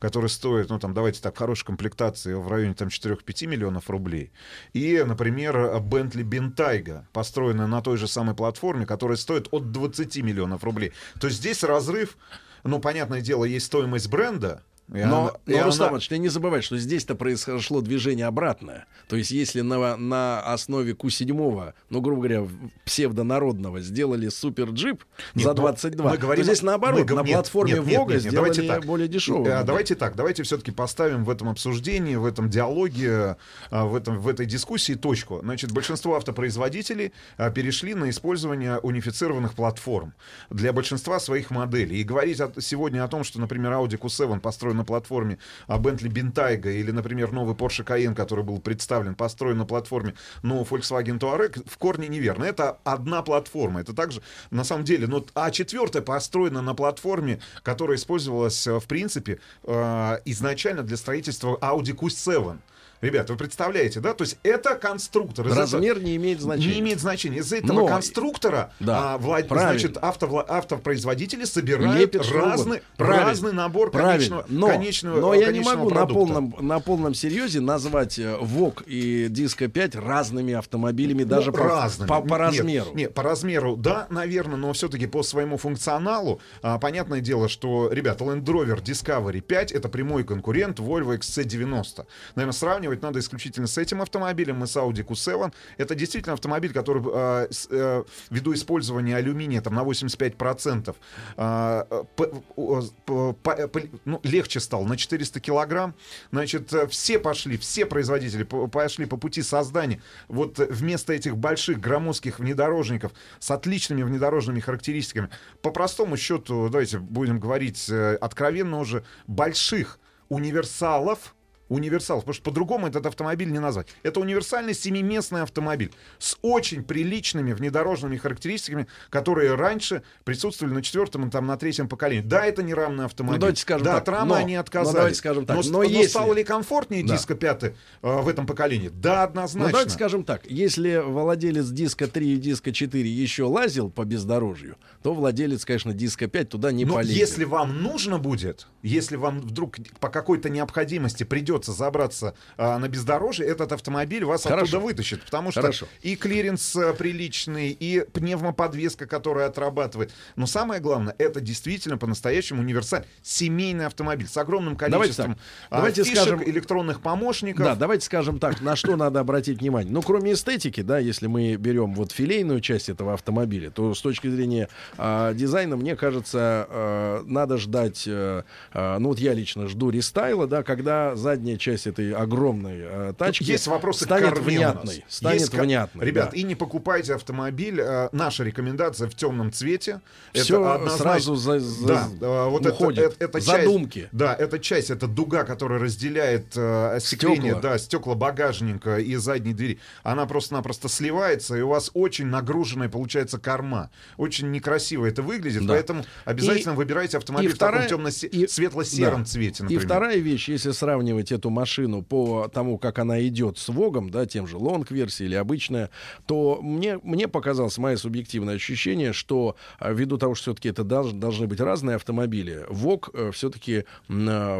который 0.00 0.28
стоит, 0.28 0.68
ну, 0.68 0.80
там, 0.80 0.94
давайте 0.94 1.22
так, 1.22 1.36
в 1.36 1.38
хорошей 1.38 1.64
комплектации 1.64 2.34
в 2.34 2.48
районе 2.48 2.74
там 2.74 2.88
4-5 2.88 3.46
миллионов 3.46 3.88
рублей. 3.88 4.32
И, 4.72 5.00
например, 5.06 5.56
Bentley 5.76 6.24
Bentayga, 6.24 7.04
построенная 7.12 7.68
на 7.68 7.80
той 7.80 7.98
же 7.98 8.08
самой 8.08 8.34
платформе, 8.34 8.84
которая 8.84 9.16
стоит 9.16 9.46
от 9.52 9.70
20 9.70 10.16
миллионов 10.22 10.64
рублей. 10.64 10.92
То 11.20 11.28
есть 11.28 11.38
здесь 11.38 11.62
разрыв, 11.62 12.18
ну, 12.64 12.80
понятное 12.80 13.20
дело, 13.20 13.44
есть 13.44 13.66
стоимость 13.66 14.10
бренда, 14.10 14.62
и 14.92 14.98
Но, 15.02 15.22
она- 15.22 15.32
и 15.46 15.50
но 15.52 15.56
она- 15.56 15.64
Рустам 15.66 15.92
Ильич, 15.94 16.08
ты 16.08 16.18
не 16.18 16.28
забывай, 16.28 16.60
что 16.62 16.76
здесь-то 16.76 17.14
произошло 17.14 17.80
движение 17.80 18.26
обратное. 18.26 18.86
То 19.08 19.16
есть, 19.16 19.30
если 19.30 19.62
на, 19.62 19.96
на 19.96 20.40
основе 20.40 20.92
Q7, 20.92 21.72
ну, 21.90 22.00
грубо 22.00 22.22
говоря, 22.22 22.46
псевдонародного 22.84 23.80
сделали 23.80 24.28
супер 24.28 24.70
джип 24.70 25.04
Нет, 25.34 25.44
за 25.44 25.50
но 25.50 25.54
22, 25.54 26.10
мы 26.10 26.16
говорим- 26.18 26.44
то 26.44 26.52
здесь 26.52 26.62
наоборот, 26.62 27.08
мы 27.10 27.16
на 27.16 27.22
нет, 27.22 27.32
платформе 27.34 27.72
нет, 27.74 27.86
нет, 27.86 27.98
Вога 27.98 28.12
нет, 28.14 28.22
нет, 28.24 28.30
сделали 28.32 28.50
давайте 28.52 28.68
так. 28.74 28.84
более 28.86 29.08
дешевую. 29.08 29.46
А, 29.46 29.48
модель. 29.54 29.66
давайте 29.66 29.94
так, 29.94 30.16
давайте 30.16 30.42
все-таки 30.42 30.70
поставим 30.70 31.24
в 31.24 31.30
этом 31.30 31.48
обсуждении, 31.48 32.16
в 32.16 32.24
этом 32.26 32.48
диалоге, 32.50 33.36
а, 33.70 33.84
в, 33.86 33.94
этом, 33.96 34.18
в 34.20 34.28
этой 34.28 34.46
дискуссии 34.46 34.94
точку. 34.94 35.40
Значит, 35.42 35.72
большинство 35.72 36.16
автопроизводителей 36.16 37.12
а, 37.36 37.50
перешли 37.50 37.94
на 37.94 38.10
использование 38.10 38.78
унифицированных 38.78 39.54
платформ 39.54 40.14
для 40.50 40.72
большинства 40.72 41.18
своих 41.20 41.50
моделей. 41.50 42.00
И 42.00 42.04
говорить 42.04 42.40
сегодня 42.60 43.04
о 43.04 43.08
том, 43.08 43.24
что, 43.24 43.40
например, 43.40 43.72
Audi 43.72 43.98
Q7 43.98 44.40
построен 44.40 44.73
на 44.74 44.84
платформе 44.84 45.38
а, 45.66 45.78
Bentley 45.78 46.08
Bentayga 46.08 46.72
или, 46.72 46.90
например, 46.90 47.32
новый 47.32 47.54
Porsche 47.54 47.84
Cayenne, 47.84 48.14
который 48.14 48.44
был 48.44 48.60
представлен, 48.60 49.14
построен 49.14 49.58
на 49.58 49.64
платформе 49.64 50.14
нового 50.42 50.64
Volkswagen 50.64 51.18
Touareg, 51.18 51.62
в 51.68 51.78
корне 51.78 52.08
неверно. 52.08 52.44
Это 52.44 52.78
одна 52.84 53.22
платформа. 53.22 53.80
Это 53.80 53.94
также, 53.94 54.22
на 54.50 54.64
самом 54.64 54.84
деле, 54.84 55.06
ну, 55.06 55.24
А4 55.34 56.00
построена 56.02 56.62
на 56.62 56.74
платформе, 56.74 57.40
которая 57.62 57.96
использовалась, 57.96 58.66
э, 58.66 58.78
в 58.78 58.86
принципе, 58.86 59.38
э, 59.64 60.18
изначально 60.24 60.82
для 60.82 60.96
строительства 60.96 61.56
Audi 61.60 61.94
Q7. 61.94 62.58
Ребята, 63.04 63.32
вы 63.34 63.38
представляете, 63.38 64.00
да? 64.00 64.14
То 64.14 64.24
есть 64.24 64.38
это 64.42 64.74
конструктор. 64.76 65.46
Из 65.46 65.56
Размер 65.56 65.92
этого- 65.96 66.04
не 66.04 66.16
имеет 66.16 66.40
значения. 66.40 66.74
Не 66.74 66.80
имеет 66.80 67.00
значения. 67.00 67.38
Из 67.38 67.52
этого 67.52 67.80
Но- 67.80 67.86
конструктора 67.86 68.72
Да, 68.80 69.14
а, 69.14 69.18
влад- 69.18 69.46
значит, 69.48 69.96
автовла- 69.98 70.44
автопроизводители 70.48 71.44
собирают 71.44 71.98
Лепят 72.00 72.26
разный. 72.32 72.80
Правильно. 72.96 73.26
разный 73.26 73.52
набор 73.52 73.90
Правильно. 73.90 74.12
конечного, 74.14 74.44
но, 74.48 74.68
конечного, 74.68 75.20
но 75.20 75.34
я 75.34 75.52
не 75.52 75.60
могу 75.60 75.90
на 75.90 76.06
полном, 76.06 76.54
на 76.60 76.80
полном 76.80 77.14
серьезе 77.14 77.60
назвать 77.60 78.18
э, 78.18 78.36
ВОК 78.40 78.82
и 78.86 79.26
Диско 79.28 79.68
5 79.68 79.94
разными 79.96 80.54
автомобилями, 80.54 81.24
даже 81.24 81.50
Ну, 81.50 81.58
по, 81.58 81.64
разными. 81.64 82.08
по, 82.08 82.20
по 82.20 82.24
Нет, 82.26 82.38
размеру. 82.38 82.90
Нет, 82.94 83.14
по 83.14 83.22
размеру, 83.22 83.76
да, 83.76 84.06
наверное, 84.10 84.56
но 84.56 84.72
все-таки 84.72 85.06
по 85.06 85.22
своему 85.22 85.56
функционалу, 85.58 86.40
а, 86.62 86.78
понятное 86.78 87.20
дело, 87.20 87.48
что, 87.48 87.90
ребята, 87.92 88.24
Land 88.24 88.44
Rover 88.44 88.82
Discovery 88.82 89.40
5 89.40 89.72
это 89.72 89.88
прямой 89.88 90.24
конкурент 90.24 90.78
Volvo 90.78 91.14
XC90. 91.18 92.06
Наверное, 92.34 92.52
сравнивать 92.52 92.93
сравнивать 92.94 93.02
надо 93.02 93.18
исключительно 93.18 93.66
с 93.66 93.78
этим 93.78 94.00
автомобилем 94.00 94.62
и 94.64 94.66
с 94.66 94.76
Audi 94.76 95.04
Q7. 95.04 95.52
Это 95.78 95.94
действительно 95.94 96.34
автомобиль, 96.34 96.72
который 96.72 97.02
э, 97.04 97.48
э, 97.70 98.04
ввиду 98.30 98.54
использования 98.54 99.16
алюминия 99.16 99.60
там, 99.60 99.74
на 99.74 99.82
85% 99.82 100.94
э, 101.36 102.04
п- 102.16 102.30
о, 102.56 102.82
п- 103.04 103.34
по- 103.42 103.68
п- 103.68 103.90
ну, 104.04 104.20
легче 104.22 104.60
стал 104.60 104.84
на 104.84 104.96
400 104.96 105.40
килограмм. 105.40 105.94
Значит, 106.32 106.72
э, 106.72 106.86
все 106.86 107.18
пошли, 107.18 107.56
все 107.56 107.86
производители 107.86 108.44
по- 108.44 108.68
пошли 108.68 109.06
по 109.06 109.16
пути 109.16 109.42
создания 109.42 110.00
вот 110.28 110.60
э, 110.60 110.66
вместо 110.70 111.12
этих 111.12 111.36
больших 111.36 111.80
громоздких 111.80 112.38
внедорожников 112.38 113.12
с 113.40 113.50
отличными 113.50 114.02
внедорожными 114.02 114.60
характеристиками, 114.60 115.28
по 115.62 115.70
простому 115.70 116.16
счету, 116.16 116.68
давайте 116.70 116.98
будем 116.98 117.40
говорить 117.40 117.88
э, 117.90 118.16
откровенно 118.20 118.78
уже, 118.78 119.02
больших 119.26 119.98
универсалов, 120.28 121.34
универсалов, 121.68 122.24
потому 122.24 122.34
что 122.34 122.42
по-другому 122.44 122.86
этот 122.86 123.06
автомобиль 123.06 123.50
не 123.50 123.58
назвать. 123.58 123.88
Это 124.02 124.20
универсальный 124.20 124.74
семиместный 124.74 125.42
автомобиль 125.42 125.92
с 126.18 126.36
очень 126.42 126.84
приличными 126.84 127.52
внедорожными 127.52 128.16
характеристиками, 128.16 128.86
которые 129.10 129.54
раньше 129.54 130.02
присутствовали 130.24 130.74
на 130.74 130.82
четвертом 130.82 131.26
и 131.28 131.30
там 131.30 131.46
на 131.46 131.56
третьем 131.56 131.88
поколении. 131.88 132.22
Да, 132.26 132.44
это 132.44 132.62
не 132.62 132.74
рамный 132.74 133.06
автомобиль. 133.06 133.36
Ну, 133.36 133.40
давайте 133.40 133.62
скажем 133.62 133.84
да, 133.84 133.92
так, 133.94 134.02
от 134.02 134.08
рамы 134.08 134.28
но- 134.28 134.34
они 134.34 134.54
но 134.54 134.60
отказались. 134.60 134.94
давайте 134.94 135.18
скажем 135.18 135.46
так, 135.46 135.56
но, 135.56 135.62
но 135.62 135.70
но 135.78 135.82
если- 135.84 136.08
стало 136.08 136.32
ли 136.34 136.44
комфортнее 136.44 137.02
Да. 137.04 137.14
диско 137.16 137.34
5 137.34 137.74
в 138.02 138.28
этом 138.28 138.46
поколении? 138.46 138.90
Да, 138.92 139.22
однозначно. 139.24 139.66
Ну, 139.68 139.72
давайте 139.72 139.90
скажем 139.92 140.24
так, 140.24 140.42
если 140.46 140.98
владелец 141.04 141.68
диска 141.68 142.06
3 142.06 142.34
и 142.34 142.36
диска 142.36 142.72
4 142.72 143.08
еще 143.10 143.44
лазил 143.44 143.90
по 143.90 144.04
бездорожью, 144.04 144.76
то 145.02 145.14
владелец, 145.14 145.64
конечно, 145.64 145.92
диска 145.92 146.26
5 146.26 146.50
туда 146.50 146.72
не 146.72 146.84
Но 146.84 146.94
полезет. 146.94 147.16
если 147.16 147.44
вам 147.44 147.82
нужно 147.82 148.18
будет, 148.18 148.66
если 148.82 149.16
вам 149.16 149.40
вдруг 149.40 149.76
по 150.00 150.08
какой-то 150.08 150.48
необходимости 150.50 151.24
придется 151.54 151.72
забраться 151.72 152.34
а, 152.56 152.78
на 152.78 152.88
бездорожье, 152.88 153.46
этот 153.46 153.72
автомобиль 153.72 154.24
вас 154.24 154.42
Хорошо. 154.42 154.62
оттуда 154.62 154.78
вытащит. 154.80 155.22
Потому 155.22 155.50
что 155.50 155.60
Хорошо. 155.62 155.86
и 156.02 156.16
клиренс 156.16 156.74
а, 156.76 156.92
приличный, 156.92 157.70
и 157.70 158.04
пневмоподвеска, 158.12 159.06
которая 159.06 159.46
отрабатывает. 159.48 160.12
Но 160.36 160.46
самое 160.46 160.80
главное, 160.80 161.14
это 161.18 161.40
действительно 161.40 161.96
по-настоящему 161.96 162.60
универсальный 162.60 163.06
семейный 163.22 163.86
автомобиль 163.86 164.26
с 164.26 164.36
огромным 164.36 164.76
Давайте 164.76 164.98
количеством 164.98 165.34
так, 165.34 165.42
а, 165.70 165.76
давайте 165.76 166.04
фишек, 166.04 166.18
скажем- 166.18 166.42
электронных 166.44 167.00
помощников. 167.00 167.64
Да, 167.64 167.74
давайте 167.74 168.04
скажем 168.06 168.38
так, 168.38 168.60
на 168.60 168.76
что 168.76 168.96
надо 168.96 169.20
обратить 169.20 169.60
внимание. 169.60 169.92
Ну, 169.92 170.02
кроме 170.02 170.32
эстетики, 170.32 170.82
да, 170.82 170.98
если 170.98 171.26
мы 171.26 171.56
берем 171.56 171.94
вот 171.94 172.12
филейную 172.12 172.60
часть 172.60 172.88
этого 172.88 173.14
автомобиля, 173.14 173.70
то 173.70 173.94
с 173.94 174.00
точки 174.00 174.28
зрения 174.28 174.68
а, 174.98 175.32
дизайна, 175.32 175.76
мне 175.76 175.96
кажется, 175.96 176.66
а, 176.68 177.22
надо 177.24 177.58
ждать, 177.58 178.04
э, 178.06 178.42
а, 178.72 178.98
ну 178.98 179.10
вот 179.10 179.18
я 179.18 179.34
лично 179.34 179.68
жду 179.68 179.90
рестайла, 179.90 180.46
да, 180.46 180.62
когда 180.62 181.14
задняя 181.44 181.58
часть 181.58 181.86
этой 181.86 182.12
огромной 182.12 182.78
а, 182.82 183.12
тачки 183.12 183.44
Есть 183.44 183.66
вопросы 183.66 184.04
к 184.04 184.08
станет 184.08 184.38
внятной. 184.38 185.04
Станет 185.08 185.40
Есть 185.40 185.54
внятной. 185.54 186.06
Ребят, 186.06 186.30
да. 186.32 186.36
и 186.38 186.42
не 186.42 186.54
покупайте 186.54 187.14
автомобиль. 187.14 187.78
э, 187.80 188.08
наша 188.12 188.44
рекомендация 188.44 189.08
в 189.08 189.14
темном 189.14 189.52
цвете. 189.52 190.00
Всё 190.32 190.60
Это 190.60 190.74
однозначно- 190.74 190.96
сразу 191.02 191.34
за- 191.36 191.60
за- 191.60 191.86
да, 191.86 192.08
э, 192.20 192.48
вот 192.48 192.62
это- 192.64 192.72
уходит. 192.74 192.98
это, 193.04 193.24
это 193.24 193.40
Задумки. 193.40 194.00
Часть, 194.00 194.08
да, 194.12 194.34
это 194.34 194.58
часть, 194.58 194.90
это 194.90 195.06
дуга, 195.06 195.44
которая 195.44 195.78
разделяет 195.78 196.56
э, 196.56 196.96
остекление, 196.96 197.52
Стекла. 197.52 197.60
да, 197.60 197.78
стекла 197.78 198.14
багажника 198.14 198.98
и 198.98 199.16
задней 199.16 199.52
двери. 199.54 199.78
Она 200.02 200.24
просто-напросто 200.26 200.88
сливается, 200.88 201.56
и 201.56 201.60
у 201.60 201.68
вас 201.68 201.90
очень 201.94 202.26
нагруженная 202.26 202.88
получается 202.88 203.38
корма. 203.38 203.90
Очень 204.16 204.50
некрасиво 204.50 205.04
это 205.06 205.22
выглядит, 205.22 205.66
Да. 205.66 205.74
поэтому 205.74 206.04
обязательно 206.24 206.72
И- 206.72 206.76
выбирайте 206.76 207.18
автомобиль 207.18 207.50
и 207.50 207.52
в 207.52 207.58
таком 207.58 207.74
вторая- 207.74 207.88
темно-светло-сером 207.88 209.20
Да. 209.20 209.24
цвете, 209.26 209.58
И 209.60 209.62
например. 209.64 209.84
вторая 209.84 210.16
вещь, 210.18 210.48
если 210.48 210.70
сравнивать 210.72 211.32
эту 211.34 211.50
машину 211.50 212.02
по 212.02 212.48
тому, 212.48 212.78
как 212.78 212.98
она 212.98 213.20
идет 213.26 213.58
с 213.58 213.68
Vogue 213.68 213.91
'ом, 213.91 214.10
да, 214.10 214.24
тем 214.26 214.46
же 214.46 214.56
long 214.56 214.81
-версии 214.81 215.24
или 215.24 215.34
обычная, 215.34 215.90
то 216.26 216.60
мне, 216.62 216.98
мне 217.02 217.28
показалось, 217.28 217.76
мое 217.78 217.96
субъективное 217.96 218.54
ощущение, 218.54 219.12
что 219.12 219.56
а, 219.78 219.92
ввиду 219.92 220.16
того, 220.16 220.34
что 220.34 220.44
все-таки 220.44 220.68
это 220.68 220.82
долж- 220.82 221.12
должны 221.12 221.46
быть 221.46 221.60
разные 221.60 221.96
автомобили, 221.96 222.64
Vogue 222.68 223.10
все-таки 223.32 223.84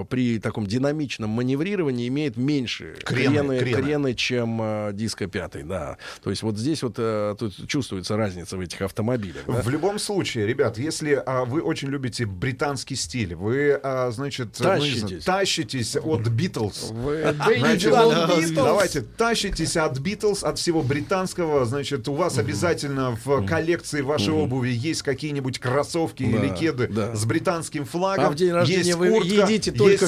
при 0.08 0.38
таком 0.38 0.66
динамичном 0.66 1.30
маневрировании 1.30 2.08
имеет 2.08 2.36
меньше 2.36 2.96
Крены, 3.04 3.34
крены, 3.34 3.58
крены. 3.58 3.82
крены, 3.82 4.14
чем 4.14 4.60
э, 4.62 4.90
диско 4.92 5.26
5, 5.26 5.66
да. 5.66 5.98
То 6.22 6.30
есть 6.30 6.42
вот 6.42 6.56
здесь 6.58 6.82
вот 6.82 6.94
э, 6.98 7.34
тут 7.38 7.66
чувствуется 7.68 8.16
разница 8.16 8.56
в 8.56 8.60
этих 8.60 8.80
автомобилях. 8.82 9.42
да. 9.46 9.62
В 9.62 9.68
любом 9.68 9.98
случае, 9.98 10.46
ребят, 10.46 10.78
если 10.78 11.22
а, 11.24 11.44
вы 11.44 11.60
очень 11.60 11.88
любите 11.88 12.26
британский 12.26 12.96
стиль, 12.96 13.34
вы, 13.34 13.72
а, 13.82 14.10
значит, 14.10 14.56
ну, 14.58 14.74
не 14.76 14.80
знаю, 14.80 14.80
Тащитесь. 14.80 15.24
тащитесь 15.24 15.96
от 15.96 16.28
Битлз. 16.28 16.63
Beatles. 16.94 18.54
Давайте, 18.54 19.00
тащитесь 19.02 19.76
от 19.76 19.98
Битлз, 19.98 20.44
от 20.44 20.58
всего 20.58 20.82
британского. 20.82 21.64
Значит, 21.64 22.08
у 22.08 22.14
вас 22.14 22.38
обязательно 22.38 23.18
в 23.24 23.46
коллекции 23.46 24.00
вашей 24.00 24.32
обуви 24.32 24.70
есть 24.70 25.02
какие-нибудь 25.02 25.58
кроссовки 25.58 26.22
или 26.22 26.48
кеды 26.54 26.90
с 27.14 27.24
британским 27.24 27.84
флагом. 27.84 28.26
А 28.26 28.30
в 28.30 28.34
день 28.34 28.52
рождения 28.52 28.82
есть 28.82 28.94
вы 28.98 29.10
куртка, 29.10 29.34
едите 29.34 29.72
только 29.72 30.06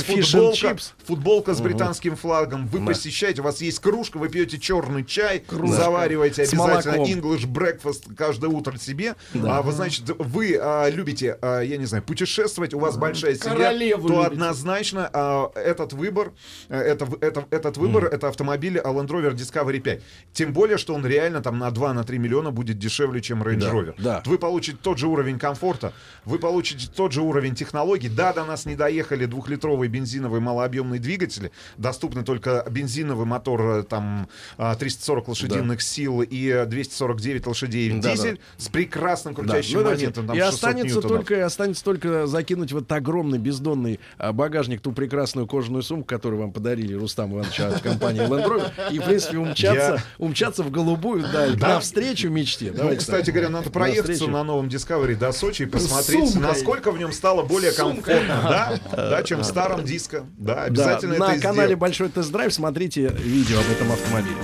футболка, 1.07 1.55
с 1.55 1.60
британским 1.60 2.17
флагом. 2.17 2.67
Вы 2.68 2.85
посещаете, 2.85 3.41
у 3.41 3.44
вас 3.44 3.60
есть 3.60 3.78
кружка, 3.81 4.18
вы 4.18 4.28
пьете 4.28 4.59
черный 4.59 5.05
чай, 5.05 5.44
завариваете 5.51 6.43
обязательно. 6.43 6.97
English 7.07 7.47
breakfast 7.47 8.15
каждое 8.15 8.49
утро 8.51 8.76
себе. 8.78 9.15
А 9.35 9.62
вы, 9.62 9.73
значит, 9.73 10.05
вы 10.18 10.59
а, 10.60 10.89
любите, 10.89 11.39
а, 11.41 11.60
я 11.60 11.76
не 11.76 11.86
знаю, 11.86 12.02
путешествовать, 12.02 12.75
у 12.75 12.78
вас 12.78 12.97
большая 12.97 13.35
семья, 13.35 13.97
то 13.97 14.23
однозначно 14.23 15.10
а, 15.12 15.51
этот 15.55 15.93
выбор, 15.93 16.33
это, 16.68 17.05
в- 17.07 17.18
это, 17.20 17.47
этот 17.50 17.76
выбор, 17.76 18.05
это 18.07 18.28
автомобиль 18.28 18.78
Land 18.78 19.08
Rover 19.08 19.33
Discovery 19.34 19.81
5. 19.81 20.02
Тем 20.33 20.52
более, 20.52 20.78
что 20.78 20.94
он 20.94 21.07
реально 21.07 21.42
там 21.42 21.58
на 21.58 21.68
2-3 21.68 22.18
миллиона 22.18 22.50
будет 22.50 22.78
дешевле, 22.78 23.20
чем 23.20 23.42
Range 23.42 23.57
Да, 23.58 23.70
Rover. 23.73 23.94
да. 23.99 24.23
Вы 24.26 24.39
получите 24.39 24.78
тот 24.83 24.99
же 24.99 25.07
уровень 25.08 25.39
комфорта, 25.39 25.92
вы 26.25 26.39
получите 26.39 26.89
тот 26.94 27.12
же 27.12 27.23
уровень 27.23 27.55
технологий. 27.55 28.08
Да, 28.08 28.33
до 28.33 28.44
нас 28.44 28.66
не 28.66 28.76
доехали 28.76 29.26
двухлитровые 29.26 29.89
бензиновые 29.89 30.41
малообъемные 30.41 31.00
двигатели. 31.00 31.50
Доступны 31.76 32.23
только 32.25 32.65
бензиновый 32.70 33.26
мотор 33.26 33.60
э, 33.62 33.83
там 33.83 34.28
а, 34.58 34.75
340 34.75 35.28
лошадиных 35.28 35.83
сил 35.83 36.23
и 36.23 36.49
э, 36.49 36.66
249 36.66 37.47
лошадей 37.47 37.91
Да, 38.00 38.12
дизель 38.12 38.41
с 38.57 38.68
прекрасным 38.68 39.34
Да, 39.34 39.42
крутящим 39.42 39.78
ну, 39.78 39.83
давайте. 39.84 40.05
моментом. 40.05 40.26
там 40.26 40.36
и 40.36 40.41
600 40.41 40.55
останется 40.55 40.97
ньютонов. 40.97 41.16
только, 41.26 41.47
останется 41.47 41.84
только 41.84 42.26
закинуть 42.26 42.73
в 42.73 42.76
этот 42.78 42.92
огромный 42.92 43.39
бездонный 43.39 44.00
а, 44.18 44.33
багажник 44.33 44.81
ту 44.81 44.92
прекрасную 44.92 45.47
кожаную 45.47 45.83
сумку, 45.83 46.07
которую 46.07 46.36
вам 46.37 46.53
подарили 46.53 46.95
Рустам 46.95 47.33
Иванович 47.35 47.61
от 47.61 47.81
компании 47.81 48.23
Land 48.23 48.47
Rover, 48.47 48.71
и, 48.93 48.99
в 48.99 49.05
принципе, 49.05 49.39
умчаться, 49.39 50.03
умчаться 50.19 50.63
в 50.63 50.71
голубую 50.71 51.23
даль, 51.33 51.57
Да. 51.57 51.69
навстречу 51.75 52.29
мечте. 52.31 52.71
Ну, 52.73 52.79
Давайте 52.79 53.01
кстати 53.01 53.27
так. 53.27 53.35
говоря, 53.35 53.51
надо 53.51 53.71
проехаться 53.71 54.11
Навстречу. 54.13 54.31
на 54.33 54.45
новом 54.45 54.69
Discovery 54.69 55.17
до 55.17 55.33
Сочи 55.33 55.63
и 55.63 55.67
посмотреть, 55.67 56.31
сумкой. 56.31 56.49
насколько 56.49 56.91
в 56.93 56.99
нем 56.99 57.13
стало 57.13 57.43
более 57.43 57.73
Сумкой. 57.73 58.15
комфортно, 58.15 58.41
да, 58.49 58.81
да, 59.11 59.23
чем 59.23 59.41
в 59.41 59.45
старом 59.45 59.85
диско. 59.85 60.25
Да, 60.39 60.65
обязательно 60.65 61.17
Да, 61.19 61.27
это 61.27 61.35
на 61.37 61.41
канале 61.41 61.59
сделаем. 61.61 61.79
Большой 61.79 62.09
тест-драйв 62.09 62.53
смотрите 62.53 63.09
видео 63.09 63.59
об 63.59 63.71
этом 63.71 63.93
автомобиле. 63.93 64.37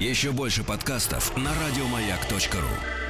Еще 0.00 0.30
больше 0.30 0.62
подкастов 0.62 1.36
на 1.36 1.50
радиомаяк.ру. 1.66 3.07